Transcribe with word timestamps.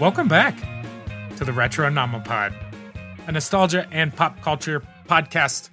Welcome 0.00 0.28
back 0.28 0.56
to 1.38 1.44
the 1.44 1.52
Retro 1.52 1.90
Nomopod, 1.90 2.54
a 3.26 3.32
nostalgia 3.32 3.88
and 3.90 4.14
pop 4.14 4.40
culture 4.42 4.80
podcast 5.08 5.70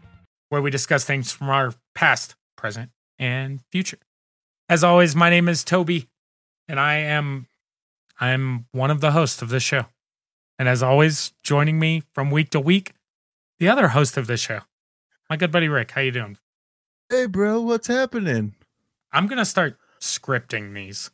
where 0.50 0.64
we 0.64 0.72
discuss 0.72 1.04
things 1.04 1.32
from 1.32 1.50
our 1.50 1.76
past, 1.94 2.34
present, 2.56 2.90
and 3.20 3.60
future. 3.72 4.00
As 4.68 4.84
always, 4.84 5.16
my 5.16 5.30
name 5.30 5.48
is 5.48 5.64
Toby, 5.64 6.10
and 6.68 6.80
I 6.80 6.96
am 6.96 7.46
I 8.20 8.30
am 8.30 8.66
one 8.72 8.90
of 8.90 9.00
the 9.00 9.12
hosts 9.12 9.44
of 9.44 9.50
this 9.50 9.62
show. 9.62 9.86
And 10.58 10.68
as 10.68 10.82
always, 10.82 11.32
joining 11.44 11.78
me 11.78 12.02
from 12.16 12.32
week 12.32 12.50
to 12.50 12.60
week, 12.60 12.94
the 13.60 13.70
other 13.70 13.90
host 13.90 14.18
of 14.18 14.26
this 14.26 14.40
show, 14.40 14.62
my 15.30 15.38
good 15.38 15.52
buddy 15.52 15.70
Rick. 15.70 15.92
How 15.92 16.02
you 16.02 16.12
doing? 16.12 16.40
Hey, 17.12 17.28
bro, 17.28 17.62
what's 17.62 17.86
happening? 17.86 18.56
I'm 19.12 19.28
gonna 19.28 19.46
start 19.46 19.78
scripting 20.02 20.74
these 20.74 21.12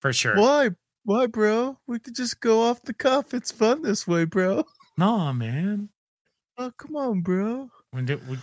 for 0.00 0.12
sure. 0.12 0.36
Why? 0.36 0.70
Why, 1.04 1.26
bro? 1.26 1.78
We 1.86 1.98
could 1.98 2.14
just 2.14 2.40
go 2.40 2.62
off 2.62 2.82
the 2.82 2.94
cuff. 2.94 3.32
It's 3.34 3.50
fun 3.50 3.82
this 3.82 4.06
way, 4.06 4.24
bro. 4.24 4.64
Nah, 4.98 5.32
man. 5.32 5.88
Oh, 6.58 6.70
come 6.76 6.94
on, 6.94 7.22
bro. 7.22 7.70
We 7.94 8.02
do, 8.02 8.20
we, 8.28 8.36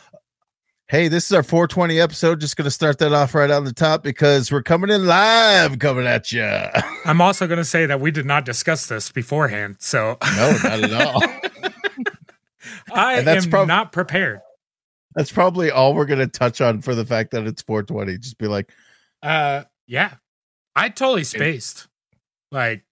Hey, 0.87 1.07
this 1.07 1.25
is 1.25 1.33
our 1.33 1.43
420 1.43 1.99
episode. 1.99 2.39
Just 2.39 2.57
going 2.57 2.63
to 2.65 2.71
start 2.71 2.97
that 2.97 3.13
off 3.13 3.35
right 3.35 3.51
on 3.51 3.63
the 3.63 3.73
top 3.73 4.01
because 4.01 4.51
we're 4.51 4.63
coming 4.63 4.89
in 4.89 5.05
live, 5.05 5.77
coming 5.77 6.07
at 6.07 6.31
you. 6.31 6.41
I'm 7.05 7.21
also 7.21 7.45
gonna 7.45 7.63
say 7.63 7.85
that 7.85 7.99
we 7.99 8.09
did 8.09 8.25
not 8.25 8.43
discuss 8.43 8.87
this 8.87 9.11
beforehand, 9.11 9.75
so 9.79 10.17
No, 10.35 10.57
not 10.63 10.83
at 10.83 10.93
all. 10.93 11.23
I 12.91 13.17
And 13.19 13.27
that's 13.27 13.45
am 13.45 13.51
prob- 13.51 13.67
not 13.67 13.91
prepared. 13.91 14.39
That's 15.13 15.31
probably 15.31 15.69
all 15.69 15.93
we're 15.93 16.05
going 16.05 16.19
to 16.19 16.27
touch 16.27 16.59
on 16.59 16.81
for 16.81 16.95
the 16.95 17.05
fact 17.05 17.31
that 17.31 17.45
it's 17.45 17.61
420. 17.61 18.17
Just 18.17 18.39
be 18.39 18.47
like, 18.47 18.71
Uh, 19.21 19.63
yeah, 19.85 20.13
I 20.75 20.89
totally 20.89 21.23
spaced. 21.23 21.87
Like 22.51 22.83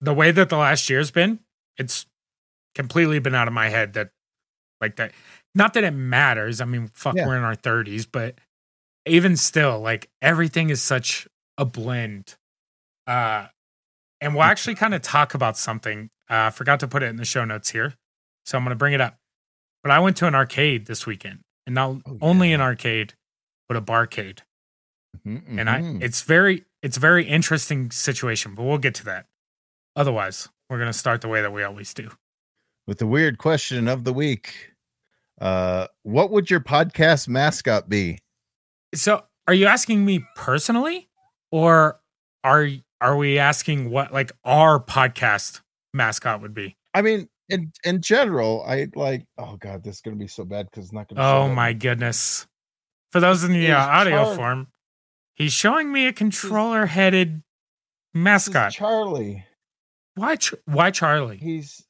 the 0.00 0.14
way 0.14 0.30
that 0.30 0.48
the 0.48 0.56
last 0.56 0.88
year's 0.90 1.10
been, 1.10 1.40
it's 1.76 2.06
completely 2.74 3.18
been 3.18 3.34
out 3.34 3.48
of 3.48 3.54
my 3.54 3.68
head 3.68 3.94
that, 3.94 4.10
like 4.80 4.96
that. 4.96 5.12
Not 5.54 5.74
that 5.74 5.84
it 5.84 5.92
matters. 5.92 6.60
I 6.60 6.64
mean, 6.66 6.88
fuck, 6.88 7.16
Yeah. 7.16 7.26
we're 7.26 7.36
in 7.36 7.44
our 7.44 7.54
thirties, 7.54 8.06
but 8.06 8.38
even 9.06 9.36
still, 9.36 9.80
like 9.80 10.10
everything 10.20 10.70
is 10.70 10.82
such 10.82 11.26
a 11.56 11.64
blend. 11.64 12.34
Uh, 13.06 13.46
and 14.20 14.34
we'll 14.34 14.42
actually 14.42 14.74
kind 14.74 14.94
of 14.94 15.02
talk 15.02 15.34
about 15.34 15.56
something. 15.56 16.10
Uh, 16.28 16.34
I 16.48 16.50
forgot 16.50 16.80
to 16.80 16.88
put 16.88 17.02
it 17.02 17.06
in 17.06 17.16
the 17.16 17.24
show 17.24 17.44
notes 17.44 17.70
here, 17.70 17.94
so 18.44 18.58
I'm 18.58 18.64
going 18.64 18.70
to 18.70 18.76
bring 18.76 18.92
it 18.94 19.00
up. 19.00 19.16
But 19.82 19.92
I 19.92 20.00
went 20.00 20.16
to 20.18 20.26
an 20.26 20.34
arcade 20.34 20.86
this 20.86 21.06
weekend, 21.06 21.40
and 21.66 21.74
not 21.74 21.96
Oh, 22.06 22.18
only 22.20 22.52
an 22.52 22.60
arcade, 22.60 23.14
but 23.68 23.76
a 23.76 23.80
barcade 23.82 24.40
mm, 25.26 25.42
and 25.58 25.68
I 25.68 25.80
mhm. 25.80 26.02
it's 26.02 26.22
very 26.22 26.64
it's 26.82 26.96
a 26.96 27.00
very 27.00 27.26
interesting 27.26 27.90
situation, 27.90 28.54
but 28.54 28.62
we'll 28.64 28.78
get 28.78 28.94
to 28.96 29.04
that. 29.06 29.26
Otherwise, 29.94 30.48
we're 30.68 30.78
gonna 30.78 30.92
start 30.92 31.20
the 31.20 31.28
way 31.28 31.42
that 31.42 31.52
we 31.52 31.62
always 31.62 31.92
do. 31.92 32.10
with 32.86 32.98
the 32.98 33.06
weird 33.06 33.38
question 33.38 33.88
of 33.88 34.04
the 34.04 34.12
week. 34.12 34.72
Uh, 35.40 35.88
what 36.04 36.30
would 36.30 36.48
your 36.48 36.60
podcast 36.60 37.28
mascot 37.28 37.88
be? 37.88 38.18
So, 38.94 39.24
are 39.48 39.54
you 39.54 39.66
asking 39.66 40.04
me 40.04 40.24
personally, 40.36 41.08
or 41.50 42.00
are 42.44 42.68
are 43.00 43.16
we 43.16 43.38
asking 43.38 43.90
what 43.90 44.12
like 44.12 44.32
our 44.44 44.80
podcast 44.80 45.60
mascot 45.92 46.40
would 46.40 46.54
be? 46.54 46.76
I 46.94 47.02
mean, 47.02 47.28
in 47.48 47.72
in 47.84 48.00
general, 48.00 48.64
I 48.66 48.88
like. 48.94 49.26
Oh 49.38 49.56
god, 49.56 49.82
this 49.84 49.96
is 49.96 50.00
gonna 50.00 50.16
be 50.16 50.28
so 50.28 50.44
bad 50.44 50.66
because 50.70 50.84
it's 50.84 50.92
not 50.92 51.08
gonna. 51.08 51.20
Oh 51.22 51.48
my 51.48 51.72
goodness! 51.72 52.46
For 53.12 53.20
those 53.20 53.44
in 53.44 53.52
the 53.52 53.72
uh, 53.72 53.78
audio 53.78 54.34
form, 54.34 54.68
he's 55.36 55.52
showing 55.52 55.92
me 55.92 56.06
a 56.08 56.12
controller-headed 56.12 57.42
mascot. 58.12 58.72
Charlie. 58.72 59.44
why? 60.16 60.36
Ch- 60.36 60.54
why 60.64 60.90
Charlie? 60.90 61.36
He's 61.36 61.84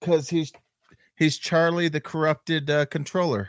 because 0.00 0.28
he's 0.28 0.52
he's 1.16 1.38
Charlie, 1.38 1.88
the 1.88 2.00
corrupted 2.00 2.68
uh, 2.68 2.86
controller. 2.86 3.48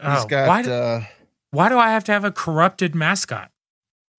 He's 0.00 0.24
Oh, 0.24 0.26
got. 0.26 0.48
why? 0.48 0.62
do- 0.62 0.70
uh, 0.72 1.04
why 1.50 1.68
do 1.68 1.78
I 1.78 1.90
have 1.90 2.04
to 2.04 2.12
have 2.12 2.24
a 2.24 2.32
corrupted 2.32 2.94
mascot? 2.94 3.50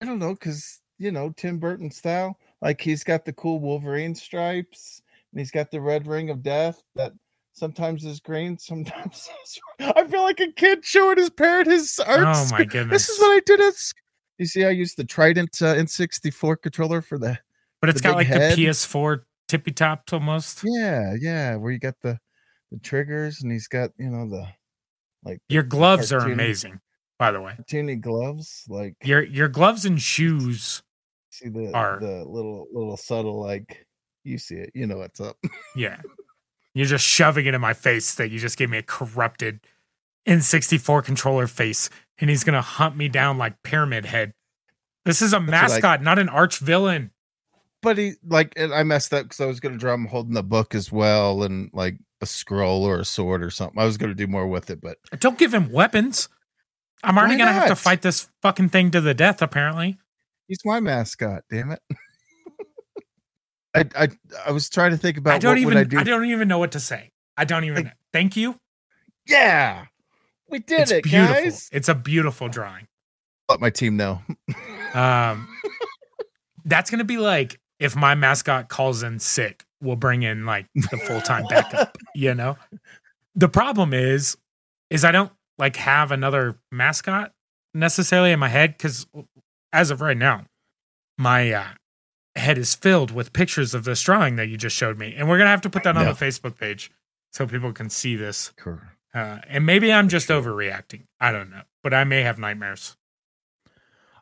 I 0.01 0.05
don't 0.05 0.19
know, 0.19 0.33
because 0.33 0.79
you 0.97 1.11
know 1.11 1.33
Tim 1.35 1.57
Burton 1.59 1.91
style. 1.91 2.37
Like 2.61 2.79
he's 2.81 3.03
got 3.03 3.25
the 3.25 3.33
cool 3.33 3.59
Wolverine 3.59 4.15
stripes, 4.15 5.01
and 5.31 5.39
he's 5.39 5.51
got 5.51 5.69
the 5.71 5.81
red 5.81 6.07
ring 6.07 6.29
of 6.29 6.41
death 6.43 6.81
that 6.95 7.13
sometimes 7.53 8.05
is 8.05 8.19
green, 8.19 8.57
sometimes. 8.57 9.29
Is... 9.43 9.59
I 9.79 10.05
feel 10.05 10.23
like 10.23 10.39
a 10.39 10.51
kid 10.51 10.85
showing 10.85 11.17
his 11.17 11.29
parent 11.29 11.67
his 11.69 11.99
art. 11.99 12.21
Oh 12.25 12.47
my 12.51 12.63
goodness! 12.63 13.07
This 13.07 13.09
is 13.09 13.19
what 13.19 13.35
I 13.35 13.41
did 13.45 13.59
at. 13.61 13.73
You 14.37 14.45
see, 14.45 14.65
I 14.65 14.71
used 14.71 14.97
the 14.97 15.03
Trident 15.03 15.61
uh, 15.61 15.75
N64 15.75 16.61
controller 16.61 17.01
for 17.01 17.17
the. 17.17 17.37
But 17.81 17.89
it's 17.89 18.01
the 18.01 18.07
got 18.09 18.15
like 18.15 18.27
head. 18.27 18.57
the 18.57 18.65
PS4 18.65 19.21
tippy 19.47 19.71
top 19.71 20.03
almost. 20.11 20.61
Yeah, 20.63 21.13
yeah, 21.19 21.55
where 21.57 21.71
you 21.71 21.79
got 21.79 21.95
the 22.01 22.17
the 22.71 22.79
triggers, 22.79 23.43
and 23.43 23.51
he's 23.51 23.67
got 23.67 23.91
you 23.97 24.09
know 24.09 24.27
the 24.29 24.47
like 25.23 25.39
Your 25.49 25.63
gloves 25.63 26.11
are 26.11 26.19
amazing, 26.31 26.79
by 27.19 27.31
the 27.31 27.41
way. 27.41 27.55
Cartoony 27.61 27.99
gloves, 27.99 28.63
like 28.69 28.95
Your 29.03 29.21
your 29.23 29.49
gloves 29.49 29.85
and 29.85 30.01
shoes. 30.01 30.81
see 31.29 31.49
the 31.49 31.71
are- 31.73 31.99
the 31.99 32.23
little 32.25 32.67
little 32.73 32.97
subtle 32.97 33.39
like 33.41 33.85
you 34.23 34.37
see 34.37 34.55
it, 34.55 34.71
you 34.73 34.87
know 34.87 34.97
what's 34.97 35.19
up. 35.19 35.37
Yeah. 35.75 35.97
You're 36.75 36.87
just 36.87 37.05
shoving 37.05 37.45
it 37.45 37.53
in 37.53 37.61
my 37.61 37.73
face 37.73 38.15
that 38.15 38.31
you 38.31 38.39
just 38.39 38.57
gave 38.57 38.69
me 38.69 38.79
a 38.79 38.83
corrupted 38.83 39.59
N64 40.27 41.03
controller 41.03 41.45
face 41.47 41.89
and 42.19 42.29
he's 42.29 42.43
going 42.43 42.53
to 42.53 42.61
hunt 42.61 42.95
me 42.95 43.07
down 43.09 43.37
like 43.37 43.61
Pyramid 43.63 44.05
Head. 44.05 44.33
This 45.05 45.21
is 45.21 45.33
a 45.33 45.39
mascot, 45.39 46.01
not 46.01 46.19
an 46.19 46.29
arch 46.29 46.59
villain. 46.59 47.11
but 47.81 47.97
he 47.97 48.13
like 48.25 48.53
and 48.55 48.73
I 48.73 48.83
messed 48.83 49.13
up 49.13 49.23
because 49.23 49.41
I 49.41 49.45
was 49.45 49.59
gonna 49.59 49.77
draw 49.77 49.93
him 49.93 50.05
holding 50.05 50.33
the 50.33 50.41
book 50.43 50.73
as 50.73 50.89
well 50.93 51.43
and 51.43 51.69
like 51.73 51.97
a 52.21 52.25
scroll 52.25 52.85
or 52.85 52.99
a 52.99 53.03
sword 53.05 53.43
or 53.43 53.49
something. 53.49 53.77
I 53.81 53.83
was 53.85 53.97
gonna 53.97 54.13
do 54.15 54.27
more 54.27 54.47
with 54.47 54.69
it, 54.69 54.79
but 54.79 54.97
Don't 55.19 55.37
give 55.37 55.53
him 55.53 55.69
weapons. 55.73 56.29
I'm 57.03 57.17
already 57.17 57.35
going 57.35 57.47
to 57.47 57.53
have 57.53 57.67
to 57.67 57.75
fight 57.75 58.01
this 58.01 58.29
fucking 58.41 58.69
thing 58.69 58.91
to 58.91 59.01
the 59.01 59.13
death, 59.13 59.41
apparently. 59.41 59.97
he's 60.47 60.63
my 60.63 60.79
mascot. 60.79 61.43
Damn 61.49 61.71
it. 61.71 61.81
I 63.75 63.85
I 63.95 64.07
I 64.47 64.51
was 64.51 64.69
trying 64.69 64.91
to 64.91 64.97
think 64.97 65.17
about 65.17 65.33
I 65.33 65.39
don't 65.39 65.51
what 65.51 65.57
even 65.57 65.73
would 65.73 65.77
I 65.77 65.83
do. 65.83 65.99
I 65.99 66.03
don't 66.03 66.25
even 66.25 66.47
know 66.47 66.59
what 66.59 66.71
to 66.73 66.79
say. 66.79 67.11
I 67.35 67.43
don't 67.45 67.63
even 67.65 67.85
Like- 67.85 67.93
Thank 68.13 68.37
you. 68.37 68.55
yeah, 69.27 69.85
we 70.53 70.59
did 70.59 70.81
it's 70.81 70.91
it, 70.91 71.03
beautiful. 71.03 71.35
guys. 71.35 71.69
It's 71.73 71.89
a 71.89 71.95
beautiful 71.95 72.47
drawing. 72.47 72.87
Let 73.49 73.59
my 73.59 73.69
team 73.69 73.97
know. 73.97 74.21
Um, 74.93 75.47
that's 76.65 76.91
gonna 76.91 77.03
be 77.03 77.17
like 77.17 77.59
if 77.79 77.95
my 77.95 78.13
mascot 78.13 78.69
calls 78.69 79.01
in 79.01 79.17
sick, 79.17 79.65
we'll 79.81 79.95
bring 79.95 80.21
in 80.21 80.45
like 80.45 80.67
the 80.75 80.97
full 80.99 81.19
time 81.19 81.45
backup. 81.49 81.97
You 82.15 82.35
know, 82.35 82.57
the 83.33 83.49
problem 83.49 83.91
is, 83.91 84.37
is 84.91 85.03
I 85.03 85.11
don't 85.11 85.31
like 85.57 85.77
have 85.77 86.11
another 86.11 86.59
mascot 86.71 87.31
necessarily 87.73 88.31
in 88.31 88.37
my 88.39 88.49
head 88.49 88.73
because 88.77 89.07
as 89.73 89.89
of 89.89 89.99
right 89.99 90.15
now, 90.15 90.45
my 91.17 91.51
uh, 91.51 91.65
head 92.35 92.59
is 92.59 92.75
filled 92.75 93.09
with 93.09 93.33
pictures 93.33 93.73
of 93.73 93.83
this 93.83 93.99
drawing 94.03 94.35
that 94.35 94.47
you 94.47 94.57
just 94.57 94.75
showed 94.75 94.99
me, 94.99 95.15
and 95.17 95.27
we're 95.27 95.39
gonna 95.39 95.49
have 95.49 95.61
to 95.61 95.71
put 95.71 95.81
that 95.85 95.97
on 95.97 96.05
Yeah. 96.05 96.11
the 96.13 96.23
Facebook 96.23 96.55
page 96.59 96.91
so 97.31 97.47
people 97.47 97.73
can 97.73 97.89
see 97.89 98.15
this. 98.15 98.53
Correct. 98.57 98.92
Uh, 99.13 99.39
and 99.47 99.65
maybe 99.65 99.93
I'm 99.93 100.09
just 100.09 100.29
overreacting. 100.29 101.05
I 101.19 101.31
don't 101.31 101.51
know, 101.51 101.61
but 101.83 101.93
I 101.93 102.03
may 102.03 102.21
have 102.21 102.39
nightmares. 102.39 102.95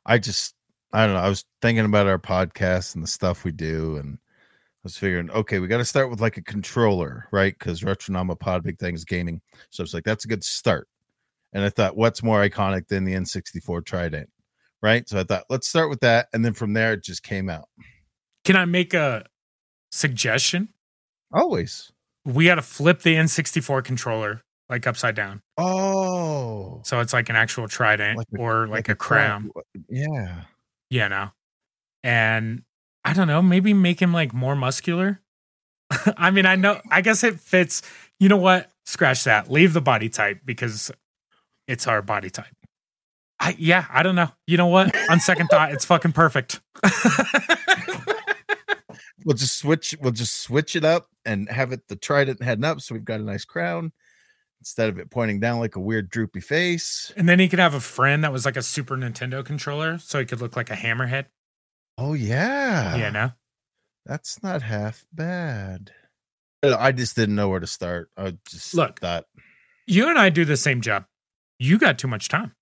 I 0.06 0.18
just 0.18 0.56
I 0.92 1.06
don't 1.06 1.16
know. 1.16 1.22
I 1.22 1.30
was 1.30 1.46
thinking 1.62 1.86
about 1.86 2.08
our 2.08 2.20
podcast 2.20 2.96
and 2.96 3.04
the 3.04 3.08
stuff 3.08 3.46
we 3.46 3.52
do, 3.52 3.96
and 3.98 4.16
I 4.16 4.84
was 4.84 4.98
figuring, 4.98 5.30
okay, 5.32 5.60
we 5.60 5.68
got 5.68 5.78
to 5.78 5.86
start 5.86 6.10
with 6.10 6.20
like 6.20 6.38
a 6.38 6.44
controller, 6.44 7.28
right? 7.32 7.58
Because 7.58 7.82
Retronama 7.82 8.38
Pod 8.38 8.64
big 8.64 8.78
thing 8.78 8.96
is 8.96 9.06
gaming, 9.06 9.42
so 9.70 9.84
it's 9.84 9.94
like 9.94 10.04
that's 10.04 10.26
a 10.26 10.28
good 10.28 10.44
start. 10.44 10.88
And 11.54 11.64
I 11.64 11.70
thought, 11.70 11.96
what's 11.98 12.24
more 12.24 12.42
iconic 12.46 12.88
than 12.88 13.04
the 13.04 13.14
N64 13.14 13.86
Trident, 13.86 14.30
right? 14.82 15.08
So 15.08 15.20
I 15.20 15.24
thought, 15.24 15.44
let's 15.50 15.68
start 15.68 15.90
with 15.90 16.02
that, 16.02 16.28
and 16.34 16.44
then 16.44 16.54
from 16.54 16.74
there 16.74 16.94
it 16.94 17.04
just 17.04 17.24
came 17.24 17.50
out. 17.50 17.70
Can 18.44 18.58
I 18.58 18.66
make 18.66 18.94
a 18.94 19.26
suggestion? 19.92 20.70
Always. 21.32 21.92
We 22.26 22.46
got 22.46 22.56
to 22.56 22.62
flip 22.62 23.02
the 23.02 23.16
N64 23.16 23.84
controller 23.84 24.42
like 24.72 24.88
upside 24.88 25.16
down. 25.16 25.42
Oh, 25.58 26.82
So 26.86 27.00
it's 27.02 27.14
like 27.14 27.30
an 27.30 27.36
actual 27.36 27.68
trident 27.68 28.18
Like 28.18 28.28
a- 28.34 28.38
or 28.42 28.68
like, 28.68 28.90
a, 28.90 28.96
crown. 28.96 29.52
Yeah. 29.90 30.46
You 30.90 31.10
know. 31.10 31.30
And 32.04 32.64
I 33.06 33.14
don't 33.14 33.28
know, 33.28 33.42
maybe 33.42 33.74
make 33.74 34.02
him 34.02 34.14
like 34.14 34.34
more 34.34 34.56
muscular. 34.56 35.22
I 36.18 36.32
mean, 36.32 36.46
I 36.46 36.56
know, 36.56 36.80
I 36.90 37.02
guess 37.02 37.24
it 37.24 37.40
fits. 37.40 37.82
You 38.20 38.30
know 38.30 38.38
what? 38.38 38.72
Scratch 38.86 39.26
that. 39.26 39.52
Leave 39.52 39.74
the 39.74 39.82
body 39.82 40.10
type 40.10 40.40
because 40.46 40.90
it's 41.68 41.86
our 41.86 42.02
body 42.02 42.30
type. 42.30 42.46
I, 43.40 43.56
yeah, 43.60 43.86
I 43.90 44.04
don't 44.04 44.16
know. 44.16 44.30
You 44.48 44.58
know 44.58 44.68
what? 44.68 44.96
On 45.10 45.20
second 45.20 45.48
thought, 45.48 45.72
it's 45.74 45.86
fucking 45.86 46.14
perfect. 46.14 46.60
We'll 49.24 49.38
just 49.38 49.58
switch. 49.60 49.96
We'll 50.02 50.12
just 50.14 50.42
switch 50.42 50.76
it 50.76 50.84
up 50.84 51.08
and 51.26 51.48
have 51.50 51.72
it 51.72 51.88
the 51.88 51.96
trident 51.96 52.42
heading 52.42 52.64
up, 52.64 52.82
so 52.82 52.96
we've 52.96 53.06
got 53.06 53.20
a 53.20 53.24
nice 53.24 53.46
crown 53.46 53.92
instead 54.62 54.90
of 54.90 55.00
it 55.00 55.10
pointing 55.10 55.40
down 55.40 55.60
like 55.60 55.76
a 55.76 55.80
weird 55.80 56.10
droopy 56.10 56.40
face. 56.40 57.12
and 57.18 57.28
then 57.28 57.40
he 57.40 57.50
could 57.50 57.60
have 57.60 57.74
a 57.74 57.80
friend 57.80 58.24
that 58.24 58.32
was 58.32 58.46
like 58.46 58.56
a 58.56 58.62
Super 58.62 58.96
Nintendo 58.96 59.44
controller, 59.44 59.98
so 59.98 60.20
he 60.20 60.26
could 60.26 60.40
look 60.40 60.56
like 60.56 60.70
a 60.70 60.76
hammerhead. 60.76 61.26
Oh 61.98 62.14
yeah, 62.14 62.96
you 62.96 63.12
know? 63.12 63.32
That's 64.06 64.42
not 64.42 64.62
half 64.62 65.06
bad. 65.12 65.92
I 66.64 66.92
just 66.92 67.16
didn't 67.16 67.36
know 67.36 67.50
where 67.50 67.60
to 67.60 67.68
start. 67.68 68.10
I 68.16 68.38
just 68.48 68.74
Look. 68.76 69.00
that 69.00 69.26
You 69.88 70.10
and 70.10 70.18
I 70.18 70.30
do 70.30 70.46
the 70.46 70.58
same 70.58 70.82
job. 70.82 71.06
You 71.60 71.78
got 71.78 71.98
too 72.00 72.08
much 72.08 72.30
time. 72.30 72.54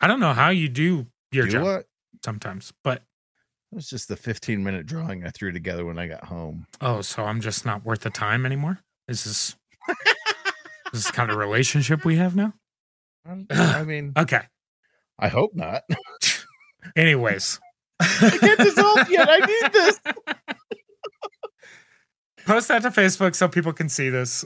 I 0.00 0.06
don't 0.06 0.20
know 0.20 0.32
how 0.32 0.50
you 0.50 0.68
do 0.68 1.06
your 1.32 1.46
you 1.46 1.52
job 1.52 1.62
what? 1.62 1.86
sometimes, 2.24 2.72
but 2.84 3.02
It 3.72 3.76
was 3.76 3.88
just 3.88 4.08
the 4.08 4.16
15 4.16 4.62
minute 4.62 4.86
drawing 4.86 5.24
I 5.24 5.30
threw 5.30 5.52
together 5.52 5.84
when 5.84 5.98
I 5.98 6.06
got 6.08 6.24
home. 6.24 6.66
oh, 6.80 7.00
so 7.00 7.24
I'm 7.24 7.40
just 7.40 7.64
not 7.64 7.84
worth 7.84 8.00
the 8.00 8.10
time 8.10 8.44
anymore. 8.46 8.80
Is 9.08 9.24
this 9.24 9.50
is 9.50 9.56
this 10.92 11.04
is 11.06 11.10
kind 11.10 11.30
of 11.30 11.36
relationship 11.36 12.04
we 12.04 12.16
have 12.16 12.34
now. 12.36 12.52
Um, 13.28 13.46
I 13.50 13.84
mean, 13.84 14.12
Okay. 14.16 14.42
I 15.18 15.28
hope 15.28 15.54
not. 15.54 15.82
Anyways, 16.96 17.58
I 18.00 18.38
can't 18.40 18.58
dissolve 18.58 19.10
yet. 19.10 19.28
I 19.28 19.38
need 19.40 19.72
this. 19.72 20.00
post 22.46 22.68
that 22.68 22.82
to 22.82 22.90
Facebook 22.90 23.34
so 23.34 23.48
people 23.48 23.72
can 23.72 23.88
see 23.88 24.08
this. 24.10 24.44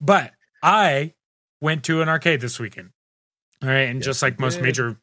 But 0.00 0.32
I 0.62 1.14
went 1.60 1.84
to 1.84 2.02
an 2.02 2.08
arcade 2.08 2.40
this 2.40 2.58
weekend. 2.58 2.90
All 3.62 3.68
right. 3.68 3.88
And 3.88 3.98
Yes, 4.00 4.04
just 4.06 4.22
like 4.22 4.38
most 4.40 4.56
did. 4.56 4.64
major 4.64 4.96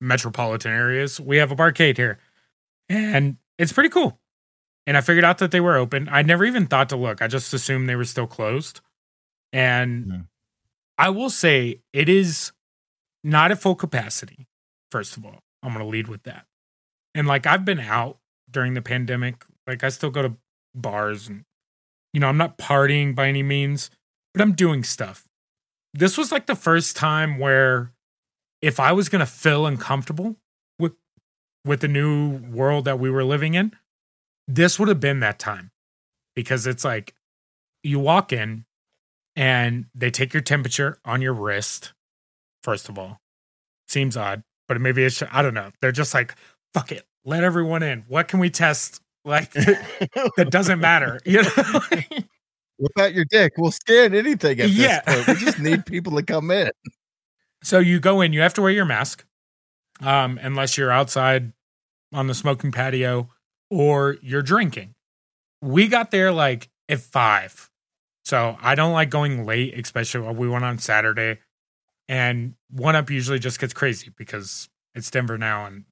metropolitan 0.00 0.72
areas, 0.72 1.20
we 1.20 1.38
have 1.38 1.50
a 1.52 1.56
barcade 1.56 1.96
here. 1.96 2.18
And 2.88 3.36
it's 3.58 3.72
pretty 3.72 3.88
cool. 3.90 4.18
And 4.86 4.96
I 4.96 5.00
figured 5.00 5.24
out 5.24 5.38
that 5.38 5.50
they 5.52 5.60
were 5.60 5.76
open. 5.76 6.08
I 6.10 6.22
never 6.22 6.44
even 6.44 6.66
thought 6.66 6.88
to 6.88 6.96
look. 6.96 7.22
I 7.22 7.28
just 7.28 7.52
assumed 7.54 7.88
they 7.88 7.96
were 7.96 8.04
still 8.04 8.26
closed. 8.26 8.80
And 9.52 10.06
Mhm. 10.06 10.28
I 10.98 11.10
will 11.10 11.30
say 11.30 11.80
it 11.92 12.08
is 12.08 12.52
not 13.24 13.50
at 13.50 13.60
full 13.60 13.74
capacity, 13.74 14.46
first 14.90 15.16
of 15.16 15.24
all. 15.24 15.42
I'm 15.62 15.72
going 15.72 15.84
to 15.84 15.90
lead 15.90 16.08
with 16.08 16.22
that. 16.24 16.46
And 17.14 17.26
like 17.26 17.46
I've 17.46 17.64
been 17.64 17.80
out 17.80 18.18
during 18.50 18.74
the 18.74 18.82
pandemic. 18.82 19.44
Like 19.66 19.84
I 19.84 19.88
still 19.88 20.10
go 20.10 20.22
to 20.22 20.36
bars 20.74 21.28
and 21.28 21.44
you 22.12 22.20
know, 22.20 22.28
I'm 22.28 22.36
not 22.36 22.58
partying 22.58 23.14
by 23.14 23.28
any 23.28 23.42
means, 23.42 23.88
but 24.34 24.42
I'm 24.42 24.52
doing 24.54 24.82
stuff. 24.82 25.28
This 25.94 26.18
was 26.18 26.32
like 26.32 26.46
the 26.46 26.56
first 26.56 26.96
time 26.96 27.38
where 27.38 27.92
if 28.62 28.80
I 28.80 28.92
was 28.92 29.08
going 29.08 29.20
to 29.20 29.26
feel 29.26 29.64
uncomfortable 29.66 30.36
with 30.78 30.94
with 31.64 31.80
the 31.80 31.88
new 31.88 32.38
world 32.38 32.84
that 32.86 32.98
we 32.98 33.10
were 33.10 33.24
living 33.24 33.54
in, 33.54 33.76
this 34.48 34.78
would 34.78 34.88
have 34.88 35.00
been 35.00 35.20
that 35.20 35.38
time. 35.38 35.70
Because 36.34 36.66
it's 36.66 36.84
like 36.84 37.14
you 37.82 37.98
walk 37.98 38.32
in 38.32 38.64
and 39.40 39.86
they 39.94 40.10
take 40.10 40.34
your 40.34 40.42
temperature 40.42 40.98
on 41.06 41.22
your 41.22 41.32
wrist 41.32 41.94
first 42.62 42.90
of 42.90 42.98
all. 42.98 43.18
Seems 43.88 44.16
odd, 44.16 44.42
but 44.68 44.78
maybe 44.80 45.02
it's 45.02 45.22
I 45.32 45.40
don't 45.42 45.54
know. 45.54 45.70
They're 45.80 45.92
just 45.92 46.12
like 46.14 46.34
fuck 46.74 46.92
it, 46.92 47.06
let 47.24 47.42
everyone 47.42 47.82
in. 47.82 48.04
What 48.06 48.28
can 48.28 48.38
we 48.38 48.50
test? 48.50 49.00
Like 49.24 49.50
that 49.52 50.48
doesn't 50.50 50.80
matter, 50.80 51.20
you 51.24 51.42
know? 51.42 51.80
Whip 52.78 52.92
out 52.98 53.12
your 53.14 53.24
dick. 53.26 53.52
We'll 53.58 53.70
scan 53.72 54.14
anything 54.14 54.60
at 54.60 54.70
Yeah. 54.70 55.00
this 55.06 55.24
point. 55.24 55.28
We 55.40 55.44
just 55.46 55.58
need 55.58 55.86
people 55.86 56.16
to 56.16 56.22
come 56.22 56.50
in. 56.50 56.70
so 57.62 57.78
you 57.78 58.00
go 58.00 58.20
in, 58.20 58.32
you 58.32 58.40
have 58.40 58.54
to 58.54 58.62
wear 58.62 58.70
your 58.72 58.86
mask, 58.86 59.24
um, 60.02 60.38
unless 60.42 60.78
you're 60.78 60.90
outside 60.90 61.52
on 62.12 62.26
the 62.26 62.34
smoking 62.34 62.72
patio 62.72 63.28
or 63.70 64.16
you're 64.22 64.42
drinking. 64.42 64.94
We 65.62 65.88
got 65.88 66.10
there 66.10 66.32
like 66.32 66.70
at 66.88 67.00
five, 67.00 67.69
so 68.24 68.56
I 68.60 68.74
don't 68.74 68.92
like 68.92 69.10
going 69.10 69.44
late, 69.46 69.78
especially 69.78 70.20
when 70.20 70.36
we 70.36 70.48
went 70.48 70.64
on 70.64 70.78
Saturday. 70.78 71.38
And 72.08 72.54
one 72.70 72.96
up 72.96 73.10
usually 73.10 73.38
just 73.38 73.60
gets 73.60 73.72
crazy 73.72 74.10
because 74.16 74.68
it's 74.94 75.10
Denver 75.10 75.38
now 75.38 75.66
and 75.66 75.84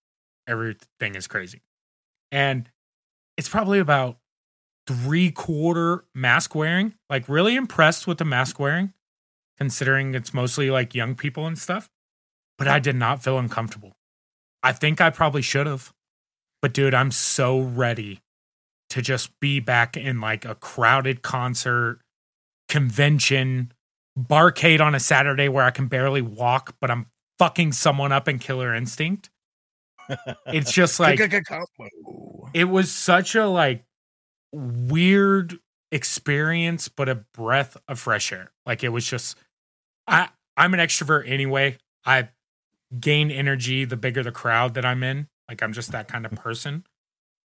everything 0.47 1.15
is 1.15 1.27
crazy. 1.27 1.63
And 2.31 2.69
it's 3.37 3.49
probably 3.49 3.79
about 3.79 4.19
three 4.87 5.31
quarter 5.31 6.05
mask 6.15 6.55
wearing. 6.55 6.95
Like 7.09 7.29
really 7.29 7.55
impressed 7.55 8.07
with 8.07 8.19
the 8.19 8.25
mask 8.25 8.59
wearing, 8.59 8.93
considering 9.59 10.15
it's 10.15 10.35
mostly 10.35 10.71
like 10.71 10.95
young 10.95 11.15
people 11.15 11.47
and 11.47 11.59
stuff. 11.59 11.89
But 12.57 12.67
I 12.67 12.81
did 12.81 12.97
not 12.97 13.23
feel 13.23 13.39
uncomfortable. 13.39 13.97
I 14.63 14.73
think 14.73 15.01
I 15.01 15.11
probably 15.11 15.43
should 15.43 15.67
have. 15.67 15.93
But 16.61 16.75
dude, 16.75 16.95
I'm 16.95 17.13
so 17.13 17.61
ready 17.61 18.23
to 18.91 19.03
just 19.03 19.39
be 19.39 19.61
back 19.61 19.97
in 19.97 20.21
like 20.21 20.45
a 20.45 20.57
crowded 20.57 21.23
concert, 21.23 22.01
convention, 22.69 23.73
barcade 24.19 24.81
on 24.81 24.95
a 24.95 25.01
Saturday 25.01 25.49
where 25.49 25.65
I 25.65 25.71
can 25.71 25.87
barely 25.87 26.23
walk, 26.23 26.75
but 26.81 26.91
I'm 26.91 27.07
fucking 27.39 27.73
someone 27.73 28.13
up 28.13 28.29
in 28.29 28.39
Killer 28.39 28.75
Instinct. 28.75 29.31
It's 30.47 30.73
just 30.73 30.99
like 30.99 31.19
Combo. 31.47 32.51
it 32.55 32.65
was 32.65 32.91
such 32.91 33.35
a 33.35 33.47
like 33.47 33.85
weird 34.53 35.59
experience 35.93 36.89
but 36.89 37.09
a 37.09 37.15
breath 37.35 37.77
of 37.89 37.99
fresh 37.99 38.33
air 38.33 38.51
like 38.67 38.83
it 38.85 38.89
was 38.91 39.07
just 39.07 39.37
i 40.07 40.29
i'm 40.57 40.75
an 40.75 40.81
extrovert 40.81 41.29
anyway 41.29 41.77
i 42.05 42.29
gain 42.99 43.31
energy 43.31 43.85
the 43.85 43.97
bigger 43.97 44.23
the 44.23 44.33
crowd 44.33 44.75
that 44.75 44.85
i'm 44.85 45.03
in 45.03 45.29
like 45.49 45.63
i'm 45.63 45.73
just 45.73 45.93
that 45.93 46.09
kind 46.09 46.27
of 46.27 46.33
person 46.37 46.85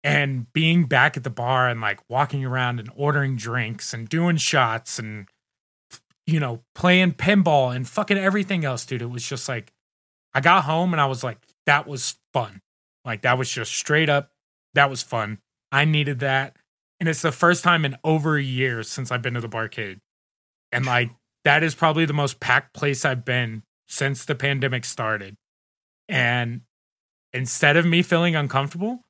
and 0.03 0.51
being 0.53 0.85
back 0.85 1.17
at 1.17 1.23
the 1.23 1.29
bar 1.29 1.67
and 1.67 1.81
like 1.81 1.99
walking 2.09 2.45
around 2.45 2.79
and 2.79 2.89
ordering 2.95 3.35
drinks 3.35 3.93
and 3.93 4.07
doing 4.07 4.37
shots 4.37 4.99
and 4.99 5.27
you 6.25 6.39
know 6.39 6.61
playing 6.75 7.13
pinball 7.13 7.75
and 7.75 7.87
fucking 7.87 8.17
everything 8.17 8.63
else 8.63 8.85
dude 8.85 9.01
it 9.01 9.09
was 9.09 9.27
just 9.27 9.49
like 9.49 9.71
i 10.33 10.39
got 10.39 10.63
home 10.63 10.93
and 10.93 11.01
i 11.01 11.05
was 11.05 11.23
like 11.23 11.39
that 11.65 11.87
was 11.87 12.17
fun 12.33 12.61
like 13.05 13.21
that 13.21 13.37
was 13.37 13.49
just 13.49 13.73
straight 13.73 14.09
up 14.09 14.31
that 14.77 14.91
was 14.91 15.01
fun. 15.01 15.39
I 15.71 15.85
needed 15.85 16.19
that. 16.19 16.55
And 16.99 17.09
it's 17.09 17.23
the 17.23 17.31
first 17.31 17.63
time 17.63 17.83
in 17.83 17.97
over 18.03 18.37
a 18.37 18.43
year 18.43 18.83
since 18.83 19.11
I've 19.11 19.23
been 19.23 19.33
to 19.33 19.41
the 19.41 19.49
barcade. 19.49 19.99
And 20.71 20.85
like 20.85 21.09
that 21.43 21.63
is 21.63 21.73
probably 21.73 22.05
the 22.05 22.13
most 22.13 22.39
packed 22.39 22.75
place 22.75 23.03
I've 23.03 23.25
been 23.25 23.63
since 23.87 24.23
the 24.23 24.35
pandemic 24.35 24.85
started. 24.85 25.35
And 26.07 26.61
instead 27.33 27.75
of 27.75 27.87
me 27.87 28.03
feeling 28.03 28.35
uncomfortable, 28.35 29.01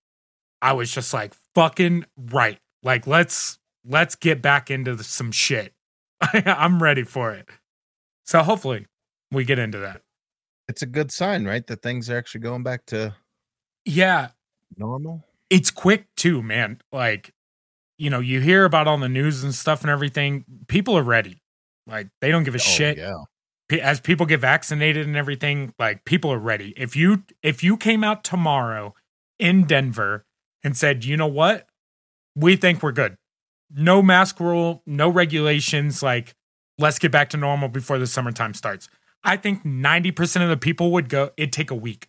I 0.61 0.73
was 0.73 0.91
just 0.91 1.13
like 1.13 1.33
fucking 1.55 2.05
right. 2.31 2.59
Like 2.83 3.07
let's 3.07 3.59
let's 3.85 4.15
get 4.15 4.41
back 4.41 4.69
into 4.71 4.95
the, 4.95 5.03
some 5.03 5.31
shit. 5.31 5.73
I'm 6.33 6.81
ready 6.81 7.03
for 7.03 7.31
it. 7.33 7.47
So 8.25 8.41
hopefully 8.43 8.85
we 9.31 9.43
get 9.45 9.59
into 9.59 9.77
that. 9.79 10.01
It's 10.67 10.81
a 10.81 10.85
good 10.87 11.11
sign, 11.11 11.45
right? 11.45 11.65
That 11.67 11.81
things 11.81 12.09
are 12.09 12.17
actually 12.17 12.41
going 12.41 12.63
back 12.63 12.85
to 12.87 13.15
Yeah, 13.85 14.29
normal. 14.75 15.23
it's 15.49 15.71
quick 15.71 16.07
too, 16.17 16.43
man. 16.43 16.81
Like, 16.91 17.31
you 17.97 18.09
know, 18.09 18.19
you 18.19 18.41
hear 18.41 18.65
about 18.65 18.87
all 18.87 18.97
the 18.97 19.07
news 19.07 19.43
and 19.43 19.55
stuff 19.55 19.81
and 19.81 19.89
everything. 19.89 20.43
People 20.67 20.97
are 20.97 21.03
ready. 21.03 21.41
Like, 21.85 22.09
they 22.19 22.31
don't 22.31 22.43
give 22.43 22.53
a 22.55 22.57
Oh, 22.57 22.59
shit. 22.59 22.97
Yeah. 22.97 23.13
As 23.81 23.99
people 24.01 24.25
get 24.25 24.39
vaccinated 24.41 25.07
and 25.07 25.15
everything, 25.15 25.73
like 25.79 26.03
people 26.05 26.31
are 26.33 26.39
ready. 26.39 26.73
If 26.77 26.95
you 26.95 27.23
if 27.43 27.63
you 27.63 27.75
came 27.77 28.03
out 28.03 28.23
tomorrow 28.23 28.93
in 29.39 29.65
Denver 29.65 30.25
and 30.67 30.75
said, 30.75 31.05
"You 31.05 31.15
know 31.15 31.27
what? 31.27 31.65
We 32.35 32.57
think 32.57 32.83
we're 32.83 32.91
good. 32.91 33.15
No 33.73 34.01
mask 34.01 34.39
rule, 34.39 34.83
no 34.85 35.09
regulations, 35.09 36.03
like 36.03 36.35
let's 36.77 36.99
get 36.99 37.11
back 37.11 37.29
to 37.31 37.37
normal 37.37 37.69
before 37.69 37.97
the 37.97 38.05
summertime 38.05 38.53
starts." 38.53 38.89
I 39.23 39.37
think 39.37 39.63
90% 39.63 40.43
of 40.43 40.49
the 40.49 40.57
people 40.57 40.91
would 40.91 41.09
go, 41.09 41.31
it'd 41.37 41.51
take 41.51 41.71
a 41.71 41.75
week. 41.75 42.07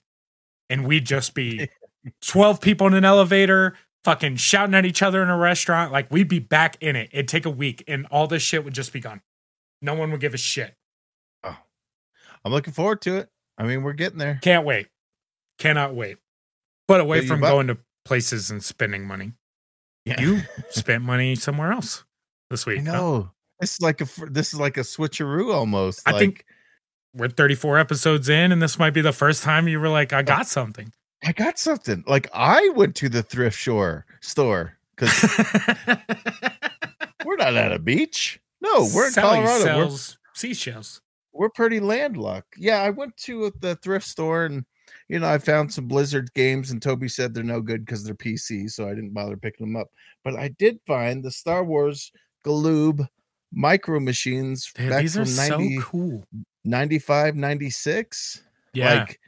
And 0.71 0.87
we'd 0.87 1.07
just 1.07 1.35
be 1.35 1.69
12 2.23 2.61
people 2.61 2.87
in 2.87 2.95
an 2.95 3.05
elevator, 3.05 3.75
fucking 4.05 4.37
shouting 4.37 4.75
at 4.75 4.85
each 4.85 5.03
other 5.03 5.23
in 5.23 5.29
a 5.29 5.37
restaurant. 5.37 5.91
Like 5.93 6.11
we'd 6.11 6.29
be 6.29 6.39
back 6.39 6.77
in 6.81 6.97
it. 6.97 7.11
It'd 7.13 7.29
take 7.29 7.47
a 7.47 7.51
week 7.51 7.83
and 7.89 8.07
all 8.11 8.27
this 8.27 8.43
shit 8.43 8.65
would 8.65 8.75
just 8.75 8.93
be 8.93 9.01
gone. 9.01 9.23
No 9.81 9.95
one 9.95 10.11
would 10.11 10.21
give 10.21 10.35
a 10.35 10.39
shit. 10.39 10.75
Oh, 11.43 11.57
I'm 12.45 12.53
looking 12.53 12.75
forward 12.75 13.01
to 13.03 13.17
it. 13.17 13.29
I 13.57 13.65
mean, 13.65 13.83
we're 13.83 13.93
getting 13.95 14.19
there. 14.19 14.39
Can't 14.43 14.65
wait. 14.65 14.89
Cannot 15.59 15.95
wait. 15.95 16.19
But 16.87 17.01
away 17.01 17.27
from 17.27 17.41
going 17.41 17.67
to 17.69 17.79
places 18.09 18.51
and 18.51 18.65
spending 18.65 19.05
money, 19.07 19.33
Yeah. 20.05 20.21
you 20.21 20.41
spent 20.71 21.05
money 21.05 21.35
somewhere 21.37 21.71
else 21.73 22.05
this 22.51 22.65
week. 22.67 22.87
huh? 22.87 23.25
This 23.61 23.75
is 23.75 23.81
like 23.81 24.01
a 24.01 24.07
this 24.31 24.53
is 24.55 24.59
like 24.61 24.77
a 24.79 24.81
switcheroo 24.81 25.53
almost. 25.55 26.03
I 26.07 26.13
like, 26.13 26.21
think- 26.21 26.45
We're 27.15 27.29
34 27.29 27.79
episodes 27.79 28.29
in, 28.29 28.51
and 28.53 28.63
this 28.63 28.79
might 28.79 28.95
be 28.95 29.01
the 29.03 29.13
first 29.13 29.43
time 29.43 29.69
you 29.69 29.79
were 29.81 29.89
like, 29.89 30.13
I 30.13 30.23
got 30.23 30.47
something. 30.47 30.93
I 31.25 31.33
got 31.33 31.59
something. 31.59 32.05
Like 32.07 32.29
I 32.33 32.71
went 32.77 32.95
to 32.97 33.09
the 33.09 33.23
thrift 33.23 33.59
shore 33.59 34.07
store 34.21 34.75
because 34.97 35.13
we're 37.25 37.37
not 37.37 37.55
at 37.57 37.73
a 37.73 37.79
beach. 37.79 38.41
No, 38.61 38.89
we're 38.95 39.07
in 39.07 39.13
Sally 39.13 39.39
Colorado. 39.39 39.65
We're, 39.65 39.65
sells 39.89 40.19
seashells. 40.35 41.01
we're 41.33 41.49
pretty 41.51 41.81
landlocked. 41.81 42.55
Yeah, 42.57 42.81
I 42.83 42.91
went 42.91 43.17
to 43.19 43.53
the 43.61 43.75
thrift 43.77 44.07
store 44.07 44.45
and 44.47 44.65
you 45.09 45.19
know 45.19 45.29
I 45.29 45.39
found 45.39 45.73
some 45.73 45.87
Blizzard 45.87 46.33
games 46.35 46.71
and 46.71 46.81
Toby 46.81 47.09
said 47.09 47.33
they're 47.33 47.43
no 47.43 47.61
good 47.61 47.85
because 47.85 48.05
they're 48.05 48.15
PC, 48.15 48.71
so 48.71 48.87
I 48.87 48.95
didn't 48.95 49.15
bother 49.15 49.37
picking 49.37 49.67
them 49.67 49.77
up. 49.77 49.89
But 50.25 50.37
I 50.37 50.49
did 50.49 50.79
find 50.87 51.23
the 51.23 51.31
Star 51.31 51.65
Wars 51.65 52.13
Galoob 52.45 53.07
micro 53.53 53.99
machines 54.01 54.71
Dude, 54.75 54.91
back 54.91 55.01
these 55.01 55.17
are 55.17 55.25
from 55.25 55.37
90, 55.37 55.77
so 55.77 55.83
cool. 55.83 56.25
95, 56.65 57.35
96. 57.35 58.43
Yeah. 58.75 58.95
Like 58.95 59.21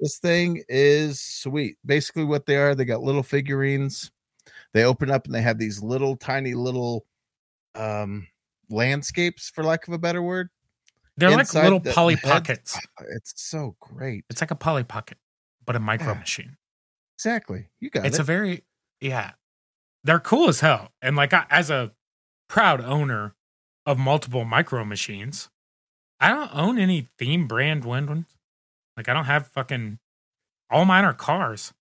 this 0.00 0.18
thing 0.18 0.62
is 0.68 1.20
sweet. 1.20 1.76
Basically, 1.86 2.24
what 2.24 2.46
they 2.46 2.56
are, 2.56 2.74
they 2.74 2.84
got 2.84 3.02
little 3.02 3.22
figurines. 3.22 4.10
they 4.72 4.84
open 4.84 5.10
up 5.10 5.26
and 5.26 5.34
they 5.34 5.42
have 5.42 5.58
these 5.58 5.82
little 5.82 6.16
tiny 6.16 6.54
little 6.54 7.06
um 7.76 8.26
landscapes 8.68 9.50
for 9.50 9.62
lack 9.62 9.86
of 9.86 9.94
a 9.94 9.98
better 9.98 10.22
word 10.22 10.48
They're 11.20 11.30
like 11.36 11.52
little 11.54 11.80
the- 11.80 11.92
Polly. 11.92 12.16
Pockets. 12.16 12.76
Uh, 12.76 13.04
it's 13.16 13.32
so 13.36 13.76
great 13.80 14.24
It's 14.30 14.40
like 14.40 14.50
a 14.50 14.54
Polly 14.56 14.84
Pocket, 14.84 15.18
but 15.64 15.76
a 15.76 15.80
micro 15.80 16.12
Yeah. 16.14 16.18
machine. 16.20 16.56
exactly 17.18 17.68
you 17.80 17.90
got 17.90 18.06
It's 18.06 18.18
it 18.18 18.22
a 18.22 18.24
very 18.24 18.64
yeah. 19.00 19.32
They're 20.04 20.20
cool 20.20 20.48
as 20.48 20.60
hell. 20.60 20.92
And 21.02 21.14
like 21.16 21.32
I, 21.34 21.44
as 21.50 21.70
a 21.70 21.92
proud 22.48 22.80
owner 22.80 23.34
of 23.86 23.98
multiple 23.98 24.44
micro 24.44 24.84
machines, 24.84 25.50
I 26.18 26.28
don't 26.28 26.50
own 26.54 26.78
any 26.78 27.08
theme 27.18 27.46
brand 27.46 27.84
wind 27.84 28.08
ones. 28.08 28.26
Like 28.96 29.08
I 29.08 29.12
don't 29.14 29.26
have 29.26 29.46
fucking 29.48 29.98
all 30.70 30.84
mine 30.84 31.04
are 31.04 31.14
cars 31.14 31.72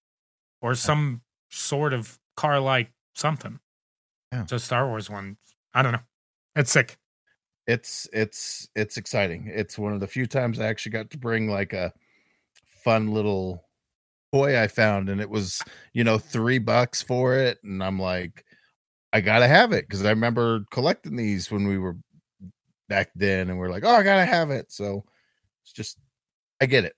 or 0.62 0.76
some 0.76 1.22
sort 1.50 1.94
of 1.94 2.20
car 2.36 2.60
like 2.60 2.92
something. 3.16 3.60
Yeah. 4.32 4.46
So 4.46 4.58
Star 4.58 4.88
Wars 4.88 5.10
one. 5.10 5.38
I 5.74 5.82
don't 5.82 5.92
know. 5.94 6.04
It's 6.56 6.72
sick. 6.72 6.98
It's 7.70 8.10
it's 8.12 8.68
it's 8.76 8.98
exciting 8.98 9.48
it's 9.54 9.78
one 9.78 9.94
of 9.94 10.00
the 10.00 10.08
few 10.08 10.26
times 10.26 10.60
i 10.60 10.66
actually 10.66 10.92
got 10.92 11.12
to 11.12 11.20
bring 11.20 11.48
like 11.48 11.72
a 11.72 11.94
fun 12.84 13.12
little 13.12 13.64
toy 14.34 14.60
i 14.60 14.68
found 14.68 15.08
and 15.08 15.22
it 15.22 15.30
was 15.30 15.62
you 15.94 16.04
know 16.04 16.18
three 16.18 16.58
bucks 16.58 17.04
for 17.04 17.36
it 17.36 17.60
and 17.64 17.84
i'm 17.84 18.00
like 18.00 18.44
i 19.14 19.22
gotta 19.22 19.48
have 19.48 19.72
it 19.72 19.88
because 19.88 20.04
i 20.04 20.10
remember 20.10 20.66
collecting 20.72 21.16
these 21.16 21.52
when 21.52 21.68
we 21.68 21.78
were 21.78 21.96
back 22.88 23.12
then 23.16 23.52
and 23.52 23.60
we're 23.60 23.70
like 23.70 23.84
oh 23.86 23.96
i 23.96 24.02
gotta 24.02 24.26
have 24.26 24.50
it 24.50 24.72
so 24.72 25.06
it's 25.62 25.72
just 25.72 26.00
i 26.62 26.66
get 26.66 26.86
it 26.86 26.96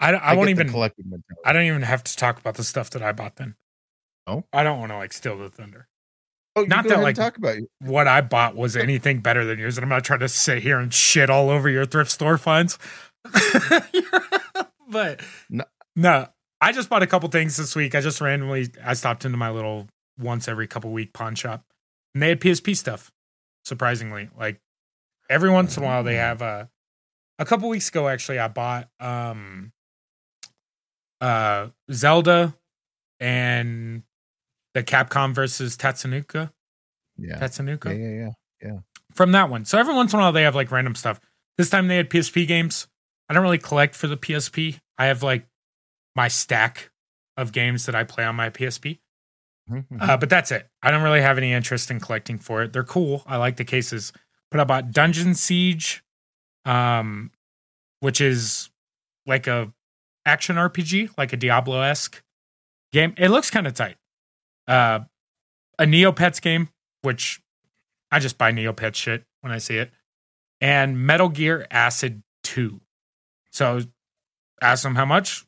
I, 0.00 0.10
don't- 0.10 0.22
I, 0.22 0.34
won't 0.34 0.50
even 0.50 0.68
collecting 0.68 1.06
mentality. 1.06 1.40
I 1.44 1.52
don't 1.52 1.64
even 1.64 1.82
have 1.82 2.04
to 2.04 2.16
talk 2.16 2.38
about 2.38 2.54
the 2.54 2.62
stuff 2.62 2.90
that 2.90 3.02
I 3.02 3.10
bought 3.10 3.34
then. 3.34 3.56
Oh? 4.28 4.44
I 4.52 4.62
don't 4.62 4.78
want 4.78 4.92
to 4.92 4.96
like 4.96 5.12
steal 5.12 5.36
the 5.36 5.48
thunder. 5.48 5.88
Oh, 6.58 6.64
not 6.64 6.86
that, 6.88 7.00
like- 7.00 7.16
talk 7.16 7.36
about 7.36 7.56
you 7.56 7.68
what 7.80 8.06
I 8.08 8.20
bought 8.20 8.56
was 8.56 8.76
anything 8.76 9.20
better 9.20 9.44
than 9.44 9.58
yours, 9.58 9.76
and 9.78 9.84
I'm 9.84 9.88
not 9.88 10.04
trying 10.04 10.20
to 10.20 10.28
sit 10.28 10.62
here 10.62 10.78
and 10.78 10.92
shit 10.92 11.30
all 11.30 11.50
over 11.50 11.68
your 11.68 11.84
thrift 11.86 12.10
store 12.10 12.38
finds. 12.38 12.78
but 14.90 15.20
No. 15.50 15.64
no. 15.96 16.28
I 16.60 16.72
just 16.72 16.88
bought 16.88 17.02
a 17.02 17.06
couple 17.06 17.28
things 17.28 17.56
this 17.56 17.76
week. 17.76 17.94
I 17.94 18.00
just 18.00 18.20
randomly 18.20 18.68
I 18.84 18.94
stopped 18.94 19.24
into 19.24 19.36
my 19.38 19.50
little 19.50 19.86
once 20.18 20.48
every 20.48 20.66
couple 20.66 20.90
week 20.90 21.12
pawn 21.12 21.34
shop, 21.36 21.64
and 22.14 22.22
they 22.22 22.30
had 22.30 22.40
PSP 22.40 22.76
stuff. 22.76 23.12
Surprisingly, 23.64 24.28
like 24.36 24.60
every 25.30 25.50
once 25.50 25.76
in 25.76 25.82
a 25.82 25.86
while, 25.86 26.02
they 26.02 26.16
Oh. 26.16 26.20
have 26.20 26.42
a. 26.42 26.68
A 27.40 27.44
couple 27.44 27.68
weeks 27.68 27.88
ago, 27.88 28.08
actually, 28.08 28.40
I 28.40 28.48
bought 28.48 28.88
um, 28.98 29.70
uh, 31.20 31.68
Zelda 31.92 32.52
and 33.20 34.02
the 34.78 34.84
Capcom 34.84 35.34
versus 35.34 35.76
Tatsunoko. 35.76 36.50
yeah 37.16 37.38
Tatsunoko 37.38 37.86
yeah 37.86 38.24
yeah 38.26 38.30
yeah 38.62 38.78
from 39.14 39.32
that 39.32 39.50
one. 39.50 39.64
So 39.64 39.78
every 39.78 39.94
once 39.94 40.12
in 40.12 40.18
a 40.20 40.22
while 40.22 40.32
they 40.32 40.42
have 40.42 40.54
like 40.54 40.70
random 40.70 40.94
stuff. 40.94 41.20
This 41.56 41.70
time 41.70 41.88
they 41.88 41.96
had 41.96 42.08
PSP 42.10 42.46
games. 42.46 42.86
I 43.28 43.34
don't 43.34 43.42
really 43.42 43.58
collect 43.58 43.94
for 43.96 44.06
the 44.06 44.16
PSP. 44.16 44.78
I 44.96 45.06
have 45.06 45.22
like 45.22 45.46
my 46.14 46.28
stack 46.28 46.90
of 47.36 47.52
games 47.52 47.86
that 47.86 47.94
I 47.94 48.04
play 48.04 48.24
on 48.24 48.36
my 48.36 48.50
PSP. 48.50 48.98
Mhm, 49.70 49.86
mhm. 49.88 50.00
Uh, 50.00 50.16
but 50.16 50.28
that's 50.30 50.50
it. 50.50 50.68
I 50.82 50.90
don't 50.90 51.02
really 51.02 51.20
have 51.20 51.36
any 51.38 51.52
interest 51.52 51.90
in 51.90 52.00
collecting 52.00 52.38
for 52.38 52.62
it. 52.62 52.72
They're 52.72 52.84
cool. 52.84 53.22
I 53.26 53.36
like 53.36 53.56
the 53.56 53.64
cases. 53.64 54.12
But 54.50 54.60
I 54.60 54.64
bought 54.64 54.92
Dungeon 54.92 55.34
Siege, 55.34 56.02
um, 56.64 57.30
which 58.00 58.20
is 58.20 58.70
like 59.26 59.46
a 59.46 59.72
action 60.24 60.56
RPG, 60.56 61.10
like 61.18 61.32
a 61.32 61.36
Diablo 61.36 61.80
esque 61.80 62.22
game. 62.92 63.14
It 63.18 63.28
looks 63.30 63.50
kind 63.50 63.66
of 63.66 63.74
tight. 63.74 63.96
Uh, 64.68 65.00
a 65.78 65.84
Neopets 65.84 66.40
game, 66.40 66.68
which 67.02 67.40
I 68.10 68.18
just 68.18 68.38
buy 68.38 68.52
Neopets 68.52 68.96
shit 68.96 69.24
when 69.40 69.52
I 69.52 69.58
see 69.58 69.76
it, 69.78 69.90
and 70.60 71.04
Metal 71.04 71.28
Gear 71.28 71.66
Acid 71.70 72.22
Two. 72.44 72.80
So 73.50 73.80
ask 74.60 74.82
them 74.82 74.94
how 74.94 75.04
much, 75.04 75.44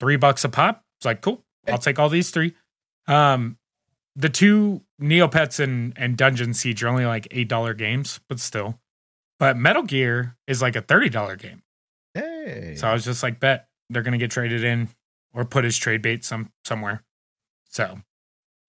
three 0.00 0.16
bucks 0.16 0.44
a 0.44 0.48
pop. 0.48 0.84
It's 0.98 1.06
like 1.06 1.20
cool. 1.20 1.44
I'll 1.68 1.78
take 1.78 1.98
all 1.98 2.08
these 2.08 2.30
three. 2.30 2.54
Um, 3.06 3.58
the 4.16 4.28
two 4.28 4.82
Neopets 5.00 5.60
and 5.60 5.92
and 5.96 6.16
Dungeon 6.16 6.54
Siege 6.54 6.82
are 6.82 6.88
only 6.88 7.06
like 7.06 7.28
eight 7.30 7.48
dollar 7.48 7.74
games, 7.74 8.20
but 8.28 8.40
still. 8.40 8.80
But 9.38 9.56
Metal 9.56 9.82
Gear 9.82 10.36
is 10.46 10.62
like 10.62 10.76
a 10.76 10.80
thirty 10.80 11.08
dollar 11.08 11.36
game. 11.36 11.62
hey 12.14 12.74
So 12.76 12.88
I 12.88 12.92
was 12.92 13.04
just 13.04 13.22
like, 13.22 13.40
bet 13.40 13.68
they're 13.90 14.02
gonna 14.02 14.18
get 14.18 14.30
traded 14.30 14.64
in 14.64 14.88
or 15.32 15.44
put 15.44 15.64
as 15.64 15.76
trade 15.76 16.02
bait 16.02 16.24
some 16.24 16.50
somewhere. 16.64 17.02
So, 17.68 17.98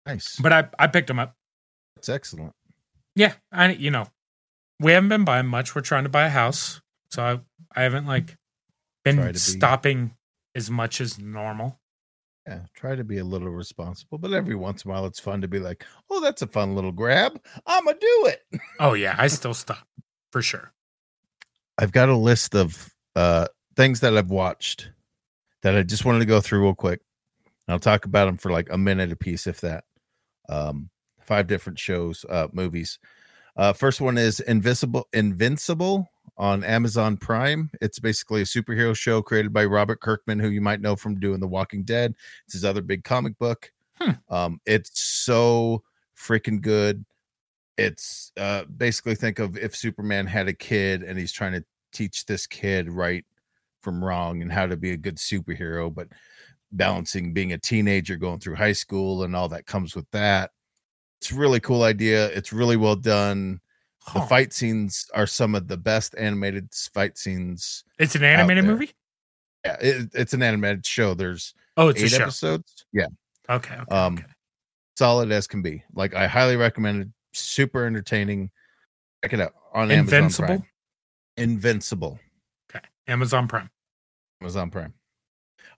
nice 0.05 0.37
but 0.39 0.51
I 0.53 0.67
I 0.77 0.87
picked 0.87 1.07
them 1.07 1.19
up. 1.19 1.35
that's 1.95 2.09
excellent 2.09 2.53
Yeah, 3.15 3.33
I 3.51 3.71
you 3.71 3.91
know, 3.91 4.07
we 4.79 4.91
haven't 4.91 5.09
been 5.09 5.25
buying 5.25 5.47
much. 5.47 5.73
We're 5.75 5.81
trying 5.81 6.03
to 6.03 6.09
buy 6.09 6.25
a 6.25 6.29
house, 6.29 6.81
so 7.09 7.23
I 7.23 7.39
I 7.79 7.83
haven't 7.83 8.05
like 8.05 8.37
been 9.03 9.17
be- 9.31 9.37
stopping 9.37 10.15
as 10.53 10.69
much 10.69 10.99
as 11.01 11.17
normal. 11.19 11.79
Yeah, 12.47 12.59
try 12.75 12.95
to 12.95 13.03
be 13.03 13.17
a 13.17 13.23
little 13.23 13.49
responsible, 13.49 14.17
but 14.19 14.31
every 14.33 14.55
once 14.55 14.83
in 14.85 14.91
a 14.91 14.93
while 14.93 15.05
it's 15.07 15.19
fun 15.19 15.41
to 15.41 15.47
be 15.47 15.59
like, 15.59 15.83
"Oh, 16.11 16.19
that's 16.21 16.41
a 16.43 16.47
fun 16.47 16.75
little 16.75 16.91
grab. 16.91 17.41
I'ma 17.65 17.93
do 17.93 18.25
it." 18.27 18.41
Oh 18.79 18.93
yeah, 18.93 19.15
I 19.17 19.27
still 19.27 19.53
stop 19.53 19.87
for 20.31 20.41
sure. 20.43 20.71
I've 21.77 21.91
got 21.91 22.09
a 22.09 22.15
list 22.15 22.53
of 22.55 22.93
uh 23.15 23.47
things 23.75 24.01
that 24.01 24.15
I've 24.17 24.29
watched 24.29 24.91
that 25.63 25.75
I 25.75 25.83
just 25.83 26.05
wanted 26.05 26.19
to 26.19 26.25
go 26.25 26.39
through 26.41 26.61
real 26.61 26.75
quick. 26.75 26.99
I'll 27.67 27.79
talk 27.79 28.05
about 28.05 28.25
them 28.27 28.37
for 28.37 28.51
like 28.51 28.67
a 28.69 28.77
minute 28.77 29.11
a 29.11 29.15
piece, 29.15 29.47
if 29.47 29.61
that. 29.61 29.85
Um, 30.49 30.89
five 31.21 31.47
different 31.47 31.79
shows, 31.79 32.25
uh, 32.29 32.47
movies. 32.51 32.99
Uh, 33.57 33.73
first 33.73 34.01
one 34.01 34.17
is 34.17 34.39
Invisible, 34.41 35.07
Invincible 35.13 36.07
on 36.37 36.63
Amazon 36.63 37.17
Prime. 37.17 37.71
It's 37.81 37.99
basically 37.99 38.41
a 38.41 38.45
superhero 38.45 38.95
show 38.95 39.21
created 39.21 39.53
by 39.53 39.65
Robert 39.65 40.01
Kirkman, 40.01 40.39
who 40.39 40.49
you 40.49 40.61
might 40.61 40.81
know 40.81 40.95
from 40.95 41.19
doing 41.19 41.39
The 41.39 41.47
Walking 41.47 41.83
Dead. 41.83 42.13
It's 42.45 42.53
his 42.53 42.65
other 42.65 42.81
big 42.81 43.03
comic 43.03 43.37
book. 43.39 43.71
Hmm. 43.99 44.11
Um, 44.29 44.61
it's 44.65 44.99
so 44.99 45.83
freaking 46.17 46.61
good. 46.61 47.05
It's 47.77 48.31
uh, 48.37 48.65
basically 48.65 49.15
think 49.15 49.39
of 49.39 49.57
if 49.57 49.75
Superman 49.75 50.27
had 50.27 50.47
a 50.47 50.53
kid 50.53 51.03
and 51.03 51.17
he's 51.17 51.31
trying 51.31 51.53
to 51.53 51.63
teach 51.93 52.25
this 52.25 52.47
kid 52.47 52.89
right 52.89 53.25
from 53.81 54.03
wrong 54.03 54.41
and 54.41 54.51
how 54.51 54.65
to 54.65 54.75
be 54.75 54.91
a 54.91 54.97
good 54.97 55.17
superhero, 55.17 55.93
but 55.93 56.07
balancing 56.71 57.33
being 57.33 57.53
a 57.53 57.57
teenager 57.57 58.15
going 58.17 58.39
through 58.39 58.55
high 58.55 58.71
school 58.73 59.23
and 59.23 59.35
all 59.35 59.49
that 59.49 59.65
comes 59.65 59.95
with 59.95 60.09
that. 60.11 60.51
It's 61.21 61.31
a 61.31 61.35
really 61.35 61.59
cool 61.59 61.83
idea. 61.83 62.27
It's 62.27 62.51
really 62.53 62.77
well 62.77 62.95
done. 62.95 63.59
The 64.13 64.21
fight 64.21 64.53
scenes 64.53 65.07
are 65.15 65.25
some 65.25 65.55
of 65.55 65.67
the 65.67 65.77
best 65.77 66.13
animated 66.17 66.69
fight 66.93 67.17
scenes. 67.17 67.83
It's 67.97 68.13
an 68.15 68.23
animated 68.23 68.63
movie. 68.65 68.91
Yeah, 69.65 69.77
it, 69.81 70.09
it's 70.13 70.33
an 70.35 70.43
animated 70.43 70.85
show. 70.85 71.15
There's 71.15 71.55
Oh, 71.77 71.87
it's 71.87 72.01
a 72.01 72.05
eight 72.05 72.11
show. 72.11 72.21
episodes. 72.23 72.85
Yeah, 72.93 73.07
Okay. 73.49 73.73
okay, 73.73 73.95
Um, 73.95 74.13
okay. 74.15 74.25
solid 74.95 75.31
as 75.31 75.47
can 75.47 75.63
be. 75.63 75.83
Like 75.93 76.13
I 76.13 76.27
highly 76.27 76.55
recommend 76.55 77.01
it. 77.01 77.07
Super 77.33 77.85
entertaining. 77.87 78.51
Check 79.23 79.33
it 79.33 79.41
out 79.41 79.53
on 79.73 79.89
Amazon 79.89 79.99
Invincible. 80.19 80.47
Prime. 80.47 80.63
Invincible. 81.37 82.19
Okay. 82.69 82.85
Amazon 83.07 83.47
Prime. 83.47 83.69
Amazon 84.41 84.69
Prime. 84.69 84.93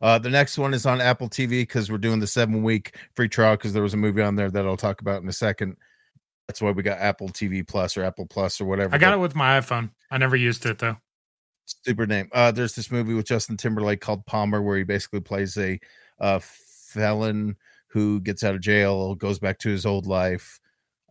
Uh, 0.02 0.20
the 0.20 0.30
next 0.30 0.58
one 0.58 0.74
is 0.74 0.86
on 0.86 1.02
Apple 1.02 1.30
TV 1.30 1.62
because 1.62 1.92
we're 1.92 1.98
doing 1.98 2.20
the 2.20 2.28
seven 2.28 2.64
week 2.64 2.96
free 3.16 3.30
trial 3.30 3.56
because 3.56 3.74
there 3.74 3.84
was 3.84 3.94
a 3.94 3.98
movie 3.98 4.22
on 4.22 4.36
there 4.36 4.52
that 4.52 4.66
I'll 4.66 4.78
talk 4.78 5.02
about 5.02 5.22
in 5.22 5.30
a 5.30 5.34
second. 5.34 5.78
That's 6.48 6.62
why 6.62 6.72
we 6.72 6.84
got 6.84 7.00
Apple 7.00 7.30
TV 7.30 7.68
Plus 7.68 7.98
or 7.98 8.04
Apple 8.04 8.26
Plus 8.26 8.62
or 8.62 8.66
whatever. 8.66 8.96
I 8.96 8.98
got 8.98 9.14
it 9.14 9.20
with 9.20 9.36
my 9.36 9.60
iPhone. 9.60 9.92
I 10.10 10.18
never 10.18 10.36
used 10.36 10.66
it 10.66 10.80
though. 10.80 10.98
Stupid 11.66 12.08
name. 12.08 12.30
Uh, 12.32 12.52
there's 12.52 12.76
this 12.76 12.92
movie 12.92 13.14
with 13.14 13.26
Justin 13.26 13.58
Timberlake 13.58 14.00
called 14.00 14.26
Palmer 14.26 14.62
where 14.62 14.78
he 14.78 14.84
basically 14.84 15.20
plays 15.20 15.58
a 15.58 15.80
uh, 16.20 16.40
felon 16.42 17.58
who 17.88 18.22
gets 18.22 18.44
out 18.44 18.56
of 18.56 18.62
jail, 18.62 19.16
goes 19.16 19.40
back 19.40 19.60
to 19.60 19.70
his 19.70 19.86
old 19.86 20.06
life, 20.06 20.60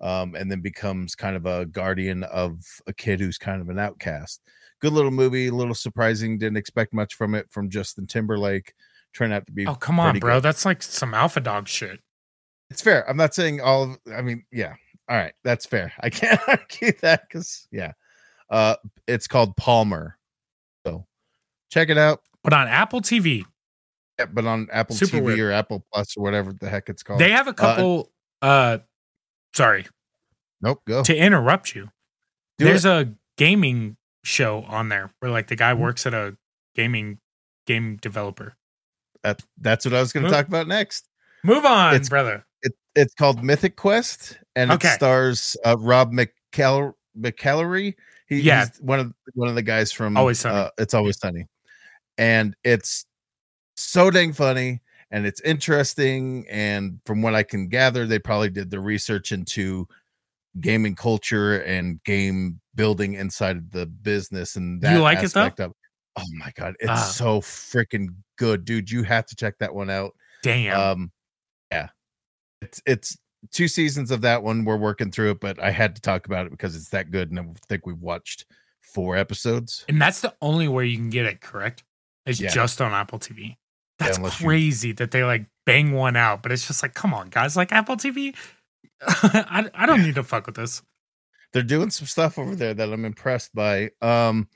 um, 0.01 0.35
and 0.35 0.51
then 0.51 0.61
becomes 0.61 1.15
kind 1.15 1.37
of 1.37 1.45
a 1.45 1.67
guardian 1.67 2.23
of 2.25 2.63
a 2.87 2.93
kid 2.93 3.21
who's 3.21 3.39
kind 3.39 3.61
of 3.61 3.69
an 3.69 3.79
outcast. 3.79 4.41
Good 4.87 4.93
little 4.93 5.11
movie, 5.11 5.49
a 5.49 5.53
little 5.53 5.75
surprising. 5.75 6.39
Didn't 6.39 6.59
expect 6.59 6.95
much 6.95 7.15
from 7.15 7.35
it 7.35 7.51
from 7.51 7.71
Justin 7.71 8.07
Timberlake. 8.07 8.73
Turned 9.17 9.33
out 9.33 9.45
to 9.47 9.53
be 9.53 9.67
Oh 9.67 9.75
come 9.75 9.99
on, 9.99 10.17
bro. 10.21 10.37
good. 10.37 10.45
That's 10.45 10.65
like 10.65 10.81
some 10.81 11.13
alpha 11.13 11.41
dog 11.41 11.67
shit. 11.67 11.99
It's 12.71 12.83
fair. 12.83 13.09
I'm 13.11 13.17
not 13.17 13.35
saying 13.35 13.61
all. 13.61 13.83
Of, 13.83 13.99
I 14.15 14.23
mean, 14.23 14.45
yeah. 14.53 14.75
All 15.09 15.17
right, 15.17 15.33
that's 15.43 15.67
fair. 15.67 15.93
I 15.99 16.09
can't 16.11 16.41
argue 16.49 16.93
that 17.01 17.23
because 17.29 17.67
yeah, 17.73 17.95
uh, 18.49 18.77
it's 19.09 19.27
called 19.27 19.57
Palmer. 19.57 20.19
So 20.87 21.05
check 21.69 21.89
it 21.89 21.99
out. 21.99 22.21
But 22.45 22.53
on 22.53 22.69
Apple 22.69 23.01
TV, 23.01 23.43
Yeah, 24.21 24.27
but 24.27 24.47
on 24.47 24.69
Apple 24.71 24.95
Super 24.95 25.17
TV 25.17 25.25
weird. 25.25 25.41
or 25.41 25.51
Apple 25.51 25.85
Plus 25.93 26.17
or 26.17 26.23
whatever 26.23 26.53
the 26.53 26.69
heck 26.69 26.89
it's 26.89 27.03
called. 27.03 27.19
they 27.19 27.33
have 27.33 27.49
a 27.49 27.55
couple. 27.55 28.13
Uh, 28.41 28.79
sorry 29.53 29.85
nope. 30.61 30.81
Go. 30.87 31.03
to 31.03 31.17
interrupt 31.17 31.75
you. 31.75 31.89
Do 32.59 32.67
There's 32.67 32.85
it. 32.85 32.91
a 33.09 33.13
gaming 33.37 33.97
show 34.27 34.65
on 34.65 34.89
there 34.89 35.13
where 35.21 35.31
like 35.31 35.47
the 35.49 35.57
guy 35.57 35.73
Mhm. 35.73 35.79
works 35.79 36.07
at 36.07 36.13
a 36.15 36.37
gaming 36.75 37.19
game 37.67 37.97
developer. 37.97 38.57
That, 39.23 39.43
that's 39.59 39.85
what 39.85 39.95
I 39.95 40.01
was 40.01 40.13
going 40.13 40.25
to 40.25 40.31
talk 40.31 40.47
about 40.49 40.69
next. 40.69 41.09
Move 41.43 41.65
on, 41.65 41.95
It's- 41.95 42.09
brother. 42.09 42.45
it, 42.63 42.73
it's 42.95 43.15
called 43.15 43.43
Mythic 43.43 43.77
Quest, 43.77 44.39
and 44.55 44.71
Okay. 44.73 44.89
it 44.89 44.95
stars 44.95 45.57
uh, 45.65 45.77
Rob 45.79 46.13
McCall- 46.13 46.95
McElhenney. 47.19 47.95
He, 48.29 48.41
Yeah. 48.41 48.67
he's 48.67 48.79
one 48.81 48.99
of 49.01 49.13
one 49.35 49.49
of 49.49 49.55
the 49.55 49.63
guys 49.63 49.93
from 49.93 50.17
Always 50.17 50.41
Sunny. 50.41 50.57
Uh, 50.57 50.71
it's 50.79 50.95
always 50.95 51.19
sunny, 51.19 51.47
and 52.19 52.57
it's 52.65 53.07
so 53.77 54.11
dang 54.11 54.33
funny 54.33 54.81
and 55.13 55.25
it's 55.27 55.41
interesting. 55.43 56.45
And 56.51 56.99
from 57.07 57.23
what 57.23 57.35
I 57.37 57.43
can 57.45 57.69
gather, 57.69 58.07
they 58.07 58.19
probably 58.19 58.51
did 58.51 58.71
the 58.71 58.81
research 58.81 59.31
into 59.31 59.87
gaming 60.61 60.95
culture 60.95 61.61
and 61.63 62.03
game 62.05 62.61
building 62.75 63.15
inside 63.15 63.57
of 63.57 63.71
the 63.71 63.87
business 63.87 64.57
and 64.57 64.83
You 64.83 64.89
that 64.89 65.01
like 65.01 65.19
it, 65.23 65.33
though? 65.33 65.41
aspect 65.43 65.61
of. 65.61 65.73
Oh 66.19 66.25
my 66.39 66.51
god, 66.57 66.75
it's 66.81 66.91
Ah. 66.91 66.97
so 66.97 67.41
freaking 67.43 68.09
good, 68.39 68.65
dude! 68.65 68.91
You 68.91 69.03
have 69.03 69.27
to 69.27 69.37
check 69.37 69.55
that 69.59 69.75
one 69.75 69.91
out. 69.91 70.13
Damn. 70.43 70.79
Um, 70.81 71.13
yeah, 71.71 71.89
it's 72.63 72.81
it's 72.87 73.17
two 73.53 73.69
seasons 73.69 74.11
of 74.11 74.23
that 74.23 74.43
one. 74.43 74.65
We're 74.65 74.79
working 74.79 75.11
through 75.11 75.33
it, 75.33 75.41
but 75.41 75.63
I 75.63 75.71
had 75.71 75.95
to 75.97 76.01
talk 76.01 76.25
about 76.27 76.47
it 76.47 76.51
because 76.53 76.75
it's 76.75 76.89
that 76.91 77.11
good, 77.11 77.31
and 77.31 77.39
I 77.39 77.45
think 77.69 77.85
we've 77.87 77.99
watched 77.99 78.47
four 78.81 79.15
episodes. 79.17 79.85
and 79.91 80.01
that's 80.01 80.21
the 80.23 80.35
only 80.41 80.69
way 80.69 80.87
you 80.87 80.97
can 80.97 81.11
get 81.11 81.27
it, 81.27 81.43
correct? 81.43 81.85
It's 82.25 82.41
Yeah. 82.41 82.49
just 82.51 82.81
on 82.81 82.93
Apple 82.93 83.19
TV. 83.19 83.57
That's 83.99 84.17
you- 84.19 84.25
crazy 84.31 84.93
that 84.93 85.11
they 85.11 85.23
like 85.23 85.45
bang 85.67 85.93
one 85.93 86.17
out, 86.17 86.43
but 86.43 86.51
it's 86.51 86.67
just 86.67 86.83
like, 86.83 86.95
come 86.95 87.13
on, 87.13 87.29
guys, 87.29 87.57
like 87.57 87.73
Apple 87.73 87.97
TV. 87.97 88.35
I, 89.03 89.69
I 89.75 89.87
don't 89.87 90.03
need 90.03 90.15
to 90.17 90.25
fuck 90.25 90.47
with 90.47 90.57
this. 90.57 90.83
They're 91.53 91.63
doing 91.63 91.91
some 91.91 92.07
stuff 92.07 92.39
over 92.39 92.55
there 92.55 92.75
that 92.75 92.93
I'm 92.93 93.05
impressed 93.05 93.55
by. 93.55 93.91
Um, 94.03 94.49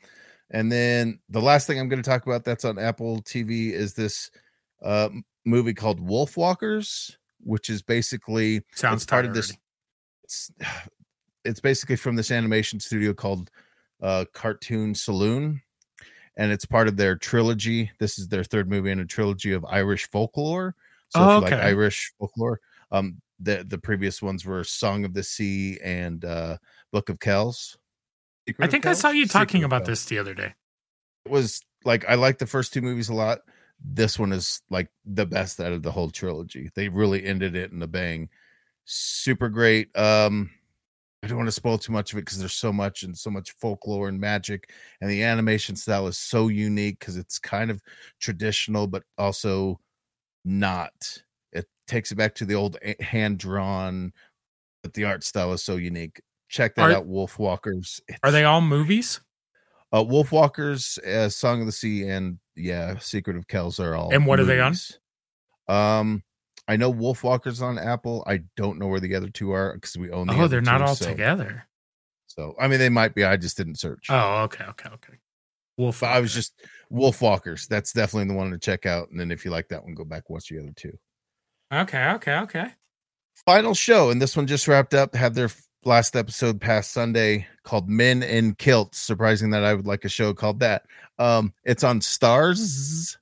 and 0.50 0.70
then 0.70 1.20
the 1.28 1.40
last 1.40 1.66
thing 1.66 1.78
I'm 1.78 1.88
going 1.88 2.02
to 2.02 2.08
talk 2.08 2.26
about 2.26 2.44
that's 2.44 2.64
on 2.64 2.78
Apple 2.78 3.22
TV 3.22 3.72
is 3.72 3.94
this 3.94 4.30
uh 4.82 5.08
movie 5.44 5.75
called 5.75 6.00
Wolf 6.00 6.37
Walkers, 6.37 7.16
which 7.42 7.70
is 7.70 7.82
basically 7.82 8.62
Sounds 8.75 9.02
it's 9.02 9.10
part 9.10 9.25
of 9.25 9.34
this 9.34 9.56
it's, 10.25 10.50
it's 11.44 11.60
basically 11.60 11.96
from 11.96 12.16
this 12.16 12.30
animation 12.30 12.80
studio 12.80 13.14
called 13.14 13.50
uh 14.02 14.25
cartoon 14.34 14.94
saloon 14.94 15.60
and 16.37 16.52
it's 16.52 16.64
part 16.64 16.88
of 16.88 16.96
their 16.96 17.16
trilogy 17.16 17.90
this 17.99 18.18
is 18.18 18.28
their 18.28 18.44
third 18.44 18.68
movie 18.68 18.90
in 18.90 19.00
a 19.00 19.06
trilogy 19.06 19.52
of 19.52 19.64
irish 19.66 20.08
folklore 20.10 20.75
so 21.08 21.20
Oh, 21.20 21.37
if 21.38 21.50
you 21.50 21.56
like 21.56 21.64
irish 21.64 22.12
folklore 22.18 22.60
um 22.92 23.20
the 23.40 23.64
the 23.66 23.78
previous 23.78 24.20
ones 24.23 24.44
were 24.44 24.64
song 24.64 25.04
of 25.04 25.14
the 25.14 25.23
sea 25.23 25.78
and 25.82 26.25
uh 26.25 26.56
book 26.92 27.09
of 27.09 27.18
kells 27.20 27.76
Secret 28.49 28.64
I 28.64 28.68
think 28.68 28.87
I 28.87 28.90
Kells? 28.90 29.00
saw 29.00 29.11
you 29.11 29.26
talking 29.26 29.62
of 29.62 29.64
about 29.64 29.85
this 29.85 30.04
the 30.06 30.18
other 30.18 30.35
day. 30.35 30.54
it 31.26 31.30
was 31.30 31.61
like 31.85 32.04
I 32.09 32.14
like 32.14 32.38
the 32.38 32.47
first 32.47 32.73
two 32.73 32.82
movies 32.82 33.09
a 33.09 33.14
lot. 33.14 33.40
This 33.82 34.18
one 34.18 34.32
is 34.32 34.61
like 34.70 34.88
the 35.04 35.26
best 35.26 35.61
out 35.61 35.73
of 35.73 35.82
the 35.82 35.90
whole 35.92 36.11
trilogy. 36.11 36.70
They 36.75 36.88
really 36.88 37.25
ended 37.25 37.56
it 37.56 37.73
in 37.73 37.82
a 37.82 37.87
bang. 37.87 38.28
Super 38.85 39.49
great. 39.49 39.97
Um 39.97 40.50
I 41.23 41.26
don't 41.26 41.37
want 41.37 41.49
to 41.49 41.52
spoil 41.52 41.76
too 41.76 41.92
much 41.92 42.12
of 42.12 42.18
it 42.18 42.23
because 42.23 42.38
there's 42.38 42.54
so 42.54 42.73
much 42.73 43.02
and 43.02 43.16
so 43.16 43.28
much 43.30 43.52
folklore 43.61 44.09
and 44.09 44.18
magic, 44.18 44.70
and 45.02 45.11
the 45.11 45.23
animation 45.23 45.76
style 45.76 46.06
is 46.06 46.16
so 46.16 46.49
unique 46.49 46.99
because 46.99 47.18
it's 47.18 47.38
kind 47.38 47.70
of 47.70 47.82
traditional, 48.20 48.87
but 48.87 49.02
also 49.18 49.78
not. 50.47 50.92
Takes 51.90 52.12
it 52.12 52.14
back 52.14 52.37
to 52.37 52.44
the 52.44 52.54
old 52.54 52.78
hand 53.00 53.38
drawn, 53.38 54.12
but 54.85 54.94
the 54.94 55.04
art 55.06 55.25
style 55.25 55.52
is 55.52 55.64
so 55.64 55.75
unique. 55.75 56.20
Check 56.49 56.76
that 56.76 56.90
Are- 56.90 56.99
out, 56.99 57.06
Wolf 57.06 57.37
Walkers. 57.37 58.00
Are 58.23 58.30
they 58.30 58.44
all 58.44 58.61
movies? 58.61 59.20
uh, 59.92 60.04
Wolf 60.04 60.30
Walkers, 60.30 60.99
uh, 61.04 61.28
Song 61.28 61.59
of 61.59 61.66
the 61.66 61.73
Sea, 61.73 62.09
and 62.09 62.38
yeah, 62.54 62.97
Secret 62.99 63.37
of 63.37 63.49
Kells 63.49 63.80
are 63.80 63.97
all. 63.97 64.14
And 64.14 64.25
what 64.25 64.38
are 64.38 64.44
they 64.44 64.61
on? 64.61 64.76
Um, 65.66 66.23
I 66.68 66.76
know 66.76 66.90
Wolf 66.90 67.25
Walkers 67.25 67.60
on 67.60 67.76
Apple. 67.76 68.23
I 68.25 68.43
don't 68.56 68.78
know 68.78 68.86
where 68.86 69.00
the 69.00 69.17
other 69.17 69.28
two 69.28 69.50
are 69.50 69.75
because 69.75 69.97
we 69.97 70.12
own. 70.12 70.28
The 70.28 70.34
Oh, 70.34 70.47
they're 70.47 70.60
not 70.60 70.78
two, 70.78 70.84
all 70.84 70.95
so, 70.95 71.06
together. 71.06 71.67
So 72.28 72.54
I 72.60 72.69
mean, 72.69 72.78
they 72.78 72.88
might 72.88 73.17
be. 73.17 73.25
I 73.25 73.36
just 73.36 73.56
didn't 73.56 73.80
search. 73.80 74.06
Oh, 74.10 74.43
okay, 74.43 74.62
okay, 74.65 74.91
okay. 74.91 75.15
Wolf. 75.76 76.04
I 76.04 76.21
was 76.21 76.32
just 76.32 76.54
Wolf 76.88 77.21
Walkers. 77.21 77.67
That's 77.67 77.93
definitely 77.93 78.28
the 78.28 78.38
one 78.38 78.52
to 78.52 78.58
check 78.58 78.86
out. 78.86 79.10
And 79.10 79.19
then 79.19 79.32
if 79.32 79.45
you 79.45 79.50
like 79.50 79.67
that 79.71 79.82
one, 79.82 79.95
go 79.95 80.04
back 80.04 80.23
and 80.28 80.34
watch 80.34 80.49
the 80.50 80.60
other 80.60 80.73
two. 80.76 80.97
Okay, 81.73 82.11
okay, 82.15 82.39
okay. 82.39 82.67
Final 83.47 83.75
show, 83.75 84.11
and 84.11 84.21
this 84.21 84.37
one 84.37 84.47
just 84.47 84.67
wrapped 84.67 84.93
up. 84.93 85.15
Had 85.15 85.35
their 85.35 85.50
last 85.85 86.17
episode 86.17 86.61
past 86.61 86.93
Sunday 86.93 87.47
called 87.63 87.89
Men 87.89 88.23
in 88.23 88.54
Kilts. 88.54 88.99
Surprising 88.99 89.50
that 89.50 89.65
I 89.65 89.75
would 89.75 89.87
like 89.87 90.04
a 90.04 90.09
show 90.09 90.35
called 90.35 90.61
that. 90.61 90.83
Um, 91.19 91.54
it's 91.65 91.85
on 91.85 92.00
Starz. 92.00 93.17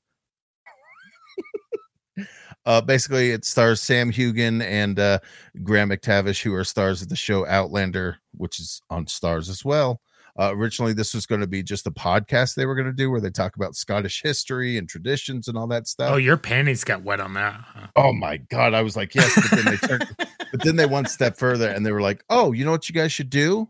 uh, 2.66 2.80
basically, 2.80 3.32
it 3.32 3.44
stars 3.44 3.82
Sam 3.82 4.10
Heughan 4.10 4.62
and 4.62 4.98
uh, 4.98 5.18
Graham 5.62 5.90
McTavish, 5.90 6.42
who 6.42 6.54
are 6.54 6.64
stars 6.64 7.02
of 7.02 7.10
the 7.10 7.16
show 7.16 7.46
Outlander, 7.46 8.16
which 8.32 8.58
is 8.58 8.80
on 8.88 9.04
Starz 9.04 9.50
as 9.50 9.62
well. 9.62 10.00
Uh, 10.38 10.52
originally, 10.54 10.92
this 10.92 11.14
was 11.14 11.26
going 11.26 11.40
to 11.40 11.48
be 11.48 11.64
just 11.64 11.86
a 11.86 11.90
podcast 11.90 12.54
they 12.54 12.64
were 12.64 12.76
going 12.76 12.86
to 12.86 12.92
do 12.92 13.10
where 13.10 13.20
they 13.20 13.30
talk 13.30 13.56
about 13.56 13.74
Scottish 13.74 14.22
history 14.22 14.78
and 14.78 14.88
traditions 14.88 15.48
and 15.48 15.58
all 15.58 15.66
that 15.66 15.88
stuff. 15.88 16.12
Oh, 16.12 16.16
your 16.16 16.36
panties 16.36 16.84
got 16.84 17.02
wet 17.02 17.18
on 17.18 17.34
that. 17.34 17.54
Huh? 17.54 17.86
Oh 17.96 18.12
my 18.12 18.36
god, 18.36 18.72
I 18.72 18.82
was 18.82 18.96
like, 18.96 19.14
yes, 19.16 19.34
but 19.34 19.50
then 19.50 19.64
they 19.64 19.88
turned 19.88 20.16
but 20.52 20.62
then 20.62 20.76
they 20.76 20.86
went 20.86 21.10
step 21.10 21.36
further 21.36 21.68
and 21.68 21.84
they 21.84 21.90
were 21.90 22.00
like, 22.00 22.22
"Oh, 22.30 22.52
you 22.52 22.64
know 22.64 22.70
what 22.70 22.88
you 22.88 22.94
guys 22.94 23.10
should 23.10 23.30
do? 23.30 23.68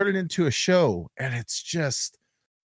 Turn 0.00 0.14
it 0.14 0.18
into 0.18 0.46
a 0.46 0.50
show." 0.52 1.10
And 1.18 1.34
it's 1.34 1.60
just 1.60 2.16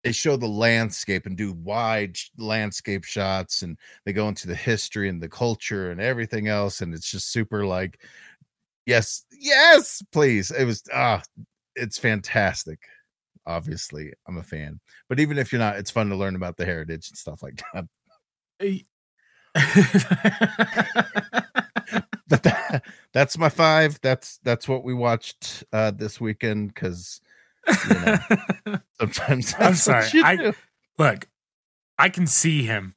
they 0.05 0.13
show 0.13 0.37
the 0.37 0.47
landscape 0.47 1.25
and 1.25 1.35
do 1.35 1.51
wide 1.53 2.17
landscape 2.37 3.03
shots 3.03 3.63
and 3.63 3.77
they 4.05 4.13
go 4.13 4.29
into 4.29 4.47
the 4.47 4.55
history 4.55 5.09
and 5.09 5.21
the 5.21 5.27
culture 5.27 5.91
and 5.91 5.99
everything 5.99 6.47
else 6.47 6.81
and 6.81 6.93
it's 6.93 7.09
just 7.09 7.31
super 7.31 7.65
like 7.65 7.99
yes, 8.85 9.25
yes, 9.31 10.01
please. 10.11 10.51
It 10.51 10.63
was 10.63 10.83
ah 10.93 11.21
it's 11.75 11.97
fantastic. 11.97 12.79
Obviously, 13.45 14.13
I'm 14.27 14.37
a 14.37 14.43
fan. 14.43 14.79
But 15.07 15.19
even 15.19 15.37
if 15.37 15.51
you're 15.51 15.59
not, 15.59 15.77
it's 15.77 15.91
fun 15.91 16.09
to 16.09 16.15
learn 16.15 16.35
about 16.35 16.57
the 16.57 16.65
heritage 16.65 17.09
and 17.09 17.17
stuff 17.17 17.43
like 17.43 17.61
that. 17.73 17.85
but 22.27 22.43
that, 22.43 22.83
that's 23.13 23.37
my 23.37 23.49
five. 23.49 23.99
That's 24.01 24.39
that's 24.43 24.67
what 24.67 24.83
we 24.83 24.93
watched 24.93 25.63
uh 25.71 25.91
this 25.91 26.19
weekend 26.19 26.73
because 26.73 27.21
you 27.89 27.95
know, 27.95 28.17
sometimes 28.99 29.55
I'm 29.59 29.75
sorry, 29.75 30.07
I- 30.23 30.35
do. 30.35 30.53
Look, 30.97 31.27
I 31.97 32.09
can 32.09 32.27
see 32.27 32.63
him. 32.63 32.95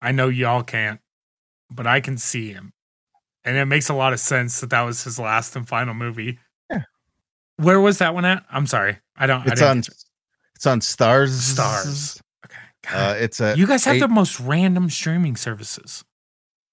I 0.00 0.12
know 0.12 0.28
y'all 0.28 0.62
can't, 0.62 1.00
but 1.70 1.86
I 1.86 2.00
can 2.00 2.18
see 2.18 2.52
him. 2.52 2.72
And 3.44 3.56
it 3.56 3.64
makes 3.66 3.88
a 3.88 3.94
lot 3.94 4.12
of 4.12 4.20
sense 4.20 4.60
that 4.60 4.70
that 4.70 4.82
was 4.82 5.04
his 5.04 5.18
last 5.18 5.56
and 5.56 5.66
final 5.68 5.94
movie. 5.94 6.38
Yeah. 6.70 6.82
Where 7.56 7.80
was 7.80 7.98
that 7.98 8.14
one 8.14 8.24
at? 8.24 8.44
I'm 8.50 8.66
sorry. 8.66 8.98
I 9.22 9.26
don't. 9.26 9.40
I 9.40 9.52
it's 9.52 9.60
didn't 9.60 9.68
on 9.68 9.78
it's 10.56 10.66
on 10.66 10.80
Starz 10.80 11.54
Starz. 11.54 12.20
Okay. 12.46 12.96
uh 12.96 13.14
it's 13.14 13.40
a 13.40 13.56
you 13.56 13.66
guys 13.66 13.84
have 13.84 13.96
eight- 13.96 14.00
the 14.00 14.08
most 14.08 14.40
random 14.40 14.90
streaming 14.90 15.36
services. 15.36 16.04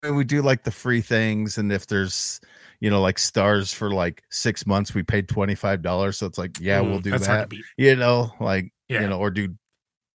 and 0.04 0.16
we 0.16 0.24
do 0.24 0.42
like 0.42 0.64
the 0.64 0.72
free 0.72 1.02
things 1.02 1.58
and 1.58 1.72
if 1.72 1.86
there's 1.88 2.40
you 2.80 2.90
know 2.90 3.02
like 3.02 3.18
Starz 3.18 3.74
for 3.74 3.92
like 3.92 4.24
six 4.32 4.66
months 4.66 4.94
we 4.94 5.04
paid 5.04 5.28
$25 5.28 6.16
so 6.16 6.26
it's 6.26 6.38
like 6.38 6.58
yeah 6.60 6.80
we'll 6.82 7.00
do 7.00 7.12
that's 7.12 7.28
hard 7.28 7.50
to 7.50 7.56
that 7.58 7.64
you 7.78 7.96
know 7.96 8.32
like 8.40 8.72
Yeah. 8.88 9.02
you 9.02 9.08
know 9.10 9.20
or 9.20 9.30
do 9.32 9.54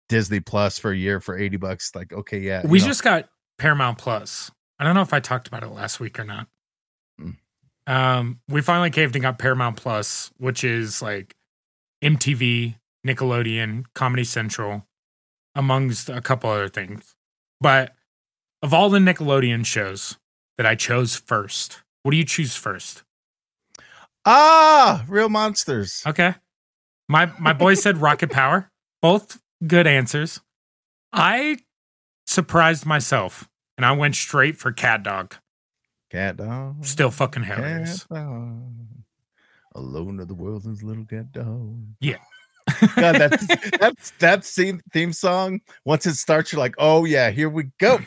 disney 0.09 0.39
plus 0.41 0.77
for 0.77 0.91
a 0.91 0.97
year 0.97 1.19
for 1.19 1.37
80 1.37 1.57
bucks 1.57 1.91
like 1.95 2.13
okay 2.13 2.39
yeah 2.39 2.61
we 2.65 2.79
you 2.79 2.85
know. 2.85 2.89
just 2.89 3.03
got 3.03 3.27
Paramount 3.57 3.97
Plus. 3.99 4.49
I 4.79 4.83
don't 4.83 4.95
know 4.95 5.01
if 5.03 5.13
I 5.13 5.19
talked 5.19 5.47
about 5.47 5.61
it 5.63 5.69
last 5.69 5.99
week 5.99 6.17
or 6.19 6.23
not. 6.23 6.47
Mm. 7.21 7.35
Um, 7.85 8.39
we 8.49 8.61
finally 8.61 8.89
caved 8.89 9.15
and 9.15 9.21
got 9.21 9.37
Paramount 9.37 9.77
Plus, 9.77 10.31
which 10.37 10.63
is 10.63 10.99
like 11.01 11.35
MTV, 12.03 12.75
Nickelodeon, 13.05 13.85
Comedy 13.93 14.23
Central, 14.23 14.87
amongst 15.55 16.09
a 16.09 16.21
couple 16.21 16.49
other 16.49 16.69
things. 16.69 17.15
But 17.59 17.93
of 18.61 18.73
all 18.73 18.89
the 18.89 18.99
Nickelodeon 18.99 19.65
shows 19.65 20.17
that 20.57 20.65
I 20.65 20.75
chose 20.75 21.15
first, 21.15 21.81
what 22.03 22.11
do 22.11 22.17
you 22.17 22.25
choose 22.25 22.55
first? 22.55 23.03
ah 24.23 25.03
real 25.07 25.29
monsters 25.29 26.03
Okay. 26.05 26.35
My 27.09 27.31
my 27.39 27.53
boy 27.53 27.73
said 27.73 27.97
Rocket 28.01 28.29
Power. 28.29 28.69
Both 29.01 29.41
good 29.65 29.87
answers. 29.87 30.39
I 31.11 31.57
surprised 32.27 32.85
myself 32.85 33.49
and 33.77 33.85
I 33.85 33.91
went 33.93 34.15
straight 34.15 34.57
for 34.57 34.71
Cat 34.71 35.01
Dog. 35.03 35.35
cat 36.11 36.37
dog 36.37 36.85
Still 36.85 37.09
fucking 37.09 37.43
hilarious. 37.43 38.03
Cat 38.05 38.25
dog. 38.27 39.00
Alone 39.75 40.19
of 40.19 40.27
the 40.27 40.33
world 40.33 40.65
is 40.65 40.83
little 40.83 41.05
cat 41.05 41.31
dog. 41.31 41.77
Yeah. 41.99 42.17
God, 42.95 43.15
that's 43.15 43.47
that's 43.79 44.11
that 44.19 44.43
theme 44.45 44.81
theme 44.93 45.13
song. 45.13 45.61
Once 45.85 46.05
it 46.05 46.15
starts, 46.15 46.51
you're 46.51 46.59
like, 46.59 46.75
oh 46.77 47.05
yeah, 47.05 47.31
here 47.31 47.49
we 47.49 47.65
go. 47.79 47.99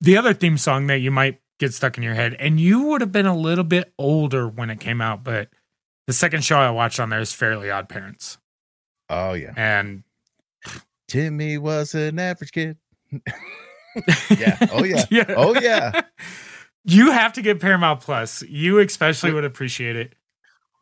the 0.00 0.16
other 0.16 0.34
theme 0.34 0.56
song 0.58 0.86
that 0.86 0.98
you 0.98 1.10
might 1.10 1.40
get 1.58 1.74
stuck 1.74 1.96
in 1.96 2.02
your 2.02 2.14
head, 2.14 2.34
and 2.38 2.60
you 2.60 2.82
would 2.84 3.00
have 3.00 3.12
been 3.12 3.26
a 3.26 3.36
little 3.36 3.64
bit 3.64 3.92
older 3.98 4.48
when 4.48 4.70
it 4.70 4.80
came 4.80 5.00
out, 5.00 5.24
but 5.24 5.48
the 6.06 6.12
second 6.12 6.44
show 6.44 6.56
I 6.56 6.70
watched 6.70 7.00
on 7.00 7.08
there 7.10 7.20
is 7.20 7.32
Fairly 7.32 7.70
Odd 7.70 7.88
Parents. 7.88 8.38
Oh 9.08 9.32
yeah. 9.34 9.52
And 9.56 10.04
Timmy 11.08 11.58
was 11.58 11.94
an 11.94 12.18
average 12.18 12.52
kid. 12.52 12.76
yeah. 14.30 14.58
Oh 14.72 14.84
yeah. 14.84 15.04
Oh 15.30 15.54
yeah. 15.60 16.02
You 16.84 17.12
have 17.12 17.34
to 17.34 17.42
get 17.42 17.60
Paramount 17.60 18.00
Plus. 18.00 18.42
You 18.42 18.80
especially 18.80 19.32
would 19.32 19.44
appreciate 19.44 19.94
it. 19.94 20.16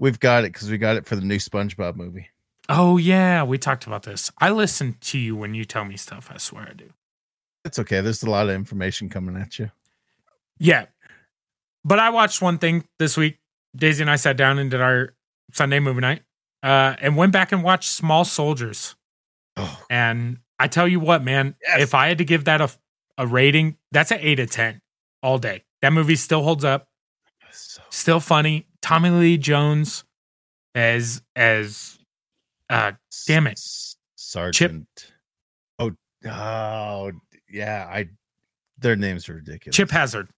We've 0.01 0.19
got 0.19 0.45
it 0.45 0.53
because 0.53 0.69
we 0.71 0.79
got 0.79 0.97
it 0.97 1.07
for 1.07 1.15
the 1.15 1.23
new 1.23 1.37
SpongeBob 1.37 1.95
movie. 1.95 2.29
Oh 2.69 2.97
yeah, 2.97 3.43
we 3.45 3.59
talked 3.59 3.87
about 3.87 4.03
this. 4.03 4.33
I 4.39 4.51
listen 4.51 4.97
to 5.03 5.19
you 5.19 5.37
when 5.37 5.55
you 5.55 5.65
tell 5.65 5.85
me 5.85 5.97
stuff. 5.97 6.31
I 6.33 6.39
swear 6.39 6.67
I 6.71 6.73
do. 6.73 6.91
It's 7.65 7.79
okay. 7.79 8.01
There's 8.01 8.23
a 8.23 8.31
lot 8.31 8.49
of 8.49 8.55
information 8.55 9.09
coming 9.09 9.37
at 9.37 9.59
you. 9.59 9.71
Yeah, 10.59 10.87
but 11.85 11.99
I 11.99 12.11
watched 12.11 12.41
one 12.43 12.59
thing 12.59 12.85
this 12.99 13.17
week. 13.17 13.39
Daisy 13.77 14.03
and 14.03 14.11
I 14.11 14.17
sat 14.17 14.37
down 14.37 14.59
and 14.59 14.71
did 14.71 14.81
our 14.81 15.15
Sunday 15.53 15.79
movie 15.81 16.01
night, 16.01 16.23
uh, 16.63 16.97
and 17.01 17.17
went 17.17 17.33
back 17.33 17.53
and 17.53 17.63
watched 17.63 17.91
Small 17.91 18.25
Soldiers. 18.25 18.97
Oh, 19.57 19.83
And 19.91 20.39
I 20.59 20.67
tell 20.69 20.89
you 20.89 20.99
what, 21.01 21.23
man, 21.23 21.55
Yes. 21.63 21.83
if 21.83 21.95
I 21.95 22.09
had 22.09 22.19
to 22.19 22.25
give 22.25 22.45
that 22.45 22.61
a, 22.61 22.71
a 23.19 23.27
rating, 23.27 23.77
that's 23.93 24.11
an 24.11 24.19
eight 24.21 24.39
of 24.41 24.51
10 24.51 24.81
all 25.23 25.39
day. 25.39 25.65
That 25.83 25.93
movie 25.93 26.17
still 26.17 26.43
holds 26.43 26.65
up, 26.65 26.89
so 27.51 27.83
still 27.91 28.21
funny. 28.21 28.67
Tommy 28.83 29.11
Lee 29.11 29.39
Jones 29.39 30.05
as, 30.75 31.23
as, 31.37 31.99
uh, 32.69 32.93
Damn 33.27 33.47
it. 33.47 33.61
Sergeant. 34.17 35.13
Oh, 35.79 35.93
oh, 36.27 37.13
yeah. 37.49 37.89
I. 37.91 38.09
Their 38.79 38.97
names 38.97 39.29
are 39.29 39.35
ridiculous. 39.35 39.77
Chip 39.77 39.91
Hazard. 39.91 40.29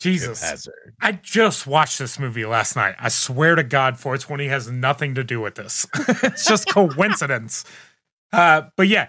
Jesus 0.00 0.40
Chip. 0.40 0.48
Hazard. 0.48 0.94
I 1.00 1.12
just 1.12 1.66
watched 1.66 1.98
this 1.98 2.18
movie 2.18 2.44
last 2.44 2.76
night. 2.76 2.94
I 2.98 3.08
swear 3.08 3.54
to 3.56 3.62
God, 3.62 3.98
420 3.98 4.46
has 4.48 4.70
nothing 4.70 5.14
to 5.16 5.24
do 5.24 5.40
with 5.40 5.56
this. 5.56 5.86
it's 6.22 6.46
just 6.46 6.68
coincidence. 6.68 7.64
Uh, 8.32 8.62
but 8.76 8.88
yeah, 8.88 9.08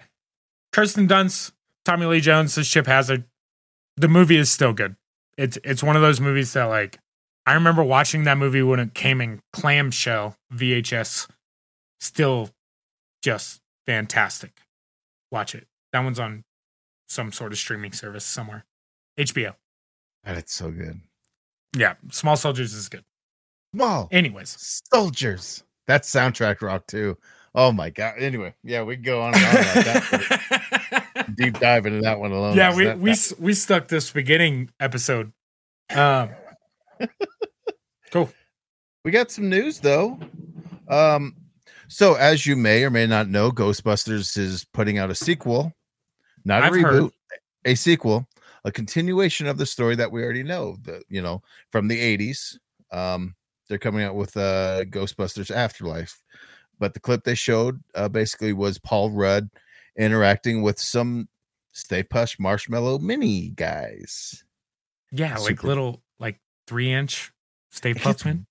Kirsten 0.71 1.07
Dunst, 1.07 1.51
Tommy 1.83 2.05
Lee 2.05 2.21
Jones 2.21 2.57
as 2.57 2.67
Chip 2.67 2.87
Hazard. 2.87 3.25
The 3.97 4.07
movie 4.07 4.37
is 4.37 4.51
still 4.51 4.73
good. 4.73 4.95
It's 5.37 5.57
it's 5.63 5.83
one 5.83 5.95
of 5.95 6.01
those 6.01 6.19
movies 6.19 6.53
that 6.53 6.65
like 6.65 6.99
I 7.45 7.53
remember 7.53 7.83
watching 7.83 8.23
that 8.23 8.37
movie 8.37 8.61
when 8.63 8.79
it 8.79 8.93
came 8.93 9.21
in 9.21 9.41
clamshell 9.53 10.35
VHS. 10.53 11.27
Still 11.99 12.49
just 13.21 13.61
fantastic. 13.85 14.59
Watch 15.31 15.55
it. 15.55 15.67
That 15.93 15.99
one's 16.03 16.19
on 16.19 16.43
some 17.07 17.31
sort 17.31 17.51
of 17.51 17.57
streaming 17.57 17.91
service 17.93 18.25
somewhere. 18.25 18.65
HBO. 19.19 19.55
It's 20.25 20.53
so 20.53 20.71
good. 20.71 21.01
Yeah, 21.77 21.95
Small 22.11 22.35
Soldiers 22.35 22.73
is 22.73 22.89
good. 22.89 23.03
Small 23.75 24.07
Anyways, 24.11 24.81
soldiers. 24.91 25.63
That's 25.87 26.09
soundtrack 26.11 26.61
rock 26.61 26.87
too. 26.87 27.17
Oh 27.53 27.71
my 27.71 27.89
god. 27.89 28.15
Anyway, 28.17 28.53
yeah, 28.63 28.81
we 28.83 28.95
can 28.95 29.03
go 29.03 29.21
on 29.21 29.33
and 29.35 29.43
on 29.45 29.51
about 29.51 29.83
that. 29.83 31.31
Deep 31.37 31.59
dive 31.59 31.85
into 31.85 32.01
that 32.01 32.19
one 32.19 32.31
alone. 32.31 32.55
yeah, 32.57 32.73
we 32.75 32.85
that- 32.85 32.99
we 32.99 33.11
s- 33.11 33.33
we 33.39 33.53
stuck 33.53 33.87
this 33.87 34.09
beginning 34.11 34.69
episode. 34.79 35.31
Um. 35.95 36.29
We 39.05 39.11
got 39.11 39.29
some 39.29 39.49
news 39.49 39.79
though. 39.79 40.19
Um, 40.89 41.35
so 41.87 42.15
as 42.15 42.47
you 42.47 42.55
may 42.55 42.83
or 42.83 42.89
may 42.89 43.05
not 43.05 43.29
know, 43.29 43.51
Ghostbusters 43.51 44.35
is 44.35 44.65
putting 44.73 44.97
out 44.97 45.11
a 45.11 45.15
sequel, 45.15 45.71
not 46.43 46.63
a 46.63 46.65
I've 46.65 46.73
heard. 46.73 47.03
reboot, 47.03 47.11
a 47.65 47.75
sequel, 47.75 48.27
a 48.63 48.71
continuation 48.71 49.45
of 49.45 49.59
the 49.59 49.65
story 49.67 49.95
that 49.95 50.11
we 50.11 50.23
already 50.23 50.41
know. 50.41 50.77
The 50.81 51.03
you 51.07 51.21
know 51.21 51.43
from 51.71 51.87
the 51.87 51.99
eighties. 51.99 52.59
Um, 52.91 53.35
they're 53.69 53.77
coming 53.77 54.03
out 54.03 54.15
with 54.15 54.35
uh 54.37 54.85
Ghostbusters 54.85 55.51
Afterlife, 55.51 56.23
but 56.79 56.95
the 56.95 56.99
clip 56.99 57.23
they 57.25 57.35
showed 57.35 57.79
uh, 57.93 58.09
basically 58.09 58.53
was 58.53 58.79
Paul 58.79 59.11
Rudd 59.11 59.51
interacting 59.95 60.63
with 60.63 60.79
some 60.79 61.29
Stay 61.73 62.01
Puft 62.01 62.39
Marshmallow 62.39 62.97
Mini 62.97 63.49
guys. 63.49 64.43
Yeah, 65.11 65.37
like 65.37 65.63
little 65.63 66.01
like 66.17 66.39
three 66.65 66.91
inch 66.91 67.31
Stay 67.69 67.91
It 67.91 67.97
Puft 67.97 68.25
Man. 68.25 68.47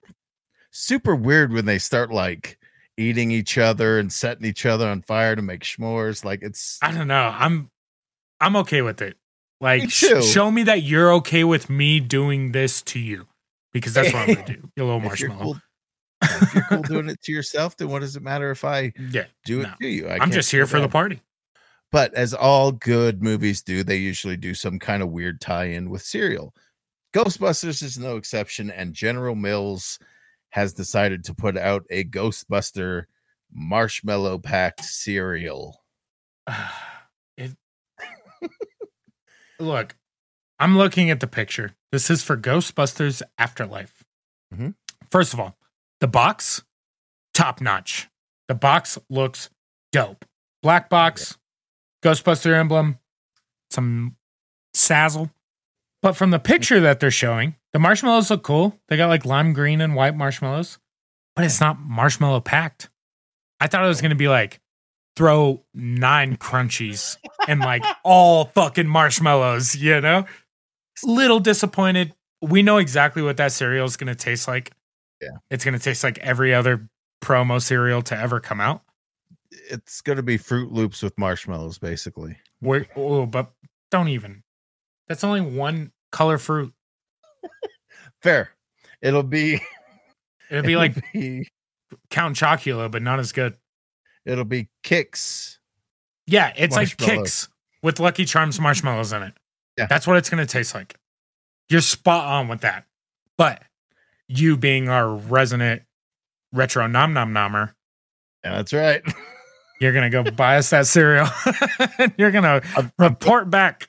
Super 0.77 1.15
weird 1.15 1.53
when 1.53 1.65
they 1.67 1.79
start 1.79 2.11
like 2.13 2.59
eating 2.97 3.31
each 3.31 3.57
other 3.59 3.99
and 3.99 4.13
setting 4.13 4.45
each 4.45 4.67
other 4.67 4.89
on 4.89 5.03
fire 5.03 5.35
to 5.37 5.43
make 5.43 5.63
s'mores. 5.63 6.25
Like 6.25 6.43
it's 6.43 6.79
I 6.83 6.91
don't 6.93 7.09
know. 7.09 7.33
I'm 7.35 7.71
I'm 8.41 8.57
okay 8.57 8.83
with 8.83 9.01
it. 9.01 9.17
Like 9.61 9.89
sh- 9.91 10.23
show 10.25 10.51
me 10.51 10.65
that 10.65 10.83
you're 10.83 11.13
okay 11.15 11.45
with 11.45 11.71
me 11.71 12.01
doing 12.01 12.53
this 12.53 12.83
to 12.83 12.99
you 12.99 13.27
because 13.73 13.95
that's 13.95 14.13
what 14.13 14.29
I'm 14.29 14.35
gonna 14.35 14.47
do. 14.47 14.71
You 14.77 14.85
little 14.85 15.11
if 15.13 15.21
you're 15.21 15.31
marshmallow. 15.31 15.55
cool, 15.55 15.61
if 16.23 16.55
you're 16.55 16.65
cool 16.65 16.83
doing 16.83 17.09
it 17.09 17.23
to 17.23 17.33
yourself, 17.33 17.77
then 17.77 17.89
what 17.89 18.01
does 18.01 18.17
it 18.17 18.23
matter 18.23 18.51
if 18.51 18.65
I 18.65 18.93
Yeah, 18.99 19.25
do 19.45 19.61
it 19.61 19.65
No. 19.65 19.75
to 19.81 19.87
you? 19.89 20.09
I 20.09 20.19
I'm 20.19 20.33
just 20.33 20.51
here 20.51 20.67
for 20.67 20.81
the 20.81 20.89
party. 20.89 21.21
But 21.93 22.13
as 22.15 22.35
all 22.35 22.73
good 22.73 23.23
movies 23.23 23.63
do, 23.63 23.85
they 23.85 23.99
usually 23.99 24.37
do 24.37 24.53
some 24.55 24.81
kind 24.81 25.01
of 25.01 25.11
weird 25.11 25.41
tie-in 25.41 25.89
with 25.91 26.03
cereal. 26.03 26.53
Ghostbusters 27.15 27.85
is 27.85 27.97
no 27.97 28.17
exception, 28.17 28.69
and 28.73 28.93
General 28.93 29.37
Mills 29.37 30.01
has 30.55 30.73
decided 30.73 31.25
to 31.25 31.35
put 31.35 31.59
out 31.59 31.85
a 31.91 32.05
Ghostbuster 32.05 33.07
marshmallow 33.53 34.39
packed 34.39 34.85
cereal. 34.85 35.83
it, 37.37 37.57
look, 39.59 39.97
I'm 40.61 40.79
looking 40.79 41.11
at 41.11 41.19
the 41.19 41.27
picture. 41.27 41.75
This 41.91 42.09
is 42.09 42.23
for 42.23 42.37
Ghostbusters 42.37 43.21
Afterlife. 43.37 44.05
Mhm. 44.55 44.77
First 45.11 45.35
of 45.35 45.41
all, 45.41 45.57
the 45.99 46.07
box, 46.07 46.63
top 47.35 47.61
notch. 47.61 48.09
The 48.47 48.55
box 48.55 48.97
looks 49.11 49.51
dope. 49.91 50.25
Black 50.63 50.89
box, 50.89 51.37
Ghostbuster 52.05 52.55
emblem, 52.55 53.01
some 53.73 54.15
sazzle. 54.73 55.33
But 56.05 56.17
from 56.17 56.33
the 56.33 56.39
picture 56.39 56.81
that 56.81 57.01
they're 57.01 57.11
showing, 57.11 57.55
the 57.73 57.79
marshmallows 57.79 58.29
look 58.29 58.43
cool. 58.43 58.79
They 58.89 58.99
got 58.99 59.09
like 59.09 59.25
lime 59.25 59.55
green 59.55 59.81
and 59.81 59.95
white 59.95 60.15
marshmallows, 60.15 60.79
but 61.35 61.47
it's 61.47 61.63
not 61.63 61.81
marshmallow 61.81 62.43
packed. 62.43 62.91
I 63.59 63.69
thought 63.69 63.87
it 63.87 63.89
was 63.89 64.03
going 64.03 64.11
to 64.11 64.15
be 64.15 64.29
like 64.29 64.61
throw 65.17 65.65
nine 65.73 66.37
crunchies 66.37 67.17
and 67.49 67.61
like 67.61 67.83
all 68.05 68.45
fucking 68.55 68.87
marshmallows, 68.87 69.77
you 69.77 69.99
know? 70.03 70.27
Little 71.05 71.41
disappointed. 71.41 72.15
We 72.43 72.61
know 72.61 72.77
exactly 72.77 73.23
what 73.23 73.39
that 73.39 73.53
cereal 73.53 73.87
is 73.87 73.97
going 73.97 74.09
to 74.09 74.15
taste 74.15 74.47
like. 74.47 74.73
Yeah. 75.23 75.31
It's 75.51 75.65
going 75.65 75.73
to 75.73 75.81
taste 75.83 76.05
like 76.05 76.19
every 76.19 76.53
other 76.53 76.87
promo 77.23 77.63
cereal 77.63 78.03
to 78.03 78.19
ever 78.19 78.41
come 78.41 78.61
out. 78.61 78.83
It's 79.71 80.03
going 80.03 80.19
to 80.19 80.23
be 80.23 80.37
Froot 80.37 80.71
Loops 80.71 81.03
with 81.03 81.17
marshmallows, 81.17 81.79
basically. 81.79 82.37
We're, 82.61 82.85
oh, 82.95 83.25
but 83.25 83.53
don't 83.91 84.09
even. 84.09 84.44
That's 85.09 85.25
only 85.25 85.41
one 85.41 85.93
color 86.13 86.39
fruit. 86.39 86.73
Fair. 88.23 88.51
It'll 89.03 89.23
be 89.23 89.61
It'll 90.51 90.65
be 90.65 90.77
like 90.77 90.95
be, 91.13 91.49
Count 92.11 92.37
Chocula, 92.37 92.91
but 92.91 93.03
not 93.03 93.19
as 93.19 93.33
good. 93.33 93.57
it'll 94.25 94.45
be 94.45 94.69
Kix. 94.85 95.59
Yeah, 96.27 96.53
it's 96.57 96.77
like 96.77 96.89
Kix 96.97 97.49
with 97.83 98.01
Lucky 98.01 98.25
Charms 98.25 98.59
marshmallows 98.61 99.13
in 99.13 99.23
it. 99.23 99.35
Yeah. 99.77 99.87
That's 99.87 100.07
what 100.07 100.17
it's 100.17 100.31
going 100.31 100.45
to 100.45 100.51
taste 100.51 100.75
like. 100.75 100.95
You're 101.69 101.81
spot 101.81 102.27
on 102.27 102.49
with 102.49 102.61
that. 102.61 102.87
But 103.37 103.63
you 104.29 104.57
being 104.57 104.89
our 104.89 105.13
resident 105.13 105.83
retro 106.53 106.87
nom 106.87 107.13
nom 107.13 107.33
nommer, 107.33 107.75
Yeah, 108.45 108.57
that's 108.57 108.73
right. 108.73 109.03
you're 109.81 109.93
going 109.93 110.11
to 110.11 110.23
go 110.23 110.31
buy 110.31 110.57
us 110.57 110.71
that 110.71 110.87
cereal. 110.87 111.27
and 111.99 112.15
you're 112.17 112.31
going 112.31 112.45
to 112.45 112.93
report 112.99 113.51
back. 113.51 113.89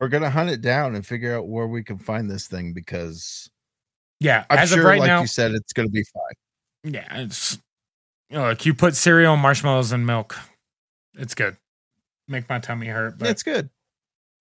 We're 0.00 0.08
gonna 0.08 0.30
hunt 0.30 0.50
it 0.50 0.60
down 0.60 0.94
and 0.94 1.06
figure 1.06 1.36
out 1.36 1.48
where 1.48 1.66
we 1.66 1.82
can 1.82 1.98
find 1.98 2.30
this 2.30 2.46
thing 2.46 2.72
because 2.72 3.50
yeah, 4.20 4.44
I'm 4.50 4.58
as 4.58 4.70
sure, 4.70 4.80
of 4.80 4.84
right 4.84 5.00
like 5.00 5.06
now, 5.06 5.20
you 5.22 5.26
said, 5.26 5.52
it's 5.52 5.72
gonna 5.72 5.88
be 5.88 6.04
fine. 6.04 6.92
yeah, 6.94 7.20
it's 7.20 7.58
you 8.30 8.36
know, 8.36 8.44
like 8.44 8.66
you 8.66 8.74
put 8.74 8.96
cereal, 8.96 9.36
marshmallows, 9.36 9.92
and 9.92 10.06
milk. 10.06 10.36
It's 11.14 11.34
good. 11.34 11.56
Make 12.28 12.48
my 12.48 12.58
tummy 12.58 12.88
hurt. 12.88 13.18
But 13.18 13.28
It's 13.28 13.42
good. 13.42 13.70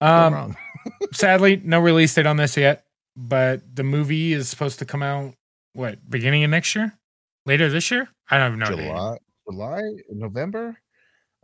Um, 0.02 0.34
wrong. 0.34 0.58
sadly, 1.14 1.62
no 1.64 1.80
release 1.80 2.14
date 2.14 2.26
on 2.26 2.38
this 2.38 2.58
yet. 2.58 2.86
But 3.16 3.76
the 3.76 3.84
movie 3.84 4.34
is 4.34 4.50
supposed 4.50 4.80
to 4.80 4.86
come 4.86 5.02
out 5.02 5.36
what 5.74 6.10
beginning 6.10 6.44
of 6.44 6.50
next 6.50 6.76
year, 6.76 6.98
later 7.46 7.70
this 7.70 7.92
year. 7.92 8.10
I 8.30 8.38
don't 8.38 8.48
even 8.48 8.60
know. 8.60 8.76
July, 8.76 9.18
July, 9.50 9.82
November. 10.10 10.78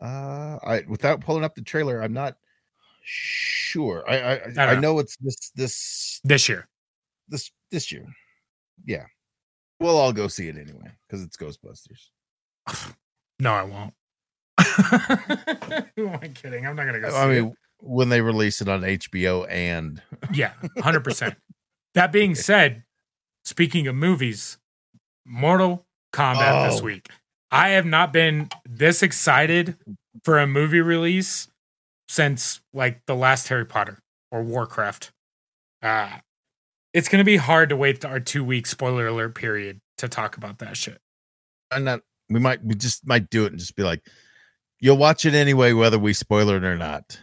Uh, 0.02 0.58
I 0.64 0.84
without 0.88 1.22
pulling 1.22 1.44
up 1.44 1.56
the 1.56 1.62
trailer, 1.62 2.02
I'm 2.02 2.14
not 2.14 2.36
sure. 3.02 4.04
I 4.10 4.16
I, 4.34 4.38
don't 4.38 4.60
I 4.60 4.74
know. 4.76 4.80
know 4.82 5.00
it's 5.00 5.18
this 5.18 5.52
this 5.56 6.20
This 6.24 6.48
year. 6.50 6.68
this 7.28 7.52
this 7.72 7.92
year. 7.92 8.06
Yeah, 8.86 9.06
we'll 9.80 9.98
all 9.98 10.14
go 10.14 10.28
see 10.28 10.48
it 10.48 10.58
anyway 10.58 10.92
because 11.08 11.24
it's 11.24 11.38
Ghostbusters. 11.38 12.10
No, 13.40 13.54
I 13.54 13.64
won't. 13.64 13.94
Who 15.96 16.08
am 16.10 16.20
I 16.22 16.28
kidding? 16.28 16.68
I'm 16.68 16.76
not 16.76 16.86
gonna 16.86 17.00
go. 17.00 17.10
See 17.10 17.16
I 17.16 17.26
it. 17.32 17.42
mean, 17.42 17.54
when 17.80 18.10
they 18.10 18.22
release 18.22 18.62
it 18.62 18.68
on 18.70 18.82
HBO 18.82 19.48
and 19.50 20.00
Yeah, 20.32 20.54
hundred 20.80 21.04
percent. 21.04 21.36
That 21.96 22.12
being 22.14 22.36
said, 22.36 22.84
speaking 23.44 23.88
of 23.88 23.96
movies, 23.96 24.58
Mortal 25.26 25.86
Kombat 26.14 26.70
this 26.70 26.80
Oh. 26.80 26.84
week. 26.86 27.10
I 27.52 27.70
have 27.70 27.86
not 27.86 28.14
been 28.14 28.48
this 28.64 29.04
excited 29.04 29.76
for 30.24 30.38
a 30.40 30.48
movie 30.48 30.80
release 30.82 31.48
since 32.12 32.60
like 32.74 33.00
the 33.06 33.16
last 33.16 33.48
Harry 33.48 33.66
Potter 33.66 34.00
or 34.32 34.44
Warcraft. 34.44 35.12
uh, 35.82 36.18
it's 36.94 37.08
gonna 37.08 37.24
be 37.24 37.38
hard 37.38 37.70
to 37.70 37.78
wait 37.78 38.04
our 38.04 38.20
two 38.20 38.44
week 38.44 38.68
spoiler 38.68 39.08
alert 39.08 39.34
period 39.34 39.80
to 39.98 40.10
talk 40.10 40.36
about 40.36 40.60
that 40.60 40.76
shit. 40.76 41.00
I'm 41.72 41.86
not. 41.86 42.02
We 42.30 42.40
might. 42.42 42.62
We 42.66 42.76
just 42.76 43.08
might 43.08 43.30
do 43.30 43.46
it 43.46 43.52
and 43.54 43.60
just 43.60 43.78
be 43.78 43.84
like, 43.84 44.02
you'll 44.82 44.98
watch 44.98 45.26
it 45.26 45.34
anyway, 45.34 45.72
whether 45.72 45.98
we 45.98 46.12
spoil 46.12 46.50
it 46.50 46.64
or 46.66 46.78
not. 46.78 47.18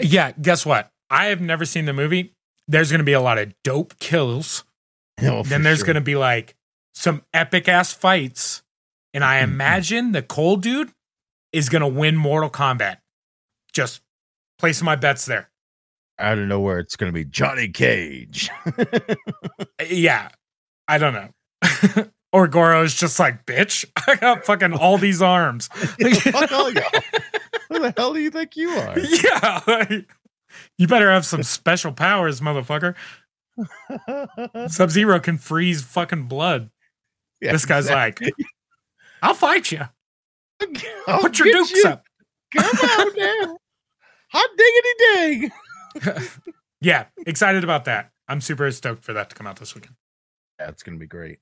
Yeah, 0.00 0.32
guess 0.40 0.64
what? 0.64 0.90
I 1.10 1.26
have 1.26 1.42
never 1.42 1.66
seen 1.66 1.84
the 1.84 1.92
movie. 1.92 2.32
There's 2.68 2.90
gonna 2.90 3.04
be 3.04 3.12
a 3.12 3.20
lot 3.20 3.36
of 3.38 3.52
dope 3.62 3.98
kills. 3.98 4.64
No, 5.20 5.42
then 5.42 5.62
there's 5.62 5.78
sure. 5.78 5.86
gonna 5.86 6.00
be 6.02 6.14
like 6.16 6.54
some 6.94 7.22
epic 7.34 7.68
ass 7.68 7.92
fights. 7.94 8.62
And 9.14 9.24
I 9.24 9.40
Mhm. 9.40 9.44
imagine 9.44 10.12
the 10.12 10.22
cold 10.22 10.62
dude 10.62 10.92
is 11.52 11.68
gonna 11.70 11.88
win 11.88 12.16
Mortal 12.16 12.50
Kombat. 12.50 12.98
Just 13.72 14.02
placing 14.58 14.84
my 14.84 14.96
bets 14.96 15.24
there. 15.26 15.50
I 16.18 16.34
don't 16.34 16.48
know 16.48 16.60
where 16.60 16.78
It's 16.78 16.96
going 16.96 17.12
to 17.12 17.14
be 17.14 17.24
Johnny 17.24 17.68
Cage. 17.68 18.50
Yeah, 19.88 20.30
I 20.88 20.96
don't 20.98 21.12
know. 21.12 22.06
or 22.32 22.48
Goro's 22.48 22.94
just 22.94 23.18
like, 23.18 23.44
bitch, 23.44 23.84
I 24.08 24.16
got 24.16 24.44
fucking 24.46 24.72
all 24.72 24.96
these 24.98 25.20
arms. 25.20 25.68
Fuck 25.68 26.50
all 26.52 26.72
y'all. 26.72 26.82
Who 27.68 27.80
the 27.80 27.92
hell 27.96 28.14
do 28.14 28.20
you 28.20 28.30
think 28.30 28.56
you 28.56 28.70
are? 28.70 28.98
yeah, 28.98 29.60
like, 29.66 30.08
you 30.78 30.86
better 30.86 31.10
have 31.10 31.26
some 31.26 31.42
special 31.42 31.92
powers, 31.92 32.40
motherfucker. 32.40 32.94
Sub 34.68 34.90
Zero 34.90 35.20
can 35.20 35.36
freeze 35.38 35.82
fucking 35.82 36.24
blood. 36.24 36.70
Yeah, 37.40 37.52
this 37.52 37.66
guy's 37.66 37.84
exactly. 37.84 38.32
like, 38.38 38.46
I'll 39.22 39.34
fight 39.34 39.70
you. 39.72 39.82
I'll 41.06 41.20
Put 41.20 41.38
your 41.38 41.52
dukes 41.52 41.70
you. 41.72 41.84
up. 41.86 42.04
Come 42.54 42.64
on 42.64 43.16
now. 43.16 43.58
Hot 44.28 44.50
diggity 44.56 45.50
dig. 46.04 46.22
yeah, 46.80 47.06
excited 47.26 47.64
about 47.64 47.84
that. 47.86 48.10
I'm 48.28 48.40
super 48.40 48.70
stoked 48.70 49.04
for 49.04 49.12
that 49.12 49.30
to 49.30 49.36
come 49.36 49.46
out 49.46 49.56
this 49.58 49.74
weekend. 49.74 49.94
That's 50.58 50.82
gonna 50.82 50.98
be 50.98 51.06
great. 51.06 51.38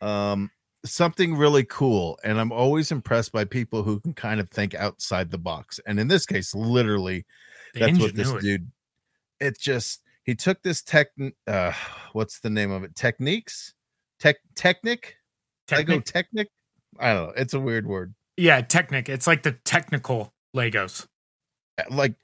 Um, 0.00 0.50
something 0.84 1.36
really 1.36 1.64
cool, 1.64 2.18
and 2.24 2.40
I'm 2.40 2.52
always 2.52 2.90
impressed 2.92 3.32
by 3.32 3.44
people 3.44 3.82
who 3.82 4.00
can 4.00 4.14
kind 4.14 4.40
of 4.40 4.48
think 4.50 4.74
outside 4.74 5.30
the 5.30 5.38
box. 5.38 5.80
And 5.86 5.98
in 6.00 6.08
this 6.08 6.26
case, 6.26 6.54
literally, 6.54 7.24
The 7.74 7.80
that's 7.80 7.98
what 7.98 8.14
this 8.14 8.32
dude. 8.32 8.70
It 9.40 9.58
just 9.60 10.02
he 10.24 10.34
took 10.34 10.62
this 10.62 10.82
tech. 10.82 11.08
Uh, 11.46 11.72
what's 12.12 12.40
the 12.40 12.50
name 12.50 12.70
of 12.70 12.82
it? 12.84 12.94
Techniques. 12.94 13.74
Tech 14.18 14.36
technic. 14.56 15.16
Lego 15.70 16.00
Technic- 16.00 16.04
technic. 16.04 16.48
I 16.98 17.12
don't 17.12 17.26
know. 17.28 17.32
It's 17.36 17.54
a 17.54 17.60
weird 17.60 17.86
word. 17.86 18.14
yeah, 18.36 18.60
Technic. 18.62 19.08
It's 19.08 19.26
like 19.26 19.42
the 19.42 19.52
technical 19.52 20.32
Legos. 20.56 21.06
Like 21.90 22.14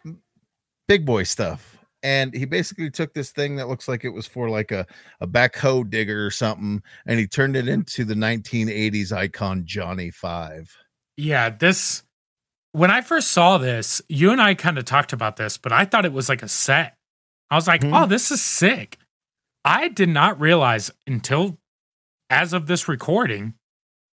big 0.88 1.04
boy 1.06 1.22
stuff. 1.24 1.78
And 2.02 2.34
he 2.34 2.44
basically 2.44 2.90
took 2.90 3.14
this 3.14 3.30
thing 3.30 3.56
that 3.56 3.68
looks 3.68 3.88
like 3.88 4.04
it 4.04 4.10
was 4.10 4.26
for 4.26 4.50
like 4.50 4.70
a, 4.70 4.86
a 5.22 5.26
backhoe 5.26 5.88
digger 5.88 6.26
or 6.26 6.30
something, 6.30 6.82
and 7.06 7.18
he 7.18 7.26
turned 7.26 7.56
it 7.56 7.66
into 7.66 8.04
the 8.04 8.14
1980s 8.14 9.10
icon 9.10 9.62
Johnny 9.64 10.10
Five. 10.10 10.76
Yeah, 11.16 11.48
this 11.48 12.02
when 12.72 12.90
I 12.90 13.00
first 13.00 13.28
saw 13.28 13.56
this, 13.56 14.02
you 14.08 14.32
and 14.32 14.40
I 14.42 14.54
kind 14.54 14.76
of 14.76 14.84
talked 14.84 15.14
about 15.14 15.36
this, 15.36 15.56
but 15.56 15.72
I 15.72 15.86
thought 15.86 16.04
it 16.04 16.12
was 16.12 16.28
like 16.28 16.42
a 16.42 16.48
set. 16.48 16.96
I 17.50 17.54
was 17.54 17.66
like, 17.66 17.80
Mhm. 17.80 18.02
"Oh, 18.02 18.06
this 18.06 18.30
is 18.30 18.42
sick." 18.42 18.98
I 19.64 19.88
did 19.88 20.10
not 20.10 20.38
realize 20.38 20.90
until 21.06 21.58
as 22.28 22.52
of 22.52 22.66
this 22.66 22.86
recording 22.86 23.54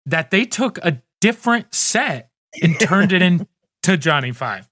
that 0.06 0.30
they 0.30 0.46
took 0.46 0.78
a 0.78 1.02
different 1.20 1.74
set 1.74 2.30
and 2.62 2.80
turned 2.80 3.12
it 3.12 3.20
into 3.22 3.96
Johnny 3.98 4.32
5. 4.32 4.68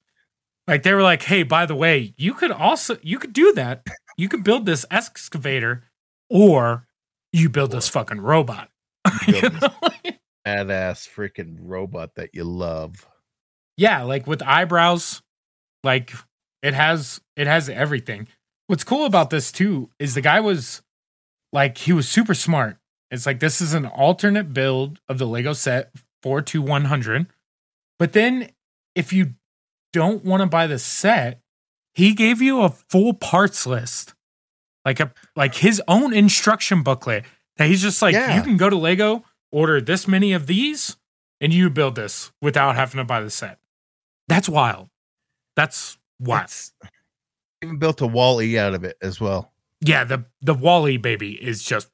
Like 0.67 0.83
they 0.83 0.95
were 0.95 1.03
like, 1.03 1.23
"Hey, 1.23 1.43
by 1.43 1.67
the 1.67 1.75
way, 1.75 2.15
you 2.17 2.35
could 2.35 2.51
also 2.53 2.97
you 3.03 3.19
could 3.19 3.33
do 3.33 3.53
that. 3.55 3.87
You 4.17 4.29
could 4.29 4.45
build 4.45 4.67
this 4.67 4.85
excavator 4.91 5.85
or 6.31 6.87
you 7.33 7.49
build 7.49 7.73
this 7.73 7.89
fucking 7.89 8.21
robot." 8.21 8.71
You 9.27 9.35
You 9.35 9.41
build 9.41 9.53
this 9.55 9.63
know? 9.63 10.13
badass 10.47 11.09
freaking 11.09 11.57
robot 11.61 12.15
that 12.17 12.31
you 12.35 12.45
love. 12.45 13.07
yeah 13.77 14.03
like 14.03 14.27
with 14.27 14.43
eyebrows 14.43 15.23
like 15.85 16.13
it 16.63 16.75
has 16.75 17.21
it 17.37 17.47
has 17.47 17.69
everything 17.69 18.27
what's 18.67 18.83
cool 18.85 19.05
about 19.07 19.31
this 19.31 19.53
too 19.53 19.89
is 20.01 20.15
the 20.15 20.21
guy 20.21 20.41
was 20.41 20.83
like 21.53 21.79
he 21.79 21.93
was 21.93 22.09
super 22.09 22.35
smart 22.35 22.77
it's 23.13 23.25
like 23.25 23.39
this 23.39 23.61
is 23.61 23.73
an 23.73 23.87
alternate 23.87 24.53
build 24.53 24.99
of 25.09 25.19
the 25.19 25.27
lego 25.27 25.53
set 25.53 25.93
4 26.25 26.43
to 26.43 26.61
100 26.61 27.27
but 28.01 28.13
then 28.13 28.51
if 28.97 29.13
you 29.13 29.35
don't 29.93 30.25
want 30.25 30.41
to 30.41 30.47
buy 30.47 30.67
the 30.67 30.79
set 30.79 31.41
he 31.95 32.15
gave 32.15 32.41
you 32.41 32.63
a 32.63 32.69
full 32.71 33.13
parts 33.15 33.67
list 33.67 34.15
like 34.85 35.01
a 35.01 35.13
like 35.37 35.55
his 35.57 35.81
own 35.89 36.13
instruction 36.15 36.83
booklet 36.83 37.25
that 37.57 37.69
he's 37.69 37.83
just 37.83 38.01
like 38.03 38.15
Yeah. 38.15 38.37
you 38.37 38.43
can 38.43 38.57
go 38.57 38.71
to 38.71 38.77
lego 38.77 39.25
order 39.51 39.81
this 39.81 40.09
many 40.09 40.33
of 40.33 40.47
these 40.47 40.97
and 41.41 41.53
you 41.53 41.69
build 41.71 41.95
this 41.97 42.33
without 42.41 42.75
having 42.77 42.99
to 42.99 43.05
buy 43.05 43.21
the 43.21 43.31
set 43.31 43.59
that's 44.29 44.49
wild. 44.49 44.89
That's 45.57 45.99
wild. 46.21 46.45
It's- 46.45 46.73
even 47.63 47.79
built 47.79 48.01
a 48.01 48.07
wall 48.07 48.41
E 48.41 48.57
out 48.59 48.73
of 48.73 48.83
it 48.85 48.97
as 49.03 49.21
well. 49.21 49.53
yeah, 49.81 50.05
the 50.05 50.25
the 50.41 50.55
WALL-E 50.55 50.97
baby 50.97 51.33
is 51.33 51.63
just. 51.63 51.89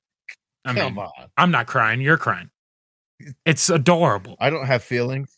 I 0.64 0.72
mean, 0.72 0.84
Come 0.84 0.98
on. 0.98 1.10
I'm 1.36 1.50
not 1.50 1.66
crying. 1.66 2.00
You're 2.00 2.16
crying. 2.18 2.50
It's 3.44 3.68
adorable. 3.70 4.36
I 4.38 4.50
don't 4.50 4.66
have 4.66 4.84
feelings. 4.84 5.34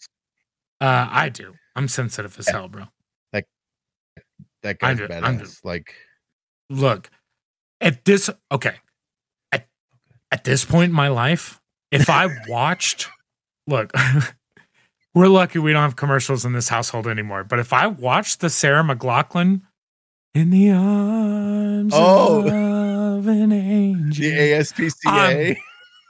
Uh, 0.80 1.08
I 1.10 1.28
do. 1.30 1.54
I'm 1.80 1.88
sensitive 1.88 2.38
as 2.38 2.46
hell, 2.46 2.68
bro. 2.68 2.84
That 3.32 4.76
I 4.82 4.92
guy's 4.92 4.98
do- 4.98 5.04
I 5.04 5.06
do. 5.06 5.14
badass. 5.14 5.64
Like 5.64 5.94
Look, 6.68 7.08
at 7.80 8.04
this 8.04 8.28
okay, 8.52 8.74
at 9.50 9.66
at 10.30 10.44
this 10.44 10.66
point 10.66 10.90
in 10.90 10.92
my 10.94 11.08
life, 11.08 11.62
if 11.90 12.10
I 12.10 12.28
watched, 12.48 13.08
look, 13.66 13.90
we're 15.14 15.28
lucky 15.28 15.58
we 15.60 15.72
don't 15.72 15.80
have 15.80 15.96
commercials 15.96 16.44
in 16.44 16.52
this 16.52 16.68
household 16.68 17.06
anymore. 17.06 17.42
But 17.42 17.58
if 17.58 17.72
I 17.72 17.86
watched 17.86 18.40
the 18.40 18.50
Sarah 18.50 18.82
McLachlan 18.82 19.62
in 20.34 20.50
the 20.50 20.72
arms 20.72 21.94
Oh. 21.96 22.46
of 23.18 23.26
an 23.28 23.52
angel, 23.52 24.22
the 24.22 24.36
ASPCA 24.36 25.56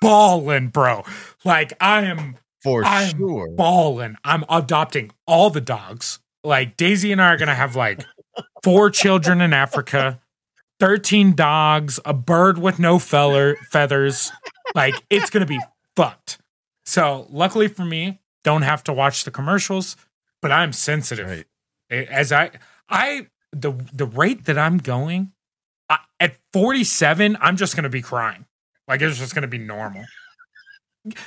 bawling, 0.00 0.68
bro. 0.70 1.04
Like 1.44 1.72
I 1.80 2.02
am 2.06 2.36
for 2.62 2.84
I'm 2.84 3.16
sure. 3.16 3.48
bawling. 3.50 4.16
I'm 4.24 4.44
adopting 4.48 5.10
all 5.26 5.50
the 5.50 5.60
dogs. 5.60 6.18
Like 6.44 6.76
Daisy 6.76 7.12
and 7.12 7.20
I 7.20 7.28
are 7.34 7.36
gonna 7.36 7.54
have 7.54 7.76
like 7.76 8.04
four 8.62 8.90
children 8.90 9.40
in 9.40 9.52
Africa, 9.52 10.20
13 10.78 11.34
dogs, 11.34 12.00
a 12.04 12.14
bird 12.14 12.58
with 12.58 12.78
no 12.78 12.98
feather 12.98 13.56
feathers. 13.70 14.32
Like 14.74 14.94
it's 15.10 15.30
gonna 15.30 15.46
be 15.46 15.60
fucked. 15.96 16.38
So 16.86 17.26
luckily 17.30 17.68
for 17.68 17.84
me, 17.84 18.20
don't 18.44 18.62
have 18.62 18.82
to 18.84 18.92
watch 18.92 19.24
the 19.24 19.30
commercials, 19.30 19.96
but 20.40 20.50
I'm 20.50 20.72
sensitive. 20.72 21.44
Right. 21.90 22.08
As 22.08 22.32
I 22.32 22.50
I 22.88 23.26
the 23.52 23.72
the 23.92 24.06
rate 24.06 24.44
that 24.46 24.58
I'm 24.58 24.78
going 24.78 25.32
I, 25.88 25.98
at 26.20 26.36
47, 26.52 27.36
I'm 27.40 27.56
just 27.56 27.76
gonna 27.76 27.88
be 27.88 28.02
crying. 28.02 28.46
Like 28.88 29.02
it's 29.02 29.18
just 29.18 29.34
gonna 29.34 29.46
be 29.48 29.58
normal. 29.58 30.04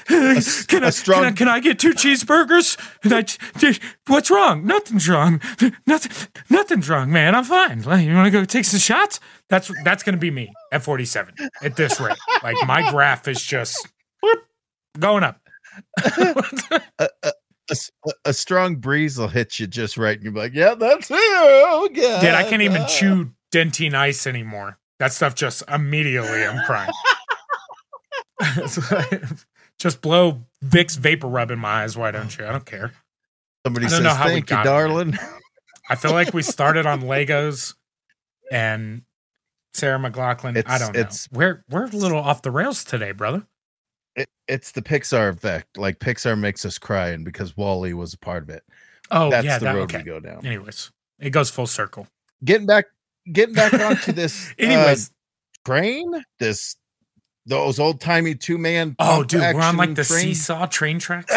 S- 0.10 0.65
can, 0.65 0.84
I, 0.84 0.88
a 0.88 0.91
strong- 0.91 1.24
can 1.24 1.26
I 1.26 1.32
can 1.32 1.48
I 1.48 1.60
get 1.60 1.80
two 1.80 1.93
cheeseburgers? 1.93 2.78
And 3.04 3.80
what's 4.08 4.30
wrong? 4.30 4.65
Nothing's 4.65 5.08
wrong. 5.08 5.41
Nothing 5.88 6.12
nothing's 6.50 6.89
wrong, 6.89 7.12
man. 7.12 7.36
I'm 7.36 7.43
fine. 7.43 7.80
You 7.80 8.13
want 8.13 8.28
to 8.28 8.32
go 8.32 8.46
take 8.46 8.65
some 8.65 8.80
shots? 8.80 9.19
That's 9.50 9.72
that's 9.84 10.04
gonna 10.04 10.17
be 10.17 10.32
me 10.32 10.52
at 10.72 10.84
47 10.84 11.36
at 11.62 11.76
this 11.76 12.00
rate. 12.00 12.17
Like 12.41 12.56
my 12.67 12.89
graph 12.91 13.28
is 13.28 13.41
just 13.41 13.88
going 15.00 15.24
up. 15.24 15.39
A 18.26 18.34
strong 18.34 18.76
breeze 18.76 19.17
will 19.17 19.30
hit 19.30 19.58
you 19.58 19.67
just 19.67 19.98
right, 19.98 20.15
and 20.15 20.24
you're 20.26 20.34
like, 20.34 20.54
"Yeah, 20.54 20.76
that's 20.76 21.10
it." 21.10 21.17
Oh, 21.17 21.89
God. 21.93 22.22
Dude, 22.22 22.34
I 22.34 22.43
can't 22.43 22.62
even 22.62 22.86
chew 22.88 23.32
Dentyne 23.54 23.93
Ice 23.93 24.28
anymore. 24.28 24.78
That 25.00 25.13
stuff 25.13 25.34
just 25.34 25.63
immediately 25.72 26.43
I'm 26.43 26.63
crying. 26.65 26.91
It's 29.76 29.84
just 29.84 30.02
blow 30.02 30.42
Vicks 30.64 30.98
vapor 30.98 31.28
rub 31.28 31.52
in 31.52 31.60
my 31.60 31.84
eyes. 31.84 31.98
Why 31.98 32.12
don't 32.12 32.36
you? 32.38 32.46
I 32.46 32.52
don't 32.52 32.66
care. 32.66 32.94
Somebody 33.66 33.86
I 33.88 33.90
don't 33.90 33.98
says, 33.98 34.04
know 34.04 34.14
how 34.14 34.26
we 34.28 34.32
"Thank 34.34 34.50
you, 34.50 34.56
got 34.58 34.64
there." 34.66 34.88
darling." 34.88 35.18
I 35.90 35.96
feel 35.96 36.12
like 36.12 36.34
we 36.34 36.42
started 36.44 36.86
on 36.86 37.02
Legos 37.02 37.74
and 38.52 39.04
Sarah 39.74 39.98
McLachlan. 40.00 40.62
I 40.68 40.78
don't 40.78 40.94
know. 40.94 41.00
it's- 41.00 41.28
we're 41.32 41.64
we're 41.70 41.86
a 41.86 41.90
little 41.90 42.20
off 42.20 42.42
the 42.42 42.52
rails 42.52 42.84
today, 42.84 43.12
brother. 43.12 43.46
It, 44.16 44.30
it's 44.48 44.72
the 44.74 44.82
Pixar 44.82 45.30
effect. 45.34 45.78
Like 45.78 46.00
Pixar 46.00 46.38
makes 46.40 46.66
us 46.66 46.78
cry, 46.78 47.10
and 47.10 47.26
because 47.26 47.58
WALL-E 47.58 47.94
was 47.94 48.14
a 48.14 48.18
part 48.20 48.44
of 48.44 48.50
it, 48.50 48.64
Oh 49.10 49.30
that's 49.32 49.44
yeah, 49.46 49.58
the 49.58 49.66
that, 49.66 49.76
road 49.76 49.84
okay. 49.84 49.98
we 50.00 50.04
go 50.04 50.20
down. 50.20 50.46
Anyways, 50.46 50.92
it 51.20 51.32
goes 51.32 51.50
full 51.50 51.66
circle. 51.68 52.08
Getting 52.46 52.68
back, 52.68 52.86
getting 53.32 53.56
back 53.56 53.74
onto 53.74 54.12
this. 54.14 54.54
Anyways, 54.60 55.10
uh, 55.10 55.14
train. 55.66 56.24
This 56.40 56.76
those 57.45 57.79
old 57.79 57.99
timey 58.01 58.36
two 58.36 58.58
man. 58.58 58.95
oh 58.99 59.23
dude, 59.23 59.41
we're 59.56 59.62
on 59.62 59.77
like 59.77 59.95
the 59.95 60.03
seesaw 60.03 60.65
train 60.67 60.99
tracks. 60.99 61.34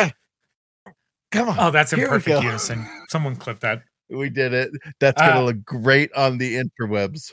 Come 1.32 1.48
on, 1.48 1.56
Oh, 1.58 1.70
that's 1.70 1.92
in 1.92 2.00
perfect 2.06 2.42
unison. 2.42 2.86
Someone 3.08 3.36
clip 3.36 3.60
that. 3.60 3.82
we 4.08 4.30
did 4.30 4.52
it. 4.52 4.70
That's 5.00 5.20
Uh, 5.20 5.28
gonna 5.28 5.44
look 5.46 5.64
great 5.64 6.12
on 6.12 6.38
the 6.38 6.62
interwebs. 6.62 7.32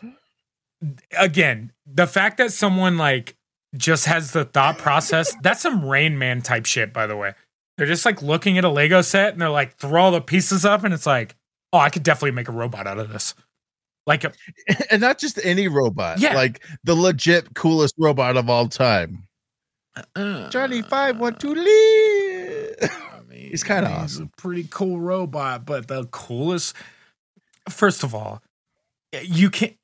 again, 1.17 1.71
the 1.85 2.07
fact 2.07 2.37
that 2.37 2.51
someone 2.51 2.97
like 2.97 3.35
just 3.75 4.05
has 4.05 4.31
the 4.31 4.45
thought 4.45 4.77
process, 4.77 5.33
that's 5.41 5.61
some 5.61 5.85
Rain 5.85 6.17
Man 6.17 6.41
type 6.41 6.65
shit, 6.65 6.93
by 6.93 7.07
the 7.07 7.15
way. 7.15 7.33
They're 7.77 7.87
just 7.87 8.05
like 8.05 8.21
looking 8.21 8.57
at 8.57 8.63
a 8.63 8.69
Lego 8.69 9.01
set 9.01 9.33
and 9.33 9.41
they're 9.41 9.49
like, 9.49 9.77
throw 9.77 10.03
all 10.03 10.11
the 10.11 10.21
pieces 10.21 10.63
up, 10.65 10.83
and 10.83 10.93
it's 10.93 11.05
like, 11.07 11.35
oh, 11.71 11.79
I 11.79 11.89
could 11.89 12.03
definitely 12.03 12.31
make 12.31 12.47
a 12.49 12.51
robot 12.51 12.85
out 12.87 12.99
of 12.99 13.09
this. 13.11 13.33
Like, 14.05 14.23
a, 14.25 14.33
and 14.91 15.01
not 15.01 15.17
just 15.17 15.39
any 15.43 15.67
robot, 15.67 16.19
Yeah. 16.19 16.35
like 16.35 16.61
the 16.83 16.95
legit 16.95 17.53
coolest 17.55 17.95
robot 17.97 18.35
of 18.37 18.49
all 18.49 18.67
time. 18.67 19.27
uh, 20.15 20.49
Johnny 20.49 20.81
Five 20.81 21.19
One 21.19 21.35
Two 21.35 21.53
Lee. 21.53 22.75
I 22.81 23.21
mean, 23.29 23.49
He's 23.51 23.63
kinda 23.63 23.87
He's 23.89 23.97
awesome. 24.15 24.31
a 24.37 24.41
pretty 24.41 24.67
cool 24.69 24.99
robot, 24.99 25.65
but 25.65 25.87
the 25.87 26.05
coolest. 26.07 26.75
First 27.69 28.03
of 28.03 28.13
all, 28.13 28.41
you 29.21 29.49
can't. 29.49 29.77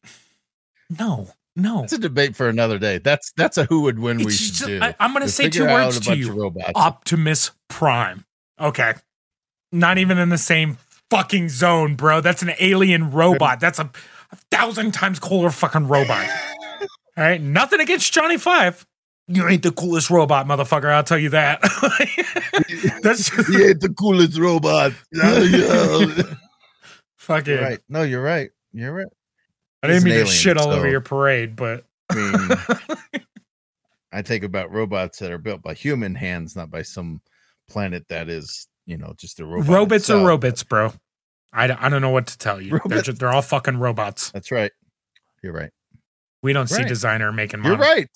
No, 0.90 1.30
no. 1.56 1.84
it's 1.84 1.94
a 1.94 1.98
debate 2.00 2.36
for 2.36 2.50
another 2.50 2.78
day. 2.80 2.98
That's 2.98 3.32
that's 3.38 3.58
a 3.58 3.66
who 3.66 3.82
would 3.84 4.00
win 4.00 4.18
we 4.18 4.26
It's 4.26 4.36
should 4.38 4.54
just- 4.56 4.66
do. 4.66 4.80
I, 4.82 4.96
am 5.00 5.12
going 5.14 5.22
to 5.22 5.28
To 5.28 5.32
say 5.32 5.50
two 5.50 5.64
words 5.66 6.00
to 6.02 6.18
you 6.18 6.32
of 6.32 6.36
robots. 6.36 6.72
Optimus 6.76 7.52
Prime. 7.70 8.26
Okay. 8.60 8.96
Not 9.72 9.98
even 10.00 10.18
in 10.18 10.30
the 10.30 10.38
same 10.40 10.78
fucking 11.10 11.50
zone, 11.50 11.96
bro. 11.96 12.22
That's 12.22 12.42
an 12.42 12.52
alien 12.60 13.12
robot. 13.12 13.60
That's 13.60 13.80
a, 13.80 13.90
a 14.32 14.36
thousand 14.52 14.94
times 14.94 15.20
cooler 15.20 15.50
fucking 15.50 15.88
robot. 15.88 16.30
All 17.18 17.24
right. 17.24 17.42
Nothing 17.42 17.80
against 17.80 18.14
Johnny 18.14 18.38
Five. 18.38 18.86
You 19.32 19.48
ain't 19.48 19.62
the 19.62 19.72
coolest 19.72 20.10
robot, 20.10 20.48
motherfucker. 20.48 20.92
I'll 20.92 21.04
tell 21.04 21.20
you 21.20 21.30
that. 21.30 21.62
That's 23.04 23.30
he 23.48 23.64
ain't 23.64 23.80
the 23.80 23.94
coolest 23.96 24.40
robot. 24.40 24.92
Yeah, 25.12 25.44
yeah. 25.44 26.24
right. 27.62 27.80
No, 27.88 28.02
you're 28.02 28.24
right. 28.24 28.50
You're 28.74 28.92
right. 28.92 29.06
I 29.84 29.88
didn't 29.88 29.98
He's 29.98 30.06
mean 30.06 30.14
an 30.14 30.18
to 30.18 30.24
alien, 30.24 30.36
shit 30.36 30.58
all 30.58 30.72
over 30.72 30.90
your 30.90 31.02
parade, 31.02 31.56
but 31.56 31.86
I 32.12 32.80
mean, 33.14 33.24
I 34.12 34.24
think 34.24 34.44
about 34.44 34.72
robots 34.72 35.20
that 35.20 35.32
are 35.32 35.38
built 35.38 35.62
by 35.62 35.76
human 35.76 36.16
hands, 36.16 36.56
not 36.56 36.72
by 36.72 36.82
some 36.82 37.22
planet 37.70 38.08
that 38.10 38.30
is, 38.30 38.68
you 38.90 38.98
know, 38.98 39.14
just 39.18 39.38
the 39.38 39.46
robot. 39.46 39.68
robots 39.68 40.04
itself. 40.06 40.24
are 40.24 40.28
robots, 40.28 40.64
bro. 40.64 40.92
I, 41.54 41.66
I 41.66 41.90
don't 41.90 42.02
know 42.02 42.10
what 42.10 42.28
to 42.28 42.38
tell 42.38 42.60
you. 42.60 42.80
They're, 42.86 43.02
just, 43.02 43.20
they're 43.20 43.32
all 43.32 43.42
fucking 43.42 43.78
robots. 43.78 44.32
That's 44.32 44.52
right. 44.52 44.72
You're 45.44 45.54
right. 45.54 45.72
We 46.42 46.54
don't 46.54 46.68
see 46.68 46.84
designer 46.84 47.32
making 47.32 47.64
You're 47.64 47.78
right. 47.78 48.10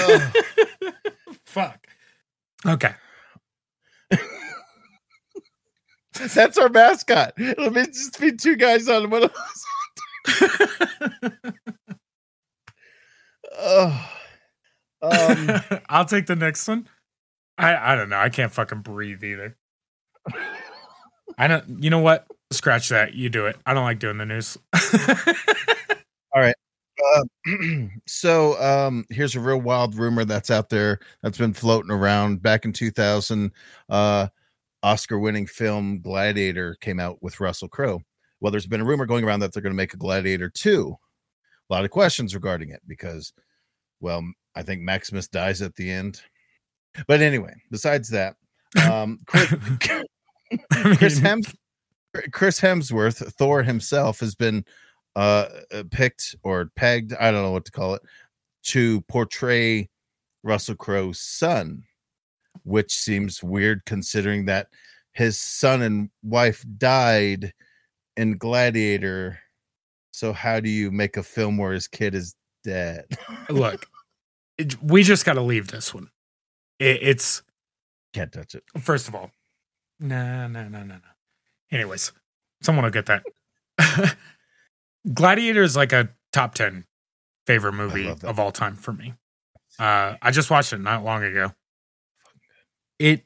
Ugh. 0.00 0.36
Fuck. 1.46 1.86
Okay. 2.66 2.94
that's 6.34 6.58
our 6.58 6.68
mascot. 6.68 7.32
Let 7.38 7.72
me 7.72 7.86
just 7.86 8.20
be 8.20 8.32
two 8.32 8.56
guys 8.56 8.88
on 8.88 9.10
one 9.10 9.24
of 9.24 9.32
those. 9.32 9.64
Oh. 13.58 14.10
Um, 15.02 15.50
I'll 15.88 16.04
take 16.04 16.26
the 16.26 16.36
next 16.36 16.66
one. 16.68 16.88
I 17.56 17.92
I 17.92 17.96
don't 17.96 18.08
know. 18.08 18.18
I 18.18 18.28
can't 18.28 18.52
fucking 18.52 18.82
breathe 18.82 19.24
either. 19.24 19.56
I 21.36 21.48
don't. 21.48 21.82
You 21.82 21.90
know 21.90 22.00
what? 22.00 22.26
Scratch 22.52 22.88
that. 22.90 23.14
You 23.14 23.28
do 23.28 23.46
it. 23.46 23.56
I 23.66 23.74
don't 23.74 23.84
like 23.84 23.98
doing 23.98 24.18
the 24.18 24.26
news. 24.26 24.56
All 26.34 26.40
right. 26.40 26.54
Uh, 27.14 27.22
so 28.06 28.60
um 28.60 29.04
here's 29.08 29.36
a 29.36 29.40
real 29.40 29.60
wild 29.60 29.94
rumor 29.94 30.24
that's 30.24 30.50
out 30.50 30.68
there 30.68 30.98
that's 31.22 31.38
been 31.38 31.52
floating 31.52 31.92
around 31.92 32.42
back 32.42 32.64
in 32.64 32.72
2000 32.72 33.52
uh 33.88 34.26
oscar 34.82 35.16
winning 35.16 35.46
film 35.46 36.00
gladiator 36.00 36.76
came 36.80 36.98
out 36.98 37.22
with 37.22 37.38
russell 37.38 37.68
crowe 37.68 38.00
well 38.40 38.50
there's 38.50 38.66
been 38.66 38.80
a 38.80 38.84
rumor 38.84 39.06
going 39.06 39.24
around 39.24 39.38
that 39.38 39.52
they're 39.52 39.62
going 39.62 39.72
to 39.72 39.76
make 39.76 39.94
a 39.94 39.96
gladiator 39.96 40.50
2 40.50 40.92
a 41.70 41.72
lot 41.72 41.84
of 41.84 41.90
questions 41.92 42.34
regarding 42.34 42.70
it 42.70 42.82
because 42.88 43.32
well 44.00 44.22
i 44.54 44.62
think 44.62 44.80
maximus 44.80 45.28
dies 45.28 45.62
at 45.62 45.74
the 45.76 45.90
end. 45.90 46.20
But 47.06 47.20
anyway 47.20 47.54
besides 47.70 48.08
that 48.10 48.36
um 48.90 49.18
chris, 49.26 49.54
chris, 50.98 51.20
chris 52.32 52.60
hemsworth 52.60 53.32
thor 53.34 53.62
himself 53.62 54.20
has 54.20 54.34
been 54.34 54.64
uh 55.16 55.48
uh, 55.72 55.84
picked 55.90 56.34
or 56.42 56.70
pegged 56.76 57.14
i 57.14 57.30
don't 57.30 57.42
know 57.42 57.52
what 57.52 57.64
to 57.64 57.72
call 57.72 57.94
it 57.94 58.02
to 58.64 59.00
portray 59.02 59.88
russell 60.42 60.74
crowe's 60.74 61.20
son 61.20 61.82
which 62.64 62.92
seems 62.92 63.42
weird 63.42 63.84
considering 63.84 64.44
that 64.46 64.68
his 65.12 65.38
son 65.38 65.82
and 65.82 66.10
wife 66.22 66.64
died 66.76 67.52
in 68.16 68.36
gladiator. 68.36 69.38
So 70.12 70.32
how 70.32 70.60
do 70.60 70.68
you 70.68 70.90
make 70.90 71.16
a 71.16 71.22
film 71.22 71.56
where 71.56 71.72
his 71.72 71.88
kid 71.88 72.14
is 72.14 72.34
dead 72.64 73.06
look, 73.48 73.86
it- 74.56 74.82
we 74.82 75.02
just 75.02 75.24
got 75.24 75.34
to 75.34 75.42
leave 75.42 75.68
this 75.68 75.92
one. 75.94 76.10
It, 76.78 76.98
it's 77.02 77.42
can't 78.14 78.32
touch 78.32 78.54
it 78.54 78.64
first 78.80 79.08
of 79.08 79.14
all, 79.14 79.30
no, 80.00 80.46
no, 80.48 80.64
no, 80.68 80.78
no, 80.80 80.94
no. 80.94 81.00
Anyways, 81.70 82.12
someone 82.62 82.84
will 82.84 82.90
get 82.92 83.06
that. 83.06 83.24
Gladiator 85.12 85.62
is 85.62 85.76
like 85.76 85.92
a 85.92 86.10
top 86.32 86.54
ten 86.54 86.84
favorite 87.46 87.72
movie 87.72 88.08
of 88.08 88.38
all 88.38 88.50
time 88.52 88.74
for 88.76 88.92
me. 88.92 89.14
Uh, 89.78 90.14
I 90.20 90.30
just 90.30 90.50
watched 90.50 90.72
it 90.72 90.80
not 90.80 91.04
long 91.04 91.22
ago. 91.22 91.52
It 92.98 93.24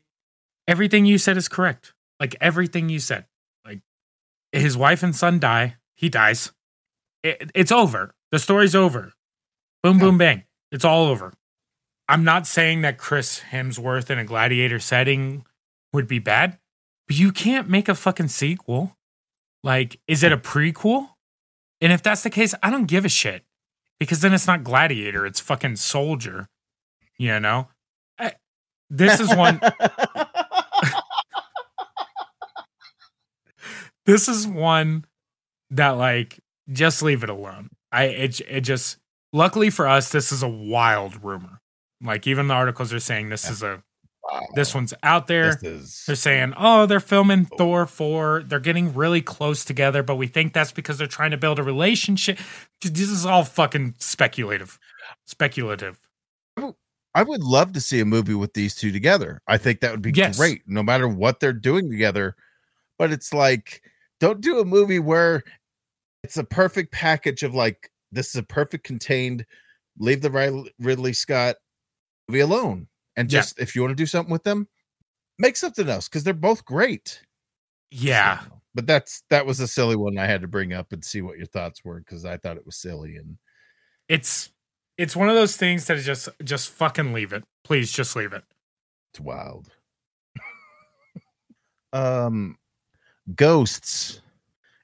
everything 0.68 1.06
you 1.06 1.18
said 1.18 1.36
is 1.36 1.48
correct. 1.48 1.94
Like 2.20 2.36
everything 2.40 2.88
you 2.88 2.98
said. 2.98 3.26
Like 3.64 3.80
his 4.52 4.76
wife 4.76 5.02
and 5.02 5.14
son 5.16 5.38
die. 5.40 5.76
He 5.94 6.08
dies. 6.08 6.52
It, 7.22 7.50
it's 7.54 7.72
over. 7.72 8.14
The 8.30 8.38
story's 8.38 8.74
over. 8.74 9.12
Boom, 9.82 9.98
boom, 9.98 10.16
bang. 10.16 10.44
It's 10.70 10.84
all 10.84 11.06
over. 11.06 11.32
I'm 12.08 12.22
not 12.24 12.46
saying 12.46 12.82
that 12.82 12.98
Chris 12.98 13.40
Hemsworth 13.50 14.10
in 14.10 14.18
a 14.18 14.24
gladiator 14.24 14.78
setting 14.78 15.44
would 15.92 16.06
be 16.06 16.18
bad, 16.18 16.58
but 17.08 17.18
you 17.18 17.32
can't 17.32 17.68
make 17.68 17.88
a 17.88 17.94
fucking 17.94 18.28
sequel. 18.28 18.96
Like, 19.64 19.98
is 20.06 20.22
it 20.22 20.32
a 20.32 20.36
prequel? 20.36 21.08
And 21.80 21.92
if 21.92 22.02
that's 22.02 22.22
the 22.22 22.30
case, 22.30 22.54
I 22.62 22.70
don't 22.70 22.86
give 22.86 23.04
a 23.04 23.08
shit 23.08 23.44
because 23.98 24.20
then 24.20 24.32
it's 24.32 24.46
not 24.46 24.62
gladiator, 24.62 25.26
it's 25.26 25.40
fucking 25.40 25.76
soldier. 25.76 26.48
You 27.18 27.40
know? 27.40 27.68
I, 28.18 28.34
this 28.88 29.20
is 29.20 29.34
one. 29.34 29.60
this 34.06 34.28
is 34.28 34.46
one 34.46 35.04
that 35.70 35.90
like 35.90 36.38
just 36.70 37.02
leave 37.02 37.24
it 37.24 37.30
alone. 37.30 37.70
I 37.90 38.04
it 38.04 38.40
it 38.40 38.60
just 38.62 38.98
luckily 39.32 39.70
for 39.70 39.86
us 39.86 40.10
this 40.10 40.32
is 40.32 40.42
a 40.42 40.48
wild 40.48 41.22
rumor. 41.24 41.60
Like 42.02 42.26
even 42.26 42.48
the 42.48 42.54
articles 42.54 42.92
are 42.92 43.00
saying 43.00 43.28
this 43.28 43.48
is 43.48 43.62
a 43.62 43.82
Wow. 44.30 44.40
this 44.54 44.72
one's 44.72 44.94
out 45.02 45.26
there. 45.26 45.54
This 45.56 45.62
is 45.64 46.04
They're 46.06 46.14
saying, 46.16 46.54
"Oh, 46.56 46.86
they're 46.86 47.00
filming 47.00 47.48
oh. 47.52 47.56
Thor 47.56 47.86
4. 47.86 48.44
They're 48.46 48.60
getting 48.60 48.94
really 48.94 49.20
close 49.20 49.64
together, 49.64 50.04
but 50.04 50.14
we 50.14 50.28
think 50.28 50.52
that's 50.52 50.70
because 50.70 50.96
they're 50.96 51.08
trying 51.08 51.32
to 51.32 51.36
build 51.36 51.58
a 51.58 51.62
relationship." 51.64 52.38
This 52.82 53.10
is 53.10 53.26
all 53.26 53.44
fucking 53.44 53.96
speculative. 53.98 54.78
Speculative. 55.26 55.98
I 57.14 57.22
would 57.22 57.42
love 57.42 57.72
to 57.74 57.80
see 57.80 58.00
a 58.00 58.06
movie 58.06 58.34
with 58.34 58.54
these 58.54 58.74
two 58.74 58.90
together. 58.90 59.42
I 59.46 59.58
think 59.58 59.80
that 59.80 59.90
would 59.90 60.00
be 60.02 60.12
Yes. 60.14 60.38
great, 60.38 60.62
no 60.66 60.82
matter 60.82 61.06
what 61.08 61.40
they're 61.40 61.52
doing 61.52 61.90
together. 61.90 62.34
But 62.98 63.12
it's 63.12 63.34
like, 63.34 63.82
don't 64.18 64.40
do 64.40 64.60
a 64.60 64.64
movie 64.64 64.98
where 65.00 65.42
it's 66.22 66.38
a 66.38 66.44
perfect 66.44 66.90
package 66.92 67.42
of 67.42 67.54
like, 67.54 67.90
this 68.12 68.28
is 68.28 68.36
a 68.36 68.42
perfect 68.42 68.84
contained, 68.84 69.44
leave 69.98 70.20
the 70.22 70.64
Ridley 70.78 71.12
Scott 71.12 71.56
movie 72.28 72.40
alone. 72.40 72.88
And 73.16 73.30
Yeah. 73.30 73.40
just, 73.40 73.58
if 73.58 73.74
you 73.74 73.82
want 73.82 73.92
to 73.92 73.96
do 74.02 74.06
something 74.06 74.32
with 74.32 74.44
them, 74.44 74.68
make 75.38 75.56
something 75.56 75.88
else 75.88 76.08
because 76.08 76.24
they're 76.24 76.34
both 76.34 76.64
great. 76.64 77.22
Yeah. 77.90 78.40
So, 78.44 78.62
but 78.74 78.86
that's, 78.86 79.22
that 79.28 79.44
was 79.44 79.60
a 79.60 79.68
silly 79.68 79.96
one 79.96 80.16
I 80.18 80.26
had 80.26 80.40
to 80.42 80.48
bring 80.48 80.72
up 80.72 80.92
and 80.92 81.04
see 81.04 81.20
what 81.20 81.36
your 81.36 81.46
thoughts 81.46 81.84
were 81.84 81.98
because 81.98 82.24
I 82.24 82.36
thought 82.38 82.56
it 82.56 82.64
was 82.64 82.76
silly. 82.76 83.16
And 83.16 83.36
It's 84.08 84.50
it's 84.98 85.16
one 85.16 85.28
of 85.28 85.34
those 85.34 85.56
things 85.56 85.86
that 85.86 85.96
is 85.96 86.06
just 86.06 86.28
just 86.44 86.70
fucking 86.70 87.12
leave 87.12 87.32
it. 87.32 87.44
Please 87.64 87.90
just 87.92 88.14
leave 88.14 88.32
it. 88.32 88.44
It's 89.12 89.20
wild. 89.20 89.68
um, 91.92 92.56
Ghosts 93.34 94.20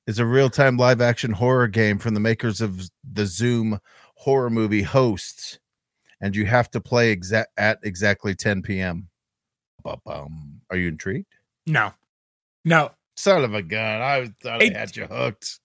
is 0.08 0.18
a 0.18 0.26
real-time 0.26 0.76
live-action 0.76 1.32
horror 1.32 1.68
game 1.68 1.98
from 1.98 2.14
the 2.14 2.20
makers 2.20 2.60
of 2.60 2.90
the 3.04 3.26
Zoom 3.26 3.78
horror 4.16 4.50
movie 4.50 4.82
Hosts, 4.82 5.58
and 6.20 6.34
you 6.34 6.46
have 6.46 6.70
to 6.72 6.80
play 6.80 7.14
exa- 7.14 7.44
at 7.56 7.78
exactly 7.84 8.34
10 8.34 8.62
p.m. 8.62 9.08
Ba-bum. 9.84 10.62
Are 10.70 10.76
you 10.76 10.88
intrigued? 10.88 11.32
No. 11.66 11.92
No. 12.64 12.90
Son 13.16 13.44
of 13.44 13.52
a 13.54 13.62
gun! 13.62 14.00
I 14.00 14.32
thought 14.42 14.62
It- 14.62 14.74
I 14.74 14.78
had 14.80 14.96
you 14.96 15.06
hooked. 15.06 15.60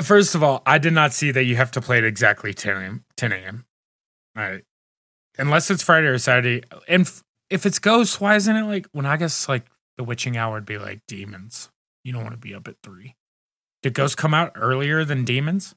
First 0.00 0.34
of 0.34 0.42
all, 0.42 0.62
I 0.66 0.76
did 0.76 0.92
not 0.92 1.14
see 1.14 1.30
that 1.30 1.44
you 1.44 1.56
have 1.56 1.70
to 1.72 1.80
play 1.80 1.96
at 1.98 2.04
exactly 2.04 2.52
10 2.52 2.76
a.m. 2.76 3.04
10 3.16 3.32
a.m. 3.32 3.64
All 4.36 4.42
right. 4.42 4.62
Unless 5.38 5.70
it's 5.70 5.82
Friday 5.82 6.08
or 6.08 6.18
Saturday. 6.18 6.62
And 6.86 7.06
f- 7.06 7.24
if 7.48 7.64
it's 7.64 7.78
Ghost, 7.78 8.20
why 8.20 8.36
isn't 8.36 8.54
it 8.54 8.64
like 8.66 8.86
when 8.92 9.06
I 9.06 9.16
guess 9.16 9.48
like 9.48 9.64
the 9.96 10.04
witching 10.04 10.36
hour 10.36 10.52
would 10.54 10.66
be 10.66 10.76
like 10.76 11.00
demons. 11.08 11.70
You 12.04 12.12
don't 12.12 12.22
want 12.24 12.34
to 12.34 12.38
be 12.38 12.54
up 12.54 12.68
at 12.68 12.76
three. 12.82 13.14
Did 13.86 13.94
ghosts 13.94 14.16
come 14.16 14.34
out 14.34 14.50
earlier 14.56 15.04
than 15.04 15.24
demons? 15.24 15.76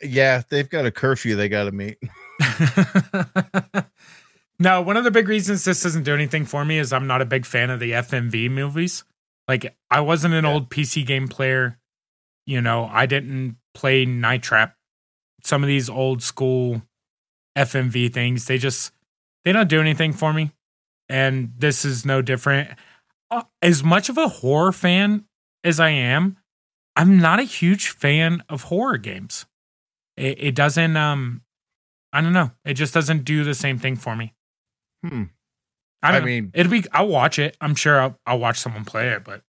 Yeah, 0.00 0.42
they've 0.48 0.70
got 0.70 0.86
a 0.86 0.92
curfew 0.92 1.34
they 1.34 1.48
got 1.48 1.64
to 1.64 1.72
meet. 1.72 1.98
no, 4.60 4.80
one 4.80 4.96
of 4.96 5.02
the 5.02 5.10
big 5.10 5.26
reasons 5.26 5.64
this 5.64 5.82
doesn't 5.82 6.04
do 6.04 6.14
anything 6.14 6.44
for 6.44 6.64
me 6.64 6.78
is 6.78 6.92
I'm 6.92 7.08
not 7.08 7.20
a 7.20 7.24
big 7.24 7.44
fan 7.46 7.68
of 7.68 7.80
the 7.80 7.90
FMV 7.90 8.48
movies. 8.48 9.02
Like, 9.48 9.74
I 9.90 10.00
wasn't 10.02 10.34
an 10.34 10.44
Yeah. 10.44 10.52
old 10.52 10.70
PC 10.70 11.04
game 11.04 11.26
player. 11.26 11.80
You 12.46 12.60
know, 12.60 12.84
I 12.92 13.06
didn't 13.06 13.56
play 13.74 14.04
Night 14.04 14.44
Trap. 14.44 14.76
Some 15.42 15.64
of 15.64 15.66
these 15.66 15.90
old 15.90 16.22
school 16.22 16.82
FMV 17.58 18.12
things, 18.12 18.44
they 18.44 18.56
just 18.56 18.92
they 19.44 19.50
don't 19.50 19.68
do 19.68 19.80
anything 19.80 20.12
for 20.12 20.32
me. 20.32 20.52
And 21.08 21.54
this 21.58 21.84
is 21.84 22.06
no 22.06 22.22
different. 22.22 22.70
Uh, 23.32 23.42
As 23.62 23.82
much 23.82 24.08
of 24.08 24.16
a 24.16 24.28
horror 24.28 24.70
fan 24.70 25.24
as 25.64 25.80
I 25.80 25.88
am, 25.90 26.36
I'm 26.96 27.18
not 27.18 27.40
a 27.40 27.44
huge 27.44 27.88
fan 27.88 28.42
of 28.48 28.64
horror 28.64 28.98
games. 28.98 29.46
It, 30.16 30.42
it 30.42 30.54
doesn't 30.54 30.96
um 30.96 31.42
I 32.12 32.20
don't 32.20 32.32
know. 32.32 32.50
It 32.64 32.74
just 32.74 32.92
doesn't 32.92 33.24
do 33.24 33.44
the 33.44 33.54
same 33.54 33.78
thing 33.78 33.96
for 33.96 34.16
me. 34.16 34.34
Hmm. 35.06 35.24
I, 36.02 36.16
I 36.16 36.20
mean- 36.20 36.50
it'll 36.54 36.72
be. 36.72 36.84
I'll 36.92 37.08
watch 37.08 37.38
it. 37.38 37.56
I'm 37.60 37.74
sure 37.74 38.00
I'll, 38.00 38.18
I'll 38.26 38.38
watch 38.38 38.58
someone 38.58 38.84
play 38.84 39.08
it. 39.10 39.22
But 39.24 39.42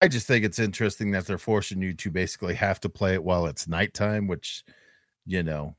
I 0.00 0.08
just 0.08 0.26
think 0.26 0.44
it's 0.44 0.58
interesting 0.58 1.10
that 1.12 1.26
they're 1.26 1.38
forcing 1.38 1.82
you 1.82 1.92
to 1.94 2.10
basically 2.10 2.54
have 2.54 2.78
to 2.80 2.88
play 2.88 3.14
it 3.14 3.24
while 3.24 3.46
it's 3.46 3.66
nighttime, 3.66 4.28
which, 4.28 4.64
you 5.26 5.42
know, 5.42 5.76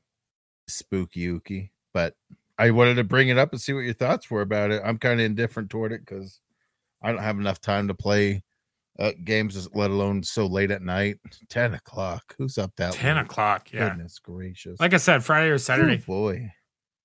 spooky 0.68 1.26
ooky. 1.26 1.70
But 1.94 2.16
I 2.58 2.70
wanted 2.72 2.94
to 2.96 3.04
bring 3.04 3.28
it 3.28 3.38
up 3.38 3.52
and 3.52 3.60
see 3.60 3.72
what 3.72 3.80
your 3.80 3.94
thoughts 3.94 4.30
were 4.30 4.42
about 4.42 4.72
it. 4.72 4.82
I'm 4.84 4.98
kind 4.98 5.20
of 5.20 5.26
indifferent 5.26 5.70
toward 5.70 5.92
it 5.92 6.04
because 6.04 6.40
I 7.02 7.12
don't 7.12 7.22
have 7.22 7.38
enough 7.38 7.60
time 7.60 7.88
to 7.88 7.94
play 7.94 8.42
uh, 8.98 9.12
games, 9.24 9.68
let 9.74 9.90
alone 9.90 10.22
so 10.22 10.46
late 10.46 10.70
at 10.70 10.82
night. 10.82 11.18
10 11.48 11.74
o'clock. 11.74 12.34
Who's 12.38 12.58
up 12.58 12.72
that 12.76 12.92
ten 12.92 13.16
late? 13.16 13.22
o'clock. 13.26 13.72
Yeah. 13.72 13.88
Goodness 13.90 14.18
gracious. 14.18 14.78
Like 14.80 14.94
I 14.94 14.98
said, 14.98 15.24
Friday 15.24 15.48
or 15.48 15.54
Oh, 15.54 15.58
Saturday. 15.58 15.96
boy. 15.98 16.50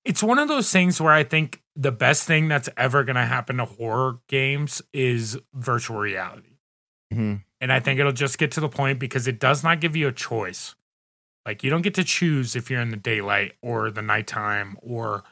It's 0.04 0.22
one 0.22 0.38
of 0.38 0.48
those 0.48 0.70
things 0.70 1.00
where 1.00 1.12
I 1.12 1.24
think 1.24 1.62
the 1.74 1.90
best 1.92 2.26
thing 2.26 2.48
that's 2.48 2.68
ever 2.76 3.02
going 3.02 3.16
to 3.16 3.24
happen 3.26 3.56
to 3.56 3.64
horror 3.64 4.18
games 4.28 4.80
is 4.92 5.38
virtual 5.54 5.96
reality. 5.98 6.58
Mhm. 7.12 7.42
And 7.60 7.72
I 7.72 7.80
think 7.80 7.98
it'll 7.98 8.12
just 8.12 8.38
get 8.38 8.50
to 8.52 8.60
the 8.60 8.68
point 8.68 8.98
because 8.98 9.26
it 9.26 9.38
does 9.40 9.64
not 9.64 9.80
give 9.80 9.96
you 9.96 10.06
a 10.08 10.12
choice. 10.12 10.74
Like 11.44 11.64
you 11.64 11.70
don't 11.70 11.82
get 11.82 11.94
to 11.94 12.04
choose 12.04 12.54
if 12.56 12.70
you're 12.70 12.80
in 12.80 12.90
the 12.90 12.96
daylight 12.96 13.54
or 13.62 13.90
the 13.90 14.02
nighttime 14.02 14.76
or 14.80 15.24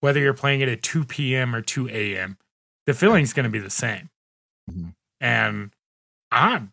whether 0.00 0.18
you're 0.20 0.34
playing 0.34 0.60
it 0.60 0.68
at 0.68 0.82
2 0.82 1.04
p.m. 1.04 1.54
or 1.54 1.60
2 1.62 1.88
a.m. 1.88 2.38
The 2.86 2.94
feeling's 2.94 3.32
going 3.32 3.44
to 3.44 3.50
be 3.50 3.58
the 3.58 3.70
same. 3.70 4.10
Mhm. 4.70 4.94
And 5.20 5.74
I'm, 6.36 6.72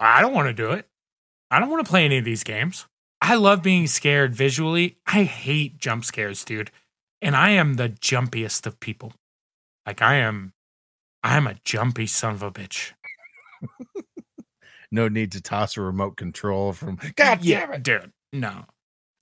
I 0.00 0.20
don't 0.20 0.34
want 0.34 0.48
to 0.48 0.52
do 0.52 0.72
it. 0.72 0.88
I 1.50 1.60
don't 1.60 1.70
want 1.70 1.84
to 1.84 1.90
play 1.90 2.04
any 2.04 2.18
of 2.18 2.24
these 2.24 2.44
games. 2.44 2.86
I 3.20 3.36
love 3.36 3.62
being 3.62 3.86
scared 3.86 4.34
visually. 4.34 4.98
I 5.06 5.22
hate 5.24 5.78
jump 5.78 6.04
scares, 6.04 6.44
dude. 6.44 6.70
And 7.22 7.36
I 7.36 7.50
am 7.50 7.74
the 7.74 7.88
jumpiest 7.88 8.66
of 8.66 8.80
people. 8.80 9.12
Like 9.86 10.02
I 10.02 10.16
am, 10.16 10.52
I'm 11.22 11.46
a 11.46 11.56
jumpy 11.64 12.06
son 12.06 12.34
of 12.34 12.42
a 12.42 12.50
bitch. 12.50 12.92
No 14.90 15.08
need 15.08 15.32
to 15.32 15.40
toss 15.40 15.76
a 15.76 15.80
remote 15.80 16.16
control 16.16 16.72
from 16.72 16.98
God 17.16 17.42
yeah, 17.42 17.60
damn 17.66 17.72
it. 17.74 17.82
dude. 17.82 18.12
No. 18.32 18.64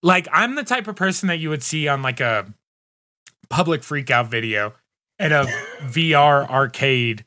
Like 0.03 0.29
I'm 0.31 0.55
the 0.55 0.65
type 0.65 0.87
of 0.89 0.97
person 0.97 1.29
that 1.29 1.39
you 1.39 1.49
would 1.51 1.63
see 1.63 1.89
on 1.89 2.03
like 2.03 2.21
a 2.21 2.53
public 3.49 3.81
freakout 3.83 4.29
video 4.29 4.75
at 5.19 5.33
a 5.33 5.45
VR 5.83 6.49
arcade 6.49 7.25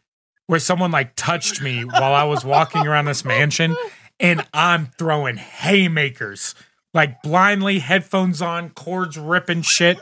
where 0.47 0.59
someone 0.59 0.91
like 0.91 1.15
touched 1.15 1.61
me 1.61 1.83
while 1.83 2.13
I 2.13 2.23
was 2.23 2.43
walking 2.43 2.87
around 2.87 3.05
this 3.05 3.23
mansion 3.23 3.75
and 4.19 4.45
I'm 4.53 4.87
throwing 4.97 5.37
haymakers 5.37 6.55
like 6.93 7.21
blindly 7.21 7.79
headphones 7.79 8.41
on, 8.41 8.69
cords 8.71 9.17
ripping 9.17 9.61
shit. 9.61 9.97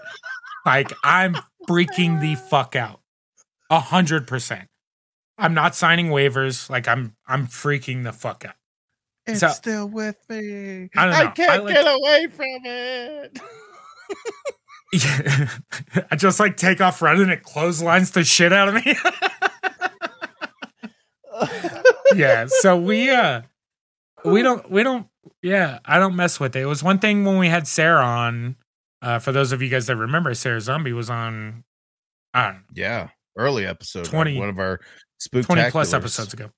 Like 0.65 0.93
I'm 1.03 1.35
freaking 1.67 2.21
the 2.21 2.35
fuck 2.35 2.75
out. 2.75 3.01
A 3.69 3.79
hundred 3.79 4.27
percent. 4.27 4.69
I'm 5.37 5.53
not 5.53 5.75
signing 5.75 6.07
waivers. 6.07 6.69
Like 6.69 6.87
I'm 6.87 7.15
I'm 7.27 7.47
freaking 7.47 8.03
the 8.03 8.13
fuck 8.13 8.45
out. 8.45 8.55
It's 9.25 9.39
So- 9.41 9.49
still 9.49 9.87
with 9.87 10.17
me. 10.29 10.89
I 10.95 11.05
don't 11.05 11.11
know. 11.11 11.17
I 11.17 11.27
can't 11.31 11.65
like- 11.65 11.73
get 11.75 11.85
away 11.87 12.27
from 12.27 12.61
it. 12.63 13.39
Yeah. 14.93 15.49
I 16.11 16.15
just 16.15 16.39
like 16.39 16.55
take 16.55 16.79
off 16.79 17.01
running 17.01 17.23
and 17.23 17.31
it 17.31 17.43
clotheslines 17.43 18.11
the 18.11 18.23
shit 18.23 18.53
out 18.53 18.69
of 18.69 18.75
me. 18.75 18.95
yeah. 22.15 22.45
So 22.47 22.77
we 22.77 23.09
uh 23.09 23.41
we 24.23 24.41
don't 24.41 24.69
we 24.69 24.83
don't 24.83 25.07
yeah, 25.41 25.79
I 25.85 25.99
don't 25.99 26.15
mess 26.15 26.39
with 26.39 26.55
it. 26.55 26.61
It 26.61 26.65
was 26.65 26.83
one 26.83 26.99
thing 26.99 27.25
when 27.25 27.37
we 27.37 27.47
had 27.47 27.67
Sarah 27.67 28.03
on. 28.05 28.55
Uh 29.01 29.19
for 29.19 29.31
those 29.31 29.51
of 29.51 29.61
you 29.61 29.69
guys 29.69 29.87
that 29.87 29.95
remember, 29.95 30.33
Sarah 30.33 30.61
Zombie 30.61 30.93
was 30.93 31.09
on 31.09 31.63
I 32.33 32.45
don't 32.45 32.53
know, 32.55 32.61
yeah, 32.73 33.09
early 33.37 33.65
episode. 33.65 34.05
20 34.05 34.37
one 34.39 34.49
of 34.49 34.59
our 34.59 34.79
spooktaculars. 35.21 35.45
20 35.45 35.71
plus 35.71 35.93
episodes 35.93 36.33
ago. 36.33 36.49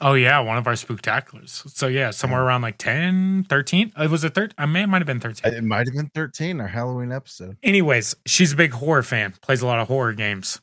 Oh 0.00 0.12
yeah, 0.14 0.40
one 0.40 0.58
of 0.58 0.66
our 0.66 0.74
spooktaculars. 0.74 1.70
So 1.70 1.86
yeah, 1.86 2.10
somewhere 2.10 2.42
around 2.42 2.62
like 2.62 2.76
10, 2.76 3.46
13. 3.48 3.92
It 3.98 4.10
was 4.10 4.24
a 4.24 4.30
third 4.30 4.54
I 4.58 4.66
may 4.66 4.82
it 4.82 4.88
might 4.88 4.98
have 4.98 5.06
been 5.06 5.20
13. 5.20 5.54
It 5.54 5.64
might 5.64 5.86
have 5.86 5.94
been 5.94 6.10
13, 6.14 6.60
our 6.60 6.66
Halloween 6.66 7.12
episode. 7.12 7.56
anyways, 7.62 8.14
she's 8.26 8.52
a 8.52 8.56
big 8.56 8.72
horror 8.72 9.02
fan, 9.02 9.34
plays 9.42 9.62
a 9.62 9.66
lot 9.66 9.78
of 9.78 9.88
horror 9.88 10.12
games. 10.12 10.60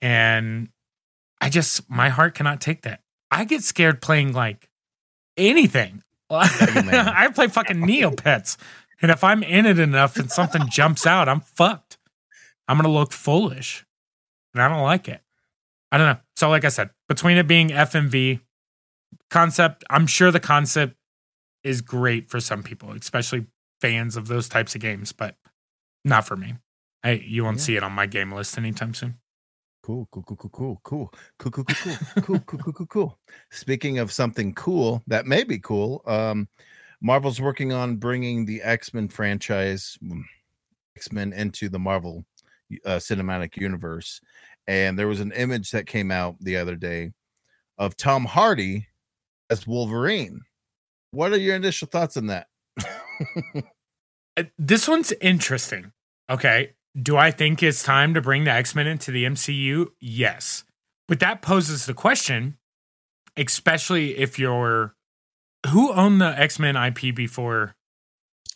And 0.00 0.68
I 1.42 1.48
just, 1.50 1.90
my 1.90 2.08
heart 2.08 2.34
cannot 2.34 2.60
take 2.60 2.82
that. 2.82 3.00
I 3.30 3.44
get 3.44 3.62
scared 3.62 4.00
playing 4.00 4.32
like 4.32 4.68
anything. 5.36 6.02
I 6.30 7.28
play 7.34 7.48
fucking 7.48 7.76
Neopets. 7.78 8.56
And 9.02 9.10
if 9.10 9.24
I'm 9.24 9.42
in 9.42 9.66
it 9.66 9.78
enough 9.78 10.16
and 10.16 10.30
something 10.30 10.62
jumps 10.70 11.06
out, 11.06 11.28
I'm 11.28 11.40
fucked. 11.40 11.98
I'm 12.68 12.76
going 12.78 12.84
to 12.90 12.90
look 12.98 13.12
foolish. 13.12 13.84
And 14.54 14.62
I 14.62 14.68
don't 14.68 14.82
like 14.82 15.08
it. 15.08 15.20
I 15.90 15.98
don't 15.98 16.06
know. 16.06 16.20
So, 16.36 16.48
like 16.48 16.64
I 16.64 16.68
said, 16.68 16.90
between 17.08 17.36
it 17.36 17.46
being 17.48 17.68
FMV 17.70 18.40
concept, 19.30 19.84
I'm 19.90 20.06
sure 20.06 20.30
the 20.30 20.40
concept 20.40 20.94
is 21.64 21.80
great 21.80 22.30
for 22.30 22.40
some 22.40 22.62
people, 22.62 22.92
especially 22.92 23.46
fans 23.80 24.16
of 24.16 24.28
those 24.28 24.48
types 24.48 24.74
of 24.74 24.80
games, 24.80 25.12
but 25.12 25.36
not 26.04 26.26
for 26.26 26.36
me. 26.36 26.54
I 27.04 27.12
you 27.12 27.44
won't 27.44 27.58
Yeah. 27.58 27.62
see 27.64 27.76
it 27.76 27.82
on 27.82 27.92
my 27.92 28.06
game 28.06 28.32
list 28.32 28.56
anytime 28.56 28.94
soon. 28.94 29.18
Cool, 29.82 30.06
cool, 30.12 30.22
cool, 30.22 30.36
cool, 30.36 30.50
cool, 30.52 30.80
cool, 30.84 31.12
cool, 31.38 31.50
cool, 31.50 31.64
cool, 31.64 31.96
cool, 32.22 32.38
cool, 32.58 32.72
cool, 32.72 32.86
cool. 32.86 33.18
Speaking 33.50 33.98
of 33.98 34.12
something 34.12 34.54
cool 34.54 35.02
that 35.08 35.26
may 35.26 35.42
be 35.42 35.58
cool, 35.58 36.02
um, 36.06 36.48
Marvel's 37.00 37.40
working 37.40 37.72
on 37.72 37.96
bringing 37.96 38.46
the 38.46 38.62
X 38.62 38.94
Men 38.94 39.08
franchise, 39.08 39.98
X 40.96 41.10
Men, 41.10 41.32
into 41.32 41.68
the 41.68 41.80
Marvel 41.80 42.24
uh, 42.86 42.96
cinematic 42.96 43.56
universe. 43.56 44.20
And 44.68 44.96
there 44.96 45.08
was 45.08 45.18
an 45.18 45.32
image 45.32 45.72
that 45.72 45.86
came 45.86 46.12
out 46.12 46.36
the 46.38 46.56
other 46.56 46.76
day 46.76 47.12
of 47.76 47.96
Tom 47.96 48.24
Hardy 48.24 48.86
as 49.50 49.66
Wolverine. 49.66 50.42
What 51.10 51.32
are 51.32 51.38
your 51.38 51.56
initial 51.56 51.88
thoughts 51.88 52.16
on 52.16 52.28
that? 52.28 52.46
Uh, 54.34 54.44
This 54.58 54.88
one's 54.88 55.12
interesting. 55.20 55.92
Okay. 56.30 56.72
Do 57.00 57.16
I 57.16 57.30
think 57.30 57.62
it's 57.62 57.82
time 57.82 58.14
to 58.14 58.20
bring 58.20 58.44
the 58.44 58.50
X 58.50 58.74
Men 58.74 58.86
into 58.86 59.10
the 59.10 59.24
MCU? 59.24 59.86
Yes. 60.00 60.64
But 61.08 61.20
that 61.20 61.42
poses 61.42 61.86
the 61.86 61.94
question, 61.94 62.58
especially 63.36 64.18
if 64.18 64.38
you're 64.38 64.94
who 65.68 65.92
owned 65.92 66.20
the 66.20 66.38
X 66.38 66.58
Men 66.58 66.76
IP 66.76 67.14
before 67.14 67.74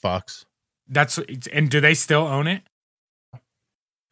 Fox. 0.02 0.44
that's 0.88 1.18
and 1.52 1.70
do 1.70 1.80
they 1.80 1.94
still 1.94 2.26
own 2.26 2.46
it? 2.46 2.62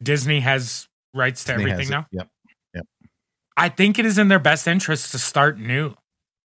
Disney 0.01 0.39
has 0.41 0.87
rights 1.13 1.43
to 1.45 1.53
Disney 1.53 1.71
everything 1.71 1.91
now. 1.91 2.07
Yep. 2.11 2.27
Yep. 2.73 2.85
I 3.57 3.69
think 3.69 3.99
it 3.99 4.05
is 4.05 4.17
in 4.17 4.27
their 4.27 4.39
best 4.39 4.67
interest 4.67 5.11
to 5.11 5.19
start 5.19 5.59
new. 5.59 5.93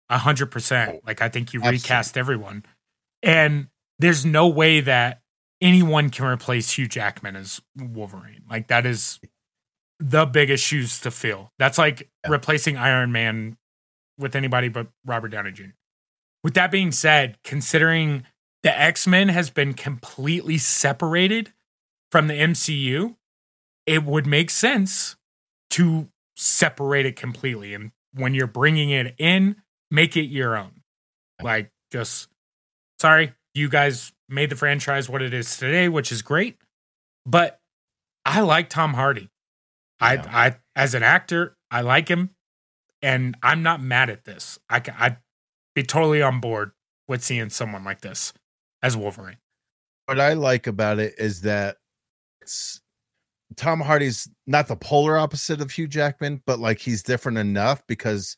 A 0.09 0.19
hundred 0.19 0.51
percent. 0.51 0.93
Oh, 0.95 1.01
like 1.05 1.21
I 1.21 1.29
think 1.29 1.53
you 1.53 1.61
Absolutely. 1.61 1.79
recast 1.79 2.17
everyone. 2.17 2.65
And 3.23 3.69
there's 3.99 4.25
no 4.25 4.49
way 4.49 4.81
that 4.81 5.21
anyone 5.61 6.11
can 6.11 6.27
replace 6.27 6.73
Hugh 6.73 6.89
Jackman 6.89 7.37
as 7.37 7.61
Wolverine. 7.77 8.43
Like 8.51 8.69
that 8.69 8.87
is 8.87 9.21
the 9.99 10.27
biggest 10.27 10.65
shoes 10.65 11.01
to 11.01 11.11
fill. 11.11 11.53
That's 11.59 11.79
like 11.79 12.11
Yeah. 12.25 12.31
replacing 12.31 12.77
Iron 12.77 13.13
Man 13.13 13.57
with 14.19 14.35
anybody 14.37 14.69
but 14.69 14.89
Robert 15.05 15.29
Downey 15.29 15.53
Jr. 15.53 15.65
With 16.45 16.55
that 16.55 16.71
being 16.71 16.93
said, 16.93 17.39
considering 17.43 18.25
the 18.63 18.79
X-Men 18.79 19.29
has 19.31 19.51
been 19.51 19.75
completely 19.75 20.59
separated 20.59 21.53
from 22.11 22.27
the 22.29 22.35
MCU, 22.35 23.17
it 23.87 24.05
would 24.05 24.27
make 24.27 24.51
sense 24.51 25.17
to 25.71 26.09
separate 26.37 27.07
it 27.07 27.17
completely. 27.17 27.75
And 27.75 27.93
when 28.13 28.35
you're 28.35 28.47
bringing 28.47 28.91
it 28.91 29.15
in, 29.19 29.57
make 29.91 30.17
it 30.17 30.27
your 30.27 30.57
own. 30.57 30.83
Like, 31.43 31.71
just 31.91 32.29
sorry, 33.01 33.33
you 33.57 33.69
guys 33.69 34.13
made 34.29 34.51
the 34.51 34.57
franchise 34.57 35.09
what 35.09 35.23
it 35.23 35.33
is 35.35 35.57
today, 35.57 35.89
which 35.89 36.13
is 36.13 36.23
great. 36.23 36.59
But 37.25 37.59
I 38.25 38.41
like 38.41 38.69
Tom 38.69 38.95
Hardy. 38.95 39.31
Yeah. 40.01 40.25
I, 40.29 40.47
I, 40.47 40.57
as 40.75 40.95
an 40.95 41.03
actor, 41.03 41.57
I 41.71 41.81
like 41.81 42.09
him. 42.09 42.31
and 43.03 43.37
I'm 43.43 43.63
not 43.63 43.83
mad 43.83 44.11
at 44.11 44.25
this. 44.25 44.59
I 44.69 44.83
I'd 44.99 45.19
be 45.75 45.83
totally 45.83 46.23
on 46.23 46.41
board 46.41 46.73
with 47.09 47.23
seeing 47.23 47.51
someone 47.51 47.85
like 47.85 48.01
this 48.01 48.33
as 48.83 48.97
Wolverine. 48.97 49.39
what 50.07 50.21
I 50.21 50.35
like 50.35 50.67
about 50.67 50.99
it 50.99 51.15
is 51.19 51.43
that 51.43 51.77
it's 52.41 52.81
Tom 53.57 53.81
Hardy's 53.81 54.29
not 54.47 54.69
the 54.69 54.77
polar 54.77 55.17
opposite 55.17 55.61
of 55.61 55.71
Hugh 55.71 55.87
Jackman, 55.89 56.43
but 56.47 56.59
like 56.59 56.81
he's 56.81 57.03
different 57.03 57.39
enough 57.39 57.87
because 57.87 58.37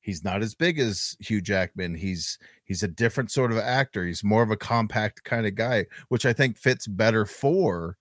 he's 0.00 0.24
not 0.24 0.42
as 0.42 0.54
big 0.54 0.78
as 0.78 1.16
Hugh 1.20 1.40
Jackman. 1.40 1.94
He's 1.94 2.38
he's 2.64 2.82
a 2.82 2.88
different 2.88 3.30
sort 3.30 3.52
of 3.52 3.58
actor. 3.58 4.04
He's 4.04 4.24
more 4.24 4.42
of 4.42 4.50
a 4.50 4.56
compact 4.56 5.24
kind 5.24 5.46
of 5.46 5.54
guy, 5.54 5.86
which 6.08 6.26
I 6.26 6.32
think 6.32 6.58
fits 6.58 6.86
better 6.86 7.26
for 7.26 7.96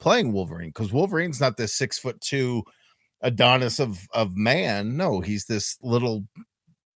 playing 0.00 0.32
Wolverine 0.32 0.70
because 0.70 0.92
Wolverine's 0.92 1.40
not 1.40 1.56
this 1.56 1.74
six 1.74 1.98
foot 1.98 2.20
two 2.20 2.62
Adonis 3.20 3.80
of 3.80 4.06
of 4.12 4.36
man. 4.36 4.96
No, 4.96 5.20
he's 5.20 5.46
this 5.46 5.78
little 5.82 6.26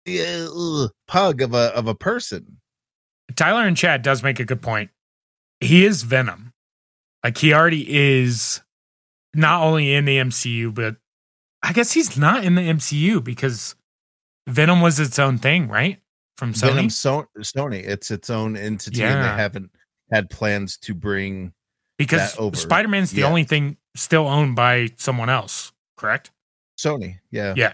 uh, 0.08 0.88
pug 1.06 1.42
of 1.42 1.54
a 1.54 1.74
of 1.74 1.86
a 1.86 1.94
person. 1.94 2.58
Tyler 3.36 3.66
and 3.66 3.76
Chad 3.76 4.02
does 4.02 4.22
make 4.22 4.40
a 4.40 4.44
good 4.44 4.62
point. 4.62 4.90
He 5.60 5.84
is 5.84 6.02
Venom. 6.02 6.52
Like 7.24 7.38
he 7.38 7.52
already 7.52 7.86
is 7.88 8.62
not 9.34 9.62
only 9.62 9.92
in 9.92 10.04
the 10.04 10.18
MCU, 10.18 10.74
but 10.74 10.96
I 11.62 11.72
guess 11.72 11.92
he's 11.92 12.16
not 12.16 12.44
in 12.44 12.54
the 12.54 12.62
MCU 12.62 13.22
because 13.22 13.74
Venom 14.48 14.80
was 14.80 14.98
its 14.98 15.18
own 15.18 15.38
thing, 15.38 15.68
right? 15.68 16.00
From 16.36 16.52
Sony. 16.54 16.68
Venom 16.68 16.90
so- 16.90 17.26
Sony. 17.38 17.84
It's 17.86 18.10
its 18.10 18.30
own 18.30 18.56
entity, 18.56 19.02
and 19.02 19.22
they 19.22 19.28
haven't 19.28 19.70
had 20.12 20.30
plans 20.30 20.76
to 20.78 20.94
bring. 20.94 21.52
because 21.98 22.32
that 22.32 22.38
over. 22.40 22.56
Spider 22.56 22.86
Man's 22.88 23.10
the 23.10 23.22
Yeah. 23.22 23.26
only 23.26 23.42
thing 23.44 23.76
still 23.96 24.28
owned 24.28 24.54
by 24.54 24.88
someone 24.98 25.28
else, 25.28 25.72
correct? 25.96 26.30
Sony. 26.78 27.18
Yeah, 27.32 27.54
Yeah. 27.56 27.72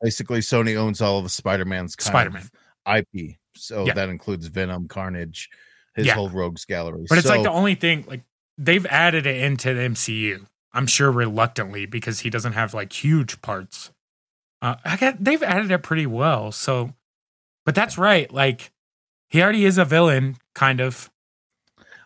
Basically, 0.00 0.40
Sony 0.40 0.74
owns 0.76 1.00
all 1.02 1.18
of 1.20 1.30
Spider-Man's 1.30 1.94
kind 1.94 2.06
Spider-Man. 2.08 2.42
of 2.42 2.50
IP. 3.14 3.36
So 3.54 3.86
Yeah. 3.86 3.92
that 3.94 4.08
includes 4.08 4.46
Venom, 4.46 4.88
Carnage, 4.88 5.48
his 5.94 6.06
Yeah. 6.06 6.14
whole 6.14 6.30
Rogues 6.30 6.64
gallery. 6.64 7.04
But 7.08 7.18
it's 7.18 7.28
like 7.28 7.42
the 7.42 7.50
only 7.52 7.74
thing 7.76 8.04
like 8.08 8.22
they've 8.58 8.86
added 8.86 9.26
it 9.26 9.36
into 9.42 9.74
the 9.74 9.82
MCU. 9.82 10.46
I'm 10.72 10.86
sure 10.86 11.12
reluctantly 11.12 11.84
because 11.86 12.20
he 12.20 12.30
doesn't 12.30 12.54
have 12.54 12.72
like 12.74 12.92
huge 13.04 13.42
parts. 13.42 13.90
Uh, 14.62 14.76
I 14.84 14.96
got 14.96 15.22
they've 15.22 15.42
added 15.42 15.72
it 15.72 15.82
pretty 15.82 16.06
well. 16.06 16.52
So, 16.52 16.94
but 17.66 17.74
that's 17.74 17.98
right. 17.98 18.32
Like 18.32 18.72
he 19.28 19.42
already 19.42 19.64
is 19.64 19.76
a 19.76 19.84
villain, 19.84 20.36
kind 20.54 20.80
of. 20.80 21.10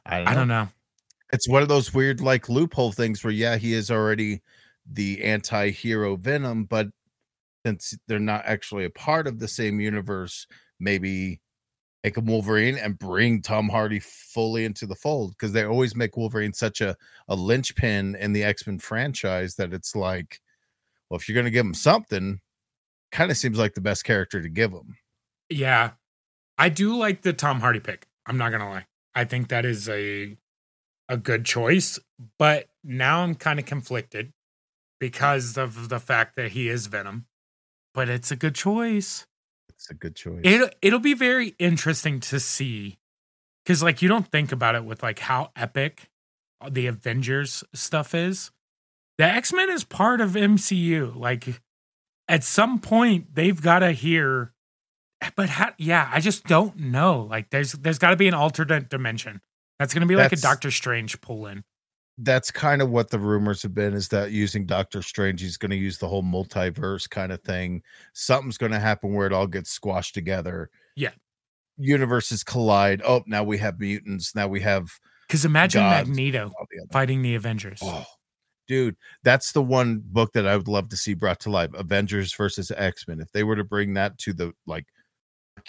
I 0.06 0.18
don't, 0.18 0.28
I 0.28 0.34
don't 0.34 0.48
know. 0.48 0.68
It's 1.32 1.48
one 1.48 1.62
of 1.62 1.68
those 1.68 1.92
weird 1.92 2.20
like 2.20 2.48
loophole 2.48 2.92
things 2.92 3.22
where 3.22 3.32
yeah, 3.32 3.56
he 3.56 3.74
is 3.74 3.90
already 3.90 4.40
the 4.90 5.22
anti-hero 5.22 6.16
Venom, 6.16 6.64
but 6.64 6.86
since 7.66 7.98
they're 8.06 8.18
not 8.18 8.44
actually 8.46 8.84
a 8.84 8.90
part 8.90 9.26
of 9.26 9.38
the 9.38 9.48
same 9.48 9.80
universe, 9.80 10.46
maybe 10.78 11.40
make 12.04 12.16
him 12.16 12.26
Wolverine 12.26 12.78
and 12.78 12.98
bring 12.98 13.42
Tom 13.42 13.68
Hardy 13.68 13.98
fully 13.98 14.64
into 14.64 14.86
the 14.86 14.94
fold 14.94 15.32
because 15.32 15.52
they 15.52 15.64
always 15.64 15.96
make 15.96 16.16
Wolverine 16.16 16.52
such 16.52 16.80
a 16.80 16.96
a 17.28 17.34
linchpin 17.34 18.14
in 18.14 18.32
the 18.32 18.44
X-Men 18.44 18.78
franchise 18.78 19.56
that 19.56 19.74
it's 19.74 19.94
like, 19.94 20.40
well, 21.10 21.18
if 21.18 21.28
you're 21.28 21.36
gonna 21.36 21.50
give 21.50 21.66
him 21.66 21.74
something, 21.74 22.40
kind 23.12 23.30
of 23.30 23.36
seems 23.36 23.58
like 23.58 23.74
the 23.74 23.80
best 23.80 24.04
character 24.04 24.40
to 24.42 24.48
give 24.48 24.72
him. 24.72 24.96
Yeah, 25.48 25.92
I 26.58 26.68
do 26.68 26.96
like 26.96 27.22
the 27.22 27.32
Tom 27.32 27.60
Hardy 27.60 27.80
pick. 27.80 28.06
I'm 28.26 28.38
not 28.38 28.50
gonna 28.50 28.68
lie. 28.68 28.86
I 29.14 29.24
think 29.24 29.48
that 29.48 29.64
is 29.64 29.88
a 29.88 30.36
a 31.08 31.16
good 31.16 31.44
choice, 31.44 31.98
but 32.38 32.68
now 32.82 33.22
I'm 33.22 33.34
kind 33.34 33.58
of 33.58 33.66
conflicted 33.66 34.32
because 34.98 35.56
of 35.56 35.88
the 35.88 36.00
fact 36.00 36.36
that 36.36 36.52
he 36.52 36.68
is 36.68 36.86
Venom. 36.86 37.26
But 37.94 38.08
it's 38.08 38.30
a 38.30 38.36
good 38.36 38.54
choice. 38.54 39.26
It's 39.70 39.90
a 39.90 39.94
good 39.94 40.16
choice. 40.16 40.40
It 40.44 40.74
it'll 40.82 40.98
be 40.98 41.14
very 41.14 41.54
interesting 41.58 42.20
to 42.20 42.40
see 42.40 42.98
because 43.64 43.82
like 43.82 44.02
you 44.02 44.08
don't 44.08 44.30
think 44.30 44.52
about 44.52 44.74
it 44.74 44.84
with 44.84 45.02
like 45.02 45.18
how 45.18 45.50
epic 45.54 46.10
the 46.68 46.86
Avengers 46.86 47.62
stuff 47.74 48.14
is. 48.14 48.50
The 49.18 49.24
X 49.24 49.52
Men 49.52 49.70
is 49.70 49.84
part 49.84 50.20
of 50.20 50.30
MCU. 50.30 51.14
Like 51.16 51.60
at 52.28 52.44
some 52.44 52.78
point 52.80 53.34
they've 53.34 53.60
got 53.60 53.80
to 53.80 53.92
hear. 53.92 54.52
But 55.34 55.48
how, 55.48 55.70
yeah, 55.78 56.10
I 56.12 56.20
just 56.20 56.44
don't 56.44 56.76
know. 56.78 57.26
Like 57.30 57.50
there's 57.50 57.72
there's 57.72 57.98
got 57.98 58.10
to 58.10 58.16
be 58.16 58.28
an 58.28 58.34
alternate 58.34 58.88
dimension. 58.90 59.40
That's 59.78 59.92
gonna 59.94 60.06
be 60.06 60.16
like 60.16 60.32
a 60.32 60.36
Doctor 60.36 60.70
Strange 60.70 61.20
pull 61.20 61.46
in. 61.46 61.64
that's 62.18 62.50
kind 62.50 62.80
of 62.82 62.90
what 62.90 63.10
the 63.10 63.18
rumors 63.18 63.62
have 63.62 63.74
been 63.74 63.92
is 63.94 64.08
that 64.08 64.30
using 64.30 64.64
Doctor 64.66 65.02
Strange, 65.02 65.40
he's 65.40 65.56
going 65.58 65.70
to 65.70 65.76
use 65.76 65.98
the 65.98 66.08
whole 66.08 66.22
multiverse 66.22 67.08
kind 67.08 67.30
of 67.32 67.42
thing. 67.42 67.82
Something's 68.14 68.56
going 68.58 68.72
to 68.72 68.78
happen 68.78 69.12
where 69.12 69.26
it 69.26 69.32
all 69.34 69.46
gets 69.46 69.70
squashed 69.70 70.14
together. 70.14 70.70
Yeah. 70.96 71.10
Universes 71.76 72.42
collide. 72.42 73.02
Oh, 73.04 73.22
now 73.26 73.44
we 73.44 73.58
have 73.58 73.78
mutants. 73.78 74.34
Now 74.34 74.48
we 74.48 74.60
have 74.62 74.88
Because 75.28 75.44
imagine 75.44 75.82
Gods. 75.82 76.08
Magneto 76.08 76.44
all 76.58 76.66
the 76.70 76.80
other. 76.82 76.88
fighting 76.92 77.20
the 77.20 77.34
Avengers. 77.34 77.80
Oh, 77.82 78.06
dude, 78.66 78.96
that's 79.22 79.52
the 79.52 79.62
one 79.62 80.02
book 80.04 80.32
that 80.32 80.46
I 80.46 80.56
would 80.56 80.68
love 80.68 80.88
to 80.90 80.96
see 80.96 81.14
brought 81.14 81.40
to 81.40 81.50
life 81.50 81.70
Avengers 81.74 82.34
versus 82.34 82.70
X 82.74 83.06
Men. 83.08 83.20
If 83.20 83.32
they 83.32 83.44
were 83.44 83.56
to 83.56 83.64
bring 83.64 83.94
that 83.94 84.18
to 84.18 84.32
the 84.32 84.52
like, 84.66 84.86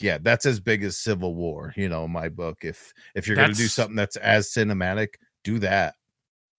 yeah, 0.01 0.17
that's 0.21 0.45
as 0.45 0.59
big 0.59 0.83
as 0.83 0.97
Civil 0.97 1.35
War, 1.35 1.73
you 1.75 1.89
know, 1.89 2.07
my 2.07 2.29
book. 2.29 2.59
If 2.61 2.93
if 3.15 3.27
you're 3.27 3.37
going 3.37 3.51
to 3.51 3.57
do 3.57 3.67
something 3.67 3.95
that's 3.95 4.15
as 4.17 4.49
cinematic, 4.49 5.15
do 5.43 5.59
that. 5.59 5.95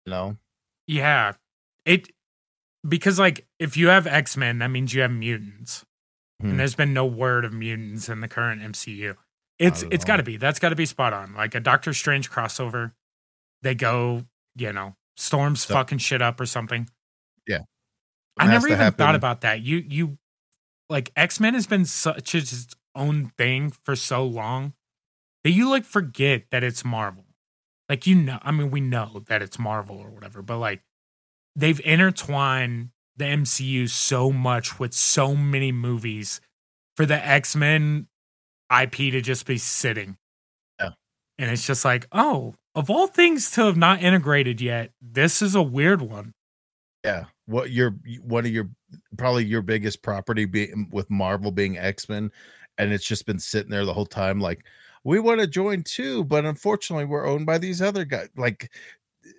You 0.07 0.11
know, 0.11 0.37
Yeah. 0.87 1.33
It 1.85 2.11
because 2.87 3.19
like 3.19 3.47
if 3.59 3.77
you 3.77 3.89
have 3.89 4.07
X-Men, 4.07 4.59
that 4.59 4.69
means 4.69 4.95
you 4.95 5.03
have 5.03 5.11
mutants. 5.11 5.85
Hmm. 6.41 6.51
And 6.51 6.61
there's 6.61 6.75
been 6.75 6.95
no 6.95 7.07
word 7.07 7.45
of 7.45 7.53
mutants 7.53 8.09
in 8.09 8.21
the 8.21 8.29
current 8.29 8.63
MCU. 8.63 9.17
It's 9.59 9.85
it's 9.91 10.05
got 10.05 10.17
to 10.19 10.23
be. 10.23 10.37
That's 10.37 10.59
got 10.59 10.69
to 10.69 10.77
be 10.77 10.87
spot 10.87 11.13
on. 11.13 11.35
Like 11.35 11.55
a 11.55 11.61
Doctor 11.61 11.93
Strange 11.93 12.31
crossover. 12.31 12.93
They 13.63 13.75
go, 13.75 14.25
you 14.55 14.73
know, 14.73 14.95
storms 15.19 15.63
So- 15.63 15.75
fucking 15.75 15.99
shit 15.99 16.23
up 16.23 16.41
or 16.41 16.47
something. 16.47 16.89
Yeah. 17.47 17.61
I 18.39 18.45
It 18.45 18.51
has 18.51 18.63
never 18.63 18.75
even 18.75 18.93
thought 18.93 19.15
about 19.15 19.41
that. 19.43 19.63
You 19.63 19.79
you 19.79 20.19
like 20.89 21.11
X-Men 21.17 21.55
has 21.55 21.67
been 21.67 21.85
such 21.85 22.35
its 22.35 22.69
own 22.95 23.33
thing 23.37 23.71
for 23.85 23.95
so 23.97 24.25
long 24.25 24.75
that 25.45 25.51
you 25.51 25.69
like 25.69 25.85
forget 25.85 26.45
that 26.51 26.63
it's 26.65 26.85
Marvel. 26.85 27.25
Like 27.89 28.07
you 28.07 28.15
know, 28.15 28.39
I 28.43 28.53
mean 28.53 28.71
we 28.71 28.81
know 28.81 29.23
that 29.29 29.43
it's 29.43 29.59
Marvel 29.59 29.99
or 29.99 30.11
whatever, 30.11 30.41
but 30.43 30.59
like 30.59 30.83
they've 31.57 31.81
intertwined 31.85 32.91
the 33.17 33.25
MCU 33.25 33.89
so 33.91 34.31
much 34.31 34.79
with 34.79 34.95
so 34.95 35.35
many 35.35 35.73
movies 35.73 36.41
for 36.97 37.05
the 37.05 37.17
X-Men 37.17 38.07
IP 38.71 38.93
to 39.11 39.21
just 39.21 39.47
be 39.47 39.59
sitting. 39.59 40.17
Yeah. 40.79 40.91
And 41.39 41.51
it's 41.51 41.67
just 41.67 41.85
like, 41.85 42.07
oh, 42.13 42.55
of 42.79 42.91
all 42.91 43.07
things 43.07 43.51
to 43.53 43.65
have 43.67 43.77
not 43.77 44.03
integrated 44.03 44.61
yet, 44.61 44.93
this 45.01 45.43
is 45.43 45.55
a 45.55 45.63
weird 45.63 46.03
one. 46.03 46.35
yeah. 47.05 47.25
What 47.47 47.71
your 47.71 47.93
one 48.23 48.45
of 48.45 48.51
your 48.53 48.69
probably 49.17 49.45
your 49.45 49.63
biggest 49.63 50.03
property 50.03 50.45
being 50.45 50.89
with 50.93 51.11
marvel 51.11 51.51
being 51.51 51.79
x-men 51.79 52.31
and 52.79 52.93
it's 52.93 53.05
just 53.07 53.27
been 53.27 53.39
sitting 53.39 53.71
there 53.71 53.85
the 53.85 53.93
whole 53.93 54.07
time 54.07 54.41
like 54.41 54.65
we 55.05 55.21
want 55.21 55.41
to 55.41 55.47
join 55.47 55.83
too 55.83 56.25
but 56.25 56.45
unfortunately 56.47 57.05
we're 57.05 57.27
owned 57.27 57.47
by 57.47 57.59
these 57.59 57.83
other 57.83 58.05
guys 58.05 58.29
like 58.37 58.71
eh, 59.27 59.31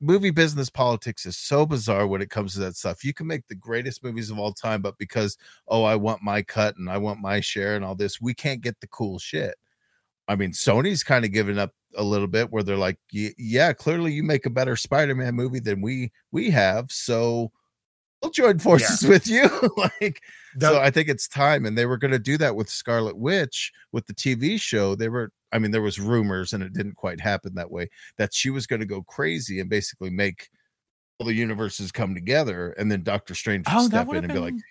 movie 0.00 0.30
business 0.30 0.70
politics 0.70 1.26
is 1.26 1.36
so 1.36 1.66
bizarre 1.66 2.06
when 2.06 2.22
it 2.22 2.30
comes 2.30 2.54
to 2.54 2.60
that 2.60 2.76
stuff. 2.76 3.04
You 3.04 3.12
can 3.14 3.26
make 3.26 3.46
the 3.48 3.54
greatest 3.54 4.02
movies 4.04 4.30
of 4.30 4.38
all 4.38 4.52
time 4.52 4.82
but 4.82 4.98
because 4.98 5.36
oh 5.68 5.84
i 5.84 5.96
want 5.96 6.22
my 6.22 6.42
cut 6.42 6.76
and 6.76 6.90
i 6.90 6.98
want 6.98 7.20
my 7.20 7.40
share 7.40 7.76
and 7.76 7.84
all 7.84 7.94
this 7.94 8.20
we 8.20 8.34
can't 8.34 8.62
get 8.62 8.80
the 8.80 8.88
cool 8.88 9.18
shit 9.18 9.54
i 10.30 10.36
mean 10.36 10.52
sony's 10.52 11.02
kind 11.02 11.24
of 11.24 11.32
giving 11.32 11.58
up 11.58 11.72
a 11.96 12.02
little 12.02 12.28
bit 12.28 12.50
where 12.50 12.62
they're 12.62 12.76
like 12.76 12.98
yeah 13.10 13.72
clearly 13.72 14.12
you 14.12 14.22
make 14.22 14.46
a 14.46 14.50
better 14.50 14.76
spider-man 14.76 15.34
movie 15.34 15.60
than 15.60 15.80
we 15.82 16.10
we 16.32 16.48
have 16.48 16.90
so 16.90 17.50
we'll 18.22 18.30
join 18.30 18.58
forces 18.58 19.02
with 19.08 19.26
you. 19.26 19.48
Like 20.00 20.20
so 20.60 20.78
i 20.80 20.90
think 20.90 21.08
it's 21.08 21.26
time 21.28 21.64
and 21.66 21.76
they 21.76 21.86
were 21.86 21.96
going 21.96 22.10
to 22.12 22.18
do 22.18 22.36
that 22.38 22.54
with 22.56 22.68
scarlet 22.68 23.16
witch 23.16 23.72
with 23.92 24.06
the 24.06 24.14
tv 24.14 24.60
show. 24.60 24.94
They 24.94 25.08
were 25.08 25.30
i 25.52 25.58
mean 25.58 25.70
there 25.72 25.82
was 25.82 25.98
rumors 25.98 26.52
and 26.52 26.62
it 26.62 26.72
didn't 26.72 26.94
quite 26.96 27.20
happen 27.20 27.54
that 27.54 27.70
way 27.70 27.88
that 28.18 28.32
she 28.34 28.50
was 28.50 28.66
going 28.66 28.80
to 28.80 28.86
go 28.86 29.02
crazy 29.02 29.58
and 29.60 29.68
basically 29.70 30.10
make 30.10 30.48
all 31.18 31.26
the 31.26 31.34
universes 31.34 31.90
come 31.92 32.14
together 32.14 32.70
and 32.78 32.90
then 32.90 33.02
doctor 33.02 33.34
strange 33.34 33.66
would 33.68 33.76
Oh, 33.76 33.86
step 33.86 34.08
in 34.10 34.16
and 34.24 34.32
be 34.32 34.38
like 34.38 34.52
been- 34.54 34.62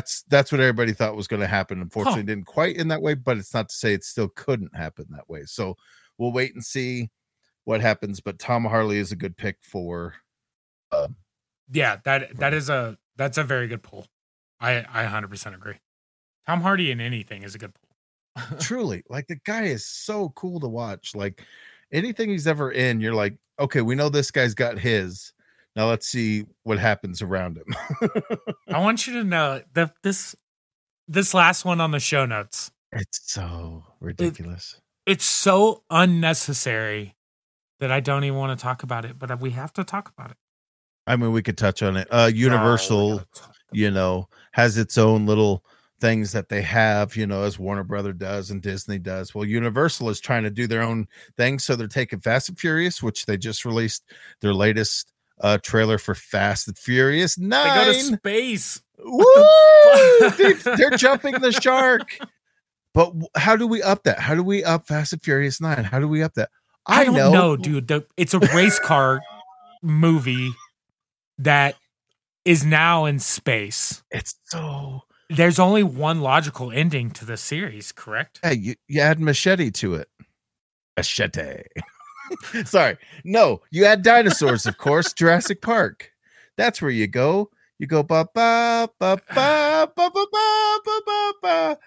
that's 0.00 0.22
that's 0.28 0.50
what 0.52 0.60
everybody 0.60 0.92
thought 0.92 1.16
was 1.16 1.28
going 1.28 1.40
to 1.40 1.46
happen 1.46 1.80
unfortunately 1.80 2.22
it 2.22 2.26
didn't 2.26 2.46
quite 2.46 2.76
in 2.76 2.88
that 2.88 3.02
way 3.02 3.14
but 3.14 3.36
it's 3.36 3.54
not 3.54 3.68
to 3.68 3.74
say 3.74 3.92
it 3.92 4.04
still 4.04 4.28
couldn't 4.28 4.74
happen 4.74 5.06
that 5.10 5.28
way 5.28 5.44
so 5.44 5.76
we'll 6.18 6.32
wait 6.32 6.54
and 6.54 6.64
see 6.64 7.10
what 7.64 7.80
happens 7.80 8.20
but 8.20 8.38
tom 8.38 8.64
hardy 8.64 8.96
is 8.96 9.12
a 9.12 9.16
good 9.16 9.36
pick 9.36 9.58
for 9.62 10.14
uh, 10.92 11.08
Yeah, 11.72 11.98
that 12.04 12.36
that 12.38 12.54
is 12.54 12.68
a 12.68 12.98
that's 13.16 13.38
a 13.38 13.44
very 13.44 13.68
good 13.68 13.82
pull. 13.82 14.06
I 14.60 14.78
I 14.88 15.04
100% 15.06 15.54
agree. 15.54 15.76
Tom 16.46 16.62
Hardy 16.62 16.90
in 16.90 17.00
anything 17.00 17.42
is 17.42 17.54
a 17.54 17.58
good 17.58 17.74
pull. 17.74 18.58
truly 18.60 19.02
like 19.10 19.26
the 19.26 19.40
guy 19.44 19.64
is 19.64 19.84
so 19.86 20.28
cool 20.30 20.60
to 20.60 20.68
watch 20.68 21.16
like 21.16 21.42
anything 21.92 22.30
he's 22.30 22.46
ever 22.46 22.70
in 22.70 23.00
you're 23.00 23.14
like 23.14 23.36
okay 23.58 23.80
we 23.80 23.96
know 23.96 24.08
this 24.08 24.30
guy's 24.30 24.54
got 24.54 24.78
his 24.78 25.32
now 25.76 25.88
let's 25.88 26.06
see 26.06 26.44
what 26.62 26.78
happens 26.78 27.22
around 27.22 27.58
him 27.58 27.74
I 28.68 28.78
want 28.80 29.06
you 29.06 29.14
to 29.14 29.24
know 29.24 29.62
that 29.74 29.94
this 30.02 30.34
this 31.10 31.34
last 31.34 31.64
one 31.64 31.80
on 31.80 31.90
the 31.90 31.98
show 31.98 32.24
notes. 32.24 32.70
It's 32.92 33.20
so 33.32 33.84
ridiculous. 34.00 34.80
It's 35.06 35.24
so 35.24 35.82
unnecessary 35.90 37.16
that 37.80 37.90
I 37.90 37.98
don't 37.98 38.22
even 38.22 38.38
want 38.38 38.56
to 38.56 38.62
talk 38.62 38.84
about 38.84 39.04
it, 39.04 39.18
but 39.18 39.40
we 39.40 39.50
have 39.50 39.72
to 39.72 39.84
talk 39.84 40.12
about 40.16 40.30
it. 40.30 40.36
I 41.06 41.16
mean, 41.16 41.32
we 41.32 41.42
could 41.42 41.58
touch 41.58 41.82
on 41.82 41.96
it. 41.96 42.06
Uh 42.10 42.30
Universal, 42.32 43.16
No, 43.16 43.24
you 43.72 43.90
know, 43.90 44.28
has 44.52 44.78
its 44.78 44.96
own 44.98 45.26
little 45.26 45.64
things 46.00 46.32
that 46.32 46.48
they 46.48 46.62
have, 46.62 47.16
you 47.16 47.26
know, 47.26 47.42
as 47.42 47.58
Warner 47.58 47.84
Brother 47.84 48.12
does 48.12 48.50
and 48.50 48.62
Disney 48.62 48.98
does. 48.98 49.34
Well, 49.34 49.44
Universal 49.44 50.10
is 50.10 50.20
trying 50.20 50.44
to 50.44 50.50
do 50.50 50.66
their 50.66 50.82
own 50.82 51.08
thing, 51.36 51.58
so 51.58 51.74
they're 51.74 51.88
taking 51.88 52.20
Fast 52.20 52.48
and 52.48 52.58
Furious, 52.58 53.02
which 53.02 53.26
they 53.26 53.36
just 53.36 53.64
released 53.64 54.04
their 54.40 54.54
latest 54.54 55.09
uh 55.40 55.58
trailer 55.58 55.98
for 55.98 56.14
Fast 56.14 56.68
and 56.68 56.78
Furious 56.78 57.38
Nine. 57.38 57.86
they 57.86 57.92
go 57.92 57.92
to 57.92 58.16
space. 58.16 58.82
Woo! 58.98 60.30
Dude, 60.36 60.58
they're 60.76 60.90
jumping 60.96 61.34
the 61.40 61.52
shark. 61.52 62.18
But 62.92 63.12
how 63.36 63.56
do 63.56 63.66
we 63.66 63.82
up 63.82 64.02
that? 64.04 64.18
How 64.18 64.34
do 64.34 64.42
we 64.42 64.64
up 64.64 64.86
Fast 64.86 65.12
and 65.12 65.22
Furious 65.22 65.60
Nine? 65.60 65.84
How 65.84 66.00
do 66.00 66.08
we 66.08 66.22
up 66.22 66.34
that? 66.34 66.50
I, 66.86 67.04
don't 67.04 67.14
know, 67.14 67.30
know 67.32 67.56
dude. 67.56 67.88
The, 67.88 68.04
it's 68.16 68.34
a 68.34 68.40
race 68.40 68.78
car 68.78 69.20
movie 69.82 70.52
that 71.38 71.76
is 72.44 72.64
now 72.64 73.04
in 73.04 73.18
space. 73.18 74.02
It's 74.10 74.34
so 74.46 75.02
There's 75.28 75.58
only 75.58 75.82
one 75.82 76.20
logical 76.20 76.72
ending 76.72 77.10
to 77.12 77.24
the 77.24 77.36
series, 77.36 77.92
correct? 77.92 78.40
Hey, 78.42 78.54
you, 78.54 78.74
you 78.88 79.00
add 79.00 79.20
machete 79.20 79.70
to 79.72 79.94
it. 79.94 80.08
Machete. 80.96 81.62
Sorry. 82.64 82.96
No, 83.24 83.60
you 83.70 83.84
add 83.84 84.02
dinosaurs, 84.02 84.66
of 84.66 84.78
course. 84.78 85.12
Jurassic 85.12 85.60
Park. 85.62 86.12
That's 86.56 86.80
where 86.82 86.90
you 86.90 87.06
go. 87.06 87.50
You 87.78 87.86
go 87.86 88.02
ba 88.02 88.26
ba 88.34 88.90
ba 88.98 89.18
ba 89.34 89.88
ba 89.96 90.10
ba 90.10 90.10
ba 90.10 90.78
ba 90.84 91.00
ba 91.06 91.32
ba. 91.42 91.78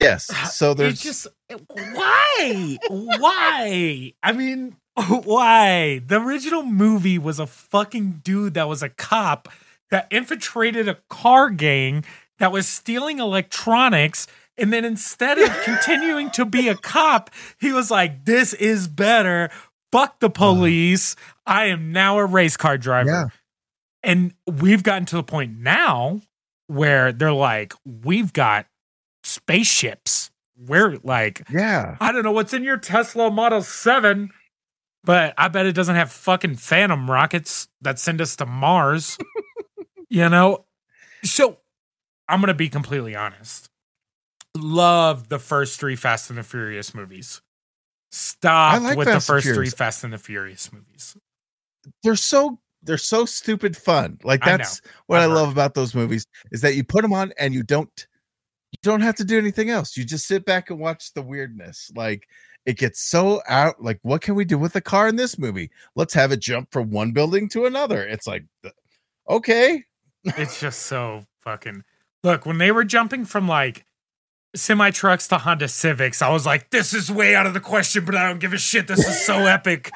Yes. 0.00 0.30
Uh, 0.30 0.44
so 0.46 0.70
It's 0.72 0.78
there's 0.78 1.00
just 1.02 1.26
eh, 1.48 1.56
why? 1.68 2.78
why? 2.88 4.12
I 4.22 4.32
mean, 4.32 4.76
why? 5.24 6.00
The 6.04 6.20
original 6.20 6.62
movie 6.62 7.18
was 7.18 7.38
a 7.38 7.46
fucking 7.46 8.22
dude 8.24 8.54
that 8.54 8.68
was 8.68 8.82
a 8.82 8.88
cop 8.88 9.48
that 9.90 10.08
infiltrated 10.10 10.88
a 10.88 10.98
car 11.08 11.50
gang 11.50 12.04
that 12.38 12.52
was 12.52 12.66
stealing 12.66 13.18
electronics. 13.18 14.26
And 14.58 14.72
then 14.72 14.84
instead 14.84 15.38
of 15.38 15.48
continuing 15.62 16.30
to 16.32 16.44
be 16.44 16.68
a 16.68 16.74
cop, 16.74 17.30
he 17.60 17.72
was 17.72 17.90
like, 17.90 18.24
this 18.24 18.52
is 18.54 18.88
better. 18.88 19.50
Fuck 19.92 20.20
the 20.20 20.28
uh. 20.28 20.30
police. 20.30 21.16
I 21.46 21.66
am 21.66 21.92
now 21.92 22.18
a 22.18 22.26
race 22.26 22.56
car 22.56 22.78
driver. 22.78 23.10
yeah. 23.10 23.24
And 24.02 24.32
we've 24.46 24.82
gotten 24.82 25.04
to 25.06 25.16
the 25.16 25.22
point 25.22 25.58
now 25.58 26.22
where 26.68 27.12
they're 27.12 27.32
like, 27.32 27.74
we've 27.84 28.32
got 28.32 28.66
spaceships. 29.24 30.30
We're 30.56 30.98
like, 31.02 31.42
Yeah. 31.50 31.96
I 32.00 32.12
don't 32.12 32.22
know 32.22 32.32
what's 32.32 32.54
in 32.54 32.64
your 32.64 32.76
Tesla 32.78 33.30
Model 33.30 33.60
7, 33.62 34.30
but 35.04 35.34
I 35.36 35.48
bet 35.48 35.66
it 35.66 35.74
doesn't 35.74 35.96
have 35.96 36.10
fucking 36.12 36.56
phantom 36.56 37.10
rockets 37.10 37.68
that 37.82 37.98
send 37.98 38.20
us 38.20 38.36
to 38.36 38.46
Mars. 38.46 39.18
you 40.08 40.28
know? 40.28 40.64
So 41.22 41.58
I'm 42.28 42.40
going 42.40 42.48
to 42.48 42.54
be 42.54 42.68
completely 42.68 43.14
honest. 43.14 43.68
Love 44.56 45.28
the 45.28 45.38
first 45.38 45.78
three 45.78 45.96
Fast 45.96 46.30
and 46.30 46.38
the 46.38 46.42
Furious 46.42 46.94
movies. 46.94 47.42
Stop 48.10 48.82
like 48.82 48.98
with 48.98 49.08
Fast 49.08 49.26
the 49.26 49.32
first 49.32 49.48
three. 49.48 49.70
Fast 49.70 50.04
and 50.04 50.12
the 50.12 50.18
Furious 50.18 50.72
movies. 50.72 51.16
They're 52.02 52.16
so 52.16 52.58
they're 52.82 52.98
so 52.98 53.24
stupid 53.24 53.76
fun. 53.76 54.18
Like 54.24 54.44
I 54.44 54.56
that's 54.56 54.80
what 55.06 55.20
I've 55.20 55.26
I 55.26 55.28
heard. 55.28 55.40
love 55.40 55.52
about 55.52 55.74
those 55.74 55.94
movies 55.94 56.26
is 56.50 56.60
that 56.62 56.74
you 56.74 56.82
put 56.82 57.02
them 57.02 57.12
on 57.12 57.32
and 57.38 57.54
you 57.54 57.62
don't 57.62 58.06
you 58.72 58.78
don't 58.82 59.00
have 59.00 59.16
to 59.16 59.24
do 59.24 59.38
anything 59.38 59.70
else. 59.70 59.96
You 59.96 60.04
just 60.04 60.26
sit 60.26 60.44
back 60.44 60.70
and 60.70 60.78
watch 60.78 61.12
the 61.12 61.22
weirdness. 61.22 61.90
Like 61.94 62.26
it 62.66 62.78
gets 62.78 63.00
so 63.00 63.42
out 63.48 63.82
like 63.82 64.00
what 64.02 64.22
can 64.22 64.34
we 64.34 64.44
do 64.44 64.58
with 64.58 64.72
the 64.72 64.80
car 64.80 65.08
in 65.08 65.16
this 65.16 65.38
movie? 65.38 65.70
Let's 65.94 66.14
have 66.14 66.32
it 66.32 66.40
jump 66.40 66.72
from 66.72 66.90
one 66.90 67.12
building 67.12 67.48
to 67.50 67.66
another. 67.66 68.04
It's 68.06 68.26
like 68.26 68.44
okay. 69.28 69.84
it's 70.24 70.60
just 70.60 70.82
so 70.82 71.24
fucking 71.40 71.84
look 72.24 72.44
when 72.44 72.58
they 72.58 72.72
were 72.72 72.84
jumping 72.84 73.24
from 73.24 73.46
like 73.46 73.86
semi 74.54 74.90
trucks 74.90 75.28
to 75.28 75.38
honda 75.38 75.68
civics 75.68 76.20
i 76.22 76.28
was 76.28 76.44
like 76.44 76.70
this 76.70 76.92
is 76.92 77.10
way 77.10 77.34
out 77.34 77.46
of 77.46 77.54
the 77.54 77.60
question 77.60 78.04
but 78.04 78.14
i 78.16 78.26
don't 78.26 78.40
give 78.40 78.52
a 78.52 78.58
shit 78.58 78.88
this 78.88 79.06
is 79.06 79.24
so 79.24 79.34
epic 79.46 79.90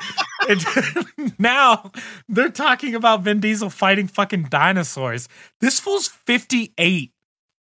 and 0.48 0.64
now 1.38 1.90
they're 2.28 2.50
talking 2.50 2.94
about 2.94 3.22
vin 3.22 3.40
diesel 3.40 3.68
fighting 3.70 4.06
fucking 4.06 4.44
dinosaurs 4.44 5.28
this 5.60 5.80
fool's 5.80 6.06
58 6.06 7.10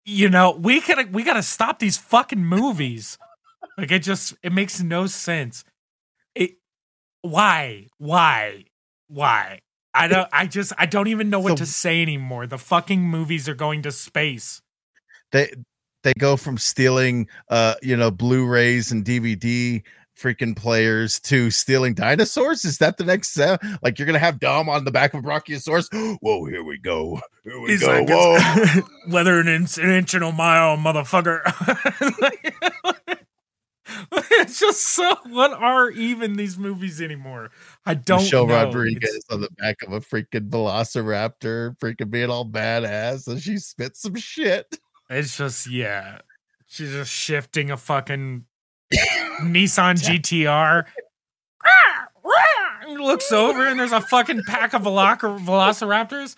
you 0.06 0.28
know 0.30 0.52
we 0.52 0.80
gotta 0.80 1.06
we 1.12 1.22
gotta 1.22 1.42
stop 1.42 1.78
these 1.80 1.98
fucking 1.98 2.44
movies 2.44 3.18
like 3.76 3.90
it 3.90 4.02
just 4.02 4.34
it 4.42 4.52
makes 4.52 4.82
no 4.82 5.06
sense 5.06 5.64
it 6.34 6.52
why 7.22 7.86
why 7.98 8.64
why 9.08 9.60
I 9.92 10.06
don't. 10.06 10.28
I 10.32 10.46
just. 10.46 10.72
I 10.78 10.86
don't 10.86 11.08
even 11.08 11.30
know 11.30 11.40
what 11.40 11.48
So- 11.58 11.64
to 11.64 11.66
say 11.66 12.00
anymore. 12.00 12.46
The 12.46 12.58
fucking 12.58 13.00
movies 13.02 13.48
are 13.48 13.56
going 13.56 13.82
to 13.82 13.90
space. 13.90 14.62
They 15.32 15.52
they 16.02 16.12
go 16.18 16.36
from 16.36 16.58
stealing 16.58 17.28
uh 17.48 17.74
you 17.82 17.96
know 17.96 18.10
Blu-rays 18.10 18.90
and 18.92 19.04
DVD 19.04 19.82
freaking 20.18 20.54
players 20.54 21.18
to 21.20 21.50
stealing 21.50 21.94
dinosaurs? 21.94 22.64
Is 22.64 22.76
that 22.78 22.98
the 22.98 23.04
next 23.04 23.30
step? 23.30 23.62
Like 23.82 23.98
you're 23.98 24.06
gonna 24.06 24.18
have 24.18 24.38
Dom 24.38 24.68
on 24.68 24.84
the 24.84 24.90
back 24.90 25.14
of 25.14 25.22
Brachiosaurus? 25.24 25.88
Whoa, 26.20 26.44
here 26.44 26.62
we 26.62 26.78
go. 26.78 27.20
Here 27.44 27.58
we 27.58 27.70
He's 27.70 27.80
go. 27.80 27.86
like, 27.86 28.08
Whoa. 28.08 28.82
whether 29.08 29.40
an 29.40 29.48
inch, 29.48 29.78
an 29.78 29.88
inch 29.90 30.12
and 30.14 30.22
a 30.24 30.30
mile, 30.32 30.76
motherfucker. 30.76 31.40
it's 34.12 34.60
just 34.60 34.82
so. 34.82 35.16
What 35.28 35.52
are 35.52 35.90
even 35.90 36.36
these 36.36 36.58
movies 36.58 37.00
anymore? 37.00 37.50
I 37.86 37.94
don't 37.94 38.20
Michelle 38.22 38.46
know. 38.46 38.54
Rodriguez 38.64 39.02
It's- 39.10 39.24
on 39.30 39.40
the 39.40 39.48
back 39.58 39.76
of 39.86 39.92
a 39.92 40.00
freaking 40.00 40.50
velociraptor, 40.50 41.76
freaking 41.78 42.10
being 42.10 42.30
all 42.30 42.44
badass, 42.46 43.26
and 43.26 43.40
she 43.40 43.56
spits 43.58 44.02
some 44.02 44.16
shit. 44.16 44.78
It's 45.10 45.36
just 45.36 45.68
yeah. 45.68 46.20
She's 46.66 46.92
just 46.92 47.10
shifting 47.10 47.70
a 47.70 47.76
fucking 47.76 48.44
Nissan 49.42 49.96
GTR. 50.00 50.86
Looks 52.88 53.32
over 53.32 53.66
and 53.66 53.78
there's 53.78 53.92
a 53.92 54.00
fucking 54.00 54.42
pack 54.46 54.72
of 54.72 54.82
veloc- 54.82 55.20
velociraptors. 55.44 56.36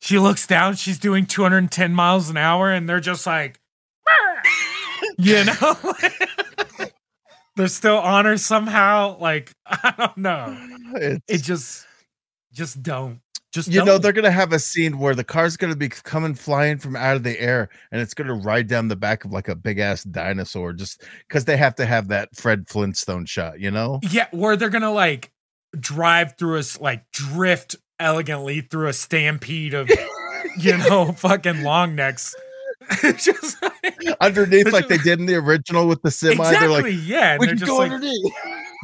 She 0.00 0.18
looks 0.18 0.46
down, 0.46 0.74
she's 0.74 0.98
doing 0.98 1.24
210 1.24 1.94
miles 1.94 2.28
an 2.28 2.36
hour, 2.36 2.70
and 2.70 2.86
they're 2.86 3.00
just 3.00 3.26
like, 3.26 3.58
you 5.18 5.44
know, 5.44 5.94
they're 7.56 7.68
still 7.68 7.96
on 7.96 8.26
her 8.26 8.36
somehow. 8.36 9.16
Like, 9.18 9.52
I 9.66 9.94
don't 9.96 10.16
know. 10.18 10.58
It's, 10.96 11.24
It 11.26 11.42
just, 11.42 11.86
just 12.52 12.82
don't. 12.82 13.20
Just 13.54 13.68
you 13.72 13.78
know 13.78 13.84
don't. 13.86 14.02
they're 14.02 14.12
gonna 14.12 14.32
have 14.32 14.52
a 14.52 14.58
scene 14.58 14.98
where 14.98 15.14
the 15.14 15.22
car's 15.22 15.56
gonna 15.56 15.76
be 15.76 15.88
coming 15.88 16.34
flying 16.34 16.76
from 16.78 16.96
out 16.96 17.14
of 17.14 17.22
the 17.22 17.40
air 17.40 17.68
and 17.92 18.00
it's 18.00 18.12
gonna 18.12 18.34
ride 18.34 18.66
down 18.66 18.88
the 18.88 18.96
back 18.96 19.24
of 19.24 19.30
like 19.32 19.48
a 19.48 19.54
big 19.54 19.78
ass 19.78 20.02
dinosaur 20.02 20.72
just 20.72 21.04
because 21.28 21.44
they 21.44 21.56
have 21.56 21.76
to 21.76 21.86
have 21.86 22.08
that 22.08 22.34
fred 22.34 22.68
flintstone 22.68 23.24
shot 23.24 23.60
you 23.60 23.70
know 23.70 24.00
Yeah, 24.10 24.26
where 24.32 24.56
they're 24.56 24.70
gonna 24.70 24.90
like 24.90 25.30
drive 25.78 26.36
through 26.36 26.58
us, 26.58 26.80
like 26.80 27.04
drift 27.12 27.76
elegantly 28.00 28.60
through 28.60 28.88
a 28.88 28.92
stampede 28.92 29.74
of, 29.74 29.88
you 30.58 30.76
know, 30.88 31.12
fucking 31.12 31.62
long 31.62 31.94
necks. 31.94 32.34
Just 33.02 33.62
like, 33.62 33.96
underneath 34.20 34.66
like 34.72 34.88
they 34.88 34.98
did 34.98 35.18
in 35.18 35.26
the 35.26 35.36
original 35.36 35.88
with 35.88 36.02
the 36.02 36.10
semi 36.10 36.34
exactly, 36.34 36.58
they're 36.58 36.68
like 36.68 37.08
yeah. 37.08 37.38
We 37.38 37.46
they're 37.46 37.54
can 37.54 37.58
just 37.60 37.70
go 37.70 37.78
like 37.78 37.92
underneath 37.92 38.32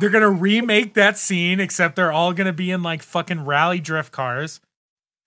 they're 0.01 0.11
gonna 0.11 0.31
remake 0.31 0.95
that 0.95 1.17
scene, 1.19 1.61
except 1.61 1.95
they're 1.97 2.13
all 2.13 2.33
gonna 2.33 2.53
be 2.53 2.71
in 2.71 2.83
like 2.83 3.03
fucking 3.03 3.45
rally 3.45 3.79
drift 3.81 4.13
cars 4.13 4.61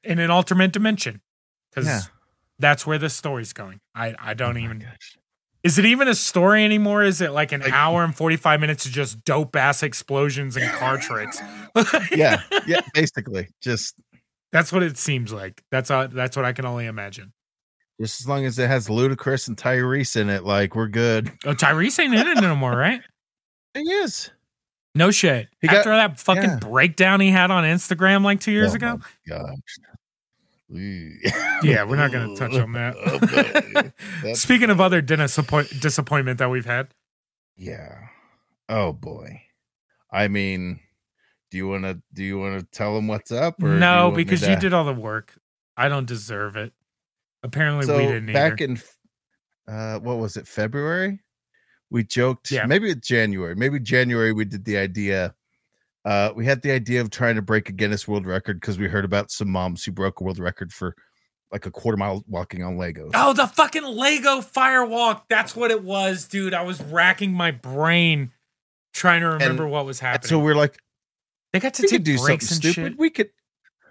in 0.03 0.19
an 0.19 0.29
alternate 0.31 0.71
dimension. 0.73 1.21
Because 1.69 1.87
Yeah. 1.87 2.01
that's 2.59 2.85
where 2.85 2.97
the 2.97 3.09
story's 3.09 3.53
going. 3.53 3.79
I, 3.95 4.15
I 4.19 4.31
oh 4.31 4.33
don't 4.33 4.57
Oh 4.57 4.61
even 4.61 4.79
gosh. 4.79 5.17
is 5.63 5.77
it 5.79 5.85
even 5.85 6.07
a 6.07 6.15
story 6.15 6.63
anymore? 6.65 7.03
Is 7.03 7.21
it 7.21 7.31
like 7.31 7.51
an 7.51 7.61
Like- 7.61 7.71
hour 7.73 8.03
and 8.03 8.15
45 8.15 8.59
minutes 8.59 8.85
of 8.85 8.91
just 8.91 9.23
dope 9.23 9.55
ass 9.55 9.81
explosions 9.83 10.57
and 10.57 10.69
car 10.73 10.97
tricks? 10.97 11.41
yeah 12.11 12.41
yeah 12.67 12.81
basically 12.93 13.47
just 13.61 13.95
That's 14.51 14.71
what 14.71 14.83
it 14.83 14.97
seems 14.97 15.31
like. 15.33 15.63
That's 15.71 15.89
all, 15.89 16.07
that's 16.07 16.35
what 16.35 16.45
I 16.45 16.53
can 16.53 16.65
only 16.65 16.85
imagine. 16.85 17.33
just 17.99 18.21
as 18.21 18.27
long 18.27 18.45
as 18.45 18.59
it 18.59 18.67
has 18.67 18.87
ludacris 18.87 19.47
and 19.47 19.57
tyrese 19.57 20.15
in 20.15 20.29
it 20.29 20.43
like 20.43 20.75
we're 20.75 20.87
good 20.89 21.31
Oh, 21.45 21.53
Tyrese 21.53 21.99
ain't 21.99 22.13
in 22.13 22.27
it 22.27 22.41
no 22.41 22.55
more, 22.55 22.75
right? 22.75 23.01
he 23.73 23.81
is 23.81 24.29
No 24.95 25.09
shit. 25.11 25.47
He 25.59 25.67
got- 25.67 25.77
After 25.77 25.89
that 25.91 26.19
fucking 26.19 26.43
yeah. 26.43 26.59
breakdown 26.59 27.19
he 27.19 27.29
had 27.31 27.49
on 27.51 27.63
Instagram 27.63 28.23
like 28.23 28.39
two 28.39 28.51
years 28.51 28.71
Oh 28.73 28.75
ago. 28.75 28.99
gosh 29.27 29.57
Yeah, 30.69 31.83
we're 31.83 31.95
not 31.97 32.11
going 32.11 32.35
to 32.35 32.35
touch 32.35 32.53
on 32.59 32.73
that. 32.73 32.95
That's- 34.21 34.41
Speaking 34.41 34.69
of 34.69 34.81
other 34.81 35.01
disappoint- 35.01 35.79
disappointment 35.79 36.39
that 36.39 36.49
we've 36.49 36.65
had, 36.65 36.87
Yeah. 37.57 38.07
Oh 38.69 38.93
boy. 38.93 39.41
I 40.11 40.27
mean, 40.29 40.79
do 41.51 41.57
you 41.57 41.67
want 41.67 41.83
to 41.83 42.01
do 42.13 42.23
you 42.23 42.39
want 42.39 42.59
to 42.59 42.65
tell 42.77 42.97
him 42.97 43.07
what's 43.07 43.31
up? 43.31 43.61
Or 43.61 43.67
do 43.67 43.73
you 43.73 43.79
no, 43.79 44.11
because 44.11 44.41
to- 44.41 44.51
you 44.51 44.55
did 44.59 44.73
all 44.73 44.85
the 44.85 44.93
work. 44.93 45.33
I 45.75 45.89
don't 45.89 46.05
deserve 46.07 46.55
it. 46.55 46.71
Apparently, 47.43 47.85
So 47.85 47.97
we 47.97 48.03
didn't 48.05 48.31
back 48.31 48.61
either. 48.61 48.73
in 48.73 48.81
uh 49.67 49.99
what 49.99 50.17
was 50.17 50.37
it 50.37 50.47
february 50.47 51.19
we 51.93 52.03
joked 52.03 52.51
Yeah. 52.51 52.65
maybe 52.65 52.89
it's 52.89 53.07
january 53.07 53.55
maybe 53.55 53.79
january 53.79 54.33
we 54.33 54.43
did 54.43 54.65
the 54.65 54.75
idea 54.77 55.33
uh 56.03 56.31
we 56.35 56.45
had 56.45 56.61
the 56.63 56.71
idea 56.71 56.99
of 56.99 57.09
trying 57.11 57.35
to 57.35 57.41
break 57.41 57.69
a 57.69 57.71
guinness 57.71 58.05
world 58.07 58.25
record 58.25 58.59
because 58.59 58.77
we 58.77 58.87
heard 58.89 59.05
about 59.05 59.31
some 59.31 59.49
moms 59.49 59.85
who 59.85 59.91
broke 59.93 60.19
a 60.19 60.23
world 60.25 60.39
record 60.39 60.73
for 60.73 60.95
like 61.51 61.65
a 61.67 61.71
quarter 61.71 61.95
mile 61.97 62.23
walking 62.27 62.63
on 62.63 62.77
legos 62.77 63.11
Oh, 63.13 63.31
the 63.31 63.45
fucking 63.45 63.83
Lego 63.83 64.41
firewalk. 64.41 65.21
That's 65.29 65.55
what 65.55 65.69
it 65.69 65.83
was, 65.83 66.25
dude. 66.27 66.51
I 66.55 66.63
was 66.63 66.81
racking 66.81 67.31
my 67.31 67.51
brain 67.51 68.31
trying 68.91 69.21
to 69.21 69.27
remember 69.27 69.67
what 69.67 69.85
was 69.85 69.99
happening. 69.99 70.29
so 70.29 70.39
we're 70.39 70.55
like 70.55 70.79
they 71.53 71.59
got 71.59 71.75
to 71.75 71.83
we 71.83 71.87
take 71.89 71.97
could 71.99 72.03
do 72.05 72.17
something 72.17 72.33
and 72.33 72.41
stupid 72.41 72.73
shit. 72.73 72.97
we 72.97 73.11
could 73.11 73.29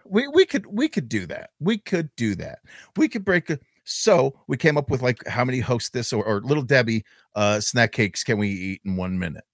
we 0.04 0.26
we 0.26 0.44
could 0.44 0.66
we 0.66 0.88
could 0.88 1.08
do 1.08 1.24
that 1.26 1.50
we 1.60 1.78
could 1.78 2.10
do 2.16 2.34
that 2.34 2.58
we 2.96 3.06
could 3.08 3.24
break 3.24 3.48
a 3.48 3.60
so 3.84 4.32
we 4.46 4.56
came 4.56 4.76
up 4.76 4.90
with 4.90 5.02
like 5.02 5.26
how 5.26 5.44
many 5.44 5.60
hostess 5.60 6.12
or, 6.12 6.24
or 6.24 6.40
little 6.40 6.62
debbie 6.62 7.04
uh 7.34 7.60
snack 7.60 7.92
cakes 7.92 8.22
can 8.22 8.38
we 8.38 8.48
eat 8.48 8.80
in 8.84 8.96
one 8.96 9.18
minute? 9.18 9.44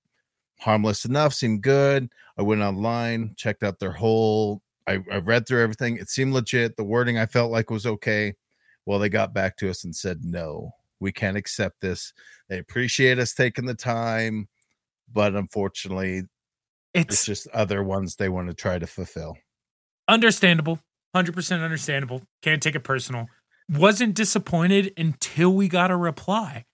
Harmless 0.60 1.04
enough 1.04 1.34
seemed 1.34 1.62
good. 1.62 2.10
I 2.36 2.42
went 2.42 2.62
online 2.62 3.34
checked 3.36 3.62
out 3.62 3.78
their 3.78 3.92
whole 3.92 4.62
I, 4.86 4.98
I 5.12 5.18
read 5.18 5.46
through 5.46 5.62
everything. 5.62 5.98
It 5.98 6.08
seemed 6.08 6.32
legit. 6.32 6.76
The 6.76 6.84
wording 6.84 7.18
i 7.18 7.26
felt 7.26 7.52
like 7.52 7.70
was 7.70 7.86
okay. 7.86 8.34
Well 8.86 8.98
they 8.98 9.08
got 9.08 9.34
back 9.34 9.56
to 9.58 9.70
us 9.70 9.84
and 9.84 9.94
said 9.94 10.24
no 10.24 10.72
we 11.00 11.12
can't 11.12 11.36
accept 11.36 11.80
this. 11.80 12.12
They 12.48 12.58
appreciate 12.58 13.18
us 13.18 13.34
taking 13.34 13.66
the 13.66 13.74
time 13.74 14.48
but 15.12 15.34
unfortunately 15.34 16.24
it's 16.94 17.14
It's 17.14 17.24
just 17.24 17.48
other 17.48 17.82
ones 17.82 18.16
they 18.16 18.28
want 18.28 18.48
to 18.48 18.54
try 18.54 18.78
to 18.78 18.86
fulfill. 18.86 19.36
Understandable. 20.08 20.80
100% 21.14 21.62
understandable. 21.62 22.22
Can't 22.42 22.62
take 22.62 22.74
it 22.74 22.80
personal. 22.80 23.26
Wasn't 23.70 24.14
disappointed 24.14 24.92
until 24.96 25.52
we 25.52 25.68
got 25.68 25.90
a 25.90 25.96
reply. 25.96 26.64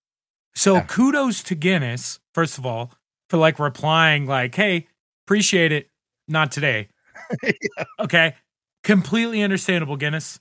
So 0.55 0.75
Yeah. 0.77 0.83
kudos 0.87 1.43
to 1.45 1.55
Guinness, 1.55 2.21
first 2.35 2.59
of 2.59 2.65
all, 2.65 2.93
for 3.29 3.37
like 3.39 3.59
replying 3.59 4.27
like, 4.27 4.55
"Hey, 4.55 4.87
appreciate 5.27 5.73
it, 5.73 5.91
not 6.29 6.53
today." 6.53 6.89
Okay? 7.99 8.35
Completely 8.85 9.43
understandable, 9.43 9.97
Guinness. 9.97 10.39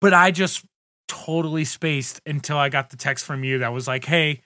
But 0.00 0.12
I 0.14 0.30
just 0.30 0.64
totally 1.08 1.64
spaced 1.64 2.20
until 2.26 2.58
I 2.58 2.68
got 2.68 2.90
the 2.90 2.96
text 2.96 3.24
from 3.24 3.42
you 3.42 3.58
that 3.58 3.72
was 3.72 3.88
like, 3.88 4.04
"Hey, 4.04 4.42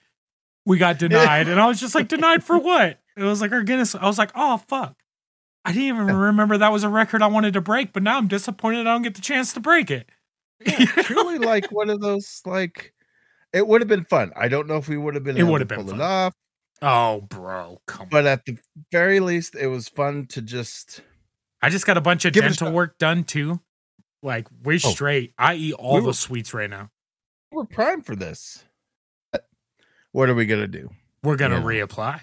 we 0.65 0.77
got 0.77 0.97
denied." 0.99 1.47
and 1.47 1.59
I 1.59 1.67
was 1.67 1.79
just 1.79 1.93
like, 1.95 2.07
"Denied 2.07 2.43
for 2.43 2.57
what?" 2.57 2.99
It 3.17 3.23
was 3.23 3.41
like 3.41 3.51
our 3.51 3.61
Guinness. 3.63 3.93
I 3.93 4.05
was 4.07 4.17
like, 4.17 4.31
"Oh, 4.35 4.57
fuck." 4.57 4.95
I 5.65 5.73
didn't 5.73 5.89
even 5.89 6.07
remember 6.07 6.57
that 6.57 6.71
was 6.71 6.83
a 6.83 6.89
record 6.89 7.21
I 7.21 7.27
wanted 7.27 7.53
to 7.53 7.61
break, 7.61 7.93
but 7.93 8.01
now 8.01 8.17
I'm 8.17 8.27
disappointed 8.27 8.87
I 8.87 8.93
don't 8.93 9.03
get 9.03 9.13
the 9.15 9.21
chance 9.21 9.53
to 9.53 9.59
break 9.59 9.91
it. 9.91 10.09
truly 11.03 11.37
like 11.39 11.65
one 11.71 11.89
of 11.89 11.99
those 12.01 12.41
like 12.45 12.93
it 13.53 13.65
would 13.67 13.81
have 13.81 13.87
been 13.87 14.05
fun 14.05 14.31
i 14.35 14.47
don't 14.47 14.67
know 14.67 14.77
if 14.77 14.87
we 14.87 14.97
would 14.97 15.15
have 15.15 15.23
been 15.23 15.37
It 15.37 15.41
able 15.41 15.51
would 15.53 15.59
to 15.59 15.61
have 15.63 15.67
been 15.69 15.79
pull 15.79 15.97
fun. 15.97 15.99
it 15.99 16.03
off 16.03 16.33
Oh, 16.83 17.21
bro, 17.21 17.79
come 17.85 18.01
on. 18.05 18.09
but 18.09 18.25
at 18.25 18.43
the 18.45 18.57
very 18.91 19.19
least 19.19 19.53
it 19.55 19.67
was 19.67 19.87
fun 19.87 20.25
to 20.29 20.41
just 20.41 21.01
I 21.61 21.69
just 21.69 21.85
got 21.85 21.95
a 21.95 22.01
bunch 22.01 22.25
of 22.25 22.33
Give 22.33 22.41
dental 22.43 22.71
work 22.71 22.97
done 22.97 23.23
too. 23.23 23.59
Like 24.23 24.47
we're 24.63 24.79
Oh. 24.83 24.89
straight. 24.89 25.35
I 25.37 25.53
eat 25.53 25.73
all 25.73 25.95
We 25.97 26.01
the 26.01 26.07
were- 26.07 26.13
sweets 26.13 26.55
right 26.55 26.69
now. 26.71 26.89
we're 27.51 27.65
primed 27.65 28.07
for 28.07 28.15
this 28.15 28.63
what 30.11 30.27
are 30.27 30.33
we 30.33 30.47
gonna 30.47 30.67
do 30.67 30.89
We're 31.21 31.35
gonna 31.35 31.57
Yeah. 31.59 31.85
reapply 31.85 32.19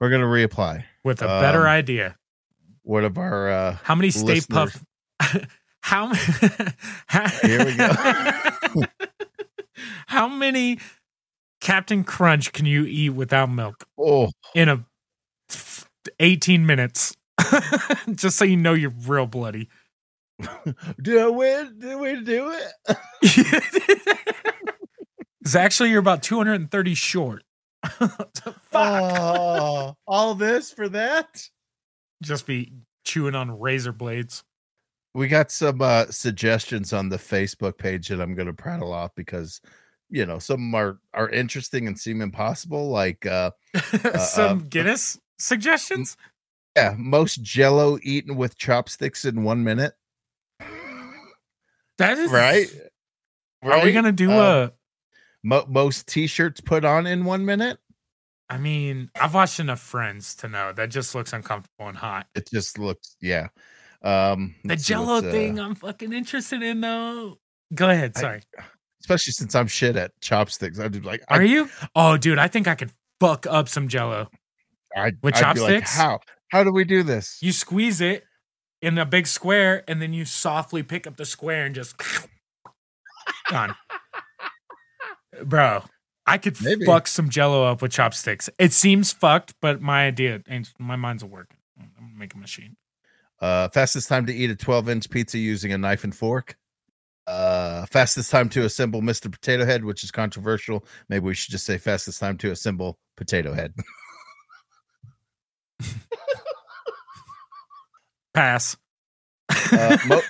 we're 0.00 0.10
gonna 0.10 0.26
reapply 0.26 0.84
with 1.02 1.20
a 1.22 1.26
better 1.26 1.62
Um, 1.62 1.66
idea. 1.74 2.16
What 2.82 3.02
of 3.02 3.18
our 3.18 3.50
uh 3.50 3.78
How 3.82 3.96
many 3.96 4.10
Stay 4.12 4.38
Puft? 4.38 4.80
how, 5.80 6.12
how 7.06 7.28
Here 7.28 7.64
we 7.64 7.76
go. 7.76 7.90
how 10.06 10.28
many 10.28 10.78
Captain 11.60 12.04
Crunch 12.04 12.52
can 12.52 12.66
you 12.66 12.84
eat 12.84 13.10
without 13.10 13.50
milk 13.50 13.84
oh 13.98 14.30
in 14.54 14.68
a 14.68 14.84
18 16.18 16.66
minutes? 16.66 17.16
Just 18.14 18.36
so 18.36 18.44
you 18.44 18.56
know 18.56 18.74
you're 18.74 18.94
real 19.06 19.26
bloody. 19.26 19.68
do 21.02 21.18
I 21.18 21.28
win 21.28 21.78
do 21.78 21.98
we 21.98 22.22
do 22.22 22.54
it 22.54 22.96
It's 25.42 25.54
actually 25.54 25.90
you're 25.90 26.00
about 26.00 26.22
230 26.22 26.94
short. 26.94 27.42
Fuck. 27.84 28.30
oh 28.74 29.94
all 30.06 30.34
this 30.34 30.70
for 30.70 30.88
that 30.90 31.48
Just 32.22 32.46
be 32.46 32.72
chewing 33.04 33.34
on 33.34 33.58
razor 33.58 33.92
blades. 33.92 34.44
We 35.14 35.28
got 35.28 35.50
some 35.50 35.80
uh 35.82 36.06
suggestions 36.06 36.92
on 36.92 37.08
the 37.08 37.16
facebook 37.16 37.76
page 37.78 38.08
that 38.08 38.20
i'm 38.20 38.34
gonna 38.34 38.52
prattle 38.52 38.92
off 38.92 39.10
because 39.16 39.60
you 40.08 40.24
know 40.26 40.38
some 40.38 40.74
are 40.74 40.98
are 41.14 41.28
interesting 41.30 41.86
and 41.86 41.98
seem 41.98 42.20
impossible 42.20 42.88
like 42.90 43.26
uh 43.26 43.50
Some 44.18 44.58
uh, 44.58 44.62
Guinness 44.68 45.18
suggestions? 45.38 46.16
yeah 46.76 46.94
most 46.98 47.42
jello 47.42 47.98
eaten 48.02 48.36
with 48.36 48.56
chopsticks 48.56 49.24
in 49.24 49.42
one 49.42 49.64
minute 49.64 49.94
That 51.98 52.18
is 52.18 52.30
right 52.30 52.68
Are 53.62 53.84
we 53.84 53.92
gonna 53.92 54.12
do 54.12 54.30
Uh, 54.30 54.68
a? 54.68 54.72
Mo- 55.42 55.66
most 55.68 56.06
t-shirts 56.06 56.60
put 56.60 56.84
on 56.84 57.06
in 57.06 57.24
one 57.24 57.44
minute 57.44 57.78
I 58.48 58.58
mean, 58.58 59.10
I've 59.14 59.32
watched 59.34 59.60
enough 59.60 59.78
Friends 59.80 60.34
to 60.36 60.48
know 60.48 60.72
that 60.72 60.88
just 60.90 61.14
looks 61.14 61.32
uncomfortable 61.32 61.86
and 61.86 61.96
hot. 61.96 62.26
it 62.34 62.48
just 62.50 62.78
looks 62.78 63.16
yeah 63.20 63.48
um 64.02 64.54
The 64.64 64.76
Jello 64.76 65.16
uh, 65.18 65.20
thing, 65.22 65.58
I'm 65.60 65.74
fucking 65.74 66.12
interested 66.12 66.62
in 66.62 66.80
though. 66.80 67.38
Go 67.74 67.88
ahead. 67.90 68.12
I- 68.16 68.20
Sorry. 68.20 68.42
especially 69.02 69.32
since 69.32 69.54
i'm 69.54 69.66
shit 69.66 69.96
at 69.96 70.12
chopsticks 70.20 70.78
i'd 70.78 70.92
be 70.92 71.00
like 71.00 71.22
Are 71.28 71.40
I, 71.40 71.44
you? 71.44 71.68
Oh, 71.94 72.16
dude, 72.16 72.38
I 72.38 72.48
think 72.48 72.66
I 72.68 72.74
could 72.74 72.92
fuck 73.18 73.46
up 73.46 73.68
some 73.68 73.88
Jello. 73.88 74.28
I, 74.96 75.12
with 75.22 75.36
I'd 75.36 75.54
be 75.54 75.60
like, 75.60 75.70
chopsticks? 75.84 75.96
how 75.96 76.20
how 76.48 76.64
do 76.64 76.72
we 76.72 76.84
do 76.84 77.02
this 77.02 77.38
You 77.40 77.52
squeeze 77.52 78.00
it 78.00 78.24
in 78.82 78.96
a 78.98 79.04
big 79.04 79.26
square, 79.26 79.84
and 79.86 80.00
then 80.00 80.12
you 80.14 80.24
softly 80.24 80.82
pick 80.82 81.06
up 81.06 81.16
the 81.18 81.26
square 81.26 81.66
and 81.66 81.74
just 81.74 81.94
gone. 83.50 83.74
Bro, 85.44 85.82
I 86.26 86.38
could 86.38 86.60
Maybe. 86.62 86.84
fuck 86.86 87.06
some 87.06 87.28
Jello 87.30 87.64
up 87.64 87.82
with 87.82 87.92
chopsticks. 87.92 88.48
It 88.58 88.72
seems 88.72 89.12
fucked, 89.12 89.54
but 89.60 89.80
my 89.80 90.06
idea, 90.06 90.42
my 90.78 90.96
mind's 90.96 91.24
working. 91.24 91.58
I'm 91.78 91.90
gonna 91.96 92.18
make 92.18 92.34
a 92.34 92.38
machine. 92.38 92.76
Uh, 93.40 93.68
fastest 93.70 94.08
time 94.08 94.26
to 94.26 94.34
eat 94.34 94.50
a 94.50 94.56
12 94.56 94.88
inch 94.88 95.08
pizza 95.10 95.38
using 95.38 95.72
a 95.72 95.78
knife 95.78 96.04
and 96.04 96.14
fork. 96.14 96.56
Uh, 97.26 97.86
fastest 97.86 98.30
time 98.30 98.48
to 98.50 98.64
assemble 98.64 99.00
Mr. 99.02 99.30
Potato 99.30 99.64
Head, 99.64 99.84
which 99.84 100.02
is 100.04 100.10
controversial. 100.10 100.84
Maybe 101.08 101.24
we 101.26 101.34
should 101.34 101.52
just 101.52 101.64
say 101.64 101.78
fastest 101.78 102.18
time 102.20 102.36
to 102.38 102.50
assemble 102.50 102.98
Potato 103.16 103.52
Head. 103.54 103.74
Pass. 108.34 108.76
Uh, 109.72 109.96
mo- 110.06 110.20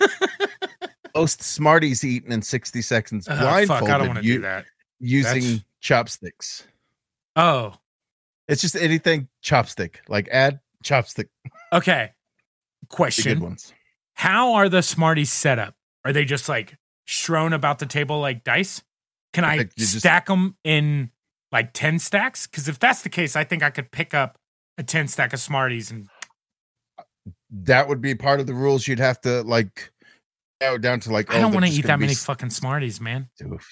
Most 1.15 1.43
Smarties 1.43 2.05
eaten 2.05 2.33
in 2.33 2.41
60 2.43 2.81
seconds 2.83 3.27
blindfolded 3.27 3.87
fuck, 3.87 3.95
I 3.95 3.99
don't 3.99 4.07
want 4.09 4.21
to 4.21 4.25
u- 4.25 4.35
do 4.37 4.41
that. 4.43 4.65
using 5.01 5.43
That's- 5.43 5.61
chopsticks. 5.81 6.65
Oh, 7.37 7.75
It's 8.49 8.61
just 8.63 8.77
anything 8.77 9.29
chopstick, 9.43 9.97
like 10.09 10.29
add 10.31 10.61
chopstick. 10.85 11.29
okay. 11.73 12.13
Question. 12.91 13.57
How 14.15 14.55
are 14.55 14.69
the 14.69 14.83
Smarties 14.83 15.33
set 15.33 15.59
up? 15.59 15.75
Are 16.05 16.13
they 16.13 16.25
just 16.25 16.49
like 16.49 16.77
strewn 17.07 17.53
about 17.53 17.79
the 17.79 17.87
table 17.87 18.21
like 18.21 18.45
dice? 18.45 18.83
Can 19.33 19.45
I 19.45 19.49
I, 19.53 19.55
you 19.55 19.69
just- 19.79 19.99
stack 20.01 20.27
them 20.27 20.57
in 20.65 21.11
like 21.53 21.73
ten 21.73 21.99
stacks? 21.99 22.47
Because 22.47 22.69
if 22.69 22.79
that's 22.79 23.03
the 23.03 23.09
case, 23.09 23.37
I 23.37 23.45
think 23.45 23.63
I 23.63 23.71
could 23.71 23.91
pick 23.91 24.13
up 24.13 24.37
a 24.77 24.83
ten 24.83 25.09
stack 25.09 25.33
of 25.33 25.41
Smarties 25.41 25.91
and 25.91 26.09
That 27.51 27.89
would 27.89 28.01
be 28.01 28.15
part 28.15 28.41
of 28.41 28.47
the 28.47 28.55
rules. 28.55 28.87
You'd 28.89 28.99
have 28.99 29.21
to 29.23 29.43
like 29.43 29.91
narrow 30.61 30.79
down 30.79 31.01
to 31.01 31.13
like. 31.13 31.31
I 31.31 31.39
oh, 31.39 31.41
don't 31.43 31.51
they're 31.53 31.61
want 31.61 31.73
to 31.73 31.79
eat 31.79 31.87
that 31.87 32.01
many 32.01 32.13
s- 32.13 32.25
fucking 32.25 32.51
Smarties, 32.51 33.01
man. 33.01 33.29
Oof. 33.45 33.71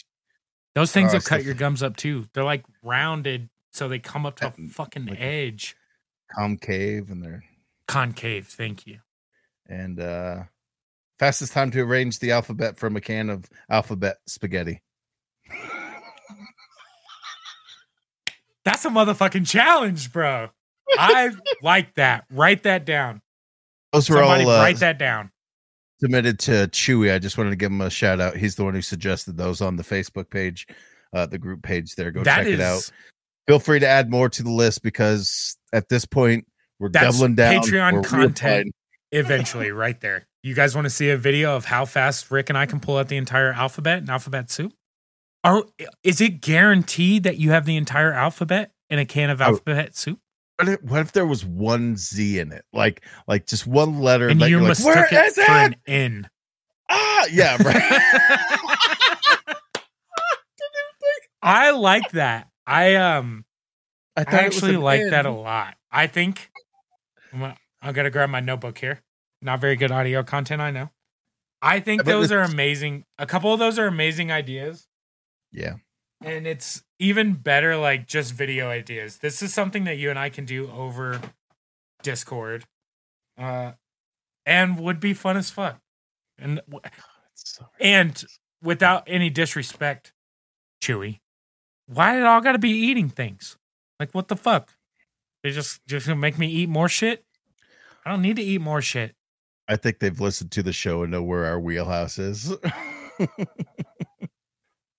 Those 0.75 0.93
things 0.93 1.13
Oh, 1.13 1.17
will 1.17 1.23
cut 1.23 1.45
your 1.45 1.55
gums 1.55 1.83
up 1.83 1.97
too. 1.97 2.27
They're 2.35 2.45
like 2.45 2.65
rounded, 2.83 3.49
so 3.73 3.89
they 3.89 3.99
come 3.99 4.27
up 4.27 4.37
to 4.37 4.47
a 4.47 4.49
Uh, 4.49 4.53
fucking 4.71 5.07
like- 5.07 5.21
edge. 5.21 5.75
concave 6.35 7.11
and 7.11 7.23
they're 7.23 7.43
Concave. 7.89 8.47
Thank 8.49 8.87
you. 8.87 9.01
And 9.69 10.01
uh 10.01 10.43
fastest 11.19 11.53
time 11.53 11.71
to 11.73 11.81
arrange 11.81 12.19
the 12.19 12.33
alphabet 12.33 12.77
from 12.77 12.97
a 12.97 13.01
can 13.01 13.31
of 13.31 13.49
alphabet 13.69 14.17
spaghetti. 14.27 14.83
That's 18.65 18.85
a 18.85 18.91
motherfucking 18.91 19.49
challenge, 19.49 20.13
bro. 20.13 20.49
I 20.97 21.31
like 21.63 21.95
that. 21.95 22.25
Write 22.31 22.65
that 22.65 22.85
down. 22.85 23.23
Those 23.93 24.11
were 24.11 24.17
Somebody 24.17 24.45
all 24.45 24.51
uh, 24.51 24.59
write 24.59 24.79
that 24.81 24.99
down. 24.99 25.31
submitted 26.01 26.39
to 26.41 26.69
Chewy. 26.69 27.13
I 27.13 27.19
just 27.19 27.39
wanted 27.39 27.51
to 27.51 27.57
give 27.57 27.71
him 27.73 27.81
a 27.81 27.91
shout 27.91 28.21
out. 28.21 28.37
He's 28.37 28.57
the 28.57 28.65
one 28.65 28.75
who 28.75 28.83
suggested 28.83 29.37
those 29.37 29.61
on 29.61 29.77
the 29.77 29.83
Facebook 29.83 30.29
page, 30.29 30.67
uh, 31.15 31.27
the 31.27 31.39
group 31.39 31.63
page 31.63 31.95
there. 31.95 32.11
Go 32.11 32.23
That 32.23 32.37
check 32.37 32.47
it 32.47 32.61
out. 32.61 32.91
Feel 33.47 33.59
free 33.59 33.79
to 33.79 33.89
add 33.89 34.11
more 34.11 34.29
to 34.29 34.43
the 34.43 34.51
list 34.51 34.83
because 34.83 35.57
at 35.73 35.89
this 35.89 36.05
point 36.05 36.47
we're 36.79 36.91
doubling 36.91 37.35
down. 37.35 37.63
Patreon 37.63 37.93
We're 37.95 38.03
content. 38.03 38.75
Eventually 39.13 39.71
right 39.71 40.01
there. 40.01 40.27
You 40.43 40.55
guys 40.55 40.75
want 40.75 40.85
to 40.87 40.91
see 40.91 41.11
a 41.11 41.17
video 41.17 41.57
of 41.57 41.65
how 41.67 41.85
fast 41.85 42.31
Rick 42.31 42.49
and 42.49 42.57
I 42.59 42.67
can 42.67 42.81
pull 42.81 42.97
out 42.97 43.09
the 43.09 43.17
entire 43.17 43.53
alphabet 43.53 43.99
and 43.99 44.09
alphabet 44.09 44.51
soup? 44.51 44.73
Are 45.45 45.65
is 46.03 46.21
it 46.21 46.41
guaranteed 46.41 47.23
that 47.25 47.39
you 47.39 47.51
have 47.51 47.65
the 47.65 47.77
entire 47.77 48.13
alphabet 48.13 48.73
in 48.91 48.99
a 48.99 49.05
can 49.05 49.31
of 49.31 49.41
Oh. 49.41 49.45
alphabet 49.47 49.97
soup? 49.97 50.21
What 50.59 50.69
if, 50.69 50.83
what 50.83 51.01
if 51.01 51.13
there 51.13 51.27
was 51.27 51.45
one 51.45 51.97
Z 51.97 52.39
in 52.41 52.51
it? 52.53 52.65
Like 52.73 53.05
like 53.29 53.47
just 53.47 53.67
one 53.67 54.01
letter 54.01 54.29
And 54.29 54.41
that 54.41 54.49
you 54.51 54.57
you're 54.57 54.61
like, 54.63 54.71
mistook 54.71 54.87
where 54.95 55.07
it 55.07 55.27
is 55.27 55.35
for 55.35 55.43
it? 55.43 55.49
an 55.49 55.77
N. 55.87 56.31
Ah, 56.91 57.27
yeah, 57.31 57.57
right. 57.63 57.83
I 61.43 61.71
like 61.71 62.11
that. 62.13 62.49
I 62.67 62.97
um 62.97 63.45
I, 64.17 64.23
I 64.23 64.25
thought 64.25 64.35
it 64.43 64.47
was 64.47 64.57
actually 64.57 64.77
like 64.77 65.01
N. 65.03 65.11
that 65.11 65.27
a 65.27 65.31
lot. 65.31 65.77
I 65.93 66.07
think 66.09 66.51
I'm, 67.83 67.93
gonna- 67.93 68.11
grab 68.11 68.31
my 68.31 68.41
notebook 68.41 68.79
here. 68.79 69.03
Not 69.41 69.61
very 69.61 69.77
good 69.77 69.93
audio 69.93 70.23
content, 70.23 70.61
I 70.61 70.71
know. 70.71 70.91
I 71.63 71.81
think 71.81 72.05
those 72.05 72.31
are 72.33 72.43
amazing. 72.43 73.05
A 73.19 73.27
couple 73.27 73.53
of 73.53 73.59
those 73.59 73.79
are 73.79 73.87
amazing 73.87 74.31
ideas, 74.33 74.87
Yeah, 75.53 75.75
and 76.25 76.47
it's 76.47 76.83
even 76.99 77.35
better 77.35 77.77
like 77.77 78.07
just 78.07 78.33
video 78.33 78.69
ideas. 78.69 79.19
This 79.19 79.43
is 79.43 79.53
something 79.55 79.85
that 79.85 79.97
you 79.99 80.11
and 80.11 80.19
I 80.19 80.29
can 80.29 80.45
do 80.45 80.71
over 80.71 81.21
Discord, 82.03 82.65
uh, 83.37 83.73
and 84.47 84.79
would 84.79 85.01
be 85.01 85.15
fun 85.15 85.37
as 85.37 85.51
fuck. 85.51 85.81
And 86.39 86.61
and 87.81 88.25
without 88.63 89.05
any 89.07 89.31
disrespect, 89.31 90.13
Chewy, 90.83 91.19
why 91.87 92.15
did 92.15 92.21
it 92.21 92.27
all 92.27 92.41
got 92.41 92.53
to 92.53 92.59
be 92.59 92.71
eating 92.71 93.09
things? 93.09 93.57
Like 93.99 94.13
what 94.13 94.29
the 94.29 94.37
fuck? 94.37 94.75
They 95.43 95.51
just 95.51 95.81
just 95.87 96.07
gonna 96.07 96.19
make 96.21 96.39
me 96.39 96.49
eat 96.49 96.69
more 96.69 96.89
shit. 96.89 97.25
I 98.09 98.13
don't 98.13 98.23
need 98.23 98.37
to 98.37 98.43
eat 98.43 98.63
more 98.63 98.81
shit. 98.81 99.15
I 99.69 99.77
think 99.77 99.99
they've 99.99 100.19
listened 100.19 100.51
to 100.53 100.63
the 100.63 100.73
show 100.73 101.03
and 101.03 101.11
know 101.13 101.23
where 101.23 101.45
our 101.45 101.61
wheelhouse 101.61 102.19
is. 102.19 102.55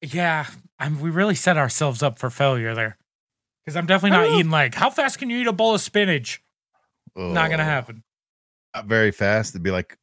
Yeah, 0.01 0.45
I'm, 0.79 1.01
we 1.01 1.09
really 1.09 1.35
set 1.35 1.57
ourselves 1.57 2.01
up 2.01 2.17
for 2.19 2.29
failure 2.29 2.73
there. 2.73 2.97
Because 3.65 3.75
I'm 3.75 3.85
definitely 3.85 4.17
not 4.17 4.29
eating 4.39 4.49
like 4.51 4.73
how 4.73 4.89
fast 4.89 5.19
can 5.19 5.29
you 5.29 5.39
eat 5.39 5.47
a 5.47 5.51
bowl 5.51 5.75
of 5.75 5.81
spinach? 5.81 6.41
Not 7.17 7.49
gonna 7.49 7.63
Oh, 7.63 7.65
happen. 7.65 8.03
Not 8.73 8.85
very 8.85 9.11
fast. 9.11 9.53
To 9.53 9.59
be 9.59 9.71
like, 9.71 9.97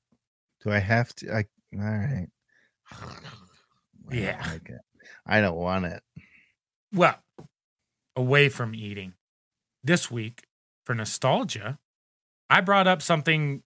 do 0.62 0.70
I 0.70 0.78
have 0.80 1.14
to? 1.16 1.32
I 1.32 1.44
all 1.74 1.80
right. 1.80 2.26
I 2.92 2.96
don't 4.11 4.18
Yeah. 4.22 4.42
like. 4.52 4.70
I 5.24 5.40
don't 5.40 5.57
want 5.57 5.86
it. 5.86 6.02
Well, 6.92 7.16
away 8.14 8.50
from 8.50 8.74
eating, 8.74 9.14
this 9.82 10.11
week 10.11 10.42
for 10.84 10.94
nostalgia, 10.94 11.78
I 12.51 12.61
brought 12.61 12.86
up 12.86 13.03
something 13.03 13.62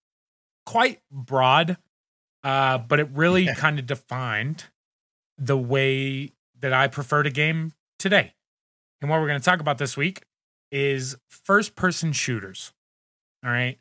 quite 0.66 1.00
broad, 1.10 1.76
uh, 2.44 2.78
but 2.78 3.00
it 3.00 3.08
really 3.12 3.44
Yeah. 3.44 3.54
kind 3.54 3.78
of 3.78 3.86
defined 3.86 4.64
the 5.38 5.56
way 5.58 6.32
that 6.58 6.72
I 6.72 6.88
prefer 6.88 7.22
to 7.22 7.30
game 7.30 7.72
today. 7.98 8.34
And 9.00 9.10
what 9.10 9.20
we're 9.20 9.26
going 9.28 9.40
to 9.40 9.44
talk 9.44 9.60
about 9.60 9.78
this 9.78 9.96
week 9.96 10.22
is 10.70 11.16
first 11.28 11.74
person 11.74 12.12
shooters. 12.12 12.72
All 13.44 13.50
right. 13.50 13.78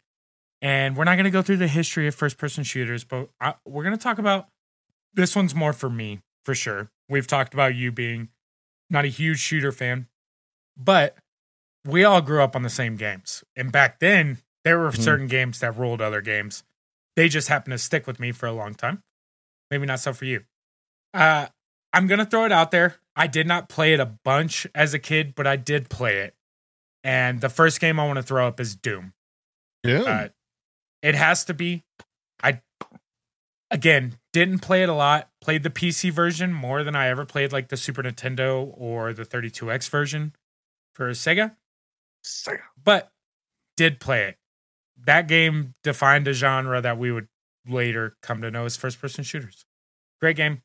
And 0.62 0.96
we're 0.98 1.04
not 1.04 1.16
going 1.16 1.26
to 1.26 1.30
go 1.32 1.42
through 1.42 1.58
the 1.58 1.68
history 1.68 2.08
of 2.08 2.16
first 2.16 2.38
person 2.38 2.64
shooters, 2.64 3.04
but 3.04 3.30
I, 3.40 3.56
we're 3.66 3.84
going 3.84 3.98
to 3.98 4.02
talk 4.02 4.18
about 4.18 4.50
this 5.14 5.36
one's 5.36 5.56
more 5.56 5.74
for 5.74 5.90
me, 5.90 6.22
for 6.44 6.54
sure. 6.56 6.92
We've 7.08 7.28
talked 7.28 7.54
about 7.54 7.76
you 7.76 7.92
being 7.92 8.30
not 8.90 9.06
a 9.06 9.10
huge 9.10 9.40
shooter 9.40 9.72
fan, 9.72 10.08
but 10.78 11.16
we 11.86 12.04
all 12.04 12.22
grew 12.22 12.42
up 12.42 12.56
on 12.56 12.64
the 12.64 12.70
same 12.70 12.96
games. 12.98 13.44
And 13.56 13.72
back 13.72 14.00
then, 14.00 14.40
there 14.64 14.80
were 14.80 14.92
Mhm. 14.92 15.02
certain 15.04 15.28
games 15.28 15.60
that 15.60 15.78
ruled 15.78 16.02
other 16.02 16.22
games. 16.22 16.64
They 17.16 17.30
just 17.30 17.48
happened 17.48 17.72
to 17.74 17.78
stick 17.78 18.08
with 18.08 18.20
me 18.20 18.32
for 18.32 18.46
a 18.46 18.52
long 18.52 18.74
time. 18.76 19.04
Maybe 19.72 19.86
not 19.86 20.00
so 20.00 20.14
for 20.14 20.26
you. 20.26 20.46
Uh, 21.14 21.48
I'm 21.94 22.08
going 22.08 22.20
to 22.20 22.26
throw 22.26 22.46
it 22.46 22.52
out 22.52 22.72
there. 22.72 22.96
I 23.16 23.28
did 23.28 23.48
not 23.48 23.68
play 23.70 23.94
it 23.94 24.00
a 24.00 24.06
bunch 24.06 24.68
as 24.76 24.94
a 24.94 25.00
kid, 25.00 25.34
but 25.36 25.46
I 25.48 25.56
did 25.56 25.90
play 25.90 26.20
it. 26.20 26.36
And 27.04 27.42
the 27.42 27.50
first 27.50 27.80
game 27.80 28.00
I 28.00 28.06
want 28.06 28.18
to 28.18 28.24
throw 28.24 28.48
up 28.48 28.60
is 28.60 28.76
Doom. 28.76 29.14
Yeah. 29.84 30.02
Uh, 30.02 30.30
it 31.02 31.16
has 31.16 31.46
to 31.46 31.54
be. 31.54 31.84
I 32.44 32.62
again 33.72 34.18
didn't 34.34 34.60
play 34.60 34.84
it 34.84 34.90
a 34.90 34.94
lot. 34.94 35.30
Played 35.42 35.64
the 35.64 35.70
PC 35.70 36.10
version 36.12 36.54
more 36.54 36.84
than 36.84 36.96
I 36.96 37.08
ever 37.08 37.26
played 37.26 37.52
like 37.52 37.70
the 37.70 37.78
Super 37.78 38.04
Nintendo 38.04 38.72
or 38.78 39.14
the 39.14 39.24
32X 39.26 39.90
version 39.90 40.36
for 40.94 41.10
Sega. 41.12 41.56
Sega, 42.26 42.62
but 42.84 43.12
did 43.78 44.00
play 44.00 44.26
it. 44.26 44.38
That 45.06 45.28
game 45.28 45.74
defined 45.84 46.28
a 46.28 46.34
genre 46.34 46.82
that 46.82 46.98
we 46.98 47.12
would 47.12 47.28
later 47.68 48.18
come 48.22 48.42
to 48.42 48.52
know 48.52 48.66
as 48.66 48.76
first 48.78 49.00
person 49.02 49.24
shooters. 49.24 49.66
Great 50.20 50.36
game. 50.36 50.62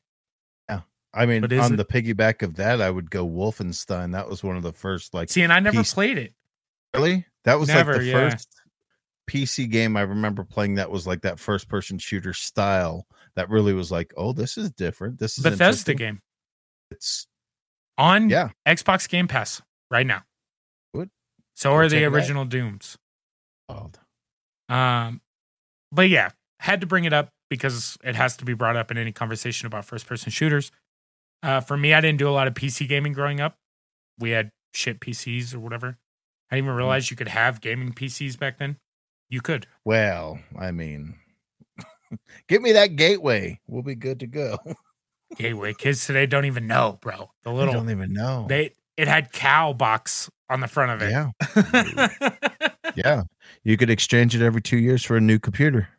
Yeah. 0.69 0.81
I 1.13 1.25
mean, 1.25 1.43
on 1.43 1.73
it- 1.73 1.77
the 1.77 1.85
piggyback 1.85 2.41
of 2.41 2.55
that, 2.55 2.81
I 2.81 2.89
would 2.89 3.09
go 3.09 3.27
Wolfenstein. 3.27 4.11
That 4.11 4.27
was 4.29 4.43
one 4.43 4.57
of 4.57 4.63
the 4.63 4.73
first, 4.73 5.13
like, 5.13 5.29
See, 5.29 5.41
and 5.41 5.53
I 5.53 5.59
never 5.59 5.77
Piece- 5.79 5.93
played 5.93 6.17
it. 6.17 6.33
really? 6.93 7.25
That 7.45 7.59
was 7.59 7.67
Never, 7.69 7.93
like 7.93 8.01
the 8.01 8.07
yeah. 8.07 8.29
first 8.31 8.49
PC 9.29 9.69
game 9.69 9.95
I 9.95 10.01
remember 10.01 10.43
playing 10.43 10.75
that 10.75 10.89
was 10.89 11.05
like 11.05 11.21
that 11.21 11.39
first 11.39 11.67
person 11.69 11.97
shooter 11.99 12.33
style 12.33 13.05
that 13.35 13.49
really 13.49 13.73
was 13.73 13.91
like, 13.91 14.13
oh, 14.17 14.33
this 14.33 14.57
is 14.57 14.71
different. 14.71 15.19
This 15.19 15.37
is 15.37 15.43
Bethesda 15.43 15.93
game 15.93 16.21
It's 16.91 17.27
on 17.97 18.29
yeah. 18.29 18.49
Xbox 18.67 19.07
Game 19.07 19.27
Pass 19.27 19.61
right 19.91 20.05
now. 20.07 20.23
Good. 20.93 21.09
So 21.53 21.73
are 21.73 21.87
the 21.87 22.03
original 22.05 22.45
Dooms. 22.45 22.97
wild. 23.69 23.99
Um, 24.69 25.21
but 25.91 26.09
yeah, 26.09 26.29
had 26.59 26.81
to 26.81 26.87
bring 26.87 27.05
it 27.05 27.13
up 27.13 27.29
because 27.49 27.97
it 28.03 28.15
has 28.15 28.37
to 28.37 28.45
be 28.45 28.53
brought 28.53 28.75
up 28.75 28.91
in 28.91 28.97
any 28.97 29.11
conversation 29.11 29.67
about 29.67 29.85
first 29.85 30.07
person 30.07 30.31
shooters. 30.31 30.71
Uh, 31.43 31.61
for 31.61 31.77
me, 31.77 31.93
I 31.93 32.01
didn't 32.01 32.17
do 32.17 32.27
a 32.27 32.31
lot 32.31 32.47
of 32.47 32.53
PC 32.53 32.87
gaming 32.87 33.13
growing 33.13 33.39
up. 33.39 33.57
We 34.19 34.31
had 34.31 34.49
shit 34.73 34.99
PCs 34.99 35.53
or 35.53 35.59
whatever. 35.59 35.97
I 36.49 36.55
didn't 36.55 36.65
even 36.65 36.77
realize 36.77 37.11
you 37.11 37.17
could 37.17 37.27
have 37.27 37.61
gaming 37.61 37.93
PCs 37.93 38.37
back 38.37 38.57
then. 38.57 38.77
You 39.29 39.41
could. 39.41 39.67
Well, 39.83 40.39
I 40.57 40.71
mean, 40.71 41.15
give 42.47 42.61
me 42.61 42.71
that 42.73 42.95
gateway. 42.95 43.59
We'll 43.67 43.83
be 43.83 43.95
good 43.95 44.19
to 44.21 44.27
go. 44.27 44.57
Gateway 45.37 45.73
kids 45.73 46.05
today 46.05 46.27
don't 46.27 46.45
even 46.45 46.67
know, 46.67 46.99
bro. 47.01 47.31
The 47.43 47.51
little 47.51 47.73
don't 47.73 47.89
even 47.89 48.13
know. 48.13 48.45
they 48.47 48.75
it 48.95 49.07
had 49.07 49.33
cow 49.33 49.73
box 49.73 50.29
on 50.49 50.59
the 50.59 50.67
front 50.67 50.91
of 50.91 51.01
it. 51.01 51.11
yeah, 51.11 52.07
yeah. 52.95 53.23
You 53.65 53.77
could 53.77 53.89
exchange 53.89 54.35
it 54.35 54.41
every 54.45 54.61
two 54.61 54.77
years 54.77 55.03
for 55.03 55.17
a 55.17 55.21
new 55.21 55.39
computer. 55.39 55.89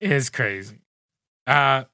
is 0.00 0.28
crazy. 0.28 0.80
Uh 1.46 1.84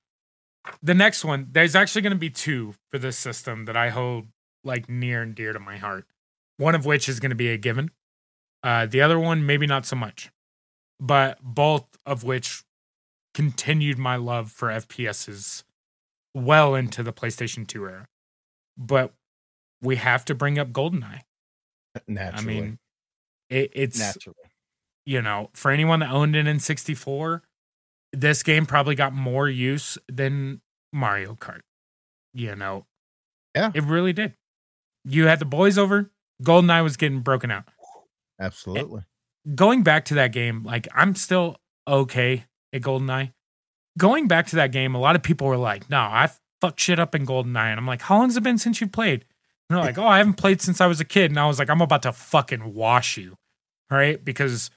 the 0.83 0.95
next 0.95 1.25
one, 1.25 1.49
there's 1.53 1.75
actually 1.77 2.03
going 2.03 2.13
to 2.13 2.19
be 2.19 2.31
two 2.31 2.75
for 2.91 2.99
this 2.99 3.19
system 3.19 3.67
that 3.67 3.77
I 3.77 3.91
hold 3.91 4.29
like 4.65 4.89
near 4.89 5.21
and 5.23 5.35
dear 5.35 5.53
to 5.53 5.59
my 5.61 5.77
heart. 5.77 6.07
One 6.57 6.75
of 6.75 6.87
which 6.87 7.09
is 7.09 7.21
going 7.21 7.31
to 7.31 7.37
be 7.37 7.51
a 7.51 7.59
given. 7.59 7.91
Uh 8.63 8.87
the 8.87 9.03
other 9.03 9.19
one 9.21 9.45
maybe 9.45 9.67
not 9.67 9.85
so 9.87 9.97
much. 9.97 10.33
But 10.99 11.39
both 11.43 11.87
of 12.07 12.25
which 12.25 12.65
continued 13.35 13.99
my 13.99 14.17
love 14.17 14.51
for 14.51 14.69
FPSs 14.69 15.65
well 16.35 16.75
into 16.75 17.03
the 17.03 17.13
PlayStation 17.13 17.67
2 17.67 17.87
era. 17.87 18.07
But 18.79 19.13
we 19.83 19.97
have 19.97 20.25
to 20.27 20.35
bring 20.35 20.59
up 20.59 20.71
GoldenEye. 20.71 21.23
Naturally, 22.07 22.57
I 22.57 22.61
mean, 22.61 22.79
it, 23.51 23.71
it's 23.75 23.99
naturally. 23.99 24.37
You 25.07 25.21
know, 25.23 25.51
for 25.55 25.71
anyone 25.71 26.01
that 26.01 26.11
owned 26.11 26.37
it 26.37 26.47
in 26.47 26.59
64, 26.61 27.43
this 28.13 28.43
game 28.43 28.67
probably 28.67 28.95
got 28.95 29.13
more 29.13 29.49
use 29.49 29.99
than 30.11 30.61
Mario 30.93 31.35
Kart. 31.35 31.61
You 32.35 32.55
know, 32.57 32.87
Yeah. 33.55 33.71
it 33.75 33.85
really 33.85 34.13
did. 34.13 34.35
You 35.05 35.27
had 35.27 35.39
the 35.39 35.45
boys 35.45 35.77
over, 35.79 36.11
GoldenEye 36.43 36.83
was 36.83 36.97
getting 36.97 37.21
broken 37.21 37.51
out. 37.51 37.65
Absolutely. 38.41 39.03
Going 39.55 39.83
back 39.83 40.05
to 40.07 40.15
that 40.15 40.33
game, 40.33 40.63
like 40.63 40.87
I'm 40.95 41.15
still 41.15 41.57
okay 41.87 42.45
at 42.73 42.83
GoldenEye. 42.83 43.33
Going 43.99 44.29
back 44.29 44.47
to 44.49 44.57
that 44.57 44.73
game, 44.73 44.95
a 44.95 45.01
lot 45.01 45.17
of 45.17 45.23
people 45.23 45.47
were 45.47 45.57
like, 45.57 45.91
no, 45.91 45.99
I 45.99 46.31
fucked 46.61 46.81
shit 46.81 46.99
up 46.99 47.15
in 47.15 47.27
GoldenEye. 47.27 47.71
And 47.71 47.79
I'm 47.79 47.87
like, 47.87 48.03
how 48.03 48.19
long's 48.19 48.37
it 48.37 48.43
been 48.43 48.59
since 48.59 48.81
you 48.81 48.87
played? 48.87 49.25
And 49.69 49.77
they're 49.79 49.85
like, 49.85 49.99
oh, 49.99 50.07
I 50.07 50.19
haven't 50.19 50.35
played 50.35 50.61
since 50.61 50.81
I 50.81 50.87
was 50.87 51.01
a 51.01 51.05
kid. 51.05 51.31
And 51.31 51.39
I 51.41 51.47
was 51.47 51.59
like, 51.59 51.69
I'm 51.71 51.81
about 51.81 52.03
to 52.03 52.13
fucking 52.13 52.73
wash 52.75 53.17
you. 53.17 53.37
All 53.91 53.99
right. 53.99 54.23
Because 54.25 54.71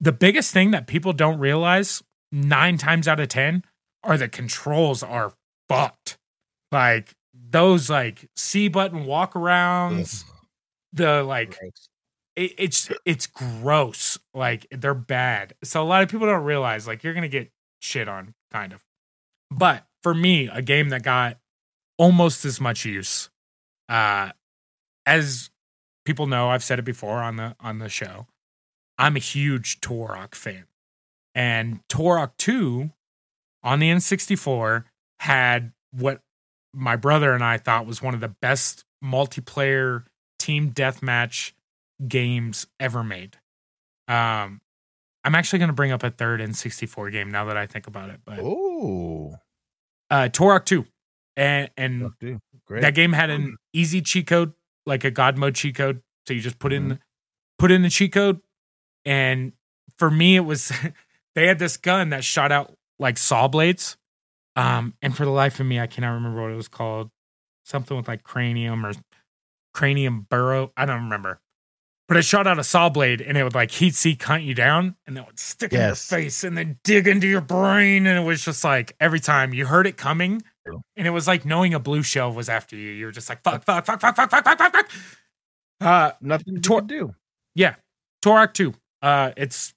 the 0.00 0.12
biggest 0.12 0.52
thing 0.52 0.70
that 0.70 0.86
people 0.86 1.12
don't 1.12 1.38
realize 1.38 2.02
nine 2.30 2.78
times 2.78 3.08
out 3.08 3.20
of 3.20 3.28
10 3.28 3.64
are 4.04 4.16
the 4.16 4.28
controls 4.28 5.02
are 5.02 5.32
fucked. 5.68 6.18
Like 6.70 7.14
those 7.34 7.88
like 7.90 8.28
C 8.36 8.68
button 8.68 9.04
walkarounds, 9.04 10.24
the 10.92 11.22
like 11.22 11.56
it, 12.36 12.52
it's 12.58 12.90
it's 13.04 13.26
gross. 13.26 14.18
Like 14.34 14.66
they're 14.70 14.94
bad. 14.94 15.54
So 15.64 15.82
a 15.82 15.84
lot 15.84 16.02
of 16.02 16.08
people 16.08 16.26
don't 16.26 16.44
realize 16.44 16.86
like 16.86 17.02
you're 17.02 17.14
gonna 17.14 17.28
get 17.28 17.50
shit 17.80 18.08
on, 18.08 18.34
kind 18.52 18.72
of. 18.72 18.84
But 19.50 19.84
for 20.02 20.14
me, 20.14 20.48
a 20.52 20.62
game 20.62 20.90
that 20.90 21.02
got 21.02 21.38
almost 21.96 22.44
as 22.44 22.60
much 22.60 22.84
use, 22.84 23.30
uh, 23.88 24.30
as 25.06 25.50
people 26.04 26.26
know, 26.26 26.50
I've 26.50 26.62
said 26.62 26.78
it 26.78 26.84
before 26.84 27.18
on 27.18 27.36
the 27.36 27.56
on 27.60 27.78
the 27.78 27.88
show. 27.88 28.26
I'm 28.98 29.16
a 29.16 29.20
huge 29.20 29.80
Turok 29.80 30.34
fan, 30.34 30.64
and 31.34 31.80
Turok 31.88 32.32
Two 32.38 32.90
on 33.62 33.78
the 33.80 33.90
N64 33.90 34.84
had 35.20 35.72
what 35.92 36.20
my 36.74 36.96
brother 36.96 37.32
and 37.32 37.42
I 37.44 37.58
thought 37.58 37.86
was 37.86 38.02
one 38.02 38.14
of 38.14 38.20
the 38.20 38.28
best 38.28 38.84
multiplayer 39.04 40.04
team 40.38 40.70
deathmatch 40.72 41.52
games 42.06 42.66
ever 42.78 43.02
made. 43.02 43.36
Um, 44.06 44.60
I'm 45.24 45.34
actually 45.34 45.58
going 45.58 45.68
to 45.70 45.74
bring 45.74 45.92
up 45.92 46.02
a 46.02 46.10
third 46.10 46.40
N64 46.40 47.10
game 47.12 47.30
now 47.30 47.44
that 47.46 47.56
I 47.56 47.66
think 47.66 47.86
about 47.86 48.10
it. 48.10 48.20
But 48.24 48.38
Oh, 48.40 49.36
uh, 50.10 50.28
Turok 50.32 50.64
2, 50.64 50.86
and 51.36 51.70
and 51.76 52.10
great. 52.66 52.82
that 52.82 52.94
game 52.94 53.12
had 53.12 53.30
an 53.30 53.56
easy 53.72 54.00
cheat 54.00 54.26
code, 54.26 54.52
like 54.86 55.04
a 55.04 55.10
God 55.10 55.36
mode 55.36 55.54
cheat 55.54 55.74
code. 55.76 56.02
So 56.26 56.34
you 56.34 56.40
just 56.40 56.58
put 56.58 56.72
in 56.72 56.90
Mhm. 56.90 57.00
put 57.58 57.70
in 57.70 57.82
the 57.82 57.90
cheat 57.90 58.12
code, 58.12 58.40
and 59.04 59.52
for 59.98 60.10
me, 60.10 60.36
it 60.36 60.40
was 60.40 60.72
they 61.34 61.46
had 61.46 61.58
this 61.58 61.76
gun 61.76 62.10
that 62.10 62.24
shot 62.24 62.52
out 62.52 62.74
like 62.98 63.18
saw 63.18 63.48
blades. 63.48 63.96
Um, 64.56 64.94
and 65.02 65.16
for 65.16 65.24
the 65.24 65.30
life 65.30 65.60
of 65.60 65.66
me, 65.66 65.78
I 65.78 65.86
cannot 65.86 66.14
remember 66.14 66.42
what 66.42 66.50
it 66.50 66.56
was 66.56 66.68
called. 66.68 67.10
Something 67.64 67.96
with 67.96 68.08
like 68.08 68.22
cranium 68.24 68.84
or 68.84 68.92
cranium 69.74 70.26
burrow. 70.28 70.72
I 70.76 70.86
don't 70.86 71.04
remember. 71.04 71.40
But 72.08 72.16
it 72.16 72.22
shot 72.22 72.46
out 72.46 72.58
a 72.58 72.64
saw 72.64 72.88
blade 72.88 73.20
and 73.20 73.36
it 73.36 73.44
would 73.44 73.54
like 73.54 73.70
heat 73.70 73.94
seek 73.94 74.22
hunt 74.22 74.42
you 74.42 74.54
down 74.54 74.96
and 75.06 75.18
it 75.18 75.26
would 75.26 75.38
stick 75.38 75.74
in 75.74 75.78
your 75.78 75.94
face 75.94 76.42
and 76.42 76.56
then 76.56 76.78
dig 76.82 77.06
into 77.06 77.28
your 77.28 77.42
brain. 77.42 78.06
And 78.06 78.18
it 78.18 78.22
was 78.26 78.42
just 78.42 78.64
like 78.64 78.96
every 78.98 79.20
time 79.20 79.52
you 79.52 79.66
heard 79.66 79.86
it 79.86 79.98
coming, 79.98 80.42
and 80.96 81.06
it 81.06 81.10
was 81.10 81.26
like 81.28 81.44
knowing 81.44 81.74
a 81.74 81.78
blue 81.78 82.02
shell 82.02 82.32
was 82.32 82.48
after 82.48 82.76
you. 82.76 82.90
You 82.90 83.06
were 83.06 83.12
just 83.12 83.28
like, 83.28 83.42
fuck, 83.42 83.62
fuck, 83.64 83.84
fuck, 83.84 84.00
fuck, 84.00 84.16
fuck, 84.16 84.30
fuck, 84.30 84.44
fuck, 84.44 84.58
fuck, 84.58 84.72
fuck. 84.72 84.90
Uh, 85.80 86.12
Nothing 86.22 86.54
to 86.56 86.60
Tor- 86.62 86.80
do. 86.80 87.14
yeah, 87.54 87.74
Turok 88.24 88.54
2. 88.54 88.72
Uh, 89.02 89.32
it's 89.36 89.74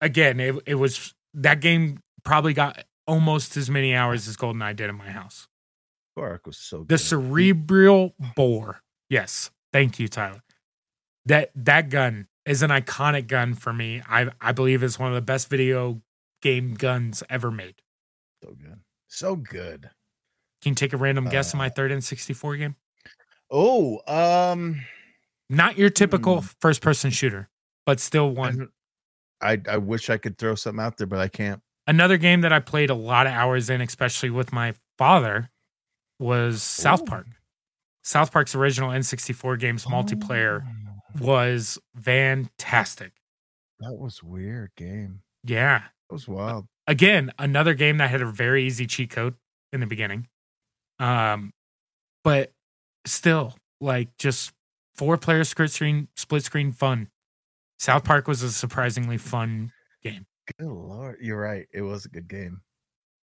again, 0.00 0.40
it, 0.40 0.54
it 0.66 0.74
was 0.76 1.14
that 1.34 1.60
game 1.60 2.00
probably 2.24 2.52
got 2.54 2.84
almost 3.06 3.56
as 3.56 3.68
many 3.68 3.94
hours 3.94 4.28
as 4.28 4.36
GoldenEye 4.36 4.76
did 4.76 4.88
in 4.90 4.96
my 4.96 5.10
house. 5.10 5.48
Bark 6.16 6.46
was 6.46 6.56
so 6.56 6.78
good. 6.78 6.88
The 6.88 6.98
cerebral 6.98 8.14
bore. 8.36 8.82
Yes. 9.10 9.50
Thank 9.72 9.98
you, 9.98 10.06
Tyler. 10.08 10.42
That 11.26 11.50
that 11.56 11.88
gun 11.88 12.28
is 12.46 12.62
an 12.62 12.70
iconic 12.70 13.26
gun 13.26 13.54
for 13.54 13.72
me. 13.72 14.02
I 14.08 14.30
I 14.40 14.52
believe 14.52 14.82
it's 14.82 14.98
one 14.98 15.08
of 15.08 15.14
the 15.16 15.22
best 15.22 15.48
video 15.50 16.00
game 16.42 16.74
guns 16.74 17.22
ever 17.28 17.50
made. 17.50 17.76
so 18.42 18.52
good. 18.54 18.80
So 19.08 19.36
good. 19.36 19.90
Can 20.62 20.70
you 20.70 20.74
take 20.74 20.92
a 20.92 20.96
random 20.96 21.28
guess 21.28 21.52
in 21.52 21.58
Uh, 21.58 21.64
my 21.64 21.68
third 21.68 21.90
N64 21.90 22.58
game? 22.58 22.76
Oh, 23.50 24.00
um, 24.06 24.80
Not 25.50 25.76
your 25.78 25.90
typical 25.90 26.40
hmm. 26.40 26.46
first 26.60 26.80
person 26.82 27.10
shooter, 27.10 27.48
but 27.86 28.00
still 28.00 28.30
one. 28.30 28.68
I 29.40 29.60
I 29.68 29.76
wish 29.78 30.10
I 30.10 30.16
could 30.18 30.38
throw 30.38 30.54
something 30.54 30.82
out 30.84 30.96
there, 30.96 31.06
but 31.06 31.18
I 31.18 31.28
can't. 31.28 31.60
Another 31.86 32.16
game 32.16 32.40
that 32.42 32.52
I 32.52 32.60
played 32.60 32.88
a 32.90 32.94
lot 32.94 33.26
of 33.26 33.32
hours 33.32 33.68
in, 33.68 33.80
especially 33.80 34.30
with 34.30 34.52
my 34.52 34.72
father, 34.96 35.50
was 36.18 36.62
South 36.62 37.02
Ooh. 37.02 37.06
Park. 37.06 37.26
South 38.02 38.32
Park's 38.32 38.54
original 38.54 38.90
N64 38.90 39.58
games 39.58 39.84
multiplayer 39.86 40.62
Oh, 40.66 41.24
was 41.24 41.78
fantastic. 42.00 43.12
that 43.80 43.92
was 43.94 44.22
weird 44.22 44.70
game. 44.76 45.20
Yeah. 45.42 45.78
That 46.08 46.12
was 46.14 46.28
wild. 46.28 46.66
Again, 46.86 47.32
another 47.38 47.74
game 47.74 47.98
that 47.98 48.10
had 48.10 48.20
a 48.22 48.26
very 48.26 48.64
easy 48.66 48.86
cheat 48.86 49.10
code 49.10 49.34
in 49.72 49.80
the 49.80 49.86
beginning. 49.86 50.26
Um, 50.98 51.52
but 52.22 52.52
still, 53.06 53.54
like 53.80 54.16
just 54.18 54.52
four 54.94 55.16
player 55.16 55.44
split 55.44 55.70
screen, 55.70 56.08
split 56.16 56.44
screen 56.44 56.72
fun. 56.72 57.08
South 57.84 58.02
Park 58.02 58.26
was 58.26 58.42
a 58.42 58.50
surprisingly 58.50 59.18
fun 59.18 59.70
game. 60.02 60.24
Good 60.58 60.66
lord, 60.66 61.18
you're 61.20 61.38
right. 61.38 61.66
It 61.70 61.82
was 61.82 62.06
a 62.06 62.08
good 62.08 62.28
game. 62.28 62.62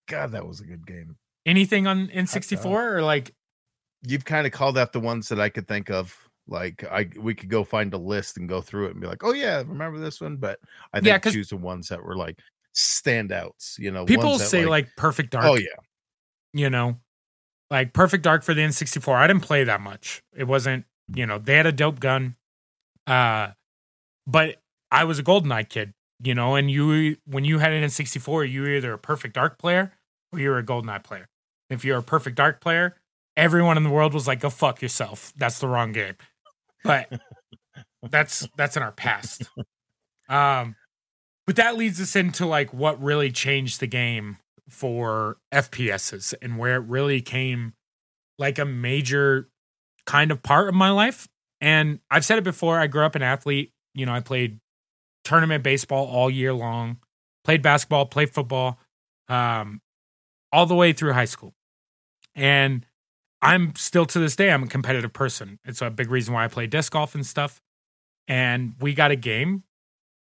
God, 0.10 0.34
that 0.34 0.46
was 0.46 0.60
a 0.60 0.66
good 0.66 0.86
game. 0.86 1.16
Anything 1.46 1.88
on 1.88 2.10
N64 2.10 2.66
or 2.66 3.02
like 3.02 3.34
You've 4.06 4.26
kind 4.26 4.46
of 4.46 4.52
called 4.52 4.78
out 4.78 4.92
the 4.92 5.00
ones 5.00 5.30
that 5.30 5.40
I 5.40 5.48
could 5.48 5.66
think 5.66 5.90
of. 5.90 6.14
Like 6.46 6.84
I, 6.84 7.10
we 7.18 7.36
could 7.36 7.48
go 7.50 7.64
find 7.64 7.94
a 7.94 7.98
list 7.98 8.36
and 8.36 8.50
go 8.50 8.60
through 8.60 8.88
it 8.88 8.92
and 8.92 9.00
be 9.00 9.08
like, 9.08 9.24
oh 9.24 9.32
yeah, 9.32 9.60
remember 9.60 9.98
this 9.98 10.20
one. 10.20 10.36
But 10.36 10.60
I 10.94 11.00
think 11.00 11.24
choose 11.24 11.50
the 11.50 11.58
ones 11.58 11.88
that 11.88 12.04
were 12.04 12.18
like 12.18 12.38
standouts. 12.76 13.80
You 13.80 13.92
know, 13.92 14.06
people 14.06 14.32
ones 14.32 14.40
that, 14.40 14.48
say 14.48 14.66
like, 14.66 14.90
Perfect 14.98 15.32
Dark. 15.32 15.46
oh 15.46 15.56
yeah, 15.56 15.68
you 16.52 16.70
know, 16.70 16.98
like 17.70 17.94
Perfect 17.94 18.24
Dark 18.24 18.44
for 18.44 18.54
the 18.54 18.62
N64. 18.62 19.16
I 19.16 19.28
didn't 19.28 19.44
play 19.44 19.64
that 19.64 19.80
much. 19.80 20.22
It 20.36 20.46
wasn't, 20.46 20.86
you 21.14 21.26
know, 21.26 21.38
they 21.38 21.56
had 21.56 21.66
a 21.66 21.72
dope 21.72 22.00
gun. 22.00 22.36
Uh, 23.08 23.50
but 24.30 24.58
I 24.92 25.04
was 25.04 25.20
a 25.20 25.24
GoldenEye 25.24 25.70
kid, 25.70 25.94
you 26.24 26.36
know, 26.36 26.56
and 26.56 26.70
you, 26.70 27.18
when 27.26 27.46
you 27.46 27.60
had 27.60 27.72
an 27.72 27.84
N64, 27.84 28.50
you 28.50 28.62
were 28.62 28.70
either 28.70 28.94
a 28.94 28.98
Perfect 28.98 29.34
Dark 29.34 29.58
player 29.58 29.94
or 30.32 30.40
you 30.40 30.50
were 30.50 30.60
a 30.60 30.64
GoldenEye 30.64 31.04
player. 31.04 31.28
If 31.70 31.84
you're 31.84 31.98
a 31.98 32.04
Perfect 32.04 32.36
Dark 32.36 32.62
player, 32.62 32.96
everyone 33.36 33.78
in 33.78 33.84
the 33.84 33.90
world 33.90 34.14
was 34.14 34.28
like, 34.28 34.40
go 34.40 34.50
fuck 34.50 34.82
yourself. 34.82 35.34
That's 35.36 35.60
the 35.60 35.68
wrong 35.68 35.92
game. 35.92 36.16
But 36.84 37.12
that's, 38.10 38.48
that's 38.56 38.78
in 38.78 38.84
our 38.84 38.92
past. 38.92 39.50
Um, 40.28 40.76
but 41.48 41.56
that 41.56 41.78
leads 41.78 42.00
us 42.00 42.16
into 42.16 42.46
like 42.46 42.74
what 42.74 43.02
really 43.02 43.32
changed 43.32 43.80
the 43.80 43.88
game 43.88 44.38
for 44.70 45.38
FPSs 45.52 46.36
and 46.42 46.60
where 46.60 46.76
it 46.76 46.86
really 46.86 47.22
came 47.22 47.74
like 48.38 48.60
a 48.60 48.66
major 48.66 49.50
kind 50.06 50.30
of 50.32 50.44
part 50.44 50.70
of 50.70 50.76
my 50.76 50.92
life. 50.92 51.28
And 51.62 52.00
I've 52.10 52.24
said 52.24 52.38
it 52.38 52.44
before, 52.44 52.80
I 52.80 52.88
grew 52.88 53.04
up 53.04 53.16
an 53.16 53.24
athlete. 53.24 53.74
You 53.94 54.06
know, 54.06 54.14
I 54.14 54.20
played 54.20 54.60
tournament 55.24 55.64
baseball 55.64 56.08
all 56.08 56.30
year 56.30 56.54
long, 56.54 56.98
played 57.44 57.62
basketball, 57.62 58.06
played 58.06 58.30
football, 58.32 58.80
um, 59.28 59.82
all 60.52 60.66
the 60.66 60.76
way 60.76 60.94
through 60.94 61.14
high 61.14 61.26
school. 61.26 61.54
And 62.36 62.86
I'm 63.42 63.76
still 63.76 64.06
to 64.08 64.20
this 64.20 64.36
day, 64.36 64.52
I'm 64.52 64.64
a 64.64 64.68
competitive 64.68 65.14
person. 65.14 65.60
It's 65.66 65.82
a 65.82 65.90
big 65.90 66.10
reason 66.10 66.34
why 66.34 66.46
I 66.46 66.48
play 66.48 66.68
disc 66.68 66.92
golf 66.92 67.16
and 67.16 67.26
stuff. 67.26 67.62
And 68.28 68.74
we 68.80 68.94
got 68.94 69.12
a 69.12 69.16
game 69.16 69.64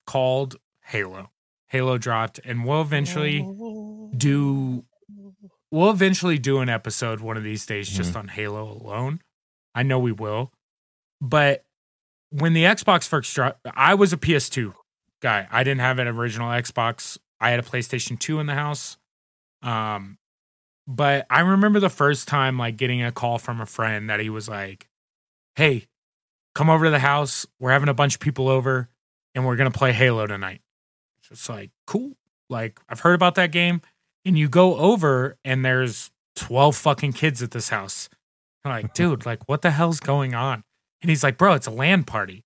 called 0.06 0.56
Halo. 0.84 1.30
Halo 1.68 1.96
dropped, 1.96 2.38
and 2.44 2.66
we'll 2.66 2.82
eventually 2.82 3.48
do 4.16 4.84
we'll 5.70 5.90
eventually 5.90 6.38
do 6.38 6.58
an 6.58 6.68
episode 6.68 7.20
one 7.20 7.38
of 7.38 7.44
these 7.44 7.64
days 7.64 7.88
just 7.88 8.14
on 8.14 8.28
Halo 8.28 8.70
alone. 8.70 9.20
I 9.74 9.82
know 9.82 9.98
we 9.98 10.12
will. 10.12 10.52
But 11.20 11.64
when 12.32 12.52
the 12.52 12.64
Xbox 12.64 13.06
first 13.06 13.34
dropped, 13.34 13.66
I 13.74 13.94
was 13.94 14.12
a 14.12 14.16
PS2 14.16 14.72
guy. 15.20 15.46
I 15.50 15.62
didn't 15.64 15.80
have 15.80 15.98
an 15.98 16.08
original 16.08 16.48
Xbox. 16.48 17.18
I 17.40 17.50
had 17.50 17.60
a 17.60 17.62
PlayStation 17.62 18.18
2 18.18 18.40
in 18.40 18.46
the 18.46 18.54
house. 18.54 18.96
Um 19.62 20.18
but 20.86 21.26
I 21.30 21.40
remember 21.40 21.78
the 21.78 21.88
first 21.88 22.26
time 22.26 22.58
like 22.58 22.76
getting 22.76 23.02
a 23.02 23.12
call 23.12 23.38
from 23.38 23.60
a 23.60 23.66
friend 23.66 24.10
that 24.10 24.18
he 24.18 24.28
was 24.30 24.48
like, 24.48 24.88
"Hey, 25.54 25.86
come 26.56 26.68
over 26.68 26.86
to 26.86 26.90
the 26.90 26.98
house. 26.98 27.46
We're 27.60 27.70
having 27.70 27.88
a 27.88 27.94
bunch 27.94 28.14
of 28.14 28.20
people 28.20 28.48
over 28.48 28.88
and 29.34 29.46
we're 29.46 29.54
going 29.54 29.70
to 29.70 29.78
play 29.78 29.92
Halo 29.92 30.26
tonight." 30.26 30.60
It's 31.30 31.48
like, 31.48 31.70
"Cool." 31.86 32.16
Like 32.50 32.80
I've 32.88 33.00
heard 33.00 33.14
about 33.14 33.36
that 33.36 33.52
game 33.52 33.80
and 34.24 34.36
you 34.36 34.48
go 34.48 34.76
over 34.76 35.38
and 35.44 35.64
there's 35.64 36.10
12 36.36 36.76
fucking 36.76 37.12
kids 37.12 37.42
at 37.42 37.52
this 37.52 37.68
house. 37.68 38.08
I'm 38.64 38.72
like, 38.72 38.92
dude, 38.94 39.24
like 39.24 39.48
what 39.48 39.62
the 39.62 39.70
hell's 39.70 40.00
going 40.00 40.34
on? 40.34 40.64
And 41.02 41.10
he's 41.10 41.22
like, 41.22 41.36
bro, 41.36 41.54
it's 41.54 41.66
a 41.66 41.70
LAN 41.70 42.04
party. 42.04 42.44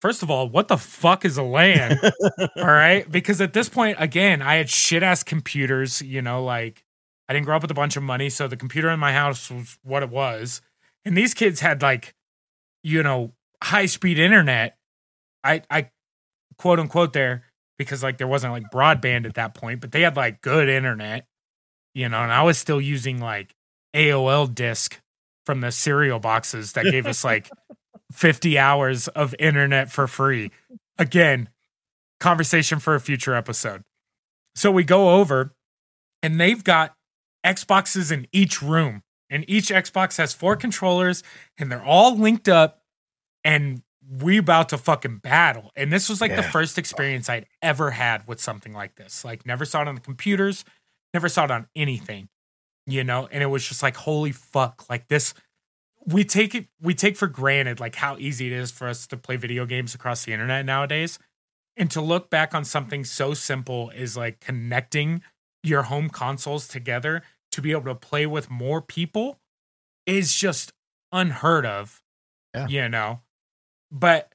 First 0.00 0.22
of 0.22 0.30
all, 0.30 0.48
what 0.48 0.68
the 0.68 0.78
fuck 0.78 1.24
is 1.24 1.36
a 1.36 1.42
LAN? 1.42 1.98
all 2.56 2.64
right. 2.64 3.10
Because 3.10 3.40
at 3.40 3.52
this 3.52 3.68
point, 3.68 3.96
again, 4.00 4.40
I 4.40 4.54
had 4.54 4.70
shit 4.70 5.02
ass 5.02 5.22
computers, 5.22 6.00
you 6.00 6.22
know, 6.22 6.42
like 6.42 6.84
I 7.28 7.34
didn't 7.34 7.44
grow 7.44 7.56
up 7.56 7.62
with 7.62 7.70
a 7.70 7.74
bunch 7.74 7.96
of 7.96 8.02
money. 8.02 8.30
So 8.30 8.48
the 8.48 8.56
computer 8.56 8.88
in 8.88 8.98
my 8.98 9.12
house 9.12 9.50
was 9.50 9.78
what 9.82 10.02
it 10.02 10.08
was. 10.08 10.62
And 11.04 11.16
these 11.16 11.34
kids 11.34 11.60
had 11.60 11.82
like, 11.82 12.14
you 12.82 13.02
know, 13.02 13.32
high 13.62 13.86
speed 13.86 14.18
internet. 14.18 14.78
I, 15.44 15.62
I 15.70 15.90
quote 16.56 16.78
unquote 16.78 17.12
there 17.12 17.44
because 17.76 18.02
like 18.02 18.18
there 18.18 18.26
wasn't 18.28 18.52
like 18.52 18.70
broadband 18.72 19.26
at 19.26 19.34
that 19.34 19.54
point, 19.54 19.80
but 19.80 19.92
they 19.92 20.02
had 20.02 20.16
like 20.16 20.40
good 20.40 20.68
internet, 20.68 21.26
you 21.94 22.08
know, 22.08 22.22
and 22.22 22.32
I 22.32 22.42
was 22.42 22.56
still 22.56 22.80
using 22.80 23.20
like 23.20 23.54
AOL 23.94 24.54
disk 24.54 25.00
from 25.46 25.60
the 25.60 25.72
cereal 25.72 26.18
boxes 26.18 26.72
that 26.72 26.84
gave 26.84 27.06
us 27.06 27.24
like 27.24 27.50
50 28.10 28.58
hours 28.58 29.08
of 29.08 29.34
internet 29.38 29.90
for 29.90 30.06
free. 30.06 30.50
Again, 30.98 31.48
conversation 32.18 32.78
for 32.78 32.94
a 32.94 33.00
future 33.00 33.34
episode. 33.34 33.82
So 34.54 34.70
we 34.70 34.84
go 34.84 35.18
over 35.18 35.54
and 36.22 36.40
they've 36.40 36.62
got 36.62 36.94
Xboxes 37.44 38.12
in 38.12 38.26
each 38.32 38.60
room, 38.60 39.02
and 39.30 39.44
each 39.48 39.68
Xbox 39.68 40.18
has 40.18 40.34
four 40.34 40.56
controllers, 40.56 41.22
and 41.56 41.70
they're 41.70 41.82
all 41.82 42.16
linked 42.16 42.48
up, 42.48 42.82
and 43.44 43.82
we 44.10 44.38
about 44.38 44.70
to 44.70 44.78
fucking 44.78 45.18
battle. 45.18 45.70
And 45.76 45.92
this 45.92 46.08
was 46.08 46.20
like 46.20 46.34
the 46.34 46.42
first 46.42 46.78
experience 46.78 47.28
I'd 47.28 47.46
ever 47.62 47.92
had 47.92 48.26
with 48.26 48.40
something 48.40 48.72
like 48.72 48.96
this. 48.96 49.24
Like 49.24 49.46
never 49.46 49.64
saw 49.64 49.82
it 49.82 49.88
on 49.88 49.94
the 49.94 50.00
computers, 50.00 50.64
never 51.14 51.28
saw 51.28 51.44
it 51.44 51.50
on 51.50 51.68
anything, 51.76 52.28
you 52.86 53.04
know. 53.04 53.28
And 53.30 53.42
it 53.42 53.46
was 53.46 53.66
just 53.66 53.82
like, 53.82 53.96
holy 53.96 54.32
fuck, 54.32 54.84
like 54.90 55.08
this. 55.08 55.32
We 56.06 56.24
take 56.24 56.54
it, 56.54 56.66
we 56.80 56.94
take 56.94 57.16
for 57.16 57.26
granted 57.28 57.78
like 57.80 57.94
how 57.96 58.16
easy 58.18 58.46
it 58.46 58.52
is 58.52 58.70
for 58.70 58.88
us 58.88 59.06
to 59.08 59.16
play 59.16 59.36
video 59.36 59.66
games 59.66 59.94
across 59.94 60.24
the 60.24 60.32
internet 60.32 60.64
nowadays. 60.64 61.18
And 61.76 61.90
to 61.92 62.00
look 62.00 62.30
back 62.30 62.54
on 62.54 62.64
something 62.64 63.04
so 63.04 63.32
simple 63.34 63.90
is 63.90 64.16
like 64.16 64.40
connecting 64.40 65.22
your 65.62 65.84
home 65.84 66.08
consoles 66.10 66.66
together 66.68 67.22
to 67.52 67.62
be 67.62 67.70
able 67.72 67.84
to 67.84 67.94
play 67.94 68.26
with 68.26 68.50
more 68.50 68.80
people 68.82 69.38
is 70.06 70.34
just 70.34 70.72
unheard 71.12 71.64
of. 71.66 72.02
Yeah. 72.54 72.66
You 72.66 72.88
know. 72.88 73.20
But 73.92 74.32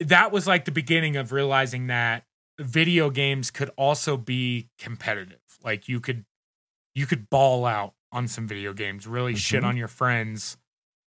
that 0.00 0.32
was 0.32 0.46
like 0.46 0.64
the 0.64 0.72
beginning 0.72 1.16
of 1.16 1.32
realizing 1.32 1.88
that 1.88 2.24
video 2.58 3.10
games 3.10 3.50
could 3.50 3.70
also 3.76 4.16
be 4.16 4.68
competitive. 4.78 5.40
Like 5.62 5.88
you 5.88 6.00
could 6.00 6.24
you 6.94 7.06
could 7.06 7.28
ball 7.30 7.64
out 7.64 7.94
on 8.12 8.28
some 8.28 8.46
video 8.46 8.72
games, 8.72 9.06
really 9.06 9.34
shit 9.34 9.62
Mhm. 9.62 9.66
on 9.66 9.76
your 9.76 9.88
friends 9.88 10.56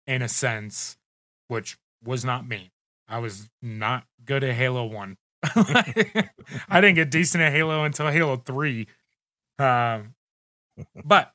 in 0.07 0.23
a 0.23 0.29
sense, 0.29 0.97
which 1.49 1.79
was 2.03 2.25
not 2.25 2.47
me. 2.47 2.73
I 3.09 3.19
was 3.19 3.49
not 3.63 4.05
good 4.25 4.45
at 4.45 4.55
Halo 4.55 4.85
1. 4.85 5.17
I 5.45 6.81
didn't 6.81 6.95
get 6.95 7.11
decent 7.11 7.43
at 7.43 7.53
Halo 7.53 7.85
until 7.85 8.09
Halo 8.11 8.37
3. 8.37 8.87
Um, 9.59 10.15
but 11.05 11.33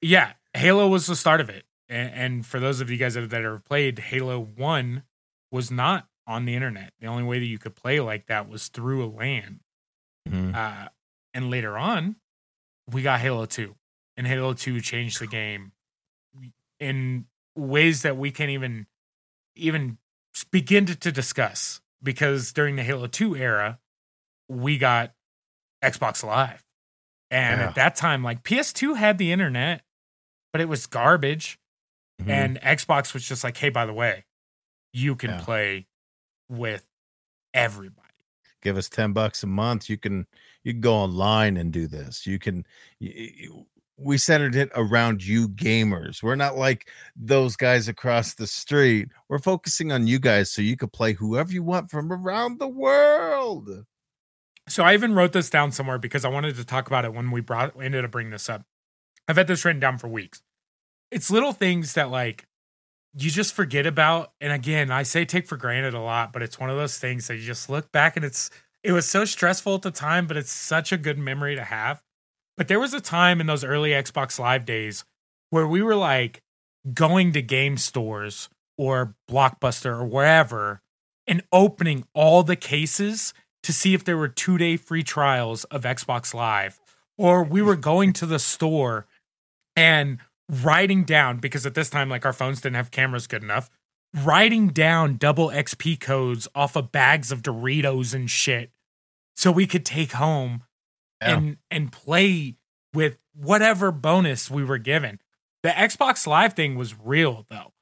yeah, 0.00 0.32
Halo 0.54 0.88
was 0.88 1.06
the 1.06 1.16
start 1.16 1.40
of 1.40 1.48
it. 1.48 1.64
And, 1.88 2.12
and 2.14 2.46
for 2.46 2.60
those 2.60 2.80
of 2.80 2.90
you 2.90 2.96
guys 2.96 3.14
that, 3.14 3.30
that 3.30 3.44
ever 3.44 3.58
played, 3.58 3.98
Halo 3.98 4.38
1 4.40 5.02
was 5.50 5.70
not 5.70 6.06
on 6.26 6.44
the 6.44 6.54
internet. 6.54 6.92
The 7.00 7.06
only 7.06 7.22
way 7.22 7.38
that 7.38 7.46
you 7.46 7.58
could 7.58 7.74
play 7.74 8.00
like 8.00 8.26
that 8.26 8.48
was 8.48 8.68
through 8.68 9.04
a 9.04 9.08
LAN. 9.08 9.60
Mhm. 10.28 10.54
Uh, 10.54 10.88
and 11.32 11.50
later 11.50 11.78
on, 11.78 12.16
we 12.90 13.02
got 13.02 13.20
Halo 13.20 13.46
2. 13.46 13.74
And 14.16 14.26
Halo 14.26 14.52
2 14.52 14.80
changed 14.80 15.20
the 15.20 15.26
game 15.26 15.72
in 16.80 17.26
ways 17.56 18.02
that 18.02 18.16
we 18.16 18.30
can't 18.30 18.50
even 18.50 18.86
even 19.56 19.98
begin 20.52 20.86
to, 20.86 20.94
to 20.94 21.10
discuss 21.10 21.80
because 22.02 22.52
during 22.52 22.76
the 22.76 22.82
Halo 22.84 23.08
2 23.08 23.36
era, 23.36 23.80
we 24.48 24.78
got 24.78 25.14
Xbox 25.82 26.22
Live. 26.22 26.64
And 27.30 27.60
Yeah. 27.60 27.68
at 27.68 27.74
that 27.74 27.96
time, 27.96 28.22
like 28.22 28.42
PS2 28.44 28.94
had 28.96 29.18
the 29.18 29.32
internet, 29.32 29.82
but 30.52 30.60
it 30.60 30.66
was 30.68 30.86
garbage. 30.86 31.58
Mhm. 32.22 32.28
And 32.28 32.60
Xbox 32.60 33.12
was 33.14 33.26
just 33.26 33.42
like, 33.44 33.56
hey, 33.56 33.68
by 33.68 33.84
the 33.84 33.92
way, 33.92 34.24
you 34.92 35.16
can 35.16 35.30
Yeah. 35.30 35.40
play 35.44 35.86
with 36.48 36.86
everybody. 37.54 38.04
give 38.60 38.76
us 38.76 38.88
10 38.88 39.12
bucks 39.12 39.44
a 39.44 39.46
month 39.46 39.88
you 39.88 39.96
can 39.96 40.26
you 40.64 40.72
can 40.72 40.80
go 40.80 40.92
online 40.94 41.56
and 41.56 41.72
do 41.72 41.86
this 41.86 42.26
you 42.26 42.40
can 42.40 42.66
y- 43.00 43.32
y- 43.48 43.64
we 43.98 44.16
centered 44.16 44.54
it 44.54 44.70
around 44.74 45.24
you 45.24 45.48
gamers 45.48 46.22
we're 46.22 46.36
not 46.36 46.56
like 46.56 46.88
those 47.16 47.56
guys 47.56 47.88
across 47.88 48.34
the 48.34 48.46
street 48.46 49.08
we're 49.28 49.38
focusing 49.38 49.92
on 49.92 50.06
you 50.06 50.18
guys 50.18 50.50
so 50.50 50.62
you 50.62 50.76
could 50.76 50.92
play 50.92 51.12
whoever 51.12 51.52
you 51.52 51.62
want 51.62 51.90
from 51.90 52.12
around 52.12 52.58
the 52.58 52.68
world 52.68 53.68
So 54.68 54.84
I 54.84 54.94
even 54.94 55.14
wrote 55.14 55.32
this 55.32 55.50
down 55.50 55.72
somewhere 55.72 55.98
because 55.98 56.24
I 56.24 56.28
wanted 56.28 56.56
to 56.56 56.64
talk 56.64 56.86
about 56.86 57.04
it 57.04 57.14
when 57.14 57.30
we 57.30 57.40
brought 57.40 57.74
ended 57.80 58.04
up 58.04 58.10
bringing 58.10 58.32
this 58.32 58.48
up. 58.48 58.64
I've 59.26 59.36
had 59.36 59.46
this 59.46 59.64
written 59.64 59.80
down 59.80 59.98
for 59.98 60.08
weeks. 60.08 60.42
It's 61.10 61.30
little 61.30 61.52
things 61.52 61.94
that 61.94 62.10
like 62.10 62.46
you 63.18 63.30
just 63.30 63.54
forget 63.54 63.86
about. 63.86 64.32
And 64.40 64.52
again, 64.52 64.90
I 64.90 65.02
say 65.02 65.24
take 65.24 65.46
for 65.48 65.56
granted 65.56 65.94
a 65.94 66.00
lot, 66.00 66.32
but 66.32 66.42
it's 66.42 66.58
one 66.60 66.70
of 66.70 66.76
those 66.76 66.98
things 66.98 67.28
that 67.28 67.36
you 67.36 67.42
just 67.44 67.70
look 67.70 67.90
back 67.92 68.16
and 68.16 68.24
it's 68.24 68.50
it 68.82 68.92
was 68.92 69.08
so 69.08 69.24
stressful 69.24 69.74
at 69.76 69.82
the 69.82 69.90
time, 69.90 70.26
but 70.26 70.36
it's 70.36 70.52
such 70.52 70.92
a 70.92 70.98
good 70.98 71.18
memory 71.18 71.56
to 71.56 71.64
have. 71.64 72.02
But 72.58 72.66
there 72.66 72.80
was 72.80 72.92
a 72.92 73.00
time 73.00 73.40
in 73.40 73.46
those 73.46 73.62
early 73.62 73.90
Xbox 73.90 74.36
Live 74.36 74.64
days 74.66 75.04
where 75.50 75.66
we 75.66 75.80
were 75.80 75.94
like 75.94 76.42
going 76.92 77.32
to 77.34 77.40
game 77.40 77.76
stores 77.76 78.48
or 78.76 79.14
Blockbuster 79.30 80.00
or 80.00 80.04
wherever 80.04 80.82
and 81.28 81.44
opening 81.52 82.04
all 82.14 82.42
the 82.42 82.56
cases 82.56 83.32
to 83.62 83.72
see 83.72 83.94
if 83.94 84.02
there 84.02 84.16
were 84.16 84.28
two 84.28 84.58
day 84.58 84.76
free 84.76 85.04
trials 85.04 85.64
of 85.64 85.82
Xbox 85.82 86.34
Live. 86.34 86.80
Or 87.16 87.44
we 87.44 87.62
were 87.62 87.76
going 87.76 88.12
to 88.14 88.26
the 88.26 88.40
store 88.40 89.06
and 89.76 90.18
writing 90.48 91.04
down, 91.04 91.38
because 91.38 91.64
at 91.64 91.74
this 91.74 91.90
time, 91.90 92.08
like 92.08 92.26
our 92.26 92.32
phones 92.32 92.60
didn't 92.60 92.76
have 92.76 92.90
cameras 92.90 93.28
good 93.28 93.44
enough, 93.44 93.70
writing 94.24 94.68
down 94.68 95.16
double 95.16 95.48
XP 95.48 96.00
codes 96.00 96.48
off 96.56 96.74
of 96.74 96.90
bags 96.90 97.30
of 97.30 97.42
Doritos 97.42 98.14
and 98.14 98.28
shit 98.28 98.72
so 99.36 99.52
we 99.52 99.66
could 99.66 99.84
take 99.84 100.12
home 100.12 100.64
Yeah. 101.20 101.36
and 101.36 101.56
and 101.70 101.92
play 101.92 102.56
with 102.94 103.18
whatever 103.34 103.90
bonus 103.92 104.50
we 104.50 104.64
were 104.64 104.78
given. 104.78 105.20
The 105.62 105.70
Xbox 105.70 106.26
Live 106.26 106.54
thing 106.54 106.76
was 106.76 106.94
real 106.98 107.46
though. 107.50 107.72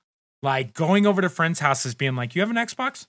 Like 0.43 0.73
going 0.75 1.07
over 1.07 1.21
to 1.21 1.29
friends' 1.29 1.61
houses 1.61 1.95
being 1.95 2.17
like, 2.17 2.35
"You 2.35 2.41
have 2.43 2.51
an 2.51 2.57
Xbox?" 2.57 3.07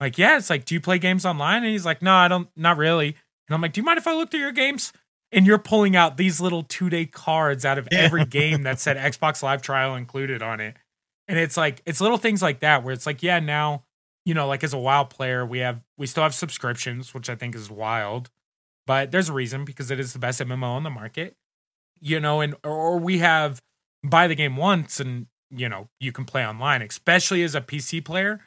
Like, 0.00 0.18
"Yeah." 0.18 0.36
It's 0.36 0.50
like, 0.50 0.64
"Do 0.64 0.74
you 0.74 0.80
play 0.80 0.98
games 0.98 1.24
online?" 1.26 1.62
And 1.64 1.72
he's 1.72 1.86
like, 1.86 2.02
"No, 2.02 2.14
I 2.14 2.28
don't 2.28 2.48
not 2.56 2.76
really." 2.76 3.08
And 3.48 3.54
I'm 3.54 3.60
like, 3.60 3.72
"Do 3.72 3.80
you 3.80 3.84
mind 3.84 3.98
if 3.98 4.06
I 4.06 4.14
look 4.14 4.30
through 4.30 4.40
your 4.40 4.52
games?" 4.52 4.92
And 5.30 5.46
you're 5.46 5.58
pulling 5.58 5.94
out 5.94 6.16
these 6.16 6.40
little 6.40 6.62
2-day 6.64 7.04
cards 7.06 7.64
out 7.66 7.76
of 7.76 7.86
Yeah. 7.92 7.98
every 7.98 8.24
game 8.38 8.62
that 8.62 8.80
said 8.80 8.96
Xbox 8.96 9.42
Live 9.42 9.60
trial 9.60 9.94
included 9.94 10.40
on 10.42 10.58
it. 10.60 10.76
And 11.26 11.38
it's 11.38 11.56
like 11.56 11.82
it's 11.84 12.00
little 12.00 12.16
things 12.16 12.40
like 12.42 12.60
that 12.60 12.82
where 12.82 12.94
it's 12.94 13.04
like, 13.06 13.22
yeah, 13.22 13.38
now, 13.38 13.84
you 14.24 14.32
know, 14.34 14.46
like 14.48 14.64
as 14.64 14.72
a 14.72 14.78
WoW 14.78 15.04
player, 15.04 15.44
we 15.44 15.58
have 15.58 15.82
we 15.98 16.06
still 16.06 16.22
have 16.22 16.34
subscriptions, 16.34 17.12
which 17.12 17.28
I 17.28 17.34
think 17.34 17.54
is 17.54 17.70
wild. 17.70 18.30
But 18.88 19.10
there's 19.10 19.28
a 19.28 19.34
reason 19.34 19.66
because 19.66 19.90
it 19.90 20.00
is 20.00 20.14
the 20.14 20.18
best 20.18 20.40
MMO 20.40 20.64
on 20.64 20.82
the 20.82 20.90
market. 20.90 21.36
You 22.00 22.20
know, 22.20 22.40
and 22.40 22.54
or 22.64 22.98
we 22.98 23.18
have 23.18 23.60
buy 24.02 24.26
the 24.26 24.34
game 24.34 24.56
once 24.56 24.98
and 24.98 25.26
you 25.50 25.68
know, 25.68 25.88
you 26.00 26.10
can 26.10 26.24
play 26.24 26.44
online, 26.44 26.82
especially 26.82 27.42
as 27.42 27.54
a 27.54 27.60
PC 27.60 28.02
player. 28.02 28.40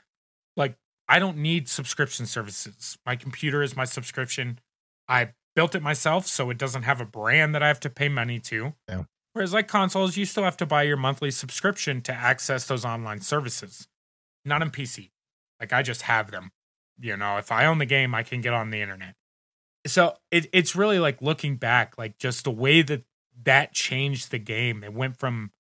Like 0.57 0.75
I 1.07 1.19
don't 1.19 1.37
need 1.37 1.69
subscription 1.69 2.25
services. 2.25 2.97
My 3.05 3.15
computer 3.15 3.61
is 3.61 3.75
my 3.75 3.85
subscription. 3.85 4.59
I 5.07 5.33
built 5.55 5.75
it 5.75 5.83
myself, 5.83 6.25
so 6.25 6.49
it 6.49 6.57
doesn't 6.57 6.83
have 6.83 6.99
a 6.99 7.05
brand 7.05 7.53
that 7.53 7.61
I 7.61 7.67
have 7.67 7.79
to 7.81 7.89
pay 7.89 8.09
money 8.09 8.39
to. 8.39 8.73
Yeah. 8.89 9.03
Whereas 9.33 9.53
like 9.53 9.67
consoles, 9.67 10.17
you 10.17 10.25
still 10.25 10.43
have 10.43 10.57
to 10.57 10.65
buy 10.65 10.83
your 10.83 10.97
monthly 10.97 11.29
subscription 11.29 12.01
to 12.01 12.13
access 12.13 12.65
those 12.65 12.83
online 12.83 13.21
services. 13.21 13.87
Not 14.43 14.63
in 14.63 14.71
PC. 14.71 15.11
Like 15.59 15.71
I 15.71 15.83
just 15.83 16.03
have 16.03 16.31
them. 16.31 16.49
You 16.99 17.15
know, 17.15 17.37
if 17.37 17.51
I 17.51 17.65
own 17.65 17.77
the 17.77 17.85
game, 17.85 18.15
I 18.15 18.23
can 18.23 18.41
get 18.41 18.53
on 18.53 18.71
the 18.71 18.81
internet. 18.81 19.15
So 19.86 20.15
it, 20.29 20.47
it's 20.53 20.75
really 20.75 20.99
like 20.99 21.21
looking 21.21 21.55
back, 21.55 21.97
like 21.97 22.17
just 22.17 22.43
the 22.43 22.51
way 22.51 22.82
that 22.84 23.03
that 23.43 23.73
changed 23.73 24.32
the 24.32 24.38
game. 24.39 24.84
It 24.84 24.93
went 24.93 25.17
from, 25.17 25.51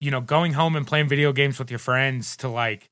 you 0.00 0.10
know, 0.10 0.20
going 0.20 0.54
home 0.54 0.76
and 0.76 0.86
playing 0.86 1.08
video 1.08 1.32
games 1.32 1.58
with 1.58 1.70
your 1.70 1.78
friends 1.78 2.36
to 2.38 2.48
like 2.48 2.88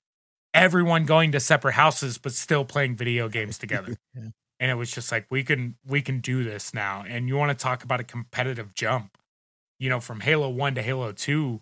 everyone 0.55 1.05
going 1.05 1.33
to 1.33 1.41
separate 1.41 1.75
houses 1.75 2.19
but 2.19 2.33
still 2.33 2.65
playing 2.65 2.97
video 2.97 3.29
games 3.29 3.59
together. 3.59 3.97
Yeah. 4.15 4.29
And 4.61 4.71
it 4.71 4.75
was 4.75 4.91
just 4.91 5.13
like 5.13 5.27
we 5.31 5.45
can 5.45 5.77
we 5.87 6.03
can 6.03 6.21
do 6.21 6.43
this 6.45 6.75
now. 6.75 7.05
And 7.09 7.29
you 7.29 7.37
want 7.37 7.57
to 7.57 7.63
talk 7.63 7.85
about 7.85 8.01
a 8.01 8.05
competitive 8.05 8.75
jump. 8.75 9.17
You 9.79 9.89
know, 9.89 10.01
from 10.01 10.21
Halo 10.21 10.49
1 10.49 10.75
to 10.75 10.83
Halo 10.83 11.13
2, 11.13 11.61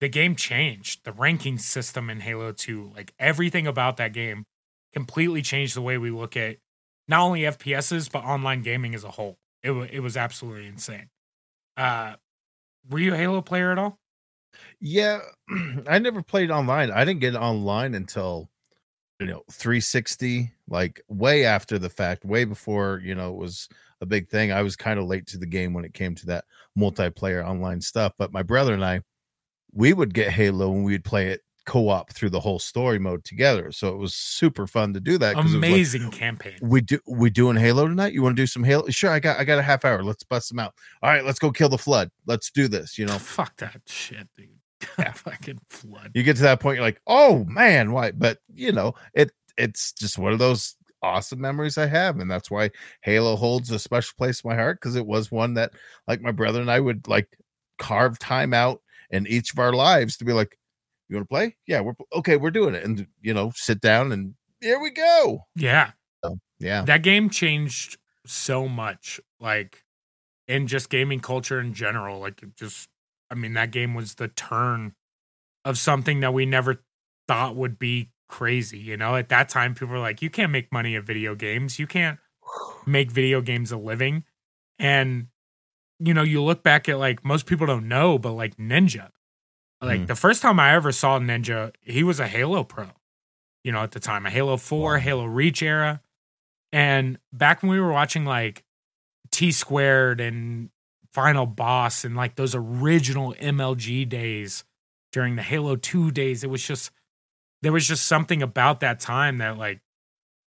the 0.00 0.08
game 0.08 0.36
changed. 0.36 1.04
The 1.04 1.12
ranking 1.12 1.56
system 1.56 2.10
in 2.10 2.20
Halo 2.20 2.52
2, 2.52 2.92
like 2.94 3.14
everything 3.18 3.66
about 3.66 3.96
that 3.96 4.12
game 4.12 4.44
completely 4.92 5.40
changed 5.40 5.74
the 5.74 5.80
way 5.80 5.96
we 5.96 6.10
look 6.10 6.36
at 6.36 6.58
not 7.08 7.20
only 7.22 7.42
FPSs 7.42 8.10
but 8.10 8.24
online 8.24 8.62
gaming 8.62 8.94
as 8.94 9.04
a 9.04 9.10
whole. 9.10 9.38
It 9.62 9.70
wa 9.72 9.82
it 9.90 10.00
was 10.00 10.16
absolutely 10.16 10.66
insane. 10.66 11.10
Uh 11.76 12.16
were 12.90 12.98
you 13.00 13.14
a 13.14 13.16
Halo 13.16 13.42
player 13.42 13.72
at 13.72 13.78
all? 13.78 13.98
yeah 14.80 15.20
i 15.88 15.98
never 15.98 16.22
played 16.22 16.50
online 16.50 16.90
i 16.90 17.04
didn't 17.04 17.20
get 17.20 17.34
online 17.34 17.94
until 17.94 18.48
you 19.20 19.26
know 19.26 19.42
360 19.50 20.52
like 20.68 21.02
way 21.08 21.44
after 21.44 21.78
the 21.78 21.90
fact 21.90 22.24
way 22.24 22.44
before 22.44 23.00
you 23.04 23.14
know 23.14 23.30
it 23.30 23.36
was 23.36 23.68
a 24.00 24.06
big 24.06 24.28
thing 24.28 24.52
i 24.52 24.62
was 24.62 24.76
kind 24.76 24.98
of 24.98 25.06
late 25.06 25.26
to 25.26 25.38
the 25.38 25.46
game 25.46 25.72
when 25.72 25.84
it 25.84 25.94
came 25.94 26.14
to 26.14 26.26
that 26.26 26.44
multiplayer 26.78 27.44
online 27.46 27.80
stuff 27.80 28.12
but 28.18 28.32
my 28.32 28.42
brother 28.42 28.74
and 28.74 28.84
i 28.84 29.00
we 29.72 29.92
would 29.92 30.14
get 30.14 30.32
halo 30.32 30.72
and 30.72 30.84
we'd 30.84 31.04
play 31.04 31.28
it 31.28 31.42
co-op 31.66 32.12
through 32.12 32.30
the 32.30 32.40
whole 32.40 32.58
story 32.58 32.98
mode 32.98 33.24
together 33.24 33.72
so 33.72 33.88
it 33.88 33.96
was 33.96 34.14
super 34.14 34.66
fun 34.66 34.92
to 34.92 35.00
do 35.00 35.16
that 35.18 35.34
was 35.36 35.46
like, 35.46 35.54
Amazing 35.56 36.10
campaign. 36.10 36.58
we 36.62 36.80
do 36.80 36.98
we 37.06 37.30
doing 37.30 37.56
halo 37.56 37.86
tonight 37.88 38.12
you 38.12 38.22
want 38.22 38.36
to 38.36 38.42
do 38.42 38.46
some 38.46 38.62
halo 38.64 38.88
sure 38.90 39.10
i 39.10 39.18
got 39.18 39.38
i 39.38 39.44
got 39.44 39.58
a 39.58 39.62
half 39.62 39.84
hour 39.84 40.02
let's 40.02 40.22
bust 40.24 40.50
them 40.50 40.58
out 40.58 40.74
all 41.02 41.10
right 41.10 41.24
let's 41.24 41.38
go 41.38 41.50
kill 41.50 41.68
the 41.70 41.78
flood 41.78 42.10
let's 42.26 42.50
do 42.50 42.68
this 42.68 42.98
you 42.98 43.06
know 43.06 43.18
Fuck 43.18 43.56
that 43.58 43.80
shit, 43.86 44.28
dude. 44.36 44.48
Yeah. 44.98 45.12
Fucking 45.12 45.60
flood. 45.70 46.10
you 46.14 46.22
get 46.22 46.36
to 46.36 46.42
that 46.42 46.60
point 46.60 46.76
you're 46.76 46.84
like 46.84 47.00
oh 47.06 47.44
man 47.44 47.92
why 47.92 48.10
but 48.10 48.38
you 48.52 48.70
know 48.72 48.94
it 49.14 49.32
it's 49.56 49.92
just 49.92 50.18
one 50.18 50.32
of 50.34 50.38
those 50.38 50.76
awesome 51.02 51.40
memories 51.40 51.78
i 51.78 51.86
have 51.86 52.18
and 52.18 52.30
that's 52.30 52.50
why 52.50 52.70
halo 53.02 53.36
holds 53.36 53.70
a 53.70 53.78
special 53.78 54.12
place 54.18 54.42
in 54.44 54.50
my 54.50 54.54
heart 54.54 54.78
because 54.80 54.96
it 54.96 55.06
was 55.06 55.30
one 55.32 55.54
that 55.54 55.72
like 56.06 56.20
my 56.20 56.30
brother 56.32 56.60
and 56.60 56.70
i 56.70 56.78
would 56.80 57.06
like 57.08 57.28
carve 57.78 58.18
time 58.18 58.52
out 58.52 58.80
in 59.10 59.26
each 59.26 59.52
of 59.52 59.58
our 59.58 59.72
lives 59.72 60.16
to 60.18 60.24
be 60.24 60.32
like 60.32 60.58
you 61.08 61.16
want 61.16 61.28
to 61.28 61.32
play 61.32 61.56
yeah 61.66 61.80
we're 61.80 61.94
okay 62.14 62.36
we're 62.36 62.50
doing 62.50 62.74
it 62.74 62.84
and 62.84 63.06
you 63.20 63.34
know 63.34 63.52
sit 63.54 63.80
down 63.80 64.12
and 64.12 64.34
here 64.60 64.80
we 64.80 64.90
go 64.90 65.44
Yeah. 65.56 65.90
so, 66.24 66.38
yeah 66.58 66.82
That 66.82 67.02
game 67.02 67.28
changed 67.28 67.98
so 68.26 68.66
much, 68.68 69.20
like 69.38 69.84
in 70.48 70.66
just 70.66 70.88
gaming 70.88 71.20
culture 71.20 71.60
in 71.60 71.74
general. 71.74 72.20
Like 72.20 72.42
it 72.42 72.56
just 72.56 72.88
I 73.30 73.34
mean, 73.34 73.54
that 73.54 73.70
game 73.70 73.94
was 73.94 74.14
the 74.14 74.28
turn 74.28 74.94
of 75.64 75.76
something 75.78 76.20
that 76.20 76.32
we 76.32 76.46
never 76.46 76.82
thought 77.28 77.56
would 77.56 77.78
be 77.78 78.10
crazy. 78.28 78.78
You 78.78 78.96
know, 78.96 79.16
at 79.16 79.28
that 79.28 79.48
time 79.48 79.74
people 79.74 79.88
were 79.88 79.98
like, 79.98 80.22
You 80.22 80.30
can't 80.30 80.52
make 80.52 80.72
money 80.72 80.96
at 80.96 81.04
video 81.04 81.34
games. 81.34 81.78
You 81.78 81.86
can't 81.86 82.18
make 82.86 83.10
video 83.10 83.40
games 83.42 83.70
a 83.72 83.76
living. 83.76 84.24
And 84.78 85.26
you 86.00 86.14
know, 86.14 86.22
you 86.22 86.42
look 86.42 86.62
back 86.62 86.88
at 86.88 86.98
like 86.98 87.24
most 87.24 87.46
people 87.46 87.66
don't 87.66 87.88
know, 87.88 88.18
but 88.18 88.32
like 88.32 88.56
Ninja, 88.56 89.10
Like 89.84 90.00
Mm. 90.02 90.06
the 90.06 90.14
first 90.16 90.42
time 90.42 90.58
I 90.60 90.74
ever 90.74 90.92
saw 90.92 91.18
Ninja, 91.18 91.72
he 91.80 92.02
was 92.02 92.20
a 92.20 92.26
Halo 92.28 92.64
pro. 92.64 92.88
You 93.62 93.72
know, 93.72 93.82
at 93.82 93.92
the 93.92 94.00
time, 94.00 94.26
a 94.26 94.30
Halo 94.30 94.56
4, 94.56 94.94
Wow. 94.94 94.98
Halo 95.00 95.24
Reach 95.24 95.62
era. 95.62 96.02
And 96.72 97.18
back 97.32 97.62
when 97.62 97.70
we 97.70 97.80
were 97.80 97.92
watching 97.92 98.24
like 98.24 98.64
T 99.30 99.52
squared 99.52 100.20
and 100.20 100.70
Final 101.12 101.46
Boss 101.46 102.04
and 102.04 102.14
like 102.16 102.34
those 102.34 102.54
original 102.54 103.34
MLG 103.38 104.04
days 104.08 104.64
during 105.12 105.36
the 105.36 105.42
Halo 105.42 105.76
2 105.76 106.10
days, 106.10 106.42
it 106.44 106.50
was 106.50 106.66
just 106.66 106.90
there 107.62 107.72
was 107.72 107.86
just 107.88 108.04
something 108.06 108.42
about 108.42 108.80
that 108.80 109.00
time 109.00 109.38
that 109.38 109.56
like 109.56 109.80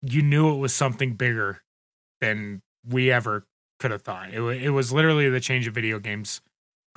you 0.04 0.22
knew 0.22 0.54
it 0.54 0.58
was 0.60 0.74
something 0.74 1.14
bigger 1.14 1.64
than 2.22 2.62
we 2.88 3.12
ever 3.12 3.46
could 3.80 3.90
have 3.92 4.04
thought. 4.04 4.32
It, 4.34 4.42
it 4.64 4.70
was 4.70 4.92
literally 4.94 5.28
the 5.30 5.40
change 5.40 5.66
of 5.68 5.74
video 5.74 5.98
games 6.00 6.42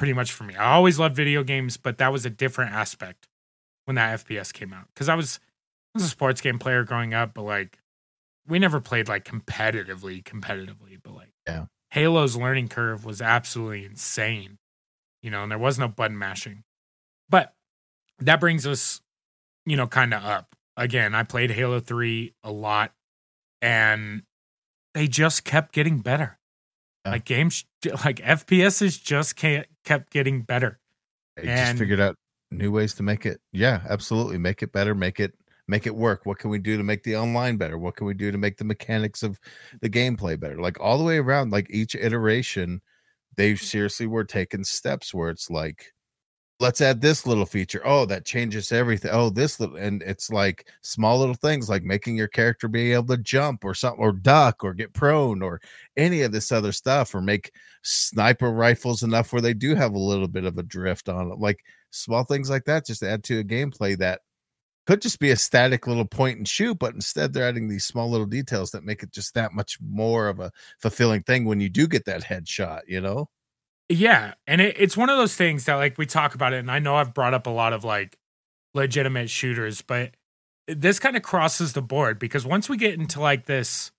pretty 0.01 0.15
much 0.15 0.33
for 0.33 0.45
me. 0.45 0.57
I 0.57 0.73
always 0.73 0.99
loved 0.99 1.15
video 1.15 1.45
games, 1.45 1.77
but 1.77 1.99
that 1.99 2.11
was 2.11 2.25
a 2.25 2.31
different 2.31 2.73
aspect 2.73 3.29
when 3.85 3.97
that 3.97 4.25
FPS 4.25 4.51
came 4.51 4.73
out. 4.73 4.87
Because 4.95 5.11
I 5.11 5.15
was 5.15 5.39
I 5.95 5.99
was 5.99 6.05
a 6.05 6.09
sports 6.09 6.41
game 6.41 6.59
player 6.59 6.85
growing 6.85 7.13
up, 7.13 7.35
but 7.35 7.43
like 7.43 7.79
we 8.49 8.59
never 8.59 8.81
played 8.81 9.09
like 9.09 9.27
competitively, 9.27 10.25
competitively. 10.25 10.99
But 11.03 11.17
like 11.17 11.33
Yeah. 11.47 11.67
Halo's 11.91 12.35
learning 12.35 12.69
curve 12.69 13.05
was 13.05 13.21
absolutely 13.21 13.85
insane. 13.85 14.57
You 15.23 15.31
know, 15.31 15.43
and 15.43 15.53
there 15.53 15.59
was 15.59 15.79
no 15.79 15.87
button 15.87 16.19
mashing. 16.19 16.65
But 17.29 17.53
that 18.21 18.41
brings 18.41 18.67
us, 18.67 19.03
you 19.67 19.77
know, 19.77 19.87
kind 19.87 20.15
of 20.15 20.25
up. 20.25 20.57
Again, 20.79 21.15
I 21.15 21.25
played 21.25 21.51
Halo 21.51 21.79
3 21.79 22.33
a 22.43 22.51
lot 22.51 22.95
and 23.61 24.23
they 24.95 25.09
just 25.09 25.45
kept 25.45 25.75
getting 25.75 25.99
better. 25.99 26.39
Yeah. 27.05 27.13
Like 27.13 27.27
games 27.27 27.67
like 28.03 28.17
FPSs 28.17 29.03
just 29.03 29.37
can't 29.37 29.67
kept 29.85 30.11
getting 30.13 30.43
better. 30.43 30.79
They 31.37 31.49
And- 31.49 31.69
just 31.69 31.79
figured 31.79 32.01
out 32.01 32.17
new 32.51 32.71
ways 32.73 32.95
to 32.95 33.03
make 33.03 33.27
it. 33.27 33.41
Yeah, 33.53 33.83
absolutely. 33.89 34.39
Make 34.39 34.63
it 34.63 34.73
better. 34.73 34.95
Make 34.95 35.21
it 35.21 35.35
make 35.69 35.87
it 35.87 35.95
work. 35.95 36.27
What 36.27 36.39
can 36.39 36.51
we 36.51 36.59
do 36.59 36.77
to 36.77 36.83
make 36.83 37.05
the 37.05 37.15
online 37.17 37.57
better? 37.57 37.79
What 37.79 37.95
can 37.95 38.07
we 38.09 38.15
do 38.15 38.33
to 38.33 38.39
make 38.39 38.57
the 38.57 38.65
mechanics 38.65 39.23
of 39.23 39.39
the 39.81 39.89
gameplay 39.89 40.39
better? 40.39 40.61
Like 40.61 40.81
all 40.81 40.99
the 40.99 41.05
way 41.05 41.19
around. 41.19 41.53
Like 41.53 41.69
each 41.71 41.95
iteration, 41.95 42.81
they 43.37 43.55
seriously 43.55 44.09
were 44.09 44.25
taking 44.25 44.65
steps 44.65 45.15
where 45.15 45.31
it's 45.31 45.49
like, 45.49 45.93
let's 46.61 46.81
add 46.81 47.01
this 47.01 47.27
little 47.27 47.47
feature. 47.47 47.83
Oh, 47.85 48.05
that 48.07 48.25
changes 48.27 48.71
everything. 48.73 49.11
Oh, 49.13 49.31
this 49.31 49.59
little, 49.61 49.77
and 49.77 50.03
it's 50.03 50.31
like 50.31 50.69
small 50.83 51.19
little 51.19 51.35
things 51.35 51.69
like 51.69 51.83
making 51.83 52.17
your 52.17 52.29
character 52.29 52.69
be 52.69 52.93
able 52.93 53.07
to 53.09 53.17
jump 53.19 53.65
or 53.65 53.75
something, 53.75 54.01
or 54.03 54.13
duck, 54.13 54.63
or 54.63 54.75
get 54.75 54.93
prone, 54.93 55.43
or 55.43 55.61
any 55.97 56.23
of 56.23 56.33
this 56.33 56.53
other 56.53 56.73
stuff, 56.73 57.15
or 57.15 57.21
make 57.23 57.53
sniper 57.83 58.51
rifles 58.53 59.03
enough 59.03 59.33
where 59.33 59.43
they 59.43 59.55
do 59.55 59.75
have 59.75 59.95
a 59.95 59.99
little 59.99 60.29
bit 60.29 60.45
of 60.45 60.59
a 60.59 60.63
drift 60.63 61.09
on 61.09 61.29
them. 61.31 61.41
Like 61.41 61.61
small 61.91 62.25
things 62.25 62.51
like 62.51 62.65
that 62.67 62.87
just 62.87 63.03
add 63.03 63.25
to 63.25 63.41
a 63.41 63.45
gameplay 63.45 63.97
that 63.99 64.21
could 64.87 65.03
just 65.03 65.21
be 65.21 65.31
a 65.31 65.37
static 65.37 65.87
little 65.87 66.05
point 66.07 66.39
and 66.39 66.49
shoot, 66.49 66.79
but 66.79 66.95
instead 66.95 67.33
they're 67.33 67.49
adding 67.49 67.69
these 67.69 67.85
small 67.87 68.11
little 68.11 68.27
details 68.27 68.71
that 68.73 68.85
make 68.85 69.03
it 69.03 69.13
just 69.13 69.35
that 69.35 69.53
much 69.53 69.79
more 69.81 70.29
of 70.29 70.41
a 70.41 70.51
fulfilling 70.81 71.23
thing 71.23 71.45
when 71.45 71.61
you 71.61 71.69
do 71.69 71.87
get 71.89 72.05
that 72.07 72.23
headshot, 72.25 72.81
you 72.89 73.01
know? 73.01 73.29
Yeah, 73.91 74.35
and 74.47 74.61
it, 74.61 74.77
it's 74.79 74.97
one 74.97 75.11
of 75.11 75.17
those 75.19 75.35
things 75.35 75.65
that 75.65 75.75
like 75.75 75.99
we 75.99 76.07
talk 76.07 76.35
about 76.37 76.53
it, 76.53 76.61
and 76.61 76.71
I 76.71 76.79
know 76.79 76.95
I've 76.95 77.13
brought 77.13 77.35
up 77.35 77.47
a 77.47 77.51
lot 77.51 77.73
of 77.73 77.83
like 77.85 78.17
legitimate 78.73 79.29
shooters, 79.29 79.83
but 79.83 80.13
this 80.69 81.01
kind 81.01 81.17
of 81.17 81.23
crosses 81.25 81.73
the 81.73 81.83
board 81.83 82.21
because 82.21 82.47
once 82.47 82.69
we 82.69 82.77
get 82.77 82.95
into 82.95 83.21
like 83.21 83.47
this 83.47 83.91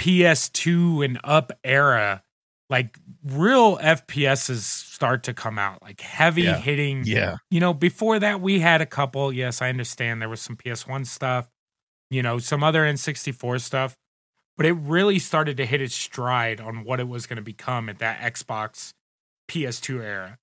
PS2 0.00 1.04
and 1.04 1.18
up 1.24 1.52
era, 1.64 2.22
like 2.70 2.98
real 3.24 3.78
FPSs 3.78 4.60
start 4.60 5.24
to 5.24 5.34
come 5.34 5.58
out, 5.58 5.82
like 5.82 6.00
heavy 6.00 6.42
Yeah. 6.42 6.56
hitting. 6.58 7.02
Yeah. 7.04 7.36
You 7.50 7.60
know, 7.60 7.74
before 7.74 8.18
that 8.20 8.40
we 8.40 8.60
had 8.60 8.80
a 8.80 8.86
couple. 8.86 9.32
Yes, 9.32 9.60
I 9.62 9.68
understand 9.68 10.20
there 10.22 10.28
was 10.28 10.40
some 10.40 10.56
PS1 10.56 11.06
stuff, 11.06 11.48
you 12.10 12.22
know, 12.22 12.38
some 12.38 12.62
other 12.62 12.82
N64 12.84 13.60
stuff, 13.60 13.96
but 14.56 14.66
it 14.66 14.72
really 14.72 15.18
started 15.18 15.56
to 15.56 15.66
hit 15.66 15.80
its 15.80 15.94
stride 15.94 16.60
on 16.60 16.84
what 16.84 17.00
it 17.00 17.08
was 17.08 17.26
going 17.26 17.36
to 17.36 17.42
become 17.42 17.88
at 17.88 17.98
that 17.98 18.20
Xbox 18.20 18.92
PS2 19.48 20.02
era, 20.02 20.38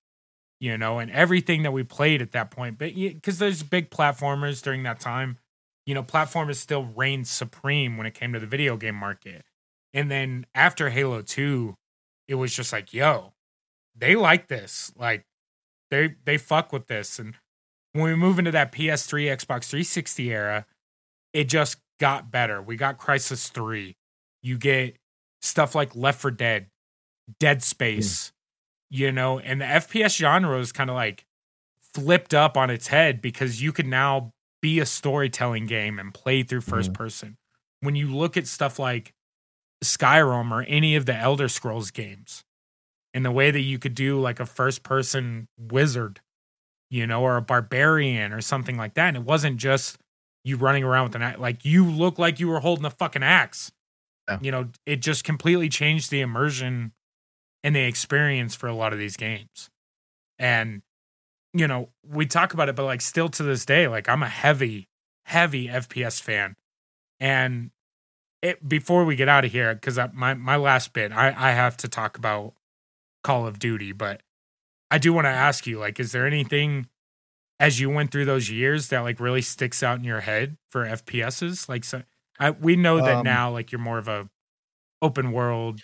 you 0.60 0.76
know, 0.78 0.98
and 0.98 1.10
everything 1.10 1.62
that 1.62 1.72
we 1.72 1.82
played 1.82 2.22
at 2.22 2.32
that 2.32 2.50
point. 2.50 2.78
But 2.78 2.94
because 2.94 3.38
there's 3.38 3.62
big 3.62 3.90
platformers 3.90 4.62
during 4.62 4.82
that 4.84 5.00
time, 5.00 5.38
you 5.86 5.94
know, 5.94 6.02
platformers 6.02 6.56
still 6.56 6.84
reigned 6.84 7.26
supreme 7.26 7.96
when 7.96 8.06
it 8.06 8.14
came 8.14 8.32
to 8.32 8.40
the 8.40 8.46
video 8.46 8.76
game 8.76 8.94
market. 8.94 9.44
And 9.92 10.10
then 10.10 10.46
after 10.54 10.90
Halo 10.90 11.22
2, 11.22 11.74
it 12.28 12.34
was 12.34 12.54
just 12.54 12.72
like, 12.72 12.92
yo, 12.92 13.32
they 13.94 14.16
like 14.16 14.48
this. 14.48 14.92
Like 14.96 15.24
they 15.90 16.14
they 16.24 16.38
fuck 16.38 16.72
with 16.72 16.86
this. 16.86 17.18
And 17.18 17.34
when 17.92 18.04
we 18.04 18.14
move 18.14 18.38
into 18.38 18.50
that 18.50 18.72
PS3, 18.72 19.26
Xbox 19.26 19.68
360 19.68 20.32
era, 20.32 20.66
it 21.32 21.48
just 21.48 21.78
got 22.00 22.30
better. 22.30 22.60
We 22.60 22.76
got 22.76 22.98
Crysis 22.98 23.50
3. 23.50 23.94
You 24.42 24.58
get 24.58 24.96
stuff 25.42 25.74
like 25.74 25.94
Left 25.94 26.20
4 26.20 26.30
Dead, 26.32 26.66
Dead 27.38 27.58
hmm. 27.58 27.60
Space, 27.60 28.32
you 28.90 29.12
know, 29.12 29.38
and 29.38 29.60
the 29.60 29.64
FPS 29.64 30.16
genre 30.16 30.58
is 30.58 30.72
kind 30.72 30.90
of 30.90 30.96
like 30.96 31.24
flipped 31.94 32.34
up 32.34 32.56
on 32.56 32.70
its 32.70 32.88
head 32.88 33.20
because 33.20 33.62
you 33.62 33.72
could 33.72 33.86
now 33.86 34.32
be 34.60 34.80
a 34.80 34.86
storytelling 34.86 35.66
game 35.66 35.98
and 35.98 36.12
play 36.14 36.42
through 36.42 36.60
mm-hmm. 36.60 36.74
1st 36.74 36.94
person. 36.94 37.36
When 37.80 37.96
you 37.96 38.14
look 38.14 38.36
at 38.36 38.46
stuff 38.46 38.78
like 38.78 39.12
Skyrim 39.82 40.50
or 40.50 40.62
any 40.62 40.96
of 40.96 41.06
the 41.06 41.14
Elder 41.14 41.48
Scrolls 41.48 41.90
games, 41.90 42.44
and 43.14 43.24
the 43.24 43.30
way 43.30 43.50
that 43.50 43.60
you 43.60 43.78
could 43.78 43.94
do 43.94 44.20
like 44.20 44.40
a 44.40 44.46
first 44.46 44.82
person 44.82 45.46
wizard, 45.56 46.20
you 46.90 47.06
know, 47.06 47.22
or 47.22 47.36
a 47.36 47.42
barbarian 47.42 48.32
or 48.32 48.40
something 48.40 48.76
like 48.76 48.94
that. 48.94 49.08
And 49.08 49.16
it 49.16 49.22
wasn't 49.22 49.56
just 49.56 49.98
you 50.44 50.56
running 50.56 50.82
around 50.82 51.04
with 51.04 51.14
an 51.14 51.22
axe. 51.22 51.38
Like 51.38 51.64
you 51.64 51.88
look 51.88 52.18
like 52.18 52.40
you 52.40 52.48
were 52.48 52.60
holding 52.60 52.84
a 52.84 52.90
fucking 52.90 53.22
axe. 53.22 53.70
Yeah. 54.28 54.38
You 54.42 54.50
know, 54.50 54.68
it 54.84 54.96
just 54.96 55.22
completely 55.22 55.68
changed 55.68 56.10
the 56.10 56.20
immersion 56.20 56.92
and 57.64 57.76
the 57.76 57.82
experience 57.82 58.54
for 58.56 58.68
a 58.68 58.74
lot 58.76 58.94
of 58.94 59.00
these 59.00 59.18
games. 59.18 59.70
And, 60.38 60.82
you 61.52 61.68
know, 61.68 61.90
we 62.06 62.26
talk 62.26 62.54
about 62.54 62.68
it, 62.68 62.76
but 62.76 62.84
like 62.84 63.00
still 63.00 63.28
to 63.30 63.42
this 63.44 63.64
day, 63.66 63.88
like 63.88 64.08
I'm 64.08 64.22
a 64.22 64.28
heavy, 64.28 64.88
heavy 65.26 65.68
FPS 65.68 66.20
fan. 66.20 66.56
And 67.20 67.70
it 68.42 68.68
before 68.68 69.04
we 69.04 69.16
get 69.16 69.28
out 69.28 69.44
of 69.44 69.52
here, 69.52 69.74
because 69.74 69.98
my 70.14 70.34
my 70.34 70.56
last 70.56 70.92
bit, 70.92 71.12
I 71.12 71.28
I 71.36 71.52
have 71.52 71.76
to 71.78 71.88
talk 71.88 72.18
about 72.18 72.54
Call 73.22 73.46
of 73.46 73.58
Duty, 73.58 73.92
but 73.92 74.22
I 74.90 74.98
do 74.98 75.12
want 75.12 75.26
to 75.26 75.30
ask 75.30 75.66
you, 75.66 75.78
like, 75.78 76.00
is 76.00 76.12
there 76.12 76.26
anything 76.26 76.88
as 77.60 77.80
you 77.80 77.90
went 77.90 78.10
through 78.12 78.26
those 78.26 78.50
years 78.50 78.88
that 78.88 79.00
like 79.00 79.20
really 79.20 79.42
sticks 79.42 79.82
out 79.82 79.98
in 79.98 80.04
your 80.04 80.20
head 80.20 80.56
for 80.70 80.86
FPSs? 80.86 81.68
Like, 81.68 81.84
so 81.84 82.02
I, 82.40 82.50
we 82.52 82.76
know 82.76 83.00
that 83.02 83.18
Um, 83.18 83.24
now, 83.24 83.50
like, 83.52 83.72
you're 83.72 83.80
more 83.80 83.98
of 83.98 84.08
a 84.08 84.28
open 85.02 85.32
world 85.32 85.80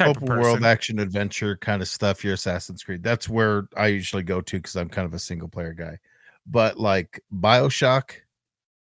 Open 0.00 0.30
of 0.30 0.38
world 0.38 0.64
action 0.64 0.98
adventure 0.98 1.56
kind 1.56 1.82
of 1.82 1.88
stuff. 1.88 2.24
Your 2.24 2.34
Assassin's 2.34 2.82
Creed. 2.82 3.02
That's 3.02 3.28
where 3.28 3.68
I 3.76 3.88
usually 3.88 4.22
go 4.22 4.40
to 4.40 4.56
because 4.56 4.76
I'm 4.76 4.88
kind 4.88 5.06
of 5.06 5.14
a 5.14 5.18
single 5.18 5.48
player 5.48 5.72
guy. 5.72 5.98
But 6.46 6.78
like 6.78 7.20
Bioshock, 7.32 8.10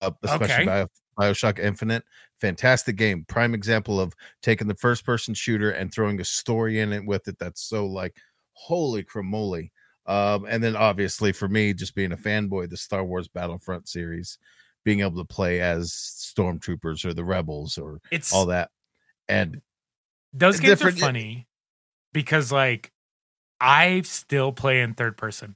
uh, 0.02 0.12
especially 0.24 0.64
Okay. 0.64 0.66
Bio, 0.66 0.88
Bioshock 1.18 1.60
Infinite, 1.60 2.04
fantastic 2.42 2.96
game. 2.96 3.26
Prime 3.28 3.54
example 3.54 4.00
of 4.00 4.14
taking 4.42 4.68
the 4.68 4.76
first 4.76 5.06
person 5.06 5.34
shooter 5.34 5.72
and 5.72 5.94
throwing 5.94 6.20
a 6.20 6.26
story 6.26 6.80
in 6.80 6.92
it 6.92 7.06
with 7.06 7.28
it. 7.28 7.38
That's 7.40 7.62
so 7.62 7.86
like 7.86 8.18
holy 8.54 9.04
cramoly. 9.04 9.72
Um, 10.06 10.46
and 10.50 10.62
then 10.62 10.76
obviously 10.76 11.32
for 11.32 11.48
me, 11.48 11.74
just 11.74 11.96
being 11.96 12.12
a 12.12 12.18
fanboy, 12.18 12.70
the 12.70 12.78
Star 12.78 13.04
Wars 13.04 13.28
Battlefront 13.28 13.88
series, 13.88 14.38
being 14.84 15.00
able 15.00 15.18
to 15.18 15.34
play 15.34 15.62
as 15.62 15.92
stormtroopers 15.92 17.06
or 17.06 17.14
the 17.14 17.24
rebels 17.24 17.78
or 17.78 18.02
it's 18.12 18.34
all 18.34 18.48
that. 18.48 18.70
And 19.30 19.62
those 20.34 20.60
games 20.60 20.82
are 20.82 20.92
funny 20.92 21.48
because 22.14 22.52
like 22.52 22.92
I 23.60 24.02
still 24.02 24.52
play 24.52 24.82
in 24.82 24.94
third 24.94 25.18
person 25.18 25.56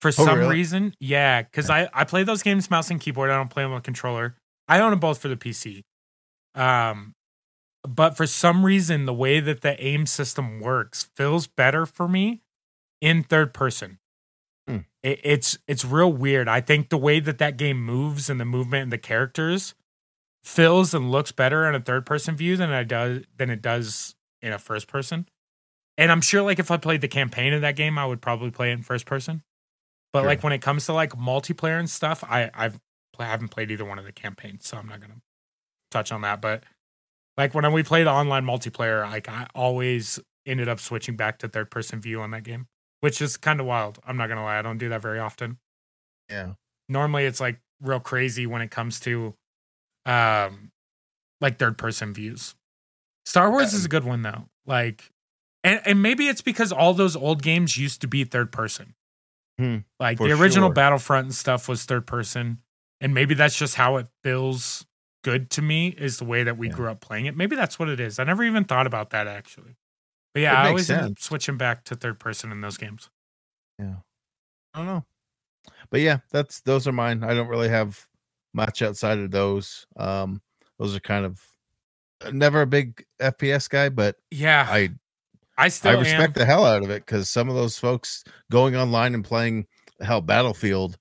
for 0.00 0.08
Oh, 0.08 0.10
some 0.10 0.38
really? 0.38 0.56
reason. 0.56 0.94
Yeah, 1.00 1.42
because 1.42 1.70
I 1.70 1.88
I 1.92 2.04
play 2.04 2.22
those 2.24 2.42
games 2.42 2.70
mouse 2.70 2.90
and 2.90 3.00
keyboard. 3.00 3.30
I 3.30 3.36
don't 3.36 3.50
play 3.50 3.62
them 3.62 3.72
with 3.72 3.82
controller. 3.82 4.36
I 4.68 4.80
own 4.80 4.90
them 4.90 5.00
both 5.00 5.18
for 5.18 5.28
the 5.28 5.36
PC. 5.36 5.82
Um, 6.54 7.14
but 7.88 8.16
for 8.16 8.26
some 8.26 8.64
reason, 8.64 9.06
the 9.06 9.14
way 9.14 9.40
that 9.40 9.60
the 9.60 9.80
aim 9.82 10.06
system 10.06 10.60
works 10.60 11.08
feels 11.16 11.46
better 11.46 11.86
for 11.86 12.08
me 12.08 12.42
in 13.00 13.22
third 13.22 13.54
person. 13.54 13.98
Hmm. 14.66 14.78
It, 15.02 15.20
it's 15.22 15.58
it's 15.68 15.84
real 15.84 16.12
weird. 16.12 16.48
I 16.48 16.60
think 16.60 16.88
the 16.88 16.98
way 16.98 17.20
that 17.20 17.38
that 17.38 17.56
game 17.56 17.82
moves 17.82 18.28
and 18.28 18.40
the 18.40 18.44
movement 18.44 18.84
and 18.84 18.92
the 18.92 18.98
characters 18.98 19.74
feels 20.48 20.94
and 20.94 21.10
looks 21.12 21.30
better 21.30 21.68
in 21.68 21.74
a 21.74 21.80
third 21.80 22.06
person 22.06 22.34
view 22.34 22.56
than 22.56 22.70
it 22.72 22.88
does 22.88 23.22
than 23.36 23.50
it 23.50 23.60
does 23.60 24.14
in 24.40 24.52
a 24.52 24.58
first 24.58 24.88
person. 24.88 25.28
And 25.98 26.10
I'm 26.10 26.20
sure 26.22 26.42
like 26.42 26.58
if 26.58 26.70
I 26.70 26.78
played 26.78 27.00
the 27.02 27.08
campaign 27.08 27.52
of 27.52 27.60
that 27.60 27.76
game, 27.76 27.98
I 27.98 28.06
would 28.06 28.22
probably 28.22 28.50
play 28.50 28.70
it 28.70 28.74
in 28.74 28.82
first 28.82 29.04
person. 29.04 29.42
But 30.12 30.20
Sure. 30.20 30.28
like 30.28 30.42
when 30.42 30.52
it 30.54 30.62
comes 30.62 30.86
to 30.86 30.94
like 30.94 31.10
multiplayer 31.10 31.78
and 31.78 31.88
stuff, 31.90 32.24
I 32.24 32.50
I've 32.54 32.80
I 33.18 33.24
haven't 33.26 33.48
played 33.48 33.70
either 33.70 33.84
one 33.84 33.98
of 33.98 34.04
the 34.04 34.12
campaigns, 34.12 34.66
so 34.66 34.78
I'm 34.78 34.88
not 34.88 35.00
gonna 35.00 35.20
touch 35.90 36.12
on 36.12 36.22
that. 36.22 36.40
But 36.40 36.64
like 37.36 37.52
when 37.52 37.70
we 37.72 37.82
played 37.82 38.06
online 38.06 38.44
multiplayer, 38.44 39.02
like 39.10 39.28
I 39.28 39.48
always 39.54 40.18
ended 40.46 40.68
up 40.68 40.80
switching 40.80 41.16
back 41.16 41.38
to 41.40 41.48
third 41.48 41.70
person 41.70 42.00
view 42.00 42.22
on 42.22 42.30
that 42.30 42.44
game, 42.44 42.68
which 43.00 43.20
is 43.20 43.36
kind 43.36 43.60
of 43.60 43.66
wild. 43.66 43.98
I'm 44.06 44.16
not 44.16 44.28
gonna 44.28 44.44
lie, 44.44 44.58
I 44.58 44.62
don't 44.62 44.78
do 44.78 44.88
that 44.88 45.02
very 45.02 45.18
often. 45.18 45.58
Yeah. 46.30 46.52
Normally 46.88 47.26
it's 47.26 47.40
like 47.40 47.60
real 47.82 48.00
crazy 48.00 48.46
when 48.46 48.62
it 48.62 48.70
comes 48.70 48.98
to 49.00 49.34
um 50.08 50.70
like 51.40 51.58
third 51.58 51.78
person 51.78 52.12
views. 52.14 52.54
Star 53.26 53.50
Wars 53.50 53.74
is 53.74 53.84
a 53.84 53.88
good 53.88 54.04
one 54.04 54.22
though. 54.22 54.48
Like 54.66 55.10
and, 55.62 55.80
and 55.84 56.02
maybe 56.02 56.28
it's 56.28 56.40
because 56.42 56.72
all 56.72 56.94
those 56.94 57.14
old 57.14 57.42
games 57.42 57.76
used 57.76 58.00
to 58.00 58.08
be 58.08 58.24
third 58.24 58.50
person. 58.52 58.94
Hmm, 59.58 59.78
like 60.00 60.18
the 60.18 60.32
original 60.32 60.68
sure. 60.68 60.74
Battlefront 60.74 61.26
and 61.26 61.34
stuff 61.34 61.68
was 61.68 61.84
third 61.84 62.06
person. 62.06 62.58
And 63.00 63.12
maybe 63.14 63.34
that's 63.34 63.56
just 63.56 63.74
how 63.74 63.96
it 63.96 64.06
feels 64.24 64.86
good 65.24 65.50
to 65.50 65.62
me 65.62 65.88
is 65.88 66.18
the 66.18 66.24
way 66.24 66.44
that 66.44 66.56
we 66.56 66.68
Yeah. 66.68 66.74
grew 66.74 66.90
up 66.90 67.00
playing 67.00 67.26
it. 67.26 67.36
Maybe 67.36 67.54
that's 67.56 67.78
what 67.78 67.88
it 67.88 68.00
is. 68.00 68.18
I 68.18 68.24
never 68.24 68.44
even 68.44 68.64
thought 68.64 68.86
about 68.86 69.10
that 69.10 69.26
actually. 69.26 69.76
But 70.32 70.40
yeah, 70.42 70.60
I 70.60 70.68
always 70.68 70.88
end 70.90 71.12
up 71.12 71.18
switching 71.18 71.56
back 71.56 71.84
to 71.84 71.96
third 71.96 72.18
person 72.20 72.52
in 72.52 72.60
those 72.60 72.76
games. 72.76 73.10
Yeah. 73.78 73.96
I 74.74 74.78
don't 74.78 74.86
know. 74.86 75.04
But 75.90 76.00
yeah, 76.00 76.18
that's 76.30 76.60
those 76.60 76.86
are 76.86 76.92
mine. 76.92 77.24
I 77.24 77.34
don't 77.34 77.48
really 77.48 77.68
have 77.68 78.06
much 78.54 78.82
outside 78.82 79.18
of 79.18 79.30
those. 79.30 79.86
Um 79.96 80.40
those 80.78 80.94
are 80.96 81.00
kind 81.00 81.24
of 81.24 81.40
never 82.32 82.62
a 82.62 82.66
big 82.66 83.04
FPS 83.20 83.68
guy, 83.68 83.88
but 83.88 84.16
Yeah. 84.30 84.66
I, 84.68 84.90
I 85.56 85.68
still 85.68 85.96
I 85.96 86.00
respect 86.00 86.36
am. 86.36 86.40
the 86.40 86.44
hell 86.44 86.64
out 86.64 86.82
of 86.84 86.90
it 86.90 87.04
because 87.04 87.28
some 87.30 87.48
of 87.48 87.54
those 87.56 87.78
folks 87.78 88.22
going 88.50 88.76
online 88.76 89.14
and 89.14 89.24
playing 89.24 89.66
hell 90.00 90.20
Battlefield, 90.20 90.98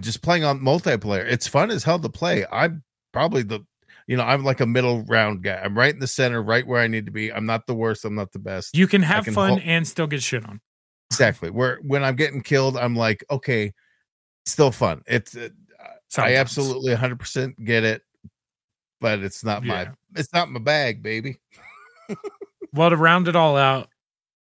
just 0.00 0.22
playing 0.22 0.44
on 0.44 0.60
multiplayer, 0.60 1.24
it's 1.24 1.46
fun 1.46 1.70
as 1.70 1.84
hell 1.84 1.98
to 2.00 2.08
play. 2.08 2.44
I'm 2.50 2.82
probably 3.12 3.42
the 3.42 3.60
you 4.08 4.16
know, 4.16 4.22
I'm 4.22 4.44
like 4.44 4.60
a 4.60 4.66
middle 4.66 5.02
round 5.02 5.42
guy. 5.42 5.60
I'm 5.64 5.76
right 5.76 5.92
in 5.92 5.98
the 5.98 6.06
center, 6.06 6.40
right 6.40 6.64
where 6.64 6.80
I 6.80 6.86
need 6.86 7.06
to 7.06 7.12
be. 7.12 7.32
I'm 7.32 7.44
not 7.46 7.66
the 7.66 7.74
worst. 7.74 8.04
I'm 8.04 8.14
not 8.14 8.30
the 8.30 8.38
best. 8.38 8.76
You 8.76 8.86
can 8.86 9.02
have 9.02 9.24
can 9.24 9.34
fun 9.34 9.48
hol- 9.50 9.60
and 9.64 9.86
still 9.86 10.06
get 10.06 10.22
shit 10.22 10.44
on. 10.46 10.60
exactly. 11.10 11.50
Where 11.50 11.78
when 11.82 12.04
I'm 12.04 12.14
getting 12.14 12.40
killed, 12.40 12.76
I'm 12.76 12.94
like, 12.94 13.24
okay, 13.32 13.72
still 14.44 14.70
fun. 14.70 15.02
It's 15.08 15.36
uh, 16.18 16.22
I 16.22 16.34
absolutely 16.36 16.94
100% 16.94 17.64
get 17.64 17.84
it, 17.84 18.02
but 19.00 19.20
it's 19.20 19.44
not 19.44 19.64
Yeah. 19.64 19.84
my 19.84 19.90
it's 20.20 20.32
not 20.32 20.50
my 20.50 20.60
bag, 20.60 21.02
baby. 21.02 21.38
Well, 22.72 22.90
to 22.90 22.96
round 22.96 23.28
it 23.28 23.36
all 23.36 23.56
out, 23.56 23.88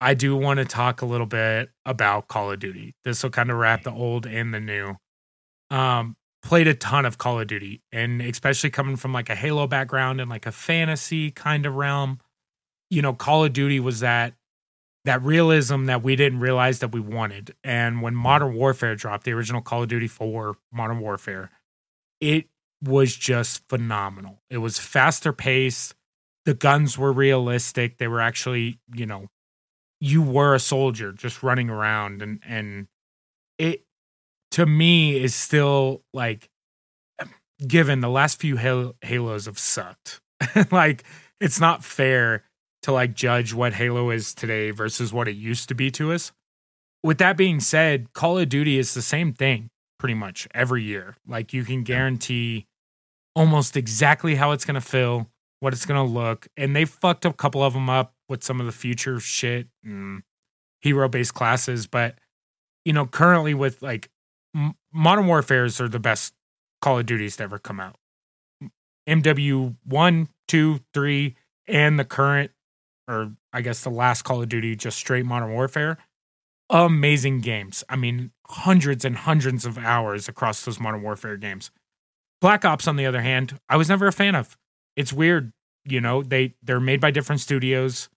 I 0.01 0.15
do 0.15 0.37
want 0.37 0.59
to 0.59 0.65
talk 0.65 1.01
a 1.03 1.07
little 1.07 1.27
bit 1.27 1.71
about 1.85 2.29
Call 2.29 2.51
of 2.53 2.59
Duty. 2.59 2.95
This 3.05 3.23
will 3.23 3.31
kind 3.31 3.51
of 3.51 3.57
wrap 3.57 3.83
the 3.85 3.93
old 3.93 4.27
and 4.27 4.53
the 4.53 4.61
new. 4.61 4.97
Um, 5.71 6.17
played 6.43 6.69
a 6.69 6.75
ton 6.75 7.05
of 7.07 7.19
Call 7.19 7.41
of 7.41 7.47
Duty, 7.47 7.83
and 7.93 8.21
especially 8.23 8.71
coming 8.71 8.97
from 8.97 9.13
like 9.13 9.31
a 9.31 9.35
Halo 9.35 9.67
background 9.67 10.21
and 10.21 10.29
like 10.31 10.47
a 10.47 10.53
fantasy 10.53 11.31
kind 11.31 11.67
of 11.67 11.75
realm, 11.75 12.21
you 12.91 13.01
know, 13.03 13.13
Call 13.15 13.45
of 13.45 13.53
Duty 13.53 13.81
was 13.81 14.01
that 14.01 14.35
that 15.05 15.23
realism 15.23 15.85
that 15.85 16.03
we 16.03 16.17
didn't 16.17 16.41
realize 16.41 16.81
that 16.81 16.93
we 16.93 16.99
wanted. 17.01 17.55
And 17.63 18.03
when 18.03 18.15
Modern 18.17 18.55
Warfare 18.55 18.97
dropped, 18.97 19.23
the 19.25 19.33
original 19.33 19.61
Call 19.63 19.83
of 19.85 19.89
Duty 19.89 20.09
4 20.09 20.57
Modern 20.73 20.99
Warfare, 20.99 21.51
it 22.21 22.47
was 22.83 23.17
just 23.17 23.69
phenomenal. 23.69 24.43
It 24.51 24.59
was 24.59 24.79
faster 24.79 25.33
paced. 25.33 25.95
The 26.45 26.55
guns 26.55 26.97
were 26.97 27.13
realistic. 27.13 27.99
They 27.99 28.09
were 28.09 28.21
actually, 28.21 28.79
you 28.95 29.07
know, 29.07 29.27
you 30.01 30.23
were 30.23 30.55
a 30.55 30.61
soldier 30.61 31.13
just 31.13 31.43
running 31.43 31.71
around 31.71 32.23
and 32.23 32.41
and 32.47 32.87
it 33.59 33.85
to 34.53 34.67
me 34.67 35.17
is 35.17 35.35
still 35.35 36.03
like 36.13 36.51
given 37.67 38.01
the 38.01 38.11
last 38.11 38.39
few 38.39 38.57
Hal- 38.57 38.95
Halos 39.01 39.47
have 39.47 39.59
sucked. 39.59 40.21
like 40.71 41.05
it's 41.41 41.61
not 41.61 41.85
fair 41.85 42.45
to 42.83 42.93
like 42.93 43.15
judge 43.15 43.55
what 43.55 43.73
Halo 43.75 44.11
is 44.11 44.35
today 44.35 44.71
versus 44.71 45.13
what 45.13 45.29
it 45.29 45.37
used 45.37 45.69
to 45.71 45.75
be 45.75 45.91
to 45.93 46.13
us. 46.13 46.33
With 47.03 47.19
that 47.19 47.37
being 47.37 47.61
said, 47.61 48.13
Call 48.13 48.39
of 48.39 48.49
Duty 48.49 48.79
is 48.79 48.95
the 48.95 49.03
same 49.03 49.33
thing 49.33 49.71
pretty 50.07 50.15
much 50.15 50.47
every 50.55 50.85
year. 50.85 51.17
Like 51.27 51.53
you 51.53 51.65
can 51.65 51.83
guarantee 51.83 52.69
almost 53.35 53.77
exactly 53.77 54.37
how 54.37 54.53
it's 54.53 54.65
going 54.65 54.77
to 54.77 54.81
feel, 54.81 55.29
what 55.59 55.73
it's 55.73 55.85
going 55.85 55.99
to 55.99 56.13
look, 56.13 56.47
and 56.57 56.77
they 56.77 56.85
fucked 56.85 57.25
a 57.25 57.33
couple 57.33 57.61
of 57.61 57.73
them 57.73 57.91
up 57.91 58.15
with 58.29 58.45
some 58.45 58.61
of 58.61 58.67
the 58.67 58.73
future 58.73 59.19
shit 59.19 59.67
and 59.83 60.23
hero 60.81 61.09
based 61.09 61.35
classes, 61.35 61.89
but 61.89 62.15
you 62.85 62.93
know, 62.93 63.05
currently 63.05 63.53
with 63.53 63.83
like 63.83 64.09
M- 64.55 64.77
Modern 64.93 65.27
Warfares 65.27 65.81
are 65.81 65.89
the 65.89 65.99
best 65.99 66.33
Call 66.81 67.01
of 67.01 67.07
Duties 67.07 67.37
to 67.39 67.43
ever 67.43 67.59
come 67.59 67.81
out. 67.81 67.97
MW 69.09 69.75
one, 69.83 70.29
two, 70.47 70.79
three, 70.95 71.35
and 71.67 71.99
the 71.99 72.05
current, 72.05 72.53
or 73.09 73.33
I 73.53 73.61
guess 73.61 73.83
the 73.83 73.91
last 73.91 74.23
Call 74.23 74.41
of 74.41 74.49
Duty, 74.49 74.77
just 74.77 74.99
straight 74.99 75.27
Modern 75.27 75.51
Warfare. 75.53 75.99
Amazing 76.69 77.41
games. 77.41 77.85
I 77.89 77.97
mean, 77.97 78.33
hundreds 78.49 79.05
and 79.05 79.17
hundreds 79.17 79.65
of 79.65 79.79
hours 79.79 80.29
across 80.29 80.65
those 80.65 80.81
Modern 80.81 81.03
Warfare 81.03 81.37
games. 81.37 81.71
Black 82.41 82.65
Ops, 82.65 82.89
on 82.89 82.97
the 82.97 83.07
other 83.07 83.23
hand, 83.23 83.59
I 83.69 83.77
was 83.77 83.89
never 83.89 84.07
a 84.07 84.13
fan 84.13 84.35
of. 84.35 84.57
It's 84.97 85.13
weird, 85.13 85.53
you 85.85 86.01
know. 86.01 86.23
They 86.23 86.55
they're 86.63 86.81
made 86.81 87.01
by 87.01 87.11
different 87.11 87.41
studios. 87.41 88.09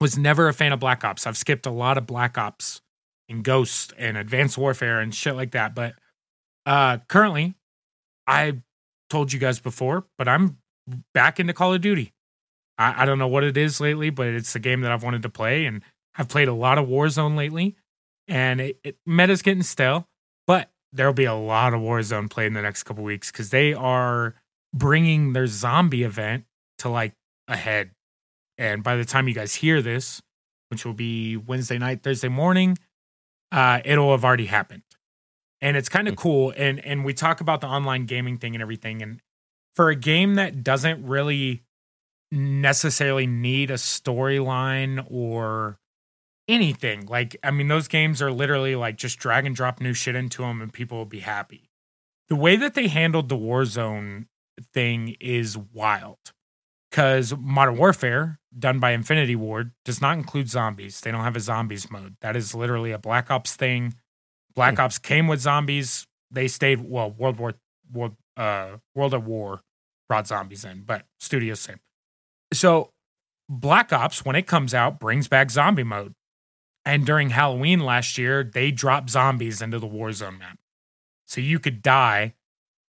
Was 0.00 0.18
never 0.18 0.48
a 0.48 0.54
fan 0.54 0.72
of 0.72 0.80
Black 0.80 1.04
Ops. 1.04 1.26
I've 1.26 1.36
skipped 1.36 1.64
a 1.66 1.70
lot 1.70 1.96
of 1.96 2.06
Black 2.06 2.36
Ops 2.36 2.82
and 3.28 3.42
Ghost 3.42 3.92
and 3.96 4.16
Advanced 4.16 4.58
Warfare 4.58 5.00
and 5.00 5.14
shit 5.14 5.36
like 5.36 5.52
that. 5.52 5.74
But 5.74 5.94
uh 6.66 6.98
currently, 7.08 7.54
I 8.26 8.60
told 9.10 9.32
you 9.32 9.38
guys 9.38 9.60
before, 9.60 10.06
but 10.18 10.28
I'm 10.28 10.58
back 11.14 11.40
into 11.40 11.52
Call 11.52 11.72
of 11.72 11.80
Duty. 11.80 12.12
I, 12.78 13.02
I 13.02 13.04
don't 13.06 13.18
know 13.18 13.28
what 13.28 13.44
it 13.44 13.56
is 13.56 13.80
lately, 13.80 14.10
but 14.10 14.28
it's 14.28 14.52
the 14.52 14.58
game 14.58 14.80
that 14.80 14.92
I've 14.92 15.02
wanted 15.02 15.22
to 15.22 15.28
play, 15.28 15.66
and 15.66 15.82
I've 16.16 16.28
played 16.28 16.48
a 16.48 16.54
lot 16.54 16.78
of 16.78 16.88
Warzone 16.88 17.36
lately, 17.36 17.76
and 18.28 18.60
it, 18.60 18.78
it 18.84 18.96
meta's 19.06 19.42
getting 19.42 19.62
stale. 19.62 20.08
But 20.46 20.70
there'll 20.92 21.12
be 21.12 21.24
a 21.24 21.34
lot 21.34 21.74
of 21.74 21.80
Warzone 21.80 22.28
played 22.30 22.46
in 22.48 22.52
the 22.54 22.62
next 22.62 22.82
couple 22.82 23.04
weeks 23.04 23.30
because 23.30 23.50
they 23.50 23.72
are 23.72 24.34
bringing 24.74 25.32
their 25.32 25.46
zombie 25.46 26.02
event 26.02 26.44
to 26.78 26.88
like 26.88 27.14
ahead. 27.48 27.90
And 28.58 28.82
by 28.82 28.96
the 28.96 29.04
time 29.04 29.28
you 29.28 29.34
guys 29.34 29.54
hear 29.54 29.80
this, 29.80 30.20
which 30.68 30.84
will 30.84 30.94
be 30.94 31.36
Wednesday 31.36 31.78
night, 31.78 32.02
Thursday 32.02 32.28
morning, 32.28 32.78
uh, 33.50 33.80
it'll 33.84 34.10
have 34.12 34.24
already 34.24 34.46
happened. 34.46 34.82
And 35.60 35.76
it's 35.76 35.88
kind 35.88 36.08
of 36.08 36.14
Hmm. 36.14 36.20
cool. 36.20 36.52
And 36.56 36.84
and 36.84 37.04
we 37.04 37.14
talk 37.14 37.40
about 37.40 37.60
the 37.60 37.68
online 37.68 38.06
gaming 38.06 38.38
thing 38.38 38.54
and 38.54 38.62
everything. 38.62 39.00
And 39.02 39.20
for 39.76 39.88
a 39.88 39.96
game 39.96 40.34
that 40.34 40.62
doesn't 40.62 41.06
really 41.06 41.62
necessarily 42.30 43.26
need 43.26 43.70
a 43.70 43.74
storyline 43.74 45.06
or 45.10 45.78
anything, 46.48 47.06
like 47.06 47.36
I 47.42 47.50
mean, 47.50 47.68
those 47.68 47.88
games 47.88 48.20
are 48.22 48.32
literally 48.32 48.74
like 48.76 48.96
just 48.96 49.18
drag 49.18 49.46
and 49.46 49.54
drop 49.54 49.80
new 49.80 49.94
shit 49.94 50.14
into 50.14 50.42
them, 50.42 50.60
and 50.60 50.72
people 50.72 50.98
will 50.98 51.04
be 51.04 51.20
happy. 51.20 51.70
The 52.28 52.36
way 52.36 52.56
that 52.56 52.74
they 52.74 52.88
handled 52.88 53.28
the 53.28 53.36
Warzone 53.36 54.26
thing 54.72 55.16
is 55.20 55.56
wild 55.56 56.18
because 56.90 57.34
Modern 57.36 57.76
Warfare, 57.76 58.38
done 58.56 58.78
by 58.78 58.92
Infinity 58.92 59.36
Ward, 59.36 59.72
does 59.84 60.00
not 60.00 60.16
include 60.16 60.48
zombies. 60.48 61.00
They 61.00 61.10
don't 61.10 61.24
have 61.24 61.36
a 61.36 61.40
zombies 61.40 61.90
mode. 61.90 62.16
That 62.20 62.36
is 62.36 62.54
literally 62.54 62.92
a 62.92 62.98
Black 62.98 63.30
Ops 63.30 63.56
thing. 63.56 63.94
Black 64.54 64.78
Ops 64.78 64.98
came 64.98 65.26
with 65.26 65.40
zombies. 65.40 66.06
They 66.30 66.48
stayed 66.48 66.80
well. 66.80 67.10
World 67.10 67.38
War 67.38 67.54
World 67.90 68.16
uh 68.36 68.76
World 68.94 69.14
at 69.14 69.22
War 69.22 69.62
brought 70.08 70.26
zombies 70.26 70.64
in, 70.64 70.82
but 70.82 71.06
studios 71.20 71.60
same. 71.60 71.80
So 72.52 72.90
Black 73.48 73.92
Ops, 73.92 74.24
when 74.24 74.36
it 74.36 74.46
comes 74.46 74.74
out, 74.74 75.00
brings 75.00 75.28
back 75.28 75.50
zombie 75.50 75.82
mode. 75.82 76.14
And 76.84 77.06
during 77.06 77.30
Halloween 77.30 77.80
last 77.80 78.18
year, 78.18 78.42
they 78.42 78.70
dropped 78.70 79.10
zombies 79.10 79.62
into 79.62 79.78
the 79.78 79.86
Warzone 79.86 80.38
map. 80.38 80.58
So 81.26 81.40
you 81.40 81.58
could 81.58 81.80
die, 81.82 82.34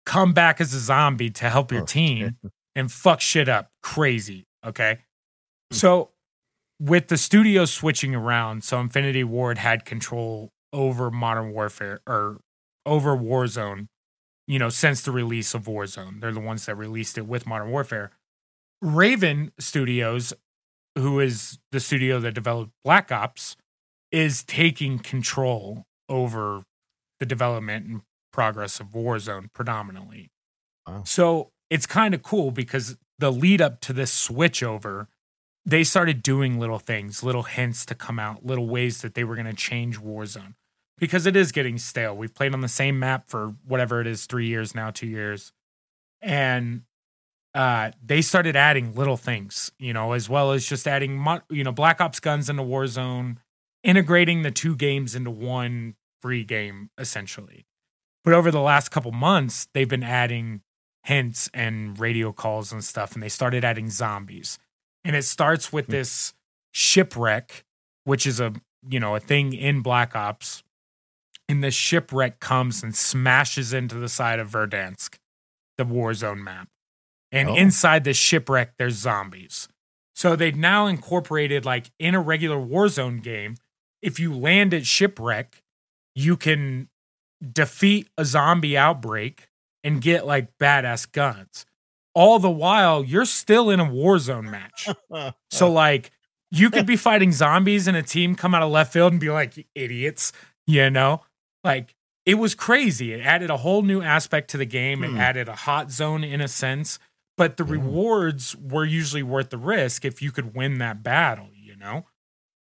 come 0.06 0.34
back 0.34 0.60
as 0.60 0.74
a 0.74 0.80
zombie 0.80 1.30
to 1.32 1.49
help 1.49 1.72
your 1.72 1.84
Oh, 1.84 1.86
team, 1.86 2.38
and 2.76 2.91
fuck 2.91 3.22
shit 3.22 3.48
up. 3.48 3.72
Crazy. 3.84 4.48
Okay. 4.65 4.99
Hmm. 5.72 5.76
So 5.76 6.10
with 6.80 7.07
the 7.07 7.18
studio 7.18 7.65
switching 7.65 8.15
around, 8.15 8.64
so 8.64 8.80
Infinity 8.80 9.24
Ward 9.24 9.60
had 9.60 9.86
control 9.86 10.52
over 10.74 11.11
Modern 11.11 11.52
Warfare 11.53 12.02
or 12.07 12.41
over 12.86 13.15
Warzone, 13.15 13.88
you 14.48 14.57
know, 14.60 14.70
since 14.70 15.02
the 15.02 15.11
release 15.11 15.53
of 15.53 15.65
Warzone. 15.65 16.20
They're 16.20 16.32
the 16.32 16.40
ones 16.40 16.65
that 16.65 16.76
released 16.76 17.18
it 17.18 17.28
with 17.28 17.45
Modern 17.45 17.70
Warfare. 17.70 18.11
Raven 18.82 19.52
Studios, 19.60 20.34
who 20.98 21.20
is 21.20 21.60
the 21.72 21.80
studio 21.80 22.20
that 22.20 22.34
developed 22.34 22.72
Black 22.84 23.11
Ops, 23.11 23.56
is 24.14 24.44
taking 24.44 24.99
control 24.99 25.88
over 26.07 26.64
the 27.19 27.26
development 27.26 27.88
and 27.88 28.02
progress 28.31 28.80
of 28.80 28.90
Warzone 28.90 29.52
predominantly. 29.52 30.30
Wow. 30.88 31.03
So 31.06 31.52
it's 31.69 31.88
kind 31.88 32.14
of 32.14 32.22
cool 32.22 32.52
because 32.52 32.95
the 33.18 33.31
lead 33.31 33.61
up 33.61 33.81
to 33.81 33.94
this 33.94 34.14
switch 34.14 34.61
over, 34.61 35.10
they 35.65 35.84
started 35.84 36.22
doing 36.22 36.60
little 36.60 36.80
things, 36.80 37.23
little 37.23 37.44
hints 37.44 37.85
to 37.88 37.95
come 37.95 38.19
out, 38.19 38.45
little 38.45 38.68
ways 38.68 39.02
that 39.02 39.15
they 39.15 39.23
were 39.23 39.35
going 39.35 39.48
to 39.48 39.53
change 39.53 39.99
Warzone 39.99 40.53
because 40.99 41.26
it 41.26 41.35
is 41.35 41.52
getting 41.52 41.80
stale. 41.80 42.15
We've 42.15 42.34
played 42.34 42.53
on 42.53 42.61
the 42.61 42.68
same 42.68 42.99
map 42.99 43.27
for 43.27 43.56
whatever 43.65 43.99
it 43.99 44.07
is, 44.07 44.27
three 44.27 44.48
years 44.48 44.76
now, 44.76 44.91
two 44.91 45.07
years. 45.07 45.52
And 46.22 46.84
uh, 47.56 47.91
they 48.03 48.22
started 48.22 48.56
adding 48.56 48.94
little 48.94 49.18
things, 49.18 49.72
you 49.80 49.94
know, 49.94 50.11
as 50.11 50.30
well 50.30 50.52
as 50.52 50.65
just 50.65 50.88
adding, 50.88 51.26
you 51.49 51.64
know, 51.64 51.72
Black 51.72 51.99
Ops 51.99 52.19
guns 52.19 52.49
into 52.49 52.64
Warzone, 52.64 53.38
integrating 53.84 54.41
the 54.41 54.51
two 54.51 54.76
games 54.76 55.15
into 55.15 55.31
one 55.31 55.95
free 56.22 56.43
game, 56.43 56.89
essentially. 56.97 57.65
But 58.23 58.34
over 58.34 58.51
the 58.51 58.61
last 58.61 58.89
couple 58.89 59.11
months, 59.11 59.68
they've 59.73 59.89
been 59.89 60.03
adding 60.03 60.61
hints 61.03 61.49
and 61.53 61.99
radio 61.99 62.31
calls 62.31 62.72
and 62.72 62.84
stuff, 62.84 63.14
and 63.14 63.22
they 63.22 63.30
started 63.30 63.65
adding 63.65 63.89
zombies. 63.89 64.57
And 65.03 65.15
it 65.15 65.23
starts 65.23 65.73
with 65.73 65.88
hmm. 65.88 65.91
this 65.93 66.34
shipwreck, 66.72 67.65
which 68.05 68.26
is 68.26 68.39
a 68.39 68.53
you 68.89 68.99
know 68.99 69.15
a 69.15 69.19
thing 69.19 69.53
in 69.53 69.81
Black 69.81 70.15
Ops. 70.15 70.64
And 71.49 71.61
the 71.61 71.72
shipwreck 71.72 72.39
comes 72.39 72.81
and 72.84 72.95
smashes 72.95 73.73
into 73.73 73.95
the 73.95 74.07
side 74.07 74.39
of 74.39 74.49
Verdansk, 74.49 75.18
the 75.77 75.84
war 75.84 76.14
zone 76.14 76.41
map. 76.41 76.69
And 77.34 77.49
Oh. 77.49 77.55
inside 77.55 78.05
the 78.05 78.14
shipwreck, 78.14 78.76
there's 78.77 78.95
zombies. 78.95 79.68
So 80.15 80.35
they've 80.35 80.55
now 80.55 80.88
incorporated 80.88 81.65
like 81.65 81.91
in 81.99 82.15
a 82.15 82.22
regular 82.22 82.57
Warzone 82.57 83.22
game, 83.22 83.57
if 84.04 84.20
you 84.20 84.34
land 84.36 84.74
at 84.74 84.86
shipwreck, 84.86 85.64
you 86.14 86.38
can 86.38 86.90
defeat 87.52 88.08
a 88.18 88.26
zombie 88.26 88.78
outbreak 88.78 89.48
and 89.84 90.02
get 90.02 90.26
like 90.28 90.58
badass 90.60 91.12
guns. 91.12 91.66
All 92.16 92.38
the 92.38 92.52
while, 92.52 93.04
you're 93.04 93.26
still 93.26 93.70
in 93.72 93.80
a 93.80 93.86
Warzone 93.86 94.50
match. 94.52 94.88
So 95.52 95.72
like 95.72 96.12
you 96.52 96.70
could 96.70 96.86
be 96.86 96.96
fighting 96.98 97.32
zombies 97.32 97.88
and 97.88 97.98
a 97.98 98.04
team 98.04 98.36
come 98.36 98.54
out 98.54 98.62
of 98.62 98.70
left 98.72 98.94
field 98.94 99.12
and 99.14 99.20
be 99.20 99.30
like 99.32 99.66
idiots, 99.74 100.32
you 100.68 100.90
know? 100.90 101.22
Like 101.64 101.96
it 102.26 102.36
was 102.36 102.54
crazy. 102.56 103.14
It 103.14 103.22
added 103.26 103.50
a 103.50 103.58
whole 103.58 103.82
new 103.82 104.02
aspect 104.02 104.50
to 104.52 104.58
the 104.58 104.66
game. 104.66 105.04
It 105.04 105.12
Hmm. 105.12 105.18
added 105.18 105.50
a 105.50 105.56
hot 105.56 105.92
zone 105.92 106.24
in 106.24 106.42
a 106.42 106.48
sense, 106.48 107.00
but 107.38 107.58
the 107.58 107.64
rewards 107.64 108.56
were 108.56 108.86
usually 108.86 109.24
worth 109.24 109.50
the 109.50 109.58
risk 109.58 110.06
if 110.06 110.22
you 110.22 110.32
could 110.32 110.56
win 110.56 110.78
that 110.80 111.02
battle, 111.04 111.50
you 111.56 111.76
know? 111.76 112.06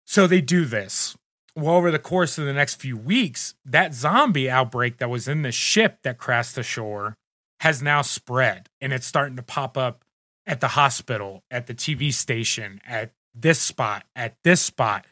So 0.05 0.27
they 0.27 0.41
do 0.41 0.65
this. 0.65 1.15
Well, 1.55 1.75
over 1.75 1.89
the 1.89 1.99
course 1.99 2.37
of 2.37 2.45
the 2.45 2.53
next 2.53 2.75
few 2.75 2.97
weeks, 2.97 3.55
that 3.65 3.93
zombie 3.93 4.49
outbreak 4.49 4.97
that 4.97 5.09
was 5.09 5.27
in 5.27 5.41
the 5.41 5.51
ship 5.53 5.99
that 6.03 6.17
crashed 6.17 6.57
ashore 6.57 7.15
has 7.61 7.81
now 7.81 8.01
spread 8.01 8.67
and 8.81 8.91
it's 8.91 9.07
starting 9.07 9.37
to 9.37 9.43
pop 9.43 9.77
up 9.77 10.03
at 10.45 10.59
the 10.59 10.69
hospital, 10.69 11.43
at 11.49 11.67
the 11.67 11.73
TV 11.73 12.13
station, 12.13 12.81
at 12.85 13.11
this 13.33 13.59
spot, 13.59 14.03
at 14.15 14.35
this 14.43 14.61
spot. 14.61 15.05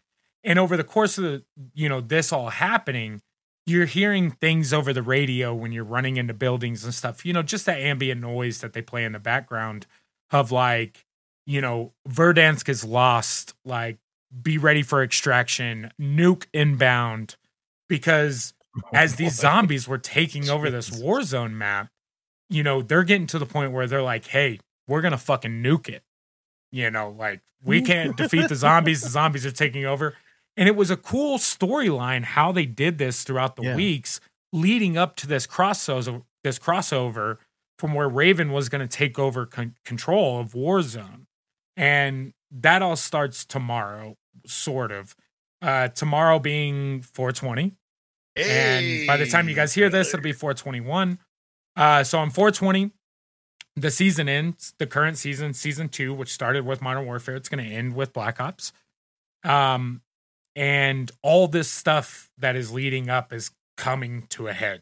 And 0.43 0.59
over 0.59 0.75
the 0.75 0.83
course 0.83 1.17
of 1.17 1.23
the, 1.23 1.43
you 1.73 1.87
know, 1.87 2.01
this 2.01 2.33
all 2.33 2.49
happening, 2.49 3.21
you're 3.65 3.85
hearing 3.85 4.31
things 4.31 4.73
over 4.73 4.91
the 4.91 5.01
radio 5.01 5.55
when 5.55 5.71
you're 5.71 5.85
running 5.85 6.17
into 6.17 6.33
buildings 6.33 6.83
and 6.83 6.93
stuff, 6.93 7.25
you 7.25 7.31
know, 7.31 7.41
just 7.41 7.65
that 7.65 7.79
ambient 7.79 8.19
noise 8.19 8.59
that 8.59 8.73
they 8.73 8.81
play 8.81 9.05
in 9.05 9.13
the 9.13 9.19
background 9.19 9.87
of 10.31 10.51
like, 10.51 11.05
you 11.45 11.61
know, 11.61 11.93
Verdansk 12.07 12.67
is 12.67 12.83
lost, 12.83 13.53
like, 13.63 13.97
be 14.41 14.57
ready 14.57 14.81
for 14.83 15.03
extraction, 15.03 15.91
nuke 15.99 16.45
inbound, 16.53 17.35
because 17.87 18.53
as 18.93 19.15
these 19.15 19.35
zombies 19.39 19.87
were 19.87 19.97
taking 19.97 20.49
over 20.49 20.69
this 20.69 20.91
war 20.91 21.21
zone 21.23 21.57
map, 21.57 21.89
you 22.49 22.63
know, 22.63 22.81
they're 22.81 23.03
getting 23.03 23.27
to 23.27 23.39
the 23.39 23.45
point 23.45 23.71
where 23.71 23.87
they're 23.87 24.01
like, 24.01 24.25
hey, 24.27 24.59
we're 24.87 25.01
going 25.01 25.11
to 25.11 25.17
fucking 25.17 25.63
nuke 25.63 25.89
it. 25.89 26.03
You 26.71 26.89
know, 26.89 27.11
like 27.17 27.41
we 27.63 27.81
can't 27.81 28.17
defeat 28.17 28.49
the 28.49 28.55
zombies. 28.55 29.01
The 29.01 29.09
zombies 29.19 29.45
are 29.45 29.51
taking 29.51 29.85
over. 29.85 30.15
And 30.57 30.67
it 30.67 30.75
was 30.75 30.91
a 30.91 30.97
cool 30.97 31.37
storyline 31.37 32.23
how 32.23 32.51
they 32.51 32.65
did 32.65 32.97
this 32.97 33.23
throughout 33.23 33.55
the 33.55 33.63
Yeah. 33.63 33.75
weeks 33.75 34.19
leading 34.51 34.97
up 34.97 35.15
to 35.17 35.27
this 35.27 35.47
crossover, 35.47 36.23
this 36.43 36.59
crossover 36.59 37.37
from 37.79 37.93
where 37.93 38.09
Raven 38.09 38.51
was 38.51 38.69
going 38.69 38.87
to 38.87 38.87
take 38.97 39.17
over 39.17 39.45
con- 39.45 39.75
control 39.85 40.39
of 40.39 40.53
Warzone. 40.53 41.25
And 41.75 42.33
that 42.51 42.81
all 42.83 42.95
starts 42.95 43.45
tomorrow, 43.45 44.15
sort 44.45 44.91
of. 44.91 45.15
Uh, 45.61 45.87
tomorrow 45.87 46.39
being 46.39 47.01
420. 47.01 47.73
And 48.35 49.07
by 49.07 49.17
the 49.17 49.27
time 49.27 49.47
you 49.47 49.55
guys 49.55 49.73
hear 49.73 49.89
this, 49.89 50.09
it'll 50.09 50.21
be 50.21 50.33
421. 50.33 51.19
Uh, 51.75 52.03
so 52.03 52.19
on 52.19 52.29
420, 52.29 52.91
the 53.75 53.91
season 53.91 54.27
ends, 54.27 54.73
the 54.77 54.87
current 54.87 55.17
season, 55.17 55.53
season 55.53 55.89
two, 55.89 56.13
which 56.13 56.31
started 56.31 56.65
with 56.65 56.81
Modern 56.81 57.05
Warfare, 57.05 57.35
it's 57.35 57.49
going 57.49 57.63
to 57.63 57.71
end 57.71 57.95
with 57.95 58.13
Black 58.13 58.39
Ops. 58.39 58.71
Um, 59.43 60.01
and 60.55 61.11
all 61.21 61.47
this 61.47 61.69
stuff 61.69 62.29
that 62.37 62.55
is 62.55 62.71
leading 62.71 63.09
up 63.09 63.33
is 63.33 63.51
coming 63.77 64.23
to 64.29 64.47
a 64.47 64.53
head. 64.53 64.81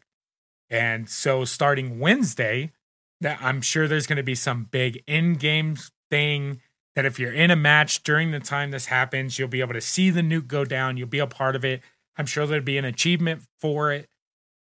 And 0.68 1.08
so 1.08 1.44
starting 1.44 1.98
Wednesday, 1.98 2.72
that 3.20 3.38
I'm 3.40 3.60
sure 3.60 3.86
there's 3.86 4.06
going 4.06 4.16
to 4.16 4.22
be 4.22 4.34
some 4.34 4.64
big 4.64 5.02
in-game 5.06 5.76
thing 6.10 6.60
that 6.96 7.04
if 7.04 7.18
you're 7.18 7.32
in 7.32 7.50
a 7.50 7.56
match 7.56 8.02
during 8.02 8.30
the 8.30 8.40
time 8.40 8.70
this 8.70 8.86
happens, 8.86 9.38
you'll 9.38 9.48
be 9.48 9.60
able 9.60 9.74
to 9.74 9.80
see 9.80 10.10
the 10.10 10.20
nuke 10.20 10.46
go 10.46 10.64
down, 10.64 10.96
you'll 10.96 11.08
be 11.08 11.18
a 11.18 11.26
part 11.26 11.56
of 11.56 11.64
it. 11.64 11.80
I'm 12.16 12.26
sure 12.26 12.46
there'd 12.46 12.64
be 12.64 12.78
an 12.78 12.84
achievement 12.84 13.42
for 13.60 13.90
it, 13.92 14.08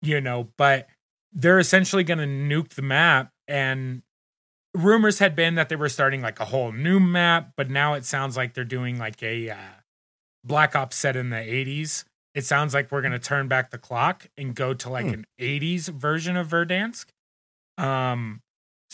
you 0.03 0.21
know, 0.21 0.49
but 0.57 0.89
they're 1.33 1.59
essentially 1.59 2.03
going 2.05 2.19
to 2.19 2.25
nuke 2.27 2.71
the 2.71 2.83
map 2.83 3.31
and 3.47 4.03
rumors 4.75 5.21
had 5.21 5.35
been 5.37 5.55
that 5.55 5.69
they 5.69 5.77
were 5.77 5.89
starting 5.89 6.21
like 6.21 6.41
a 6.41 6.47
whole 6.47 6.73
new 6.73 6.99
map, 7.01 7.53
but 7.57 7.71
now 7.71 7.95
it 7.95 8.05
sounds 8.05 8.37
like 8.37 8.55
they're 8.55 8.65
doing 8.65 8.99
like 8.99 9.23
a 9.23 9.51
uh, 9.51 9.57
Black 10.45 10.75
Ops 10.77 10.97
set 10.97 11.17
in 11.17 11.31
the 11.31 11.37
80s. 11.37 12.05
It 12.35 12.45
sounds 12.45 12.75
like 12.75 12.93
we're 12.93 13.01
going 13.01 13.13
to 13.13 13.19
turn 13.19 13.49
back 13.49 13.71
the 13.71 13.79
clock 13.79 14.29
and 14.37 14.55
go 14.55 14.75
to 14.75 14.91
like 14.91 15.07
Hmm. 15.07 15.13
an 15.13 15.27
80s 15.41 15.89
version 15.89 16.37
of 16.37 16.49
Verdansk. 16.49 17.07
Um 17.79 18.43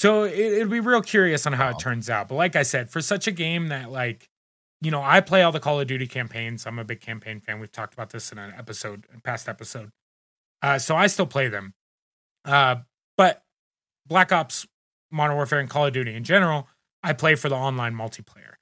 so 0.03 0.25
it, 0.25 0.35
it'd 0.39 0.69
be 0.71 0.81
real 0.81 1.01
curious 1.01 1.47
on 1.47 1.53
how 1.53 1.67
Wow. 1.67 1.77
it 1.77 1.79
turns 1.79 2.11
out. 2.11 2.27
But 2.29 2.35
like 2.35 2.57
I 2.57 2.65
said, 2.65 2.91
for 2.91 3.01
such 3.01 3.29
a 3.29 3.31
game 3.31 3.69
that 3.69 3.91
like 3.91 4.29
you 4.81 4.91
know, 4.91 5.01
I 5.01 5.21
play 5.21 5.43
all 5.45 5.53
the 5.53 5.61
Call 5.61 5.79
of 5.79 5.87
Duty 5.87 6.09
campaigns. 6.09 6.67
I'm 6.67 6.81
a 6.81 6.85
big 6.85 7.01
campaign 7.01 7.39
fan. 7.39 7.61
We've 7.61 7.71
talked 7.71 7.95
about 7.95 8.11
this 8.11 8.33
in 8.33 8.39
an 8.39 8.53
episode, 8.59 9.07
past 9.23 9.49
episode. 9.49 9.93
Uh, 10.61 10.81
so 10.81 10.97
I 10.97 11.07
still 11.07 11.25
play 11.27 11.47
them. 11.47 11.75
Uh, 12.45 12.77
but 13.17 13.45
Black 14.09 14.33
Ops, 14.33 14.67
Modern 15.13 15.37
Warfare, 15.37 15.61
and 15.61 15.71
Call 15.71 15.87
of 15.87 15.93
Duty 15.93 16.13
in 16.17 16.25
general, 16.25 16.67
I 17.01 17.13
play 17.13 17.37
for 17.37 17.49
the 17.49 17.55
online 17.55 17.95
multiplayer. 17.95 18.55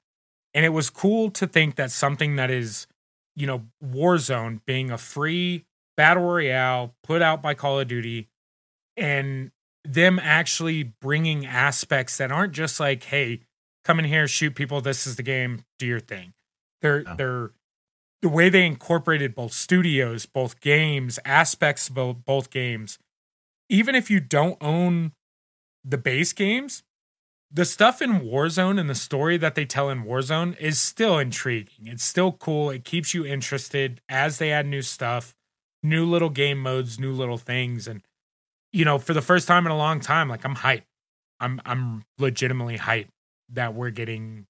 And 0.53 0.63
it 0.63 0.69
was 0.69 0.91
cool 0.91 1.31
to 1.31 1.47
think 1.47 1.75
that 1.77 1.89
something 1.89 2.35
that 2.35 2.51
is, 2.51 2.85
you 3.35 3.47
know, 3.47 3.63
Warzone 3.83 4.59
being 4.67 4.91
a 4.91 4.99
free 4.99 5.65
battle 5.97 6.21
royale 6.23 6.93
put 7.03 7.23
out 7.23 7.41
by 7.41 7.55
Call 7.55 7.79
of 7.79 7.87
Duty 7.87 8.29
and 8.95 9.49
them 9.83 10.19
actually 10.19 10.83
bringing 10.83 11.45
aspects 11.45 12.17
that 12.17 12.31
aren't 12.31 12.53
just 12.53 12.79
like, 12.79 13.03
hey, 13.03 13.41
come 13.83 13.99
in 13.99 14.05
here, 14.05 14.27
shoot 14.27 14.55
people, 14.55 14.81
this 14.81 15.07
is 15.07 15.15
the 15.15 15.23
game, 15.23 15.65
do 15.79 15.85
your 15.87 15.99
thing. 15.99 16.33
They're 16.81 17.01
Yeah. 17.01 17.15
they're 17.15 17.51
the 18.21 18.29
way 18.29 18.49
they 18.49 18.65
incorporated 18.67 19.33
both 19.33 19.51
studios, 19.53 20.27
both 20.27 20.61
games, 20.61 21.17
aspects 21.25 21.89
of 21.95 22.23
both 22.25 22.51
games. 22.51 22.99
Even 23.67 23.95
if 23.95 24.11
you 24.11 24.19
don't 24.19 24.57
own 24.61 25.13
the 25.83 25.97
base 25.97 26.31
games, 26.31 26.83
the 27.49 27.65
stuff 27.65 27.99
in 28.01 28.19
Warzone 28.21 28.79
and 28.79 28.87
the 28.89 28.93
story 28.95 29.37
that 29.37 29.55
they 29.55 29.65
tell 29.65 29.89
in 29.89 30.03
Warzone 30.03 30.55
is 30.59 30.79
still 30.79 31.17
intriguing. 31.17 31.87
It's 31.87 32.03
still 32.03 32.31
cool. 32.31 32.69
It 32.69 32.83
keeps 32.85 33.13
you 33.15 33.25
interested 33.25 34.01
as 34.07 34.37
they 34.37 34.51
add 34.51 34.67
new 34.67 34.83
stuff, 34.83 35.33
new 35.81 36.05
little 36.05 36.29
game 36.29 36.59
modes, 36.59 36.99
new 36.99 37.11
little 37.11 37.39
things. 37.39 37.87
And, 37.87 38.03
you 38.73 38.85
know, 38.85 38.97
for 38.97 39.13
the 39.13 39.21
first 39.21 39.47
time 39.47 39.65
in 39.65 39.71
a 39.71 39.77
long 39.77 39.99
time, 39.99 40.29
like 40.29 40.45
I'm 40.45 40.55
hyped. 40.55 40.83
I'm 41.39 41.61
I'm 41.65 42.03
legitimately 42.19 42.77
hyped 42.77 43.09
that 43.49 43.73
we're 43.73 43.89
getting 43.89 44.45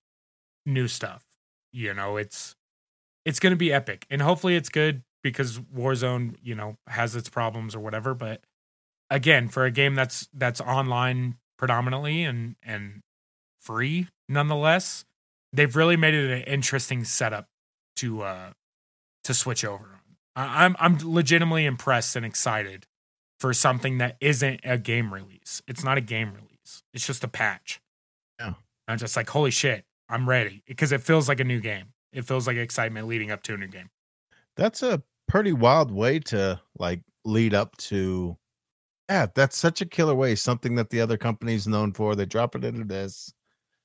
new 0.66 0.88
stuff. 0.88 1.24
You 1.72 1.94
know, 1.94 2.18
it's 2.18 2.56
it's 3.26 3.40
gonna 3.40 3.56
be 3.56 3.74
epic. 3.74 4.06
And 4.10 4.22
hopefully 4.22 4.56
it's 4.56 4.70
good 4.70 5.04
because 5.24 5.60
Warzone, 5.60 6.36
you 6.42 6.56
know, 6.56 6.76
has 6.88 7.16
its 7.16 7.30
problems 7.30 7.76
or 7.76 7.80
whatever. 7.80 8.14
But 8.14 8.42
again, 9.10 9.48
for 9.48 9.66
a 9.66 9.72
game 9.72 9.96
that's 9.96 10.28
that's 10.34 10.62
online 10.62 11.38
predominantly 11.58 12.24
and 12.24 12.56
and 12.64 13.02
free 13.62 14.08
nonetheless, 14.30 15.06
they've 15.54 15.76
really 15.76 15.98
made 15.98 16.14
it 16.14 16.32
an 16.32 16.44
interesting 16.44 17.04
setup 17.04 17.48
to 17.98 18.24
uh 18.24 18.52
to 19.24 19.34
switch 19.34 19.64
over. 19.66 20.02
I- 20.36 20.66
I'm 20.66 20.76
I'm 20.80 20.98
legitimately 21.04 21.66
impressed 21.66 22.16
and 22.16 22.26
excited 22.26 22.86
for 23.42 23.54
something 23.54 23.98
that 23.98 24.18
isn't 24.22 24.60
a 24.64 24.78
game 24.78 25.12
release. 25.12 25.64
It's 25.68 25.84
not 25.84 25.98
a 25.98 26.02
game 26.02 26.32
release. 26.32 26.84
It's 26.94 27.08
just 27.08 27.24
a 27.24 27.28
patch. 27.28 27.82
Yeah. 28.40 28.54
I'm 28.88 29.00
just 29.00 29.16
like, 29.16 29.28
holy 29.28 29.50
shit, 29.50 29.84
I'm 30.10 30.30
ready 30.30 30.62
because 30.68 30.92
it 30.92 31.02
feels 31.02 31.28
like 31.28 31.40
a 31.40 31.44
new 31.44 31.60
game. 31.60 31.86
It 32.14 32.24
feels 32.26 32.46
like 32.46 32.58
excitement 32.58 33.08
leading 33.08 33.32
up 33.32 33.42
to 33.44 33.56
a 33.56 33.58
new 33.58 33.68
game. 33.68 33.90
That's 34.58 34.84
a 34.84 35.02
pretty 35.28 35.54
wild 35.54 35.90
way 35.92 36.20
to 36.20 36.62
like 36.78 37.02
lead 37.26 37.56
up 37.56 37.76
to. 37.78 38.38
Yeah, 39.10 39.26
that's 39.34 39.58
such 39.58 39.82
a 39.82 39.88
killer 39.88 40.14
way. 40.14 40.36
Something 40.36 40.76
that 40.76 40.92
the 40.92 41.02
other 41.02 41.18
company's 41.18 41.68
known 41.68 41.94
for. 41.94 42.16
They 42.16 42.28
drop 42.28 42.56
it 42.56 42.64
into 42.64 42.84
this. 42.84 43.34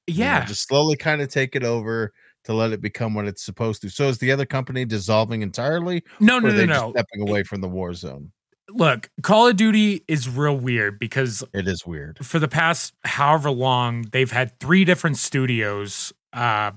you 0.06 0.18
know, 0.18 0.24
Yeah. 0.24 0.44
just 0.44 0.68
slowly 0.68 0.96
kind 0.96 1.22
of 1.22 1.28
take 1.30 1.56
it 1.56 1.64
over 1.64 2.12
to 2.44 2.52
let 2.52 2.72
it 2.72 2.82
become 2.82 3.14
what 3.14 3.24
it's 3.26 3.42
supposed 3.42 3.80
to. 3.82 3.88
So 3.88 4.06
is 4.08 4.18
the 4.18 4.32
other 4.32 4.44
company 4.46 4.84
dissolving 4.84 5.40
entirely, 5.40 6.02
no, 6.20 6.38
no, 6.38 6.50
no, 6.50 6.64
no. 6.66 6.90
stepping 6.92 7.26
away 7.26 7.42
from 7.42 7.60
the 7.62 7.68
war 7.68 7.94
zone? 7.94 8.30
Look, 8.68 9.10
Call 9.22 9.48
of 9.48 9.56
Duty 9.56 10.02
is 10.08 10.28
real 10.28 10.56
weird 10.56 10.98
because 10.98 11.44
It 11.54 11.68
is 11.68 11.86
weird. 11.86 12.18
for 12.24 12.38
the 12.38 12.48
past 12.48 12.94
however 13.04 13.50
long, 13.50 14.06
they've 14.12 14.30
had 14.30 14.58
three 14.58 14.84
different 14.84 15.18
studios 15.18 16.12
uh, 16.32 16.72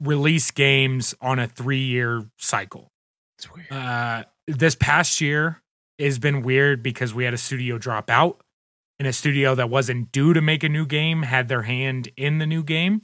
release 0.00 0.50
games 0.50 1.14
on 1.20 1.38
a 1.38 1.46
three 1.46 1.84
year 1.84 2.24
cycle. 2.36 2.92
It's 3.38 3.52
weird. 3.52 3.72
Uh, 3.72 4.24
this 4.46 4.74
past 4.74 5.20
year, 5.20 5.62
has 5.98 6.18
been 6.18 6.42
weird 6.42 6.82
because 6.82 7.14
we 7.14 7.24
had 7.24 7.32
a 7.32 7.38
studio 7.38 7.78
drop 7.78 8.10
out 8.10 8.42
and 8.98 9.08
a 9.08 9.12
studio 9.12 9.54
that 9.54 9.70
wasn't 9.70 10.12
due 10.12 10.34
to 10.34 10.42
make 10.42 10.62
a 10.62 10.68
new 10.68 10.84
game 10.84 11.22
had 11.22 11.48
their 11.48 11.62
hand 11.62 12.08
in 12.18 12.36
the 12.38 12.46
new 12.46 12.62
game. 12.62 13.00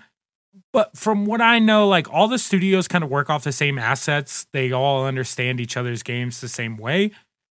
But 0.75 0.97
from 0.97 1.25
what 1.25 1.41
I 1.41 1.59
know, 1.59 1.89
like 1.89 2.13
all 2.13 2.29
the 2.29 2.39
studios 2.39 2.89
kind 2.89 3.03
of 3.03 3.09
work 3.09 3.31
off 3.31 3.45
the 3.45 3.53
same 3.53 3.79
assets. 3.79 4.47
They 4.53 4.73
all 4.73 5.07
understand 5.07 5.59
each 5.61 5.77
other's 5.77 6.03
games 6.03 6.43
the 6.43 6.49
same 6.49 6.77
way. 6.77 7.13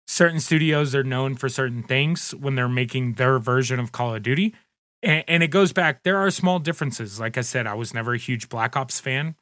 Certain 0.07 0.41
studios 0.41 0.95
are 0.95 1.03
known 1.05 1.35
for 1.35 1.49
certain 1.49 1.83
things 1.83 2.33
when 2.33 2.55
they're 2.55 2.69
making 2.69 3.15
their 3.15 3.39
version 3.39 3.81
of 3.81 3.93
Call 3.93 4.15
of 4.15 4.23
Duty. 4.23 4.55
And, 5.03 5.25
and 5.27 5.43
it 5.43 5.49
goes 5.49 5.73
back, 5.73 6.05
there 6.05 6.17
are 6.19 6.31
small 6.31 6.59
differences. 6.59 7.19
Like 7.19 7.37
I 7.37 7.41
said, 7.41 7.67
I 7.67 7.75
was 7.75 7.93
never 7.93 8.15
a 8.15 8.19
huge 8.19 8.49
Black 8.49 8.77
Ops 8.77 9.01
fan. 9.01 9.35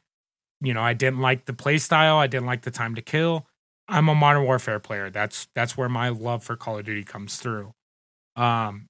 You 0.61 0.73
know, 0.73 0.83
I 0.83 0.95
didn't 0.95 1.21
like 1.21 1.45
the 1.45 1.53
play 1.53 1.79
style, 1.79 2.17
I 2.17 2.27
didn't 2.27 2.47
like 2.47 2.63
the 2.63 2.71
time 2.71 2.95
to 2.95 3.03
kill. 3.03 3.47
I'm 3.87 4.09
a 4.09 4.15
modern 4.15 4.45
warfare 4.45 4.81
player. 4.81 5.11
That's 5.11 5.49
that's 5.55 5.77
where 5.77 5.91
my 5.91 6.09
love 6.09 6.43
for 6.43 6.57
Call 6.57 6.79
of 6.79 6.87
Duty 6.87 7.05
comes 7.05 7.37
through. 7.37 7.75
Um 8.37 8.87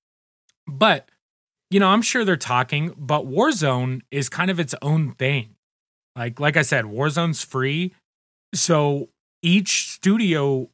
but 0.67 1.09
you 1.71 1.81
know, 1.81 1.89
I'm 1.89 2.03
sure 2.03 2.25
they're 2.25 2.37
talking, 2.37 2.95
but 2.97 3.27
Warzone 3.27 4.03
is 4.13 4.29
kind 4.29 4.51
of 4.51 4.61
its 4.61 4.75
own 4.81 5.13
thing. 5.15 5.57
Like 6.15 6.39
like 6.39 6.57
I 6.57 6.63
said, 6.63 6.85
Warzone's 6.85 7.43
free. 7.43 7.93
So 8.55 9.09
each 9.43 9.91
studio 9.91 10.71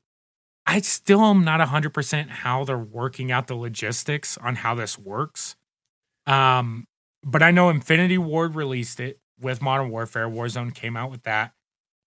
I 0.70 0.80
still 0.82 1.24
am 1.24 1.42
not 1.42 1.58
100% 1.66 2.28
how 2.28 2.62
they're 2.62 2.78
working 2.78 3.32
out 3.32 3.48
the 3.48 3.56
logistics 3.56 4.38
on 4.38 4.54
how 4.54 4.76
this 4.76 4.96
works. 4.96 5.56
Um 6.26 6.86
but 7.22 7.42
I 7.42 7.50
know 7.50 7.68
Infinity 7.70 8.18
Ward 8.18 8.54
released 8.54 9.00
it 9.00 9.18
with 9.38 9.60
Modern 9.60 9.90
Warfare. 9.90 10.28
Warzone 10.28 10.72
came 10.72 10.96
out 10.96 11.10
with 11.10 11.24
that. 11.24 11.54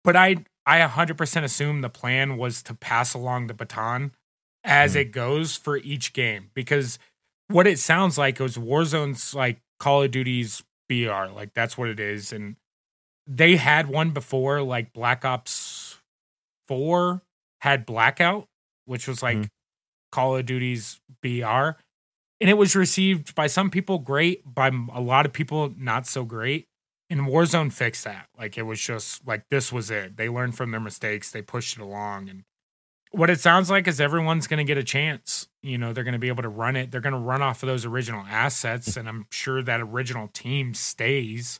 But 0.03 0.17
I 0.17 0.43
I 0.65 0.81
100% 0.81 1.43
assume 1.43 1.79
the 1.79 1.89
plan 1.89 2.35
was 2.35 2.61
to 2.63 2.73
pass 2.73 3.13
along 3.13 3.47
the 3.47 3.53
baton 3.53 4.11
as 4.65 4.93
mm. 4.93 5.01
it 5.01 5.11
goes 5.13 5.55
for 5.55 5.77
each 5.77 6.11
game 6.11 6.51
because 6.53 6.99
what 7.47 7.65
it 7.65 7.79
sounds 7.79 8.17
like 8.17 8.41
is 8.41 8.57
Warzone's 8.57 9.33
like 9.33 9.61
Call 9.79 10.03
of 10.03 10.11
Duty's 10.11 10.63
BR, 10.89 11.31
like 11.33 11.53
that's 11.53 11.77
what 11.77 11.87
it 11.87 11.99
is, 11.99 12.33
and 12.33 12.57
they 13.25 13.55
had 13.55 13.87
one 13.87 14.11
before, 14.11 14.61
like 14.61 14.91
Black 14.91 15.23
Ops 15.23 15.97
Four 16.67 17.23
had 17.61 17.85
Blackout, 17.85 18.45
which 18.85 19.07
was 19.07 19.21
like 19.21 19.37
mm. 19.37 19.47
Call 20.11 20.37
of 20.37 20.45
Duty's 20.45 20.99
BR, 21.21 21.77
and 22.41 22.49
it 22.49 22.57
was 22.57 22.75
received 22.75 23.35
by 23.35 23.47
some 23.47 23.69
people 23.69 23.99
great, 23.99 24.41
by 24.45 24.71
a 24.93 25.01
lot 25.01 25.25
of 25.25 25.33
people 25.33 25.73
not 25.77 26.07
so 26.07 26.23
great. 26.23 26.65
And 27.11 27.21
Warzone 27.21 27.73
fixed 27.73 28.03
that. 28.03 28.27
Like 28.37 28.57
it 28.57 28.63
was 28.63 28.79
just 28.79 29.25
like 29.27 29.43
this 29.49 29.71
was 29.71 29.89
it. 29.89 30.15
They 30.17 30.29
learned 30.29 30.55
from 30.55 30.71
their 30.71 30.79
mistakes. 30.79 31.31
They 31.31 31.41
pushed 31.41 31.77
it 31.77 31.81
along, 31.81 32.29
and 32.29 32.43
what 33.11 33.29
it 33.29 33.39
sounds 33.39 33.69
like 33.69 33.87
is 33.87 33.99
everyone's 33.99 34.47
going 34.47 34.59
to 34.59 34.63
get 34.63 34.77
a 34.77 34.83
chance. 34.83 35.47
You 35.63 35.77
know, 35.77 35.91
they're 35.91 36.03
going 36.03 36.13
to 36.13 36.19
be 36.19 36.27
able 36.27 36.43
to 36.43 36.49
run 36.49 36.75
it. 36.75 36.91
They're 36.91 37.01
going 37.01 37.13
to 37.13 37.19
run 37.19 37.41
off 37.41 37.63
of 37.63 37.67
those 37.67 37.85
original 37.85 38.23
assets, 38.29 38.95
and 38.95 39.09
I'm 39.09 39.25
sure 39.31 39.63
that 39.63 39.81
original 39.81 40.27
team 40.27 40.73
stays. 40.73 41.59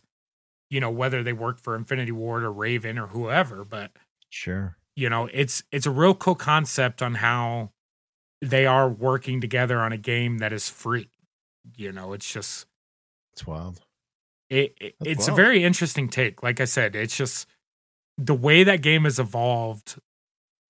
You 0.70 0.80
know, 0.80 0.92
whether 0.92 1.24
they 1.24 1.34
work 1.34 1.60
for 1.60 1.76
Infinity 1.76 2.12
Ward 2.12 2.44
or 2.44 2.52
Raven 2.52 3.00
or 3.00 3.08
whoever, 3.08 3.66
but 3.66 3.92
sure, 4.30 4.78
you 5.00 5.10
know, 5.10 5.30
it's 5.32 5.64
it's 5.72 5.86
a 5.86 5.92
real 5.92 6.14
cool 6.14 6.36
concept 6.36 7.02
on 7.02 7.16
how 7.16 7.72
they 8.42 8.66
are 8.66 8.90
working 8.90 9.40
together 9.40 9.80
on 9.80 9.94
a 9.94 9.98
game 9.98 10.40
that 10.40 10.52
is 10.52 10.68
free. 10.68 11.08
You 11.78 11.94
know, 11.94 12.12
it's 12.12 12.30
just 12.30 12.66
it's 13.32 13.48
wild. 13.48 13.80
It, 14.50 14.76
it 14.82 14.96
it's 15.06 15.28
wild. 15.28 15.40
a 15.40 15.42
very 15.42 15.64
interesting 15.64 16.10
take. 16.10 16.44
Like 16.44 16.60
I 16.60 16.66
said, 16.66 16.98
it's 16.98 17.16
just 17.16 17.48
the 18.18 18.34
way 18.34 18.66
that 18.66 18.82
game 18.82 19.06
has 19.06 19.20
evolved. 19.20 20.02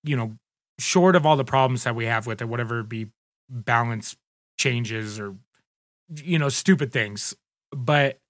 You 0.04 0.16
know, 0.16 0.38
short 0.78 1.16
of 1.16 1.26
all 1.26 1.36
the 1.36 1.44
problems 1.44 1.82
that 1.82 1.96
we 1.96 2.04
have 2.04 2.28
with 2.28 2.40
it, 2.40 2.48
whatever 2.48 2.80
it 2.80 2.88
be 2.88 3.08
balance 3.48 4.16
changes 4.56 5.18
or 5.18 5.34
you 6.14 6.38
know 6.38 6.48
stupid 6.48 6.92
things, 6.92 7.34
but 7.72 8.20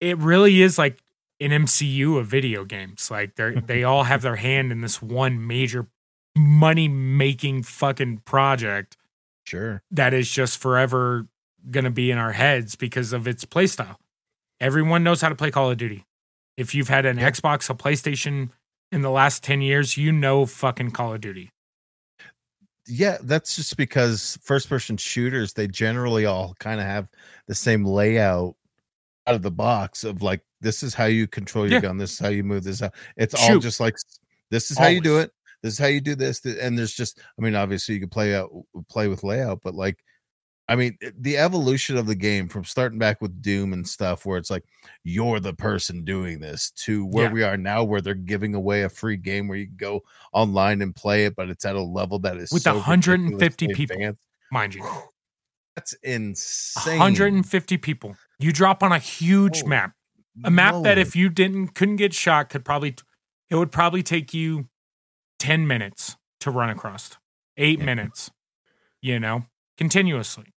it 0.00 0.16
really 0.16 0.62
is 0.62 0.78
like 0.78 1.03
an 1.40 1.50
MCU 1.50 2.18
of 2.18 2.26
video 2.26 2.64
games. 2.64 3.10
Like 3.10 3.36
they 3.36 3.54
they 3.66 3.84
all 3.84 4.04
have 4.04 4.22
their 4.22 4.36
hand 4.36 4.72
in 4.72 4.80
this 4.80 5.00
one 5.00 5.46
major 5.46 5.88
money 6.36 6.88
making 6.88 7.62
fucking 7.62 8.18
project. 8.24 8.96
Sure. 9.44 9.82
That 9.90 10.14
is 10.14 10.30
just 10.30 10.58
forever 10.58 11.26
going 11.70 11.84
to 11.84 11.90
be 11.90 12.10
in 12.10 12.18
our 12.18 12.32
heads 12.32 12.76
because 12.76 13.12
of 13.12 13.26
its 13.26 13.44
playstyle. 13.44 13.96
Everyone 14.60 15.04
knows 15.04 15.20
how 15.20 15.28
to 15.28 15.34
play 15.34 15.50
Call 15.50 15.70
of 15.70 15.76
Duty. 15.76 16.04
If 16.56 16.74
you've 16.74 16.88
had 16.88 17.04
an 17.04 17.18
yeah. 17.18 17.30
Xbox, 17.30 17.68
a 17.68 17.74
PlayStation 17.74 18.50
in 18.92 19.02
the 19.02 19.10
last 19.10 19.42
10 19.42 19.60
years, 19.60 19.96
you 19.96 20.12
know 20.12 20.46
fucking 20.46 20.92
Call 20.92 21.14
of 21.14 21.20
Duty 21.20 21.50
yeah, 22.86 23.18
that's 23.22 23.56
just 23.56 23.76
because 23.76 24.38
first 24.42 24.68
person 24.68 24.96
shooters, 24.96 25.54
they 25.54 25.66
generally 25.66 26.26
all 26.26 26.54
kind 26.58 26.80
of 26.80 26.86
have 26.86 27.08
the 27.46 27.54
same 27.54 27.84
layout 27.84 28.56
out 29.26 29.34
of 29.34 29.42
the 29.42 29.50
box 29.50 30.04
of 30.04 30.22
like, 30.22 30.42
this 30.60 30.82
is 30.82 30.94
how 30.94 31.06
you 31.06 31.26
control 31.26 31.66
your 31.66 31.74
yeah. 31.74 31.80
gun, 31.80 31.98
this 31.98 32.12
is 32.12 32.18
how 32.18 32.28
you 32.28 32.44
move 32.44 32.64
this 32.64 32.82
out. 32.82 32.94
It's 33.16 33.38
Shoot. 33.38 33.52
all 33.52 33.58
just 33.58 33.80
like, 33.80 33.96
this 34.50 34.70
is 34.70 34.78
Always. 34.78 34.88
how 34.88 34.94
you 34.94 35.00
do 35.00 35.18
it, 35.18 35.32
this 35.62 35.74
is 35.74 35.78
how 35.78 35.86
you 35.86 36.00
do 36.00 36.14
this. 36.14 36.44
And 36.44 36.78
there's 36.78 36.94
just, 36.94 37.20
I 37.38 37.42
mean, 37.42 37.54
obviously 37.54 37.94
you 37.94 38.00
can 38.00 38.10
play 38.10 38.34
out, 38.34 38.50
play 38.88 39.08
with 39.08 39.24
layout, 39.24 39.60
but 39.62 39.74
like, 39.74 39.98
I 40.68 40.76
mean, 40.76 40.96
eh, 41.02 41.10
the 41.18 41.36
evolution 41.36 41.96
of 41.96 42.06
the 42.06 42.14
game 42.14 42.48
from 42.48 42.64
starting 42.64 42.98
back 42.98 43.20
with 43.20 43.42
Doom 43.42 43.72
and 43.72 43.86
stuff, 43.86 44.24
where 44.24 44.38
it's 44.38 44.50
like 44.50 44.64
you're 45.02 45.40
the 45.40 45.52
person 45.52 46.04
doing 46.04 46.40
this, 46.40 46.70
to 46.70 47.04
where 47.06 47.26
yeah. 47.26 47.32
we 47.32 47.42
are 47.42 47.56
now, 47.56 47.84
where 47.84 48.00
they're 48.00 48.14
giving 48.14 48.54
away 48.54 48.82
a 48.82 48.88
free 48.88 49.16
game 49.16 49.46
where 49.46 49.58
you 49.58 49.66
can 49.66 49.76
go 49.76 50.02
online 50.32 50.80
and 50.82 50.94
play 50.94 51.26
it, 51.26 51.36
but 51.36 51.50
it's 51.50 51.64
at 51.64 51.76
a 51.76 51.82
level 51.82 52.18
that 52.20 52.36
is 52.36 52.50
with 52.50 52.62
so 52.62 52.74
150 52.74 53.68
people, 53.68 53.96
advanced. 53.96 54.20
mind 54.50 54.74
you. 54.74 54.82
That's 55.76 55.92
insane. 56.02 56.98
150 56.98 57.76
people. 57.78 58.16
You 58.38 58.52
drop 58.52 58.82
on 58.82 58.92
a 58.92 58.98
huge 58.98 59.62
oh, 59.64 59.68
map, 59.68 59.92
a 60.44 60.50
map 60.50 60.82
that 60.84 60.98
if 60.98 61.16
you 61.16 61.28
didn't 61.28 61.68
couldn't 61.74 61.96
get 61.96 62.14
shot, 62.14 62.48
could 62.50 62.64
probably 62.64 62.96
it 63.50 63.56
would 63.56 63.72
probably 63.72 64.02
take 64.02 64.34
you 64.34 64.68
10 65.38 65.66
minutes 65.66 66.16
to 66.40 66.50
run 66.50 66.70
across, 66.70 67.16
eight 67.56 67.78
yeah. 67.78 67.84
minutes, 67.84 68.30
you 69.00 69.18
know, 69.18 69.46
continuously 69.76 70.54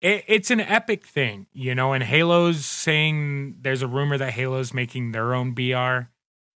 it, 0.00 0.24
it's 0.26 0.50
an 0.50 0.60
epic 0.60 1.06
thing, 1.06 1.46
you 1.52 1.74
know. 1.74 1.92
And 1.92 2.02
Halo's 2.02 2.64
saying 2.64 3.56
there's 3.60 3.82
a 3.82 3.86
rumor 3.86 4.18
that 4.18 4.32
Halo's 4.32 4.72
making 4.72 5.12
their 5.12 5.34
own 5.34 5.52
BR, 5.52 6.08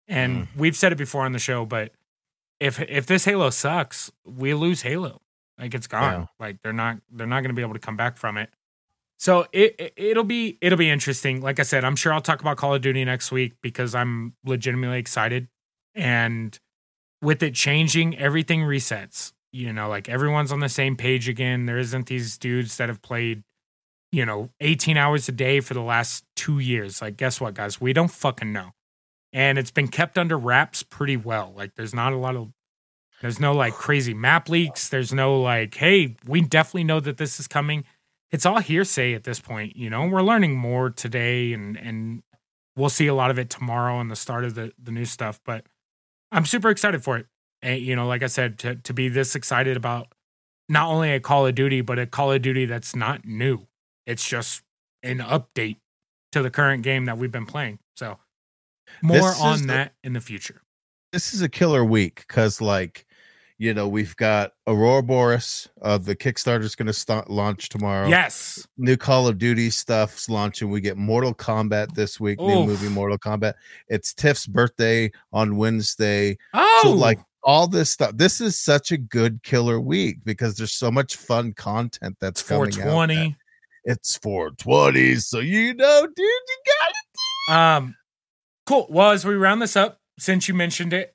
and 0.09 0.47
mm. 0.47 0.49
we've 0.57 0.77
said 0.77 0.93
it 0.93 0.99
before 0.99 1.25
on 1.25 1.33
the 1.33 1.39
show. 1.39 1.65
But 1.65 1.93
if 2.59 2.81
if 2.81 3.07
this 3.07 3.25
Halo 3.25 3.51
sucks, 3.51 4.11
we 4.25 4.55
lose 4.55 4.83
Halo. 4.83 5.21
Like 5.61 5.75
it's 5.75 5.87
gone. 5.87 6.29
Like 6.39 6.63
they're 6.63 6.73
not 6.73 6.99
they're 7.11 7.27
not 7.27 7.41
going 7.41 7.51
to 7.51 7.55
be 7.55 7.63
able 7.63 7.75
to 7.75 7.81
come 7.81 7.97
back 7.97 8.17
from 8.17 8.37
it. 8.39 8.51
So 9.19 9.47
it, 9.53 9.93
it 9.97 10.17
will 10.17 10.25
be 10.25 10.57
it'll 10.61 10.79
be 10.79 10.91
interesting. 10.91 11.43
Like 11.43 11.61
I 11.61 11.63
said, 11.63 11.85
I'm 11.85 11.97
sure 11.97 12.13
I'll 12.13 12.23
talk 12.23 12.41
about 12.41 12.57
Call 12.57 12.75
of 12.75 12.83
Duty 12.83 13.05
next 13.05 13.31
week 13.31 13.55
because 13.63 13.95
I'm 13.95 14.35
legitimately 14.45 14.99
excited. 14.99 15.49
And 15.95 16.59
with 17.21 17.43
it 17.43 17.55
changing, 17.55 18.17
everything 18.19 18.61
resets 18.61 19.33
you 19.53 19.73
know, 19.73 19.89
like 19.89 20.09
everyone's 20.09 20.53
on 20.53 20.61
the 20.61 20.69
same 20.69 20.97
page 20.97 21.29
again. 21.29 21.67
There 21.67 21.79
isn't 21.79 22.07
these 22.07 22.39
dudes 22.39 22.77
that 22.77 22.89
have 22.89 23.03
played, 23.03 23.43
you 24.13 24.25
know, 24.25 24.51
18 24.61 24.97
hours 24.97 25.29
a 25.29 25.33
day 25.33 25.61
for 25.61 25.75
the 25.75 25.83
last 25.83 26.25
two 26.37 26.59
years. 26.59 27.03
Like, 27.03 27.17
guess 27.17 27.41
what, 27.41 27.55
guys? 27.55 27.81
We 27.81 27.93
don't 27.93 28.11
fucking 28.11 28.53
know. 28.53 28.71
And 29.33 29.59
it's 29.59 29.71
been 29.71 29.89
kept 29.89 30.19
under 30.19 30.39
wraps 30.39 30.83
pretty 30.83 31.17
well. 31.17 31.53
Like, 31.57 31.75
there's 31.77 31.95
not 31.95 32.13
a 32.13 32.17
lot 32.17 32.37
of, 32.37 32.53
there's 33.21 33.41
no 33.41 33.53
like 33.53 33.75
crazy 33.75 34.15
map 34.15 34.49
leaks. 34.49 34.89
There's 34.89 35.13
no 35.13 35.41
like, 35.41 35.75
hey, 35.75 36.17
we 36.27 36.41
definitely 36.41 36.85
know 36.85 37.01
that 37.01 37.19
this 37.19 37.39
is 37.39 37.47
coming. 37.47 37.85
It's 38.31 38.47
all 38.47 38.61
hearsay 38.61 39.15
at 39.15 39.25
this 39.25 39.41
point. 39.41 39.77
You 39.77 39.91
know, 39.91 40.07
we're 40.07 40.23
learning 40.23 40.57
more 40.57 40.91
today 40.91 41.53
and, 41.53 41.77
and 41.77 42.23
we'll 42.77 42.89
see 42.89 43.07
a 43.07 43.15
lot 43.15 43.31
of 43.31 43.39
it 43.39 43.51
tomorrow 43.51 44.01
and 44.01 44.11
the 44.11 44.17
start 44.17 44.45
of 44.45 44.55
the, 44.55 44.73
the 44.83 44.91
new 44.91 45.05
stuff. 45.05 45.41
But 45.45 45.65
I'm 46.33 46.47
super 46.47 46.71
excited 46.71 47.03
for 47.03 47.19
it 47.19 47.27
and, 47.63 47.81
you 47.81 47.95
know, 47.95 48.07
like 48.07 48.23
I 48.23 48.29
said, 48.29 48.59
to 48.61 48.77
to 48.77 48.95
be 48.95 49.09
this 49.09 49.35
excited 49.35 49.77
about 49.77 50.09
not 50.69 50.89
only 50.89 51.13
a 51.13 51.21
Call 51.21 51.47
of 51.47 51.55
Duty, 51.55 51.81
but 51.81 51.99
a 51.99 52.07
Call 52.07 52.33
of 52.33 52.43
Duty 52.43 52.65
that's 52.65 52.95
not 52.97 53.25
new. 53.25 53.67
It's 54.07 54.27
just 54.27 54.63
an 55.03 55.19
update 55.19 55.77
to 56.33 56.43
the 56.43 56.51
current 56.51 56.83
game 56.83 57.07
that 57.07 57.19
we've 57.19 57.33
been 57.33 57.47
playing. 57.47 57.81
So 57.97 58.19
more 59.03 59.35
on 59.41 59.63
the, 59.63 59.67
that 59.67 59.95
in 60.03 60.13
the 60.13 60.21
future. 60.21 60.63
This 61.13 61.35
is 61.35 61.43
a 61.43 61.49
killer 61.49 61.85
week 61.85 62.25
because, 62.27 62.61
like, 62.61 63.05
you 63.61 63.75
know, 63.75 63.87
we've 63.87 64.17
got 64.17 64.53
Ouroboros. 64.67 65.69
Uh, 65.83 65.99
the 65.99 66.17
Kickstarter's 66.17 66.75
going 66.75 66.87
to 66.87 66.95
start 66.95 67.29
launch 67.29 67.69
tomorrow. 67.69 68.09
Yes. 68.09 68.67
New 68.79 68.97
Call 68.97 69.29
of 69.29 69.37
Duty 69.37 69.69
stuff's 69.69 70.31
launching. 70.31 70.71
We 70.71 70.81
get 70.81 70.97
Mortal 70.97 71.35
Kombat 71.35 71.95
this 71.95 72.19
week. 72.19 72.41
Oof. 72.41 72.49
New 72.49 72.65
movie 72.65 72.89
Mortal 72.89 73.19
Kombat. 73.19 73.53
It's 73.89 74.15
Tiff's 74.15 74.47
birthday 74.47 75.13
on 75.35 75.59
Wednesday. 75.59 76.39
Oh, 76.55 76.81
so 76.85 76.93
like 76.93 77.21
all 77.45 77.67
this 77.67 77.91
stuff. 77.91 78.13
This 78.17 78.41
is 78.41 78.59
such 78.59 78.93
a 78.93 78.97
good 78.97 79.43
killer 79.43 79.79
week 79.79 80.21
because 80.25 80.57
there's 80.57 80.73
so 80.73 80.91
much 80.91 81.17
fun 81.17 81.53
content 81.53 82.17
that's 82.19 82.43
coming 82.43 82.73
420. 82.73 83.19
out. 83.19 83.33
It's 83.85 84.17
420, 84.17 85.17
so 85.17 85.39
you 85.39 85.75
know, 85.75 86.07
dude, 86.07 86.19
you 86.19 86.59
got 86.67 86.91
it. 86.91 87.55
Um, 87.55 87.97
cool. 88.65 88.87
Well, 88.89 89.11
as 89.11 89.27
we 89.27 89.35
round 89.35 89.61
this 89.61 89.77
up, 89.77 89.99
since 90.19 90.49
you 90.49 90.55
mentioned 90.55 90.95
it, 90.95 91.15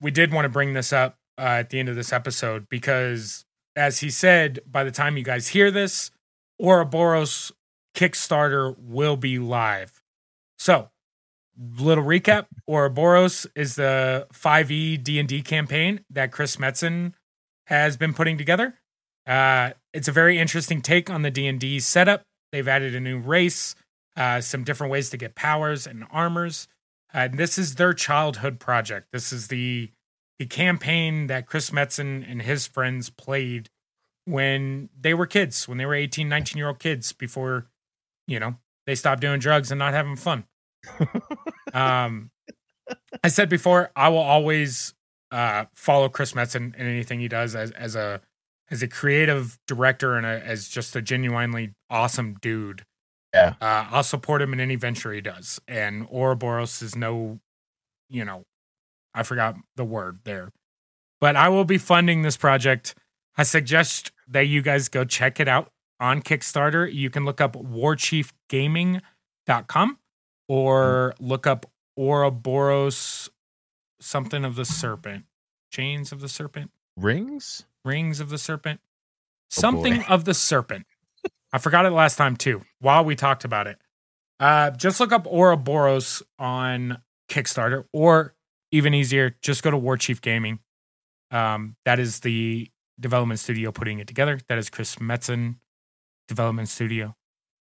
we 0.00 0.12
did 0.12 0.32
want 0.32 0.44
to 0.44 0.48
bring 0.48 0.72
this 0.72 0.92
up. 0.92 1.18
Uh, 1.38 1.60
at 1.60 1.70
the 1.70 1.78
end 1.78 1.88
of 1.88 1.96
this 1.96 2.12
episode 2.12 2.68
because, 2.68 3.44
as 3.74 4.00
he 4.00 4.10
said, 4.10 4.60
by 4.66 4.84
the 4.84 4.90
time 4.90 5.16
you 5.16 5.22
guys 5.22 5.48
hear 5.48 5.70
this, 5.70 6.10
Ouroboros 6.58 7.52
Kickstarter 7.94 8.76
will 8.78 9.16
be 9.16 9.38
live. 9.38 10.02
So, 10.58 10.90
little 11.78 12.04
recap: 12.04 12.46
Ouroboros 12.68 13.46
is 13.54 13.76
the 13.76 14.26
5e 14.32 15.02
D&D 15.02 15.42
campaign 15.42 16.00
that 16.10 16.32
Chris 16.32 16.56
Metzen 16.56 17.12
has 17.66 17.96
been 17.96 18.14
putting 18.14 18.38
together. 18.38 18.74
Uh, 19.26 19.70
it's 19.92 20.08
a 20.08 20.12
very 20.12 20.38
interesting 20.38 20.80
take 20.80 21.10
on 21.10 21.22
the 21.22 21.30
D&D 21.30 21.80
setup. 21.80 22.22
They've 22.52 22.68
added 22.68 22.94
a 22.94 23.00
new 23.00 23.18
race, 23.18 23.74
uh, 24.16 24.40
some 24.40 24.62
different 24.62 24.92
ways 24.92 25.10
to 25.10 25.16
get 25.16 25.34
powers 25.34 25.86
and 25.86 26.04
armors. 26.10 26.68
And 27.12 27.38
this 27.38 27.58
is 27.58 27.74
their 27.74 27.92
childhood 27.92 28.60
project. 28.60 29.08
This 29.12 29.32
is 29.32 29.48
the 29.48 29.90
the 30.38 30.46
campaign 30.46 31.26
that 31.28 31.46
Chris 31.46 31.70
Metzen 31.70 32.24
and 32.30 32.42
his 32.42 32.66
friends 32.66 33.10
played 33.10 33.70
when 34.24 34.88
they 34.98 35.14
were 35.14 35.26
kids, 35.26 35.66
when 35.68 35.78
they 35.78 35.86
were 35.86 35.94
18, 35.94 36.28
19 36.28 36.58
year 36.58 36.68
old 36.68 36.78
kids 36.78 37.12
before, 37.12 37.66
you 38.26 38.38
know, 38.38 38.56
they 38.86 38.94
stopped 38.94 39.20
doing 39.20 39.40
drugs 39.40 39.70
and 39.70 39.78
not 39.78 39.94
having 39.94 40.16
fun. 40.16 40.44
um, 41.72 42.30
I 43.22 43.28
said 43.28 43.48
before, 43.48 43.90
I 43.96 44.08
will 44.08 44.18
always 44.18 44.94
uh, 45.30 45.66
follow 45.74 46.08
Chris 46.08 46.32
Metzen 46.32 46.74
in 46.76 46.86
anything 46.86 47.20
he 47.20 47.28
does 47.28 47.56
as, 47.56 47.70
as 47.72 47.96
a 47.96 48.20
as 48.68 48.82
a 48.82 48.88
creative 48.88 49.58
director 49.68 50.16
and 50.16 50.26
a, 50.26 50.44
as 50.44 50.68
just 50.68 50.96
a 50.96 51.02
genuinely 51.02 51.72
awesome 51.88 52.36
dude. 52.40 52.84
Yeah. 53.32 53.54
Uh, 53.60 53.86
I'll 53.90 54.02
support 54.02 54.42
him 54.42 54.52
in 54.52 54.60
any 54.60 54.76
venture 54.76 55.12
he 55.12 55.20
does. 55.20 55.60
And 55.68 56.06
Ouroboros 56.10 56.82
is 56.82 56.96
no, 56.96 57.38
you 58.08 58.24
know, 58.24 58.42
I 59.16 59.24
forgot 59.24 59.56
the 59.74 59.84
word 59.84 60.20
there. 60.24 60.52
But 61.20 61.34
I 61.34 61.48
will 61.48 61.64
be 61.64 61.78
funding 61.78 62.22
this 62.22 62.36
project. 62.36 62.94
I 63.36 63.42
suggest 63.42 64.12
that 64.28 64.42
you 64.42 64.62
guys 64.62 64.88
go 64.88 65.04
check 65.04 65.40
it 65.40 65.48
out 65.48 65.72
on 65.98 66.22
Kickstarter. 66.22 66.92
You 66.92 67.10
can 67.10 67.24
look 67.24 67.40
up 67.40 67.54
warchiefgaming.com 67.54 69.98
or 70.48 71.14
look 71.18 71.46
up 71.46 71.66
Ouroboros 71.98 73.30
something 74.00 74.44
of 74.44 74.56
the 74.56 74.64
serpent. 74.64 75.24
Chains 75.72 76.12
of 76.12 76.20
the 76.20 76.28
serpent. 76.28 76.70
Rings? 76.96 77.64
Rings 77.84 78.20
of 78.20 78.28
the 78.28 78.38
serpent. 78.38 78.80
Oh, 78.82 78.86
Something 79.48 79.96
boy. 79.98 80.04
of 80.08 80.24
the 80.24 80.34
serpent. 80.34 80.86
I 81.52 81.58
forgot 81.58 81.86
it 81.86 81.90
last 81.90 82.16
time 82.16 82.36
too, 82.36 82.62
while 82.80 83.04
we 83.04 83.16
talked 83.16 83.44
about 83.44 83.66
it. 83.66 83.78
Uh, 84.38 84.70
just 84.70 85.00
look 85.00 85.12
up 85.12 85.26
Ouroboros 85.26 86.22
on 86.38 86.98
Kickstarter, 87.30 87.86
or 87.92 88.34
even 88.72 88.94
easier, 88.94 89.36
just 89.42 89.62
go 89.62 89.70
to 89.70 89.76
War 89.76 89.96
Chief 89.96 90.20
Gaming. 90.20 90.58
Um, 91.30 91.76
that 91.84 91.98
is 91.98 92.20
the 92.20 92.70
development 93.00 93.40
studio 93.40 93.72
putting 93.72 93.98
it 93.98 94.06
together. 94.06 94.38
That 94.48 94.58
is 94.58 94.70
Chris 94.70 94.96
Metzen 94.96 95.56
development 96.28 96.68
studio. 96.68 97.16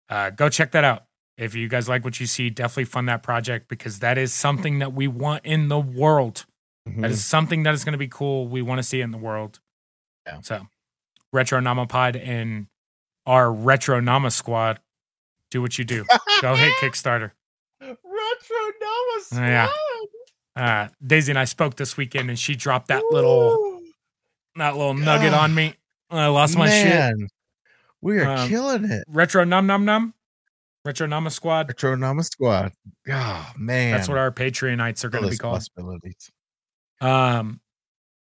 Uh, 0.08 0.30
go 0.30 0.48
check 0.48 0.72
that 0.72 0.84
out. 0.84 1.04
If 1.36 1.54
you 1.54 1.68
guys 1.68 1.88
like 1.88 2.04
what 2.04 2.20
you 2.20 2.26
see, 2.26 2.50
definitely 2.50 2.84
fund 2.84 3.08
that 3.08 3.22
project 3.22 3.68
because 3.68 4.00
that 4.00 4.18
is 4.18 4.32
something 4.34 4.80
that 4.80 4.92
we 4.92 5.08
want 5.08 5.44
in 5.46 5.68
the 5.68 5.78
world. 5.78 6.44
Mhm. 6.88 7.00
That 7.02 7.10
is 7.10 7.24
something 7.24 7.62
that 7.62 7.74
is 7.74 7.84
going 7.84 7.92
to 7.92 7.98
be 7.98 8.08
cool. 8.08 8.46
We 8.48 8.62
want 8.62 8.78
to 8.78 8.82
see 8.82 9.00
it 9.00 9.04
in 9.04 9.10
the 9.10 9.18
world. 9.18 9.60
Yeah. 10.26 10.40
So, 10.42 10.66
Retro 11.32 11.60
Nama 11.60 11.86
Pod 11.86 12.16
and 12.16 12.66
our 13.26 13.52
Retro 13.52 14.00
Nama 14.00 14.30
Squad, 14.30 14.80
do 15.50 15.62
what 15.62 15.78
you 15.78 15.84
do. 15.84 16.04
Go 16.42 16.54
hit 16.56 16.72
Kickstarter. 16.80 17.32
Retro 17.80 17.96
Nama 18.80 19.20
Squad. 19.22 19.40
Yeah. 19.40 19.68
Uh, 20.56 20.88
Daisy 21.04 21.32
and 21.32 21.38
I 21.38 21.44
spoke 21.44 21.76
this 21.76 21.96
weekend, 21.96 22.28
and 22.28 22.38
she 22.38 22.54
dropped 22.56 22.88
that 22.88 23.02
little 23.10 23.80
that 24.56 24.76
little 24.76 24.94
nugget 24.94 25.32
on 25.32 25.54
me. 25.54 25.74
I 26.10 26.26
lost 26.26 26.56
my 26.58 26.68
shit. 26.68 27.14
We 28.02 28.18
are 28.18 28.28
Um, 28.36 28.48
killing 28.48 28.84
it. 28.84 29.04
Retro 29.08 29.44
Num 29.44 29.66
Num 29.66 29.84
Num, 29.84 30.14
Retro 30.84 31.06
Nama 31.06 31.30
Squad. 31.30 31.68
Retro 31.68 31.94
Nama 31.94 32.22
Squad. 32.24 32.72
Oh 33.08 33.50
man. 33.56 33.92
That's 33.96 34.08
what 34.08 34.18
our 34.18 34.32
Patreonites 34.32 35.04
are 35.04 35.08
going 35.08 35.24
to 35.24 35.30
be 35.30 35.36
called. 35.36 35.62
Um, 37.00 37.60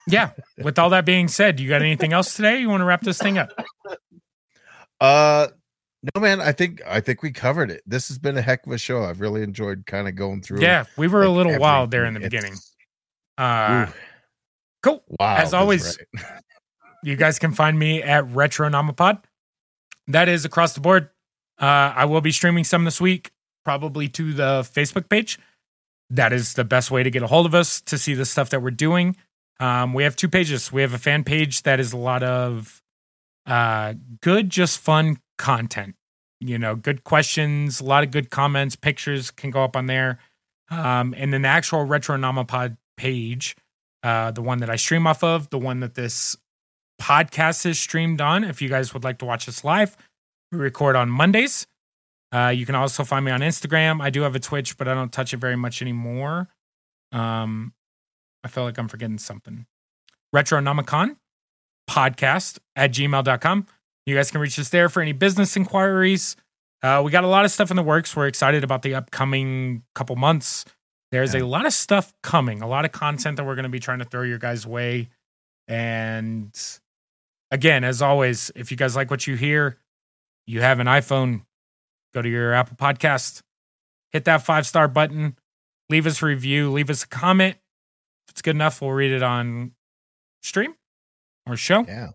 yeah. 0.08 0.32
With 0.58 0.80
all 0.80 0.90
that 0.92 1.06
being 1.06 1.28
said, 1.28 1.60
you 1.60 1.70
got 1.70 1.82
anything 1.82 2.14
else 2.14 2.36
today? 2.36 2.60
You 2.60 2.70
want 2.70 2.82
to 2.82 2.86
wrap 2.86 3.02
this 3.02 3.18
thing 3.20 3.38
up? 3.38 3.50
Uh 5.02 5.48
no 6.14 6.22
man, 6.22 6.42
I 6.42 6.52
think 6.52 6.82
I 6.86 7.00
think 7.00 7.24
we 7.24 7.32
covered 7.32 7.72
it. 7.72 7.82
This 7.86 8.08
has 8.10 8.18
been 8.18 8.38
a 8.38 8.42
heck 8.42 8.66
of 8.66 8.72
a 8.74 8.78
show. 8.78 9.04
I've 9.04 9.22
really 9.22 9.42
enjoyed 9.42 9.86
kind 9.86 10.08
of 10.08 10.16
going 10.16 10.42
through 10.42 10.62
Yeah, 10.62 10.86
we 10.98 11.08
were 11.08 11.24
a 11.24 11.30
like, 11.30 11.38
little 11.46 11.60
wild 11.60 11.92
there 11.92 12.06
in 12.06 12.14
the 12.14 12.20
everything. 12.20 12.30
beginning. 12.30 12.54
It's- 12.54 12.72
Uh, 13.38 13.88
ooh, 13.90 13.94
cool. 14.84 15.04
wild 15.20 15.40
as 15.42 15.54
always, 15.54 15.98
right. 16.16 16.42
You 17.04 17.16
guys 17.16 17.38
can 17.40 17.52
find 17.54 17.78
me 17.78 18.02
at 18.02 18.26
Retro 18.32 18.70
Namapod. 18.70 19.22
That 20.08 20.28
is 20.30 20.46
across 20.46 20.74
the 20.74 20.82
board. 20.82 21.10
Uh, 21.60 21.66
I 21.96 22.06
will 22.06 22.22
be 22.22 22.32
streaming 22.32 22.64
some 22.64 22.84
this 22.86 23.00
week, 23.02 23.32
probably 23.64 24.08
to 24.10 24.34
the 24.34 24.62
Facebook 24.74 25.10
page. 25.10 25.40
That 26.10 26.32
is 26.34 26.54
the 26.54 26.64
best 26.64 26.92
way 26.92 27.04
to 27.04 27.10
get 27.12 27.24
a 27.24 27.28
hold 27.28 27.46
of 27.46 27.56
us 27.56 27.82
to 27.82 27.98
see 27.98 28.14
the 28.14 28.26
stuff 28.26 28.50
that 28.52 28.62
we're 28.62 28.72
doing. 28.72 29.16
Um, 29.60 29.94
we 29.94 30.04
have 30.04 30.16
two 30.16 30.28
pages. 30.30 30.72
We 30.72 30.82
have 30.82 30.94
a 30.94 30.98
fan 31.00 31.24
page 31.24 31.64
that 31.64 31.80
is 31.80 31.94
a 31.94 31.98
lot 31.98 32.24
of 32.24 32.82
uh, 33.46 33.94
good, 34.22 34.50
just 34.50 34.80
fun 34.80 35.18
content. 35.38 35.96
You 36.40 36.58
know, 36.58 36.76
good 36.76 37.04
questions, 37.04 37.80
a 37.80 37.84
lot 37.84 38.04
of 38.04 38.12
good 38.12 38.30
comments, 38.30 38.76
pictures 38.76 39.32
can 39.32 39.52
go 39.52 39.64
up 39.64 39.76
on 39.76 39.86
there. 39.86 40.20
Um, 40.70 41.14
and 41.18 41.34
then 41.34 41.44
the 41.44 41.48
actual 41.48 41.84
Retro 41.86 42.18
Namapod 42.18 42.78
page, 42.98 43.56
uh, 44.04 44.32
the 44.32 44.42
one 44.42 44.60
that 44.60 44.70
I 44.70 44.76
stream 44.76 45.08
off 45.08 45.24
of, 45.24 45.50
the 45.50 45.58
one 45.58 45.80
that 45.80 45.96
this 45.96 46.36
podcast 47.02 47.66
is 47.66 47.80
streamed 47.80 48.22
on. 48.22 48.44
If 48.44 48.62
you 48.62 48.70
guys 48.70 48.94
would 48.94 49.04
like 49.04 49.20
to 49.20 49.26
watch 49.26 49.48
us 49.48 49.64
live, 49.64 49.96
we 50.52 50.58
record 50.58 50.96
on 50.96 51.10
Mondays. 51.10 51.68
Uh, 52.34 52.50
you 52.50 52.66
can 52.66 52.76
also 52.76 53.04
find 53.04 53.24
me 53.24 53.32
on 53.32 53.42
Instagram. 53.42 54.02
I 54.02 54.10
do 54.10 54.22
have 54.22 54.36
a 54.36 54.40
Twitch, 54.40 54.78
but 54.78 54.88
I 54.88 54.94
don't 54.94 55.12
touch 55.12 55.34
it 55.34 55.38
very 55.38 55.56
much 55.56 55.82
anymore. 55.82 56.50
Um, 57.12 57.74
I 58.44 58.48
feel 58.48 58.64
like 58.64 58.78
I'm 58.78 58.88
forgetting 58.88 59.18
something. 59.18 59.66
Retronomicon 60.36 61.16
podcast 61.90 62.60
at 62.76 62.92
gmail.com. 62.92 63.68
You 64.06 64.16
guys 64.16 64.32
can 64.32 64.40
reach 64.42 64.58
us 64.60 64.70
there 64.70 64.90
for 64.90 65.02
any 65.02 65.14
business 65.14 65.56
inquiries. 65.58 66.36
Uh, 66.84 67.02
we 67.04 67.12
got 67.12 67.24
a 67.24 67.28
lot 67.28 67.46
of 67.46 67.52
stuff 67.52 67.72
in 67.72 67.76
the 67.78 67.84
works. 67.84 68.16
We're 68.16 68.28
excited 68.28 68.64
about 68.64 68.84
the 68.84 68.94
upcoming 68.96 69.84
couple 69.96 70.16
months. 70.16 70.66
There's 71.12 71.34
Yeah. 71.34 71.42
a 71.42 71.46
lot 71.46 71.66
of 71.66 71.74
stuff 71.74 72.14
coming, 72.22 72.62
a 72.62 72.68
lot 72.68 72.86
of 72.86 72.92
content 72.92 73.38
that 73.38 73.46
we're 73.46 73.56
going 73.56 73.64
to 73.64 73.70
be 73.70 73.80
trying 73.80 74.00
to 74.00 74.06
throw 74.06 74.22
your 74.22 74.38
guys' 74.38 74.68
way. 74.68 75.10
And 75.68 76.54
again, 77.50 77.84
as 77.84 78.02
always, 78.02 78.52
if 78.56 78.70
you 78.70 78.78
guys 78.78 78.96
like 78.96 79.10
what 79.10 79.26
you 79.26 79.36
hear, 79.36 79.78
you 80.46 80.62
have 80.62 80.80
an 80.80 80.88
iPhone, 80.88 81.46
go 82.14 82.22
to 82.22 82.30
your 82.30 82.54
Apple 82.54 82.78
Podcast, 82.78 83.42
hit 84.12 84.26
that 84.26 84.44
five 84.44 84.68
star 84.68 84.88
button, 84.88 85.38
leave 85.90 86.06
us 86.06 86.22
a 86.22 86.26
review, 86.28 86.72
leave 86.72 86.90
us 86.92 87.04
a 87.04 87.08
comment. 87.08 87.56
If 88.28 88.32
it's 88.34 88.42
good 88.44 88.56
enough, 88.56 88.82
we'll 88.82 88.92
read 88.92 89.12
it 89.12 89.24
on 89.24 89.72
stream 90.44 90.76
or 91.48 91.58
show. 91.58 91.86
Yeah. 91.88 92.10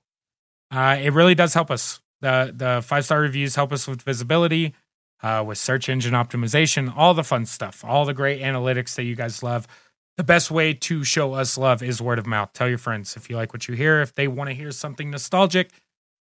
Uh, 0.70 0.98
it 1.00 1.12
really 1.12 1.34
does 1.34 1.54
help 1.54 1.70
us. 1.70 2.00
The 2.20 2.52
the 2.54 2.82
five 2.82 3.04
star 3.04 3.20
reviews 3.20 3.54
help 3.54 3.72
us 3.72 3.88
with 3.88 4.02
visibility, 4.02 4.74
uh, 5.22 5.42
with 5.46 5.58
search 5.58 5.88
engine 5.88 6.12
optimization, 6.12 6.92
all 6.94 7.14
the 7.14 7.24
fun 7.24 7.46
stuff, 7.46 7.84
all 7.84 8.04
the 8.04 8.14
great 8.14 8.40
analytics 8.42 8.94
that 8.96 9.04
you 9.04 9.16
guys 9.16 9.42
love. 9.42 9.66
The 10.16 10.24
best 10.24 10.50
way 10.50 10.74
to 10.74 11.02
show 11.02 11.32
us 11.32 11.56
love 11.56 11.82
is 11.82 12.02
word 12.02 12.18
of 12.18 12.26
mouth. 12.26 12.52
Tell 12.52 12.68
your 12.68 12.78
friends 12.78 13.16
if 13.16 13.30
you 13.30 13.36
like 13.36 13.54
what 13.54 13.68
you 13.68 13.74
hear. 13.74 14.02
If 14.02 14.14
they 14.14 14.28
want 14.28 14.50
to 14.50 14.54
hear 14.54 14.70
something 14.70 15.10
nostalgic, 15.10 15.70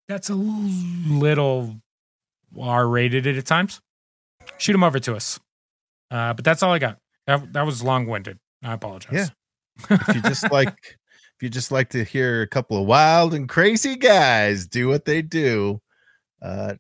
that's 0.10 0.30
a 0.30 0.36
little 0.36 1.78
R 2.60 2.88
rated 2.88 3.28
at 3.28 3.46
times. 3.46 3.82
Shoot 4.58 4.74
them 4.74 4.84
over 4.84 5.00
to 5.00 5.16
us. 5.16 5.40
Uh, 6.12 6.34
but 6.34 6.44
that's 6.44 6.64
all 6.64 6.74
I 6.74 6.80
got. 6.80 6.98
That 7.28 7.54
that 7.54 7.66
was 7.66 7.82
long 7.82 8.08
winded. 8.08 8.40
I 8.64 8.74
apologize. 8.74 9.32
Yeah. 9.90 9.98
if 10.08 10.16
you 10.16 10.22
just 10.22 10.52
like 10.52 10.76
if 11.38 11.44
you 11.44 11.50
just 11.50 11.72
like 11.72 11.90
to 11.92 12.04
hear 12.04 12.42
a 12.42 12.48
couple 12.48 12.82
of 12.82 12.88
wild 12.88 13.34
and 13.34 13.48
crazy 13.48 13.96
guys 13.96 14.68
do 14.68 14.88
what 14.88 15.06
they 15.06 15.22
do, 15.22 15.82
uh 16.42 16.74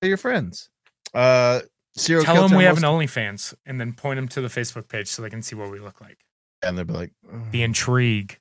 tell 0.00 0.08
your 0.08 0.16
friends. 0.18 0.68
Uh 1.14 1.60
serial 1.96 2.24
Tell 2.24 2.46
them 2.48 2.56
we 2.56 2.64
have 2.64 2.76
an 2.76 2.82
OnlyFans 2.84 3.54
and 3.66 3.80
then 3.80 3.92
point 3.92 4.18
them 4.18 4.28
to 4.28 4.40
the 4.40 4.48
Facebook 4.48 4.88
page 4.88 5.08
so 5.08 5.22
they 5.22 5.30
can 5.30 5.42
see 5.42 5.56
what 5.56 5.70
we 5.70 5.80
look 5.80 6.00
like. 6.00 6.18
and 6.62 6.76
they'll 6.76 6.84
be 6.84 6.92
like 6.94 7.12
"Ugh." 7.32 7.50
The 7.50 7.62
intrigue. 7.62 8.38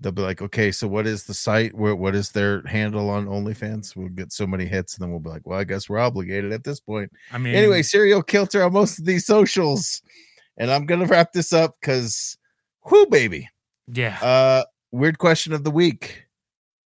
they'll 0.00 0.12
be 0.12 0.22
like, 0.22 0.40
okay, 0.40 0.70
so 0.70 0.86
what 0.86 1.08
is 1.08 1.24
the 1.24 1.34
site? 1.34 1.74
Where 1.74 1.96
what 1.96 2.14
is 2.14 2.30
their 2.30 2.62
handle 2.66 3.10
on 3.10 3.26
OnlyFans? 3.26 3.96
We'll 3.96 4.10
get 4.10 4.32
so 4.32 4.46
many 4.46 4.64
hits, 4.64 4.94
and 4.94 5.02
then 5.02 5.10
we'll 5.10 5.18
be 5.18 5.28
like, 5.30 5.44
well, 5.44 5.58
I 5.58 5.64
guess 5.64 5.88
we're 5.88 5.98
obligated 5.98 6.52
at 6.52 6.62
this 6.62 6.78
point. 6.78 7.10
I 7.32 7.38
mean, 7.38 7.54
Anyway, 7.56 7.82
serial 7.82 8.22
kilter 8.22 8.62
on 8.62 8.72
most 8.72 9.00
of 9.00 9.04
these 9.06 9.26
socials. 9.26 10.00
And 10.56 10.70
I'm 10.70 10.86
gonna 10.86 11.06
wrap 11.06 11.32
this 11.32 11.52
up 11.52 11.76
because 11.80 12.36
whoo 12.90 13.06
baby. 13.06 13.48
Yeah. 13.92 14.18
Uh 14.20 14.64
weird 14.92 15.18
question 15.18 15.52
of 15.52 15.64
the 15.64 15.70
week. 15.70 16.24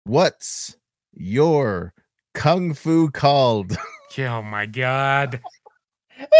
What's 0.04 0.76
your 1.12 1.94
kung 2.34 2.74
fu 2.74 3.10
called? 3.10 3.76
oh 4.18 4.42
my 4.42 4.66
God. 4.66 5.40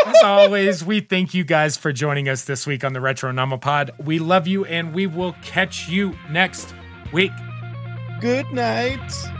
As 0.06 0.22
always, 0.22 0.84
we 0.84 1.00
thank 1.00 1.32
you 1.32 1.44
guys 1.44 1.76
for 1.76 1.92
joining 1.92 2.28
us 2.28 2.44
this 2.44 2.66
week 2.66 2.84
on 2.84 2.92
the 2.92 3.00
Retro 3.00 3.32
Namapod. 3.32 4.04
We 4.04 4.18
love 4.18 4.46
you 4.46 4.64
and 4.66 4.94
we 4.94 5.06
will 5.06 5.34
catch 5.42 5.88
you 5.88 6.14
next 6.30 6.74
week. 7.12 7.32
Good 8.20 8.52
night. 8.52 9.39